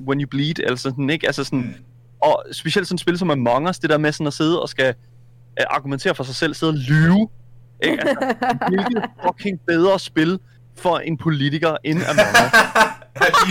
when 0.09 0.21
you 0.21 0.29
bleed, 0.31 0.61
altså 0.61 0.83
sådan, 0.91 1.11
ikke? 1.11 1.27
Altså 1.27 1.45
sådan, 1.45 1.59
Mm. 1.59 1.75
og 2.23 2.45
specielt 2.53 2.89
sådan 2.89 2.95
et 2.97 3.01
spil 3.01 3.19
som 3.19 3.31
Among 3.31 3.69
Us, 3.69 3.79
det 3.79 3.91
der 3.91 3.99
med 3.99 4.13
sådan 4.13 4.27
at 4.27 4.33
sidde 4.33 4.63
og 4.63 4.69
skal 4.69 4.95
uh, 5.61 5.67
argumentere 5.77 6.15
for 6.15 6.25
sig 6.25 6.35
selv, 6.35 6.55
sidde 6.55 6.71
og 6.73 6.77
lyve. 6.77 7.29
Ikke? 7.83 8.09
Altså, 8.09 8.35
hvilket 8.69 9.05
fucking 9.25 9.61
bedre 9.67 9.99
spil 9.99 10.39
for 10.77 10.99
en 10.99 11.17
politiker 11.17 11.77
end 11.85 11.99
Among 11.99 12.29
Us. 12.29 12.53
ja, 13.21 13.27
de, 13.27 13.51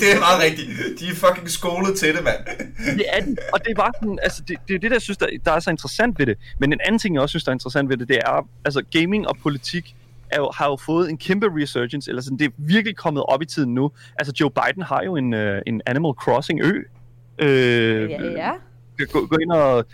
det 0.00 0.14
er 0.14 0.18
meget 0.18 0.42
rigtigt. 0.42 0.68
De 1.00 1.08
er 1.08 1.14
fucking 1.14 1.50
skolet 1.50 1.98
til 1.98 2.14
det, 2.14 2.24
mand. 2.24 2.40
Det 2.98 3.04
er 3.12 3.20
den, 3.20 3.38
og 3.52 3.64
det 3.64 3.70
er 3.70 3.74
bare 3.74 3.92
sådan, 4.00 4.18
altså 4.22 4.42
det, 4.48 4.58
det 4.68 4.74
er 4.74 4.78
det, 4.78 4.90
der 4.90 4.98
synes, 4.98 5.18
der, 5.18 5.26
der 5.44 5.52
er 5.52 5.60
så 5.60 5.70
interessant 5.70 6.18
ved 6.18 6.26
det. 6.26 6.38
Men 6.58 6.72
en 6.72 6.80
anden 6.84 6.98
ting, 6.98 7.14
jeg 7.14 7.22
også 7.22 7.32
synes, 7.32 7.44
der 7.44 7.50
er 7.50 7.54
interessant 7.54 7.88
ved 7.88 7.96
det, 7.96 8.08
det 8.08 8.16
er, 8.16 8.48
altså 8.64 8.82
gaming 8.90 9.28
og 9.28 9.36
politik 9.42 9.94
er 10.30 10.36
jo, 10.38 10.50
har 10.54 10.66
jo 10.66 10.76
fået 10.76 11.10
en 11.10 11.18
kæmpe 11.18 11.46
resurgence, 11.62 12.10
eller 12.10 12.22
sådan, 12.22 12.38
det 12.38 12.44
er 12.44 12.50
virkelig 12.58 12.96
kommet 12.96 13.22
op 13.28 13.42
i 13.42 13.46
tiden 13.46 13.74
nu. 13.74 13.90
Altså, 14.18 14.32
Joe 14.40 14.50
Biden 14.50 14.82
har 14.82 15.02
jo 15.02 15.16
en, 15.16 15.34
øh, 15.34 15.62
en 15.66 15.80
Animal 15.86 16.12
Crossing 16.12 16.60
ø. 16.62 16.72
Øh, 17.38 18.10
Ja, 18.10 18.24
ja. 18.24 18.50
gå, 19.12 19.26
gå 19.26 19.36
ind 19.36 19.52
og... 19.52 19.86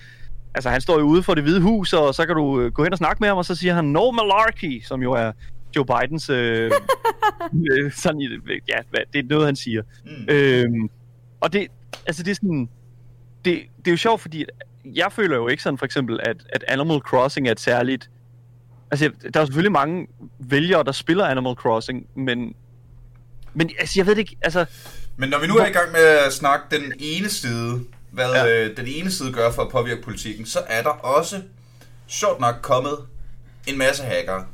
Altså, 0.54 0.70
han 0.70 0.80
står 0.80 0.98
jo 0.98 1.04
ude 1.04 1.22
for 1.22 1.34
det 1.34 1.44
hvide 1.44 1.60
hus, 1.60 1.92
og 1.92 2.14
så 2.14 2.26
kan 2.26 2.36
du 2.36 2.60
øh, 2.60 2.72
gå 2.72 2.82
hen 2.82 2.92
og 2.92 2.98
snakke 2.98 3.20
med 3.20 3.28
ham, 3.28 3.38
og 3.38 3.44
så 3.44 3.54
siger 3.54 3.74
han, 3.74 3.84
no 3.84 4.10
malarkey, 4.10 4.82
som 4.82 5.02
jo 5.02 5.12
er 5.12 5.32
Joe 5.76 5.84
Bidens... 5.84 6.30
Øh, 6.30 6.70
øh, 7.72 7.92
sådan, 7.92 8.20
ja, 8.68 8.78
hvad, 8.90 9.00
det 9.12 9.18
er 9.18 9.28
noget, 9.28 9.46
han 9.46 9.56
siger. 9.56 9.82
Mm. 10.04 10.10
Øhm, 10.28 10.90
og 11.40 11.52
det, 11.52 11.66
altså 12.06 12.22
det 12.22 12.30
er 12.30 12.34
sådan, 12.34 12.68
det, 13.44 13.62
det 13.78 13.86
er 13.86 13.90
jo 13.90 13.96
sjovt, 13.96 14.20
fordi 14.20 14.44
jeg 14.84 15.12
føler 15.12 15.36
jo 15.36 15.48
ikke 15.48 15.62
sådan 15.62 15.78
for 15.78 15.84
eksempel, 15.84 16.20
at, 16.22 16.36
at 16.52 16.64
Animal 16.68 16.98
Crossing 16.98 17.48
er 17.48 17.52
et 17.52 17.60
særligt, 17.60 18.10
altså 18.90 19.10
der 19.34 19.40
er 19.40 19.44
selvfølgelig 19.44 19.72
mange 19.72 20.06
vælgere, 20.38 20.84
der 20.84 20.92
spiller 20.92 21.26
Animal 21.26 21.54
Crossing, 21.54 22.06
men, 22.14 22.54
men 23.54 23.70
altså 23.78 23.94
jeg 23.96 24.06
ved 24.06 24.14
det 24.14 24.20
ikke, 24.20 24.36
altså, 24.42 24.66
Men 25.16 25.28
når 25.28 25.38
vi 25.38 25.46
nu 25.46 25.54
er 25.54 25.66
i 25.66 25.72
gang 25.72 25.92
med 25.92 26.00
at 26.26 26.32
snakke 26.32 26.64
den 26.70 26.92
ene 26.98 27.28
side, 27.28 27.80
hvad 28.12 28.32
Ja. 28.32 28.64
øh, 28.64 28.76
den 28.76 28.86
ene 28.86 29.10
side 29.10 29.32
gør 29.32 29.50
for 29.52 29.62
at 29.62 29.68
påvirke 29.70 30.02
politikken, 30.02 30.46
så 30.46 30.58
er 30.68 30.82
der 30.82 30.90
også, 30.90 31.42
sjovt 32.06 32.40
nok, 32.40 32.54
kommet 32.62 32.98
en 33.66 33.78
masse 33.78 34.02
hackere. 34.02 34.44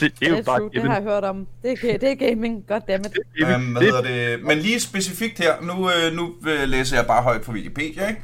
det, 0.00 0.20
det 0.20 0.26
er 0.26 0.30
jo 0.30 0.34
Det 0.36 0.40
er 0.40 0.44
bare 0.44 0.58
true, 0.58 0.70
det 0.74 0.82
har 0.82 0.94
jeg 0.94 1.02
hørt 1.02 1.24
om. 1.24 1.46
Det 1.62 1.72
er, 1.84 1.98
det 1.98 2.10
er 2.10 2.14
gaming, 2.14 2.66
goddammit. 2.68 3.12
Um, 3.56 3.62
hvad 3.72 3.82
hedder 3.82 4.02
det? 4.02 4.42
Men 4.42 4.58
lige 4.58 4.80
specifikt 4.80 5.38
her, 5.38 5.60
nu, 5.60 5.90
øh, 5.90 6.12
nu 6.12 6.34
øh, 6.48 6.68
læser 6.68 6.96
jeg 6.96 7.06
bare 7.06 7.22
højt 7.22 7.44
fra 7.44 7.52
Wikipedia, 7.52 8.08
ikke? 8.08 8.20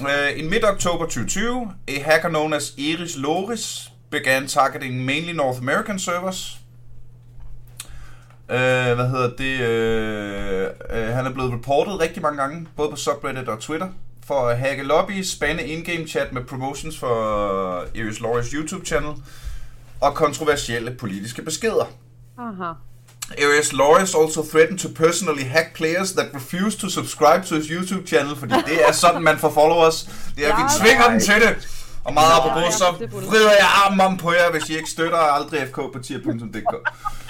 Uh, 0.00 0.38
in 0.38 0.50
mid-October 0.50 1.04
2020, 1.04 1.72
a 1.88 2.02
hacker 2.02 2.28
known 2.28 2.52
as 2.54 2.74
Iris 2.76 3.16
Loris 3.16 3.90
began 4.10 4.46
targeting 4.46 5.04
mainly 5.04 5.32
North 5.32 5.58
American 5.58 5.98
servers. 5.98 6.58
Uh, 8.50 8.54
hvad 8.96 9.08
hedder 9.08 9.30
det? 9.38 9.54
Uh, 9.60 10.98
uh, 10.98 11.14
han 11.14 11.26
er 11.26 11.30
blevet 11.30 11.52
reportet 11.52 12.00
rigtig 12.00 12.22
mange 12.22 12.38
gange, 12.38 12.66
både 12.76 12.90
på 12.90 12.96
subreddit 12.96 13.48
og 13.48 13.60
Twitter, 13.60 13.88
for 14.26 14.48
at 14.48 14.58
hacke 14.58 14.82
lobbies, 14.82 15.30
spande 15.30 15.66
in-game 15.66 16.08
chat 16.08 16.32
med 16.32 16.44
promotions 16.44 16.98
for 16.98 17.84
Iris 17.94 18.20
Loris 18.20 18.46
YouTube-channel, 18.46 19.14
og 20.00 20.14
kontroversielle 20.14 20.90
politiske 20.90 21.42
beskeder. 21.42 21.84
Aha. 22.38 22.72
Arias 23.38 23.72
Loris 23.72 24.14
also 24.14 24.44
threatened 24.50 24.78
to 24.78 24.88
personally 24.88 25.44
hack 25.44 25.74
players 25.74 26.12
that 26.12 26.26
refuse 26.34 26.78
to 26.78 26.88
subscribe 26.88 27.42
to 27.46 27.54
his 27.54 27.66
YouTube 27.66 28.06
channel, 28.06 28.36
fordi 28.36 28.54
det 28.54 28.88
er 28.88 28.92
sådan, 28.92 29.22
man 29.22 29.38
får 29.38 29.50
followers. 29.50 30.02
Det 30.36 30.46
er, 30.46 30.56
vi 30.56 30.62
Ja, 30.62 30.68
tvinger 30.80 31.10
den 31.10 31.20
til 31.20 31.34
det. 31.34 31.68
Og 32.04 32.14
meget 32.14 32.32
apropos, 32.32 32.74
så 32.74 32.84
er 32.84 33.06
vrider 33.30 33.50
jeg 33.50 33.68
armen 33.84 34.00
om 34.00 34.16
på 34.16 34.32
jer, 34.32 34.50
hvis 34.50 34.68
I 34.68 34.76
ikke 34.76 34.90
støtter 34.90 35.18
aldrig 35.18 35.68
FK 35.68 35.74
på 35.74 35.98
tier.dk. 36.02 36.52
Det 36.52 36.64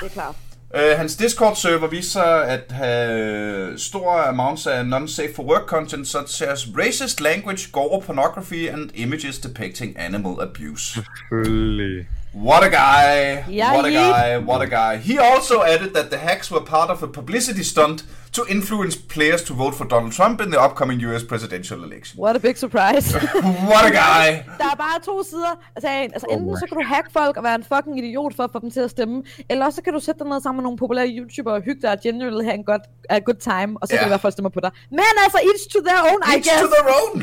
er 0.02 0.08
klart. 0.08 0.34
Uh, 0.74 0.98
hans 0.98 1.16
Discord-server 1.16 1.86
viser 1.86 2.10
sig 2.10 2.48
at 2.48 2.72
have 2.72 3.78
store 3.78 4.28
amounts 4.28 4.66
af 4.66 4.86
non-safe 4.86 5.34
for 5.34 5.42
work 5.42 5.66
content, 5.66 6.06
such 6.06 6.42
as 6.42 6.64
racist 6.64 7.20
language, 7.20 7.72
gore 7.72 8.02
pornography 8.02 8.68
and 8.68 8.90
images 8.94 9.38
depicting 9.38 9.96
animal 9.96 10.40
abuse. 10.40 10.98
Selvfølgelig. 11.30 12.06
What 12.34 12.62
a 12.64 12.68
guy! 12.68 13.44
What 13.74 13.86
a 13.86 13.90
guy! 13.90 14.38
What 14.38 14.62
a 14.62 14.66
guy! 14.66 14.96
He 14.98 15.18
also 15.18 15.62
added 15.62 15.94
that 15.94 16.10
the 16.10 16.18
hacks 16.18 16.50
were 16.50 16.60
part 16.60 16.90
of 16.90 17.02
a 17.02 17.06
publicity 17.06 17.62
stunt 17.62 18.04
to 18.32 18.42
influence 18.48 18.94
players 19.14 19.42
to 19.42 19.54
vote 19.54 19.74
for 19.74 19.84
Donald 19.84 20.12
Trump 20.12 20.40
in 20.40 20.48
the 20.52 20.60
upcoming 20.66 20.98
US 21.08 21.22
presidential 21.24 21.84
election. 21.84 22.20
What 22.24 22.36
a 22.36 22.38
big 22.38 22.56
surprise. 22.56 23.06
What 23.72 23.84
a 23.90 23.92
guy! 24.04 24.26
Der 24.60 24.68
er 24.72 24.76
bare 24.86 24.98
to 25.04 25.22
sider 25.30 25.54
af 25.76 25.82
sagen. 25.82 26.10
Altså, 26.12 26.26
Oh 26.30 26.34
enten 26.34 26.48
my 26.50 26.54
så 26.62 26.66
kan 26.68 26.76
du 26.78 26.84
hacke 26.94 27.10
folk 27.12 27.36
og 27.36 27.42
være 27.44 27.54
en 27.54 27.64
fucking 27.72 27.98
idiot 27.98 28.32
for 28.36 28.42
at 28.44 28.50
få 28.52 28.58
dem 28.58 28.70
til 28.70 28.80
at 28.80 28.90
stemme, 28.90 29.22
eller 29.48 29.64
også 29.66 29.76
så 29.76 29.82
kan 29.82 29.92
du 29.92 30.00
sætte 30.00 30.18
dig 30.18 30.28
ned 30.28 30.40
sammen 30.42 30.56
med 30.58 30.62
nogle 30.62 30.78
populære 30.78 31.08
YouTubere 31.08 31.54
og 31.54 31.62
hygge 31.62 31.82
dig 31.82 31.90
og 31.90 31.98
genuinely 32.02 32.44
have 32.44 32.54
en 32.54 32.64
godt, 32.64 32.82
a 33.10 33.18
good 33.18 33.40
time, 33.50 33.70
og 33.80 33.88
så 33.88 33.94
Ja. 33.94 33.96
kan 33.98 34.04
det 34.04 34.10
være, 34.10 34.18
folk 34.18 34.32
stemmer 34.32 34.50
på 34.50 34.60
dig. 34.60 34.70
Men 34.90 35.00
altså, 35.24 35.38
each 35.50 35.64
to 35.72 35.78
their 35.88 36.00
own, 36.10 36.20
I 36.22 36.34
Each 36.36 36.48
guess. 36.48 36.62
to 36.62 36.68
their 36.74 36.88
own! 37.00 37.16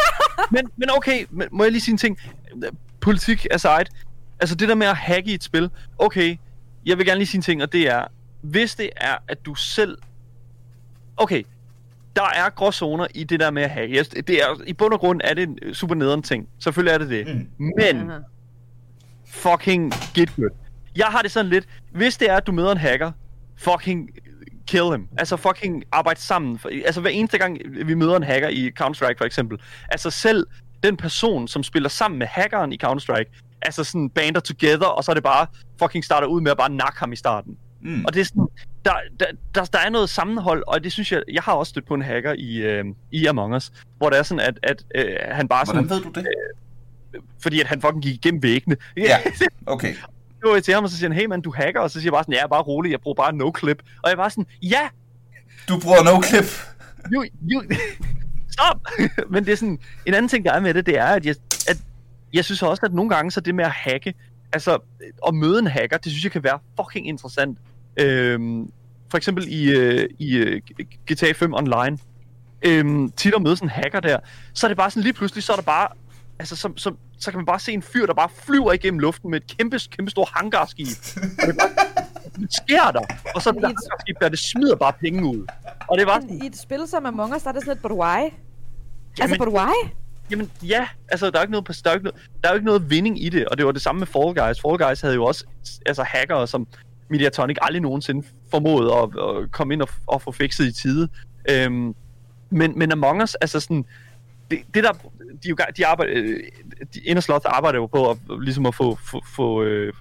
Men, 0.54 0.64
men 0.76 0.90
okay, 0.96 1.26
men 1.30 1.48
må 1.52 1.62
jeg 1.62 1.72
lige 1.72 1.82
sige 1.82 1.92
en 1.92 1.98
ting? 1.98 2.18
Politik 3.00 3.46
aside. 3.50 3.84
Altså 4.40 4.54
det 4.54 4.68
der 4.68 4.74
med 4.74 4.86
at 4.86 4.96
hacke 4.96 5.30
i 5.30 5.34
et 5.34 5.44
spil. 5.44 5.70
Okay, 5.98 6.36
jeg 6.86 6.98
vil 6.98 7.06
gerne 7.06 7.18
lige 7.18 7.26
sige 7.28 7.38
en 7.38 7.42
ting, 7.42 7.62
og 7.62 7.72
det 7.72 7.88
er, 7.88 8.04
hvis 8.42 8.74
det 8.74 8.90
er, 8.96 9.14
at 9.28 9.38
du 9.46 9.54
selv... 9.54 9.98
Okay, 11.22 11.42
der 12.16 12.22
er 12.36 12.50
gråzoner 12.50 13.06
i 13.14 13.24
det 13.24 13.40
der 13.40 13.50
med 13.50 13.62
at 13.62 13.70
hacke. 13.70 13.96
Jeg- 13.96 14.26
Det 14.28 14.30
er, 14.42 14.62
I 14.66 14.72
bund 14.72 14.92
og 14.92 15.00
grund 15.00 15.20
er 15.24 15.34
det 15.34 15.48
en 15.48 15.74
super 15.74 15.94
nederen 15.94 16.22
ting. 16.22 16.48
Selvfølgelig 16.58 16.94
er 16.94 16.98
det 16.98 17.08
det. 17.10 17.26
Mm. 17.58 17.70
Men 17.78 18.10
fucking 19.26 19.92
get 20.14 20.36
good. 20.36 20.50
Jeg 20.96 21.06
har 21.06 21.22
det 21.22 21.30
sådan 21.30 21.50
lidt, 21.50 21.66
hvis 21.92 22.16
det 22.16 22.30
er, 22.30 22.36
at 22.36 22.46
du 22.46 22.52
møder 22.52 22.72
en 22.72 22.78
hacker, 22.78 23.12
fucking 23.58 24.08
kill 24.66 24.84
him. 24.92 25.08
Altså 25.18 25.36
fucking 25.36 25.82
arbejde 25.92 26.20
sammen. 26.20 26.58
Altså 26.86 27.00
hver 27.00 27.10
eneste 27.10 27.38
gang, 27.38 27.58
vi 27.86 27.94
møder 27.94 28.16
en 28.16 28.22
hacker 28.22 28.48
i 28.48 28.70
Counter-Strike 28.80 29.18
for 29.18 29.24
eksempel, 29.24 29.58
altså 29.88 30.10
selv 30.10 30.46
den 30.82 30.96
person, 30.96 31.48
som 31.48 31.62
spiller 31.62 31.88
sammen 31.88 32.18
med 32.18 32.26
hackeren 32.26 32.72
i 32.72 32.78
Counter-Strike, 32.84 33.58
altså 33.62 33.84
sådan 33.84 34.10
bander 34.10 34.40
together, 34.40 34.86
og 34.86 35.04
så 35.04 35.12
er 35.12 35.14
det 35.14 35.22
bare 35.24 35.46
fucking 35.78 36.04
starter 36.04 36.26
ud 36.26 36.40
med 36.40 36.50
at 36.50 36.56
bare 36.56 36.70
nakke 36.70 36.98
ham 36.98 37.12
i 37.12 37.16
starten. 37.16 37.56
Mm. 37.82 38.04
Og 38.04 38.14
det 38.14 38.20
er 38.20 38.24
sådan, 38.24 38.48
der, 38.84 38.92
der, 39.20 39.26
der, 39.54 39.64
der 39.64 39.78
er 39.78 39.90
noget 39.90 40.08
sammenhold, 40.08 40.62
og 40.66 40.84
det 40.84 40.92
synes 40.92 41.12
jeg, 41.12 41.22
jeg 41.32 41.42
har 41.42 41.52
også 41.52 41.70
stødt 41.70 41.86
på 41.86 41.94
en 41.94 42.02
hacker 42.02 42.34
i, 42.38 42.56
øh, 42.56 42.84
i 43.10 43.26
Among 43.26 43.54
Us, 43.54 43.72
hvor 43.98 44.10
det 44.10 44.18
er 44.18 44.22
sådan, 44.22 44.40
at, 44.40 44.58
at 44.62 44.84
øh, 44.94 45.16
han 45.30 45.48
bare 45.48 45.66
sådan, 45.66 45.84
Hvordan 45.84 46.04
ved 46.04 46.12
du 46.12 46.20
det? 46.20 46.26
fordi 47.42 47.60
at 47.60 47.66
han 47.66 47.80
fucking 47.80 48.02
gik 48.02 48.14
igennem 48.14 48.42
væggene. 48.42 48.76
Ja. 48.96 49.18
Okay. 49.66 49.94
Så 49.94 50.48
går 50.48 50.54
jeg 50.54 50.64
til 50.64 50.74
ham, 50.74 50.84
og 50.84 50.90
så 50.90 50.96
siger 50.96 51.08
han, 51.10 51.18
hey 51.18 51.26
man, 51.26 51.40
du 51.40 51.52
hacker, 51.56 51.80
og 51.80 51.90
så 51.90 52.00
siger 52.00 52.06
jeg 52.06 52.12
bare 52.12 52.22
sådan, 52.22 52.34
ja, 52.34 52.46
bare 52.46 52.62
rolig, 52.62 52.92
jeg 52.92 53.00
bruger 53.00 53.14
bare 53.14 53.32
no-clip. 53.32 53.98
Og 54.02 54.10
jeg 54.10 54.18
var 54.18 54.28
sådan, 54.28 54.46
ja, 54.62 54.88
Du 55.68 55.80
bruger 55.80 55.96
no-clip. 55.98 56.66
you, 57.12 57.24
you, 57.50 57.62
stop! 58.50 58.80
Men 59.32 59.44
det 59.44 59.52
er 59.52 59.56
sådan, 59.56 59.78
en 60.06 60.14
anden 60.14 60.28
ting, 60.28 60.44
der 60.44 60.52
er 60.52 60.60
med 60.60 60.74
det, 60.74 60.86
det 60.86 60.98
er, 60.98 61.06
at 61.06 61.26
jeg, 61.26 61.34
at 61.68 61.76
jeg 62.32 62.44
synes 62.44 62.62
også, 62.62 62.86
at 62.86 62.94
nogle 62.94 63.10
gange, 63.14 63.30
så 63.30 63.40
det 63.40 63.54
med 63.54 63.64
at 63.64 63.70
hacke, 63.70 64.14
altså 64.52 64.78
at 65.28 65.34
møde 65.34 65.58
en 65.58 65.66
hacker, 65.66 65.96
det 65.96 66.12
synes 66.12 66.24
jeg 66.24 66.32
kan 66.32 66.44
være 66.44 66.58
fucking 66.80 67.08
interessant. 67.08 67.58
Øhm, 67.96 68.70
for 69.10 69.16
eksempel 69.16 69.44
i, 69.48 69.70
øh, 69.70 70.08
i 70.18 70.36
øh, 70.36 70.60
GTA 71.12 71.32
5 71.32 71.54
Online, 71.54 71.98
øhm, 72.62 73.10
tit 73.10 73.34
at 73.34 73.42
møde 73.42 73.56
sådan 73.56 73.66
en 73.66 73.70
hacker 73.70 74.00
der, 74.00 74.18
så 74.54 74.66
er 74.66 74.68
det 74.68 74.76
bare 74.76 74.90
sådan 74.90 75.02
lige 75.02 75.12
pludselig, 75.12 75.44
så 75.44 75.52
er 75.52 75.56
der 75.56 75.62
bare, 75.62 75.88
altså 76.38 76.56
så, 76.56 76.72
så, 76.76 76.94
så 77.18 77.30
kan 77.30 77.38
man 77.38 77.46
bare 77.46 77.60
se 77.60 77.72
en 77.72 77.82
fyr, 77.82 78.06
der 78.06 78.14
bare 78.14 78.28
flyver 78.46 78.72
igennem 78.72 78.98
luften 78.98 79.30
med 79.30 79.40
et 79.40 79.56
kæmpe, 79.58 79.78
kæmpe 79.96 80.10
stort 80.10 80.28
hangarskib. 80.34 80.86
Og 81.16 81.46
det, 81.46 81.56
bare, 81.58 81.68
det 82.40 82.54
sker 82.54 82.90
der, 82.90 83.04
og 83.34 83.42
så 83.42 83.48
er 83.48 83.52
det 83.52 83.62
hangarskib 83.62 84.16
der, 84.20 84.28
det 84.28 84.38
smider 84.38 84.76
bare 84.76 84.92
penge 84.92 85.24
ud. 85.24 85.46
Og 85.88 85.98
det 85.98 86.06
var 86.06 86.20
sådan, 86.20 86.42
I 86.42 86.46
et 86.46 86.56
spil 86.56 86.80
som 86.86 87.06
Among 87.06 87.34
Us, 87.34 87.42
der 87.42 87.48
er 87.48 87.52
det 87.52 87.62
sådan 87.62 87.74
lidt, 87.74 87.82
but 87.82 87.92
why? 87.92 88.18
Altså, 88.18 88.32
Jamen- 89.20 89.38
but 89.38 89.48
why? 89.48 89.90
Jamen 90.30 90.50
ja, 90.62 90.88
altså 91.08 91.30
der 91.30 91.38
er 91.38 91.42
ikke 91.42 91.52
noget, 91.52 91.80
der 91.84 91.90
er 91.90 91.94
ikke 91.94 92.04
noget, 92.04 92.20
der 92.42 92.48
er 92.48 92.52
jo 92.52 92.56
ikke 92.56 92.66
noget 92.66 92.90
vinding 92.90 93.24
i 93.24 93.28
det, 93.28 93.46
og 93.46 93.58
det 93.58 93.66
var 93.66 93.72
det 93.72 93.82
samme 93.82 93.98
med 93.98 94.06
Fall 94.06 94.34
Guys. 94.34 94.60
Fall 94.60 94.78
Guys 94.78 95.00
havde 95.00 95.14
jo 95.14 95.24
også 95.24 95.44
altså 95.86 96.02
hackere, 96.02 96.46
som 96.46 96.66
Mediatonic 97.12 97.56
aldrig 97.62 97.82
nogensinde 97.82 98.26
formåede 98.50 98.92
at, 98.94 99.02
at 99.42 99.50
komme 99.52 99.74
ind 99.74 99.82
og, 99.82 99.88
og 100.06 100.22
få 100.22 100.32
fikset 100.32 100.66
i 100.66 100.72
tide. 100.72 101.08
Øhm, 101.50 101.94
men, 102.50 102.78
men 102.78 102.92
Among 102.92 103.22
Us, 103.22 103.34
altså 103.34 103.60
sådan, 103.60 103.84
det, 104.50 104.58
det 104.74 104.84
der, 104.84 104.92
de, 105.42 105.48
jo, 105.48 105.56
de 105.76 105.86
arbejder, 105.86 106.12
øh, 106.16 106.24
de, 106.26 106.84
de 106.94 107.00
Indersloth 107.00 107.46
arbejder 107.48 107.78
jo 107.78 107.86
på 107.86 108.10
at, 108.10 108.16
ligesom 108.40 108.66
at 108.66 108.74
få, 108.74 108.98
få, 109.10 109.22
få, 109.36 109.62
øh, 109.62 109.92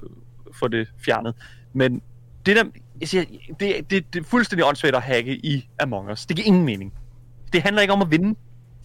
få 0.59 0.68
det 0.68 0.88
fjernet. 1.05 1.36
Men 1.74 2.01
det 2.45 2.55
der, 2.55 2.64
jeg 2.99 3.07
siger, 3.07 3.24
det, 3.59 3.76
det, 3.89 4.14
det 4.14 4.20
er 4.20 4.24
fuldstændig 4.24 4.66
åndssvagt 4.68 4.95
at 4.95 5.01
hacke 5.01 5.36
i 5.36 5.70
Among 5.80 6.12
Us. 6.12 6.26
Det 6.26 6.36
giver 6.36 6.45
ingen 6.47 6.66
mening. 6.66 6.93
Det 7.53 7.62
handler 7.62 7.82
ikke 7.82 7.93
om 7.93 8.01
at 8.01 8.12
vinde. 8.12 8.36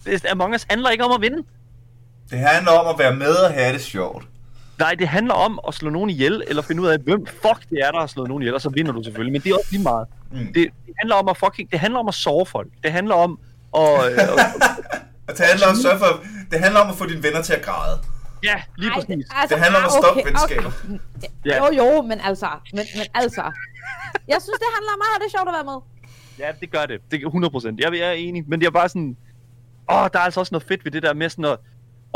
Det- 0.05 0.25
Among 0.25 0.53
Us 0.55 0.65
handler 0.69 0.89
ikke 0.89 1.03
om 1.03 1.11
at 1.11 1.21
vinde. 1.21 1.43
Det 2.29 2.39
handler 2.39 2.71
om 2.71 2.87
at 2.93 2.99
være 2.99 3.15
med 3.15 3.35
og 3.47 3.53
have 3.53 3.73
det 3.73 3.81
sjovt. 3.81 4.27
Nej, 4.79 4.95
det 4.99 5.07
handler 5.07 5.33
om 5.33 5.59
at 5.67 5.73
slå 5.73 5.89
nogen 5.89 6.09
ihjel, 6.09 6.43
eller 6.47 6.61
finde 6.61 6.81
ud 6.81 6.87
af, 6.87 6.99
hvem 6.99 7.25
fuck 7.25 7.69
det 7.69 7.77
er, 7.85 7.91
der 7.91 7.99
har 7.99 8.07
slået 8.07 8.27
nogen 8.29 8.41
ihjel, 8.43 8.53
og 8.55 8.61
så 8.61 8.69
vinder 8.69 8.91
du 8.91 9.03
selvfølgelig. 9.03 9.31
Men 9.31 9.41
det 9.41 9.49
er 9.49 9.55
også 9.55 9.67
lige 9.71 9.83
meget. 9.83 10.07
Mm. 10.31 10.37
Det, 10.37 10.55
det 10.55 10.93
handler 10.99 11.15
om 11.15 11.27
at 11.29 11.37
fucking, 11.37 11.71
det 11.71 11.79
handler 11.79 11.99
om 11.99 12.07
at 12.07 12.13
sove 12.13 12.45
folk. 12.45 12.67
Det 12.83 12.91
handler 12.91 13.15
om 13.15 13.39
at, 13.75 14.11
øh, 14.11 14.17
Og 15.27 15.33
det 15.37 15.45
handler, 15.45 15.67
om, 15.67 15.71
at 15.71 15.77
sørge 15.77 15.99
for, 15.99 16.23
det 16.51 16.59
handler 16.59 16.79
om 16.79 16.89
at 16.89 16.95
få 16.95 17.05
dine 17.05 17.23
venner 17.23 17.41
til 17.41 17.53
at 17.53 17.61
græde. 17.61 17.99
ja, 18.43 18.55
lige 18.77 18.91
præcis. 18.95 19.25
altså, 19.35 19.55
Det 19.55 19.63
handler 19.63 19.79
om 19.79 19.85
at 19.85 19.91
stoppe 20.01 20.21
venskaber. 20.29 20.71
Ja. 21.45 21.57
Jo, 21.57 21.65
jo, 21.81 22.01
men 22.01 22.19
altså, 22.23 22.47
men, 22.73 22.85
men 22.97 23.05
altså. 23.13 23.43
Jeg 24.27 24.37
synes, 24.45 24.57
det 24.63 24.69
handler 24.75 24.91
om 24.95 24.99
meget, 25.05 25.15
det 25.21 25.25
er 25.25 25.33
sjovt 25.37 25.49
at 25.51 25.55
være 25.59 25.67
med. 25.71 25.79
Ja, 26.39 26.49
det 26.61 26.71
gør 26.71 26.85
det. 26.85 26.97
Det 27.11 27.23
er 27.23 27.29
100%. 27.29 27.75
Jeg, 27.83 27.99
jeg 27.99 28.07
er 28.09 28.11
enig, 28.11 28.43
men 28.47 28.59
det 28.59 28.67
er 28.67 28.71
bare 28.71 28.89
sådan... 28.89 29.17
Åh, 29.91 30.07
der 30.13 30.19
er 30.19 30.23
altså 30.23 30.39
også 30.39 30.53
noget 30.55 30.67
fedt 30.67 30.85
ved 30.85 30.91
det 30.91 31.03
der 31.03 31.13
med 31.13 31.29
sådan 31.29 31.45
at, 31.45 31.57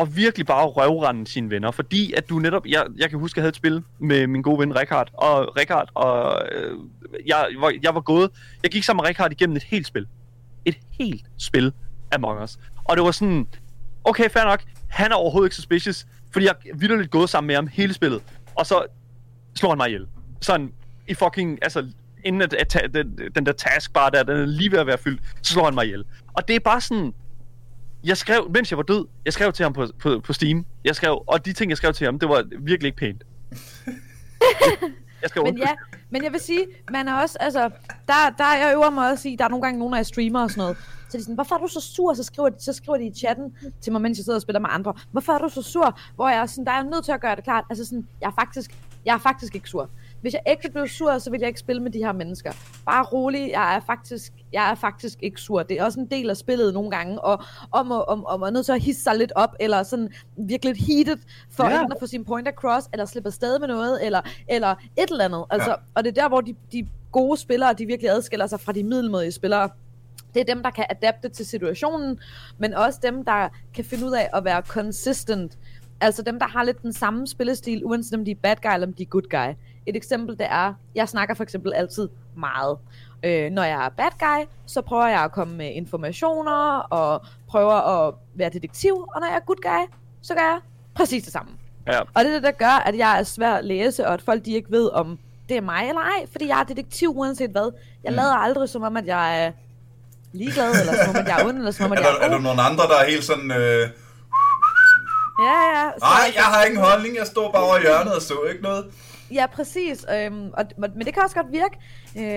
og 0.02 0.16
virkelig 0.16 0.45
bare 0.45 0.66
røvrende 0.66 1.28
sine 1.28 1.49
venner. 1.49 1.72
Fordi 1.72 2.14
at 2.14 2.30
du 2.30 2.39
netop... 2.39 2.66
Jeg, 2.66 2.86
jeg 2.97 3.10
kan 3.10 3.20
huske, 3.20 3.34
at 3.34 3.38
jeg 3.38 3.43
havde 3.43 3.49
et 3.49 3.56
spil 3.56 3.84
med 3.99 4.28
min 4.28 4.41
gode 4.41 4.60
ven 4.60 4.80
Rikard. 4.80 5.10
Og 5.14 5.58
Rikard, 5.58 5.89
og 5.93 6.41
øh, 6.52 6.78
jeg, 7.26 7.47
var, 7.60 7.74
jeg 7.84 7.95
var 7.95 8.02
gået... 8.02 8.30
Jeg 8.64 8.72
gik 8.72 8.84
sammen 8.84 9.04
med 9.04 9.10
Rikard 9.10 9.32
igennem 9.32 9.56
et 9.56 9.64
helt 9.64 9.88
spil. 9.88 10.08
Et 10.66 10.78
helt 10.91 11.26
spil 11.38 11.74
Among 12.12 12.43
Us. 12.43 12.60
Og 12.84 12.97
det 12.97 13.04
var 13.04 13.12
sådan... 13.12 13.47
Okay, 14.04 14.30
fair 14.30 14.43
nok. 14.43 14.64
Han 14.89 15.12
er 15.12 15.16
overhovedet 15.16 15.47
ikke 15.47 15.56
suspicious. 15.56 16.08
Fordi 16.32 16.45
jeg 16.45 16.56
er 16.70 16.76
vildt 16.76 17.12
gået 17.12 17.30
sammen 17.30 17.47
med 17.47 17.56
ham 17.56 17.68
hele 17.68 17.93
spillet. 17.93 18.22
Og 18.56 18.66
så 18.66 18.86
slår 19.56 19.70
han 19.70 19.78
mig 19.78 19.88
ihjel. 19.88 20.08
Sådan 20.41 20.72
i 21.08 21.14
fucking, 21.14 21.60
altså 21.62 21.88
inden 22.24 22.41
at, 22.41 22.54
at, 22.54 22.76
at 22.76 22.93
den, 22.93 23.20
den 23.36 23.45
der 23.45 23.52
taskbar 23.52 24.10
der, 24.10 24.24
den 24.24 24.38
er 24.38 24.45
lige 24.45 24.72
ved 24.72 24.80
at 24.80 24.88
være 24.88 24.97
fyldt, 24.97 25.22
så 25.41 25.54
slår 25.54 25.66
han 25.66 25.74
mig 25.74 25.86
ihjel. 25.86 26.04
Og 26.34 26.47
det 26.47 26.56
er 26.56 26.60
bare 26.60 26.82
sådan, 26.82 27.14
jeg 28.04 28.18
skrev, 28.18 28.52
mens 28.54 28.72
jeg 28.72 28.78
var 28.78 28.84
død, 28.84 29.08
jeg 29.26 29.34
skrev 29.34 29.54
til 29.54 29.64
ham 29.64 29.74
på, 29.74 29.88
på, 29.99 30.20
på 30.20 30.34
Steam, 30.34 30.66
jeg 30.84 30.95
skrev, 30.95 31.24
og 31.28 31.45
de 31.45 31.54
ting, 31.54 31.70
jeg 31.70 31.78
skrev 31.78 31.93
til 31.93 32.06
ham, 32.06 32.20
det 32.20 32.30
var 32.30 32.43
virkelig 32.60 32.88
ikke 32.88 32.97
pænt. 32.97 33.24
jeg 35.22 35.30
skrev, 35.30 35.43
Men 35.43 35.58
ja, 35.58 35.70
men 36.10 36.24
jeg 36.24 36.32
vil 36.32 36.39
sige, 36.39 36.66
man 36.91 37.08
er 37.08 37.14
også, 37.14 37.38
altså, 37.39 37.70
der, 38.08 38.30
der 38.38 38.56
jeg 38.56 38.72
øver 38.74 38.89
mig 38.89 39.12
også 39.12 39.30
i, 39.30 39.36
der 39.36 39.45
er 39.45 39.49
nogle 39.49 39.64
gange 39.64 39.80
nogle 39.80 39.95
af 39.95 39.99
jer 39.99 40.04
streamer 40.04 40.41
og 40.41 40.49
sådan 40.49 40.62
noget, 40.62 40.78
så 41.12 41.18
de 41.18 41.22
er 41.22 41.24
sådan, 41.24 41.36
hvorfor 41.36 41.56
er 41.56 41.60
du 41.60 41.68
så 41.68 41.82
sur? 41.82 42.14
Så 42.14 42.24
skriver, 42.24 42.49
de, 42.49 42.64
så 42.64 42.74
skriver 42.74 42.97
de 42.97 43.06
i 43.06 43.14
chatten 43.14 43.56
til 43.82 43.91
mig, 43.91 44.02
mens 44.02 44.18
jeg 44.18 44.24
sidder 44.24 44.38
og 44.38 44.41
spiller 44.41 44.60
med 44.60 44.70
andre. 44.72 44.93
Hvorfor 45.12 45.34
er 45.34 45.38
du 45.38 45.49
så 45.49 45.62
sur? 45.62 45.99
Hvor 46.16 46.30
jeg 46.30 46.38
er 46.38 46.45
sådan, 46.45 46.66
der 46.66 46.72
er 46.72 46.84
nødt 46.84 47.06
til 47.06 47.12
at 47.12 47.22
gøre 47.22 47.36
det 47.36 47.43
klart. 47.43 47.64
Altså 47.70 47.86
sådan, 47.86 48.08
jeg 48.22 48.28
er 48.28 48.32
faktisk, 48.39 48.72
jeg 49.06 49.14
er 49.14 49.20
faktisk 49.20 49.56
ikke 49.56 49.70
sur. 49.70 49.89
Hvis 50.22 50.34
jeg 50.34 50.41
ikke 50.49 50.72
blev 50.72 50.88
sur, 50.88 51.17
så 51.17 51.30
ville 51.30 51.41
jeg 51.41 51.47
ikke 51.47 51.59
spille 51.59 51.82
med 51.84 51.91
de 51.91 51.97
her 51.99 52.11
mennesker. 52.11 52.51
Bare 52.86 53.03
rolig, 53.03 53.51
jeg 53.51 53.76
er 53.76 53.80
faktisk, 53.80 54.34
jeg 54.53 54.72
er 54.72 54.76
faktisk 54.76 55.19
ikke 55.24 55.41
sur. 55.41 55.63
Det 55.63 55.80
er 55.80 55.84
også 55.84 55.99
en 55.99 56.05
del 56.05 56.30
af 56.30 56.38
spillet 56.38 56.74
nogle 56.74 56.91
gange, 56.91 57.22
og 57.22 57.43
om 57.72 57.91
at, 57.91 58.07
om, 58.07 58.26
om 58.26 58.43
at 58.43 58.53
nødt 58.53 58.65
til 58.65 58.74
at 58.74 58.82
hisse 58.82 59.03
sig 59.03 59.15
lidt 59.15 59.32
op, 59.36 59.55
eller 59.59 59.84
sådan 59.84 60.09
virkelig 60.38 60.76
heated, 60.88 61.17
for 61.49 61.63
Ja. 61.63 61.74
enten 61.80 61.91
at 61.91 61.97
få 61.99 62.07
sin 62.07 62.26
point 62.26 62.47
across, 62.47 62.88
eller 62.93 63.05
slippe 63.05 63.28
afsted 63.28 63.59
med 63.59 63.67
noget, 63.67 64.05
eller, 64.05 64.22
eller 64.47 64.69
et 64.97 65.09
eller 65.11 65.26
andet. 65.26 65.45
Altså, 65.49 65.69
Ja. 65.69 65.76
ja. 65.76 65.82
Og 65.95 66.03
det 66.03 66.17
er 66.17 66.22
der, 66.22 66.30
hvor 66.30 66.41
de, 66.41 66.55
de 66.72 66.88
gode 67.11 67.38
spillere, 67.38 67.74
de 67.74 67.86
virkelig 67.86 68.11
adskiller 68.11 68.47
sig 68.47 68.59
fra 68.59 68.72
de 68.72 68.84
middelmådige 68.84 69.32
spillere. 69.32 69.69
Det 70.34 70.39
er 70.39 70.53
dem, 70.53 70.63
der 70.63 70.69
kan 70.69 70.86
adapte 70.89 71.30
til 71.30 71.45
situationen, 71.45 72.19
men 72.57 72.74
også 72.74 72.99
dem, 73.03 73.26
der 73.26 73.49
kan 73.74 73.86
finde 73.86 74.05
ud 74.05 74.11
af 74.11 74.30
at 74.34 74.43
være 74.45 74.61
consistent. 74.61 75.57
Altså 76.01 76.22
dem, 76.22 76.39
der 76.39 76.47
har 76.47 76.63
lidt 76.63 76.82
den 76.82 76.93
samme 76.93 77.28
spillestil, 77.28 77.86
uanset 77.86 78.13
om 78.13 78.26
de 78.26 78.32
er 78.32 78.36
bad 78.36 78.55
guy 78.63 78.74
eller 78.74 78.88
om 78.88 78.93
de 78.93 79.03
er 79.03 79.07
good 79.07 79.30
guy. 79.30 79.53
Et 79.86 79.95
eksempel, 79.95 80.38
det 80.38 80.47
er, 80.49 80.73
jeg 80.95 81.09
snakker 81.09 81.36
for 81.36 81.43
eksempel 81.43 81.73
altid 81.73 82.09
meget. 82.38 82.77
Øh, 83.23 83.51
når 83.51 83.63
jeg 83.63 83.86
er 83.86 83.89
bad 83.89 84.11
guy, 84.19 84.45
så 84.67 84.82
prøver 84.82 85.07
jeg 85.07 85.19
at 85.23 85.32
komme 85.32 85.55
med 85.57 85.71
informationer 85.73 86.77
og 86.79 87.25
prøver 87.49 88.07
at 88.07 88.13
være 88.36 88.49
detektiv. 88.49 88.93
Og 89.15 89.21
når 89.21 89.27
jeg 89.27 89.36
er 89.36 89.39
good 89.39 89.61
guy, 89.63 89.93
så 90.21 90.34
gør 90.36 90.41
jeg 90.41 90.59
præcis 90.95 91.23
det 91.23 91.34
samme. 91.34 91.51
Ja. 91.88 91.99
Og 91.99 92.23
det 92.23 92.25
er 92.27 92.34
det, 92.34 92.43
der 92.43 92.51
gør, 92.51 92.82
at 92.86 92.97
jeg 92.97 93.19
er 93.19 93.23
svær 93.23 93.53
at 93.53 93.65
læse, 93.65 94.07
og 94.07 94.13
at 94.13 94.21
folk 94.21 94.45
de 94.45 94.53
ikke 94.53 94.71
ved, 94.71 94.89
om 94.93 95.19
det 95.49 95.57
er 95.57 95.61
mig 95.61 95.88
eller 95.89 96.01
ej. 96.01 96.25
Fordi 96.32 96.47
jeg 96.47 96.59
er 96.59 96.63
detektiv 96.63 97.09
uanset 97.17 97.49
hvad. 97.51 97.71
Jeg 98.03 98.11
Mm. 98.11 98.15
lader 98.15 98.34
aldrig 98.36 98.69
som 98.69 98.84
om, 98.84 98.97
at 98.97 99.05
jeg 99.05 99.45
er 99.45 99.51
ligeglad, 100.34 100.71
eller 100.79 100.93
som 101.05 101.09
om, 101.09 101.15
at 101.15 101.27
jeg 101.27 101.41
er 101.41 101.45
ond, 101.45 101.57
eller 101.57 101.71
som 101.71 101.86
om, 101.86 101.91
at 101.91 101.97
Er 101.99 102.01
jeg 102.01 102.11
der, 102.13 102.19
er 102.19 102.23
er 102.25 102.29
der 102.29 102.36
god. 102.36 102.43
nogle 102.43 102.61
andre, 102.61 102.84
der 102.84 102.97
er 103.03 103.09
helt 103.09 103.23
sådan... 103.23 103.51
Øh, 103.51 103.89
Ja, 105.39 105.57
ja. 105.75 105.84
Nej, 105.99 106.32
jeg 106.36 106.43
har 106.43 106.63
ingen 106.63 106.82
holdning. 106.84 107.15
Jeg 107.15 107.27
står 107.27 107.51
bare 107.51 107.63
over 107.63 107.79
hjørnet 107.82 108.15
og 108.15 108.21
så 108.21 108.34
ikke 108.51 108.63
noget. 108.63 108.86
Ja, 109.34 109.45
præcis. 109.53 110.05
Øhm, 110.15 110.49
og, 110.53 110.65
men 110.77 111.05
det 111.05 111.13
kan 111.13 111.23
også 111.23 111.36
godt 111.36 111.51
virke, 111.51 111.77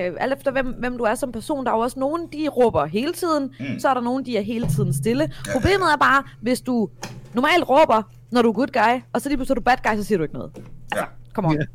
øh, 0.08 0.12
alt 0.20 0.32
efter 0.32 0.50
hvem, 0.50 0.66
hvem 0.66 0.98
du 0.98 1.04
er 1.04 1.14
som 1.14 1.32
person. 1.32 1.64
Der 1.66 1.72
er 1.72 1.76
jo 1.76 1.80
også 1.82 1.98
nogen, 2.00 2.28
de 2.32 2.48
råber 2.48 2.86
hele 2.86 3.12
tiden. 3.12 3.54
Mm. 3.60 3.78
Så 3.78 3.88
er 3.88 3.94
der 3.94 4.00
nogen, 4.00 4.26
de 4.26 4.36
er 4.38 4.42
hele 4.42 4.66
tiden 4.66 4.94
stille. 4.94 5.22
Ja. 5.22 5.30
Ja. 5.46 5.52
Problemet 5.52 5.92
er 5.92 5.96
bare, 5.96 6.22
hvis 6.40 6.60
du 6.60 6.88
normalt 7.34 7.68
råber, 7.68 8.02
når 8.30 8.42
du 8.42 8.48
er 8.48 8.52
good 8.52 8.72
guy, 8.72 9.00
og 9.12 9.20
så 9.20 9.28
lige 9.28 9.36
pludselig 9.38 9.54
er 9.54 9.60
du 9.60 9.60
bad 9.64 9.76
guy, 9.92 9.96
så 9.96 10.04
siger 10.04 10.18
du 10.18 10.24
ikke 10.24 10.34
noget. 10.34 10.50
Altså, 10.56 10.70
Ja. 10.96 11.04
come 11.34 11.48
on. 11.48 11.56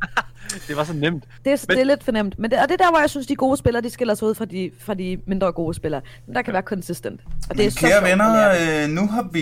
Det 0.68 0.78
var 0.78 0.84
så 0.84 0.94
nemt. 0.94 1.24
Det 1.46 1.54
er, 1.54 1.66
Men- 1.68 1.76
det 1.78 1.82
er 1.82 1.86
lidt 1.86 2.04
for 2.04 2.12
nemt. 2.12 2.40
Men 2.40 2.52
det, 2.52 2.60
og 2.60 2.70
det 2.70 2.74
er 2.82 2.86
der, 2.86 2.92
hvor 2.92 3.00
jeg 3.00 3.10
synes, 3.10 3.28
de 3.28 3.36
gode 3.36 3.58
spillere, 3.58 3.84
de 3.84 3.90
skiller 3.90 4.14
sig 4.14 4.28
ud 4.28 4.36
fra 4.36 4.46
de, 4.46 4.72
fra 4.80 4.94
de 4.94 5.18
mindre 5.28 5.52
gode 5.52 5.74
spillere. 5.74 6.02
Men 6.28 6.36
der 6.36 6.42
kan 6.42 6.54
være 6.54 6.62
consistent. 6.62 7.22
Og 7.50 7.56
det 7.58 7.60
er 7.60 7.66
Men 7.66 7.72
så 7.72 7.80
kære 7.80 8.02
det. 8.02 8.10
venner, 8.12 8.84
øh, 8.84 8.90
nu 8.90 9.08
har 9.08 9.28
vi 9.32 9.42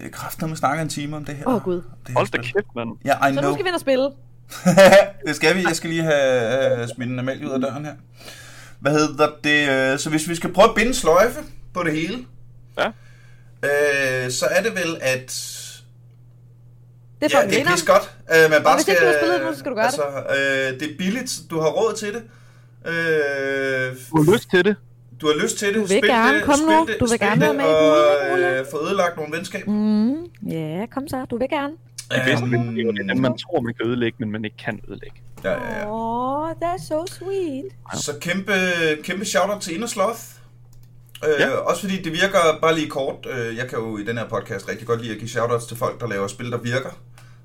øh, 0.00 0.10
kraftet 0.10 0.48
med 0.48 0.56
snakket 0.56 0.82
en 0.82 0.88
time 0.88 1.16
om 1.16 1.24
det 1.24 1.34
her. 1.36 1.48
Åh, 1.48 1.62
Gud. 1.62 1.74
Det 1.74 1.82
her 2.08 2.14
Hold 2.14 2.28
da 2.28 2.38
kæft, 2.38 2.74
mand. 2.76 2.88
Ja, 3.04 3.26
I 3.26 3.34
Så 3.34 3.40
know. 3.40 3.50
nu 3.50 3.54
skal 3.54 3.64
vi 3.64 3.68
ind 3.68 3.74
og 3.74 3.80
spille. 3.80 4.10
det 5.26 5.36
skal 5.36 5.56
vi. 5.56 5.62
Jeg 5.62 5.76
skal 5.76 5.90
lige 5.90 6.02
have 6.02 6.82
uh, 6.82 6.88
smidt 6.94 7.10
en 7.10 7.18
Amalie 7.18 7.46
ud 7.46 7.52
af 7.52 7.60
døren 7.60 7.84
her. 7.84 7.92
Hvad 8.80 8.92
hedder 8.92 9.28
det? 9.44 9.92
øh, 9.92 9.98
Så 9.98 10.10
hvis 10.10 10.28
vi 10.28 10.34
skal 10.34 10.52
prøve 10.52 10.68
at 10.68 10.74
binde 10.74 10.94
sløjfe 10.94 11.40
på 11.74 11.82
det 11.82 11.92
hele, 11.92 12.18
Ja. 12.78 12.86
øh, 13.62 14.30
så 14.30 14.46
er 14.50 14.62
det 14.62 14.72
vel, 14.74 14.96
at... 15.00 15.52
Det 17.20 17.34
er 17.34 17.40
ja, 17.42 17.46
det 17.48 17.60
er 17.60 17.64
pis 17.70 17.82
godt. 17.82 18.16
Øh, 18.34 18.50
men 18.50 18.62
bare 18.62 18.76
hvis 18.76 18.88
ikke 18.88 19.00
du 19.00 19.06
har 19.06 19.14
spillet 19.20 19.38
det 19.40 19.46
nu, 19.46 19.52
så 19.52 19.58
skal 19.58 19.70
du 19.70 19.76
gøre 19.76 19.84
altså, 19.84 20.02
Øh, 20.30 20.80
det 20.80 20.82
er 20.92 20.96
billigt. 20.98 21.38
Du 21.50 21.60
har 21.60 21.68
råd 21.68 21.94
til 21.94 22.08
det. 22.14 22.22
Øh, 22.86 23.96
Du 24.10 24.22
har 24.22 24.32
lyst 24.32 24.50
til 24.50 24.64
det. 24.64 24.76
du 25.20 25.26
har 25.26 25.42
lyst 25.42 25.58
til 25.58 25.68
det. 25.68 25.74
Du 25.74 25.80
vil 25.80 25.88
Spil 25.88 26.10
gerne. 26.10 26.36
det, 26.36 26.44
Kom 26.44 26.54
spil 26.54 26.66
nu. 26.66 26.86
Det, 26.86 26.96
Du 27.00 27.06
vil 27.06 27.18
gerne 27.18 27.32
det, 27.34 27.40
være 27.40 27.54
med 27.54 27.64
i 27.64 27.68
og 28.32 28.38
øh, 28.60 28.66
få 28.70 28.86
ødelagt 28.86 29.16
nogle 29.16 29.36
venskaber. 29.36 29.72
Mm, 29.72 30.24
ja, 30.50 30.86
kom 30.94 31.08
så. 31.08 31.24
Du 31.30 31.38
vil 31.38 31.48
gerne. 31.50 31.72
Det 32.10 32.22
bedste 32.26 32.44
Øhm, 32.44 32.52
ved 32.52 32.58
det 32.74 32.78
er 32.80 32.84
jo, 32.84 32.92
det 32.92 33.08
dem, 33.08 33.18
man 33.18 33.38
tror, 33.38 33.60
man 33.60 33.74
kan 33.74 33.86
ødelægge, 33.86 34.16
men 34.20 34.30
man 34.30 34.44
ikke 34.44 34.56
kan 34.56 34.80
ødelægge. 34.88 35.16
Ja, 35.44 35.50
ja, 35.52 35.78
ja. 35.80 35.86
Åh, 35.90 36.42
oh, 36.42 36.50
that's 36.50 36.86
so 36.88 37.06
sweet. 37.06 37.64
Så 37.94 38.12
kæmpe, 38.20 38.52
kæmpe 39.02 39.24
shout-out 39.24 39.60
til 39.60 39.74
Indersloth. 39.74 40.20
Øh, 41.24 41.30
Ja. 41.40 41.48
Også 41.50 41.80
fordi 41.80 42.02
det 42.02 42.12
virker 42.12 42.38
bare 42.62 42.74
lige 42.74 42.88
kort. 42.90 43.26
Øh, 43.30 43.56
jeg 43.56 43.68
kan 43.68 43.78
jo 43.78 43.98
i 43.98 44.04
den 44.04 44.18
her 44.18 44.28
podcast 44.28 44.68
rigtig 44.68 44.86
godt 44.86 45.00
lide 45.02 45.12
at 45.12 45.18
give 45.18 45.28
shoutouts 45.28 45.66
til 45.66 45.76
folk, 45.76 46.00
der 46.00 46.08
laver 46.08 46.26
spil, 46.26 46.50
der 46.50 46.58
virker. 46.58 46.90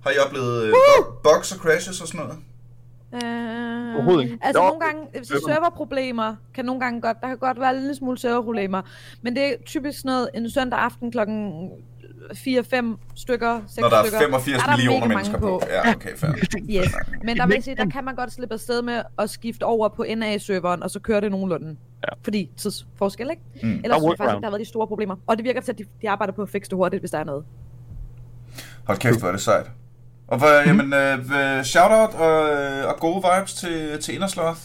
Har 0.03 0.11
I 0.11 0.17
oplevet 0.25 0.63
øh, 0.63 0.69
bug- 0.73 1.13
bugs 1.23 1.51
og 1.51 1.57
crashes 1.57 2.01
og 2.01 2.07
sådan 2.07 2.21
noget? 2.25 2.37
Uh, 3.13 3.95
Overhovedet 3.95 4.23
ikke. 4.23 4.37
Altså 4.41 4.61
Jo, 4.61 4.67
nogle 4.67 4.81
gange, 4.85 5.01
hvis 5.17 5.27
server. 5.27 5.41
serverproblemer 5.47 6.35
kan 6.55 6.65
nogle 6.65 6.81
gange 6.81 7.01
godt, 7.01 7.17
der 7.21 7.27
kan 7.27 7.37
godt 7.37 7.59
være 7.59 7.69
en 7.75 7.79
lille 7.79 7.95
smule 7.95 8.17
serverproblemer, 8.17 8.81
men 9.21 9.35
det 9.35 9.43
er 9.43 9.53
typisk 9.65 9.97
sådan 9.99 10.09
noget 10.09 10.29
en 10.35 10.49
søndag 10.49 10.79
aften 10.79 11.11
klokken 11.11 11.69
4-5 12.33 12.97
stykker, 13.15 13.61
6 13.67 13.77
Når 13.81 13.89
der 13.89 13.97
er 13.97 14.03
stykker. 14.03 14.19
85 14.19 14.61
er 14.63 14.65
der 14.65 14.75
millioner 14.77 15.07
mennesker 15.07 15.39
mange 15.39 15.59
på. 15.59 15.61
Ja, 15.69 15.91
okay, 15.95 16.15
fair. 16.17 16.31
Yes. 16.69 16.89
Men 17.23 17.37
der 17.37 17.45
vil 17.47 17.53
jeg 17.53 17.63
sige, 17.63 17.75
der 17.75 17.89
kan 17.89 18.05
man 18.05 18.15
godt 18.15 18.31
slippe 18.33 18.53
afsted 18.53 18.81
med 18.81 19.01
at 19.19 19.29
skifte 19.29 19.63
over 19.63 19.89
på 19.89 20.05
NA-serveren, 20.17 20.83
og 20.83 20.91
så 20.91 20.99
kører 20.99 21.19
det 21.19 21.31
nogenlunde. 21.31 21.67
Ja. 22.03 22.13
Fordi 22.23 22.49
tidsforskel, 22.57 23.29
ikke? 23.29 23.41
Mm. 23.63 23.69
Ellers 23.69 23.81
Der 23.83 23.89
er 23.95 23.99
synes 23.99 24.09
jeg 24.09 24.17
faktisk 24.17 24.41
der 24.41 24.45
har 24.45 24.51
været 24.51 24.59
de 24.59 24.65
store 24.65 24.87
problemer. 24.87 25.15
Og 25.27 25.37
det 25.37 25.43
virker 25.45 25.61
til, 25.61 25.71
at 25.71 25.77
de, 25.77 25.85
de 26.01 26.09
arbejder 26.09 26.33
på 26.33 26.41
at 26.41 26.49
fikse 26.49 26.69
det 26.69 26.75
hurtigt, 26.75 27.01
hvis 27.01 27.11
der 27.11 27.17
er 27.19 27.23
noget. 27.23 27.43
Hold 28.83 28.97
kæft, 28.97 29.19
hvor 29.19 29.27
er 29.27 29.31
det 29.31 29.41
sejt. 29.41 29.71
Og 30.27 30.37
hvor, 30.37 30.47
jamen, 30.67 30.93
øh, 30.93 31.63
shout-out 31.63 32.13
og, 32.15 32.49
øh, 32.49 32.87
og 32.87 32.95
gode 32.99 33.23
vibes 33.37 33.53
til, 33.53 33.99
til 34.01 34.13
Indersloth. 34.15 34.59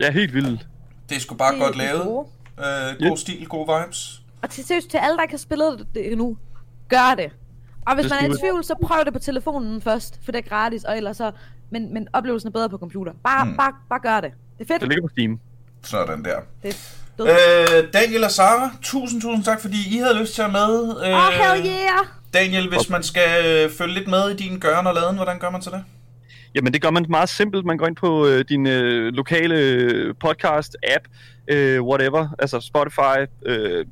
Ja, 0.00 0.10
helt 0.12 0.34
vildt. 0.34 0.66
Det 1.08 1.16
er 1.16 1.20
sgu 1.20 1.34
bare 1.34 1.52
Det- 1.52 1.60
godt 1.60 1.76
lavet. 1.76 2.02
gode. 2.02 2.26
Øh, 2.58 3.08
god 3.08 3.16
stil, 3.16 3.46
gode 3.48 3.68
vibes. 3.82 4.22
Og 4.42 4.50
til 4.50 4.64
seriøst, 4.64 4.90
til 4.90 4.98
alle, 4.98 5.16
der 5.16 5.22
ikke 5.22 5.32
har 5.32 5.38
spillet 5.38 5.86
det 5.94 6.12
endnu, 6.12 6.36
gør 6.88 7.14
det. 7.16 7.30
Og 7.86 7.94
hvis 7.94 8.04
Det 8.06 8.12
man 8.22 8.30
er 8.30 8.34
i 8.34 8.38
tvivl, 8.38 8.64
så 8.64 8.74
prøv 8.82 9.04
det 9.04 9.12
på 9.12 9.18
telefonen 9.18 9.80
først, 9.82 10.20
for 10.24 10.32
det 10.32 10.38
er 10.44 10.48
gratis, 10.48 10.84
og 10.84 10.96
ellers 10.96 11.16
så... 11.16 11.30
Men, 11.70 11.94
men 11.94 12.08
oplevelsen 12.12 12.48
er 12.48 12.52
bedre 12.52 12.68
på 12.68 12.78
computer. 12.78 13.12
Bare, 13.24 13.44
Mm. 13.44 13.56
bare, 13.56 13.72
bare 13.88 14.00
gør 14.00 14.20
det. 14.20 14.32
Det 14.58 14.64
er 14.70 14.74
fedt. 14.74 14.80
Det 14.80 14.88
ligger 14.88 15.02
på 15.02 15.12
Steam. 15.12 15.40
Sådan 15.82 16.24
der. 16.24 16.36
Det. 16.62 17.02
Øh, 17.20 17.92
Daniel 17.92 18.24
og 18.24 18.30
Sara, 18.30 18.70
tusind, 18.82 19.20
tusind 19.22 19.44
tak, 19.44 19.60
fordi 19.60 19.76
I 19.94 19.98
havde 19.98 20.20
lyst 20.20 20.34
til 20.34 20.42
at 20.42 20.52
være 20.52 20.68
med. 20.68 20.82
Øh, 21.06 21.12
Åh, 21.12 21.26
oh, 21.26 21.32
hell 21.32 21.66
yeah! 21.66 22.06
Daniel, 22.34 22.68
hvis 22.68 22.90
man 22.90 23.02
skal 23.02 23.46
øh, 23.64 23.70
følge 23.70 23.94
lidt 23.94 24.08
med 24.08 24.30
i 24.30 24.36
din 24.36 24.58
gøren 24.58 24.86
og 24.86 24.94
laden, 24.94 25.16
hvordan 25.16 25.38
gør 25.38 25.50
man 25.50 25.60
til 25.60 25.72
det? 25.72 25.84
Jamen, 26.54 26.72
det 26.72 26.82
gør 26.82 26.90
man 26.90 27.06
meget 27.08 27.28
simpelt. 27.28 27.64
Man 27.66 27.78
går 27.78 27.86
ind 27.86 27.96
på 27.96 28.26
øh, 28.26 28.44
din 28.48 28.66
øh, 28.66 29.12
lokale 29.12 29.54
øh, 29.58 30.14
podcast-app, 30.24 31.04
øh, 31.48 31.82
whatever, 31.82 32.28
altså 32.38 32.60
Spotify, 32.60 33.18
øh, 33.46 33.86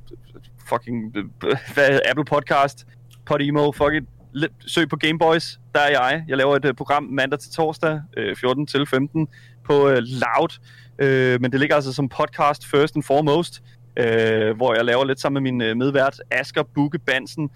fucking, 0.68 1.16
øh, 1.16 1.24
hvad, 1.74 2.00
Apple 2.10 2.24
Podcast, 2.24 2.86
Podimo, 3.26 3.72
fuck 3.72 3.92
it. 3.94 4.04
Søg 4.66 4.88
på 4.88 4.96
Gameboys, 4.96 5.60
der 5.74 5.80
er 5.80 5.90
jeg. 5.90 6.24
Jeg 6.28 6.36
laver 6.36 6.56
et 6.56 6.64
øh, 6.64 6.74
program 6.74 7.02
mandag 7.02 7.38
til 7.38 7.52
torsdag, 7.52 8.00
øh, 8.16 8.36
14 8.36 8.66
til 8.66 8.86
15, 8.86 9.28
på 9.64 9.88
øh, 9.88 9.96
Loud. 9.96 10.58
Øh, 10.98 11.40
men 11.40 11.52
det 11.52 11.60
ligger 11.60 11.76
altså 11.76 11.92
som 11.92 12.08
podcast 12.08 12.66
first 12.66 12.96
and 12.96 13.02
foremost, 13.02 13.62
øh, 13.96 14.56
hvor 14.56 14.74
jeg 14.74 14.84
laver 14.84 15.04
lidt 15.04 15.20
sammen 15.20 15.42
med 15.42 15.52
min 15.52 15.62
øh, 15.62 15.76
medvært, 15.76 16.20
Asger 16.30 16.62
Bukke 16.62 16.98
Bansen, 16.98 17.50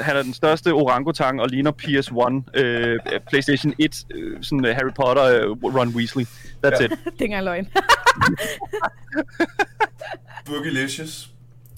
han 0.00 0.16
er 0.16 0.22
den 0.22 0.34
største 0.34 0.72
orangutang 0.72 1.40
og 1.40 1.48
ligner 1.48 1.72
PS1, 1.82 2.60
øh, 2.60 2.98
PlayStation 3.28 3.74
1, 3.78 4.04
øh, 4.14 4.42
sådan 4.42 4.66
øh, 4.66 4.74
Harry 4.76 4.92
Potter, 4.96 5.24
øh, 5.24 5.50
Ron 5.50 5.88
Weasley. 5.88 6.24
That's 6.24 6.80
Ja. 6.80 6.84
it. 6.84 6.90
det 7.04 7.06
er 7.06 7.22
ikke 7.22 7.24
engang 7.24 7.44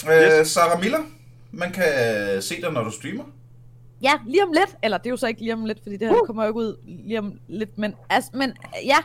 Øh, 0.04 0.40
Yes. 0.40 0.48
Sara 0.48 0.78
Miller, 0.80 0.98
man 1.52 1.72
kan 1.72 1.84
se 2.42 2.60
dig, 2.60 2.72
når 2.72 2.84
du 2.84 2.90
streamer. 2.90 3.24
ja, 4.02 4.12
lige 4.26 4.42
om 4.44 4.52
lidt. 4.52 4.76
Eller 4.82 4.98
det 4.98 5.06
er 5.06 5.10
jo 5.10 5.16
så 5.16 5.26
ikke 5.26 5.40
lige 5.40 5.52
om 5.54 5.64
lidt, 5.64 5.82
fordi 5.82 5.96
det 5.96 6.08
her 6.08 6.20
Uh. 6.20 6.26
kommer 6.26 6.42
jo 6.44 6.48
ikke 6.50 6.58
ud 6.60 6.76
lige 7.06 7.18
om 7.18 7.32
lidt. 7.48 7.78
Men, 7.78 7.94
altså, 8.10 8.30
men 8.34 8.52
ja, 8.84 8.96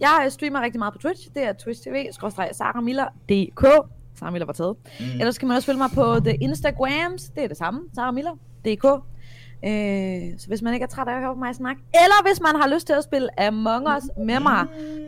jeg 0.00 0.26
streamer 0.30 0.60
rigtig 0.60 0.78
meget 0.78 0.92
på 0.94 0.98
Twitch. 0.98 1.28
Det 1.34 1.42
er 1.42 1.52
Twitch 1.52 1.82
TV, 1.82 2.06
saramiller.dk. 2.52 3.64
Sara 4.18 4.30
Miller 4.30 4.46
var 4.46 4.52
taget. 4.52 4.76
Mm. 5.00 5.06
Ellers 5.06 5.38
kan 5.38 5.48
man 5.48 5.56
også 5.56 5.66
følge 5.66 5.78
mig 5.78 5.90
på 5.94 6.20
The 6.24 6.34
Instagrams. 6.36 7.22
Det 7.36 7.44
er 7.44 7.48
det 7.48 7.56
samme. 7.56 7.80
Sara 7.94 8.10
Miller.dk. 8.10 9.04
Øh, 9.64 10.38
så 10.38 10.46
hvis 10.48 10.62
man 10.62 10.74
ikke 10.74 10.84
er 10.84 10.88
træt 10.88 11.08
af 11.08 11.14
at 11.14 11.20
høre 11.20 11.34
på 11.34 11.38
mig 11.38 11.54
snakke, 11.54 11.82
eller 11.94 12.22
hvis 12.28 12.40
man 12.40 12.60
har 12.60 12.68
lyst 12.74 12.86
til 12.86 12.92
at 12.92 13.04
spille 13.04 13.40
Among 13.40 13.86
Us 13.96 14.04
med 14.26 14.40
mig, 14.40 14.66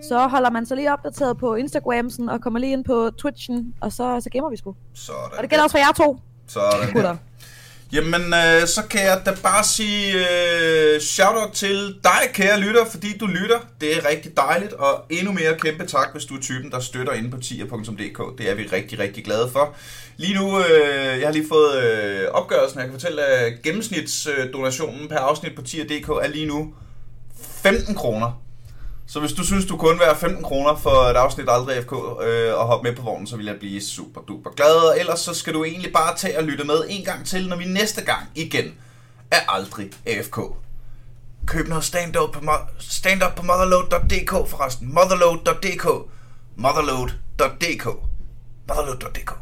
så 0.09 0.27
holder 0.27 0.51
man 0.51 0.67
sig 0.67 0.77
lige 0.77 0.93
opdateret 0.93 1.39
på 1.39 1.55
Instagramsen 1.55 2.29
og 2.29 2.41
kommer 2.41 2.61
lige 2.61 2.73
ind 2.73 2.85
på 2.85 3.11
Twitchen, 3.19 3.75
og 3.81 3.93
så, 3.93 4.21
så 4.21 4.31
gemmer 4.31 4.51
vi 4.51 4.57
sgu. 4.57 4.75
Sådan. 4.95 5.19
Og 5.37 5.43
det 5.43 5.51
gælder 5.51 5.65
også 5.65 5.75
for 5.75 5.79
jer 5.79 5.93
to, 5.93 6.19
Sådan 6.47 6.93
gutter. 6.93 7.17
Jamen, 7.93 8.23
øh, 8.23 8.67
så 8.67 8.83
kan 8.91 9.01
jeg 9.01 9.23
da 9.27 9.37
bare 9.43 9.65
sige 9.65 10.15
øh, 10.15 11.01
shout-out 11.01 11.53
til 11.53 11.95
dig, 12.05 12.21
kære 12.33 12.61
lytter, 12.61 12.85
fordi 12.91 13.19
du 13.19 13.27
lytter. 13.27 13.59
Det 13.81 13.97
er 13.97 14.09
rigtig 14.09 14.37
dejligt, 14.37 14.73
og 14.73 15.05
endnu 15.11 15.33
mere 15.33 15.59
kæmpe 15.59 15.87
tak, 15.87 16.13
hvis 16.13 16.25
du 16.25 16.35
er 16.35 16.41
typen, 16.41 16.71
der 16.71 16.81
støtter 16.81 17.13
inde 17.13 17.31
på 17.31 17.37
tier.dk. 17.41 18.39
Det 18.39 18.51
er 18.51 18.55
vi 18.55 18.63
rigtig, 18.73 18.99
rigtig 18.99 19.25
glade 19.25 19.51
for. 19.53 19.75
Lige 20.17 20.35
nu, 20.35 20.59
øh, 20.59 21.21
jeg 21.21 21.27
har 21.29 21.33
lige 21.33 21.49
fået 21.49 21.83
øh, 21.83 22.29
opgørelsen, 22.31 22.79
jeg 22.79 22.87
kan 22.89 22.95
fortælle, 23.01 23.23
at 23.25 23.63
gennemsnitsdonationen 23.63 25.09
per 25.09 25.17
afsnit 25.19 25.55
på 25.57 25.63
tier.dk 25.63 26.09
er 26.09 26.29
lige 26.29 26.47
nu 26.47 26.75
15 27.63 27.95
kroner. 27.95 28.41
Så 29.07 29.21
hvis 29.21 29.33
du 29.33 29.45
synes, 29.45 29.67
du 29.67 29.77
kunne 29.77 30.01
være 30.01 30.17
15 30.17 30.43
kroner 30.45 30.77
for 30.77 30.91
et 30.91 31.17
afsnit 31.17 31.47
Aldrig 31.49 31.83
FK 31.83 31.93
øh, 31.93 32.55
og 32.55 32.67
hoppe 32.67 32.89
med 32.89 32.97
på 32.97 33.03
vognen, 33.03 33.27
så 33.27 33.37
vil 33.37 33.47
jeg 33.47 33.57
blive 33.59 33.83
super 33.83 34.21
duper 34.21 34.51
glad. 34.51 34.75
Og 34.91 35.01
ellers 35.01 35.21
så 35.21 35.35
skal 35.35 35.55
du 35.55 35.65
egentlig 35.65 35.93
bare 35.93 36.17
tage 36.17 36.39
og 36.39 36.45
lytte 36.45 36.65
med 36.65 36.85
en 36.89 37.05
gang 37.05 37.27
til, 37.27 37.49
når 37.49 37.57
vi 37.57 37.65
næste 37.65 38.05
gang 38.05 38.21
igen 38.35 38.75
er 39.31 39.41
Aldrig 39.49 39.91
AFK. 40.07 40.39
Køb 41.47 41.69
noget 41.69 41.85
stand-up 41.85 42.33
på, 42.33 42.41
mo- 42.41 42.75
stand-up 42.79 43.35
på 43.37 43.43
motherload.dk 43.43 44.31
forresten. 44.31 44.95
Motherload.dk 44.95 45.87
Motherload.dk 46.57 47.87
Motherload.dk 48.69 49.33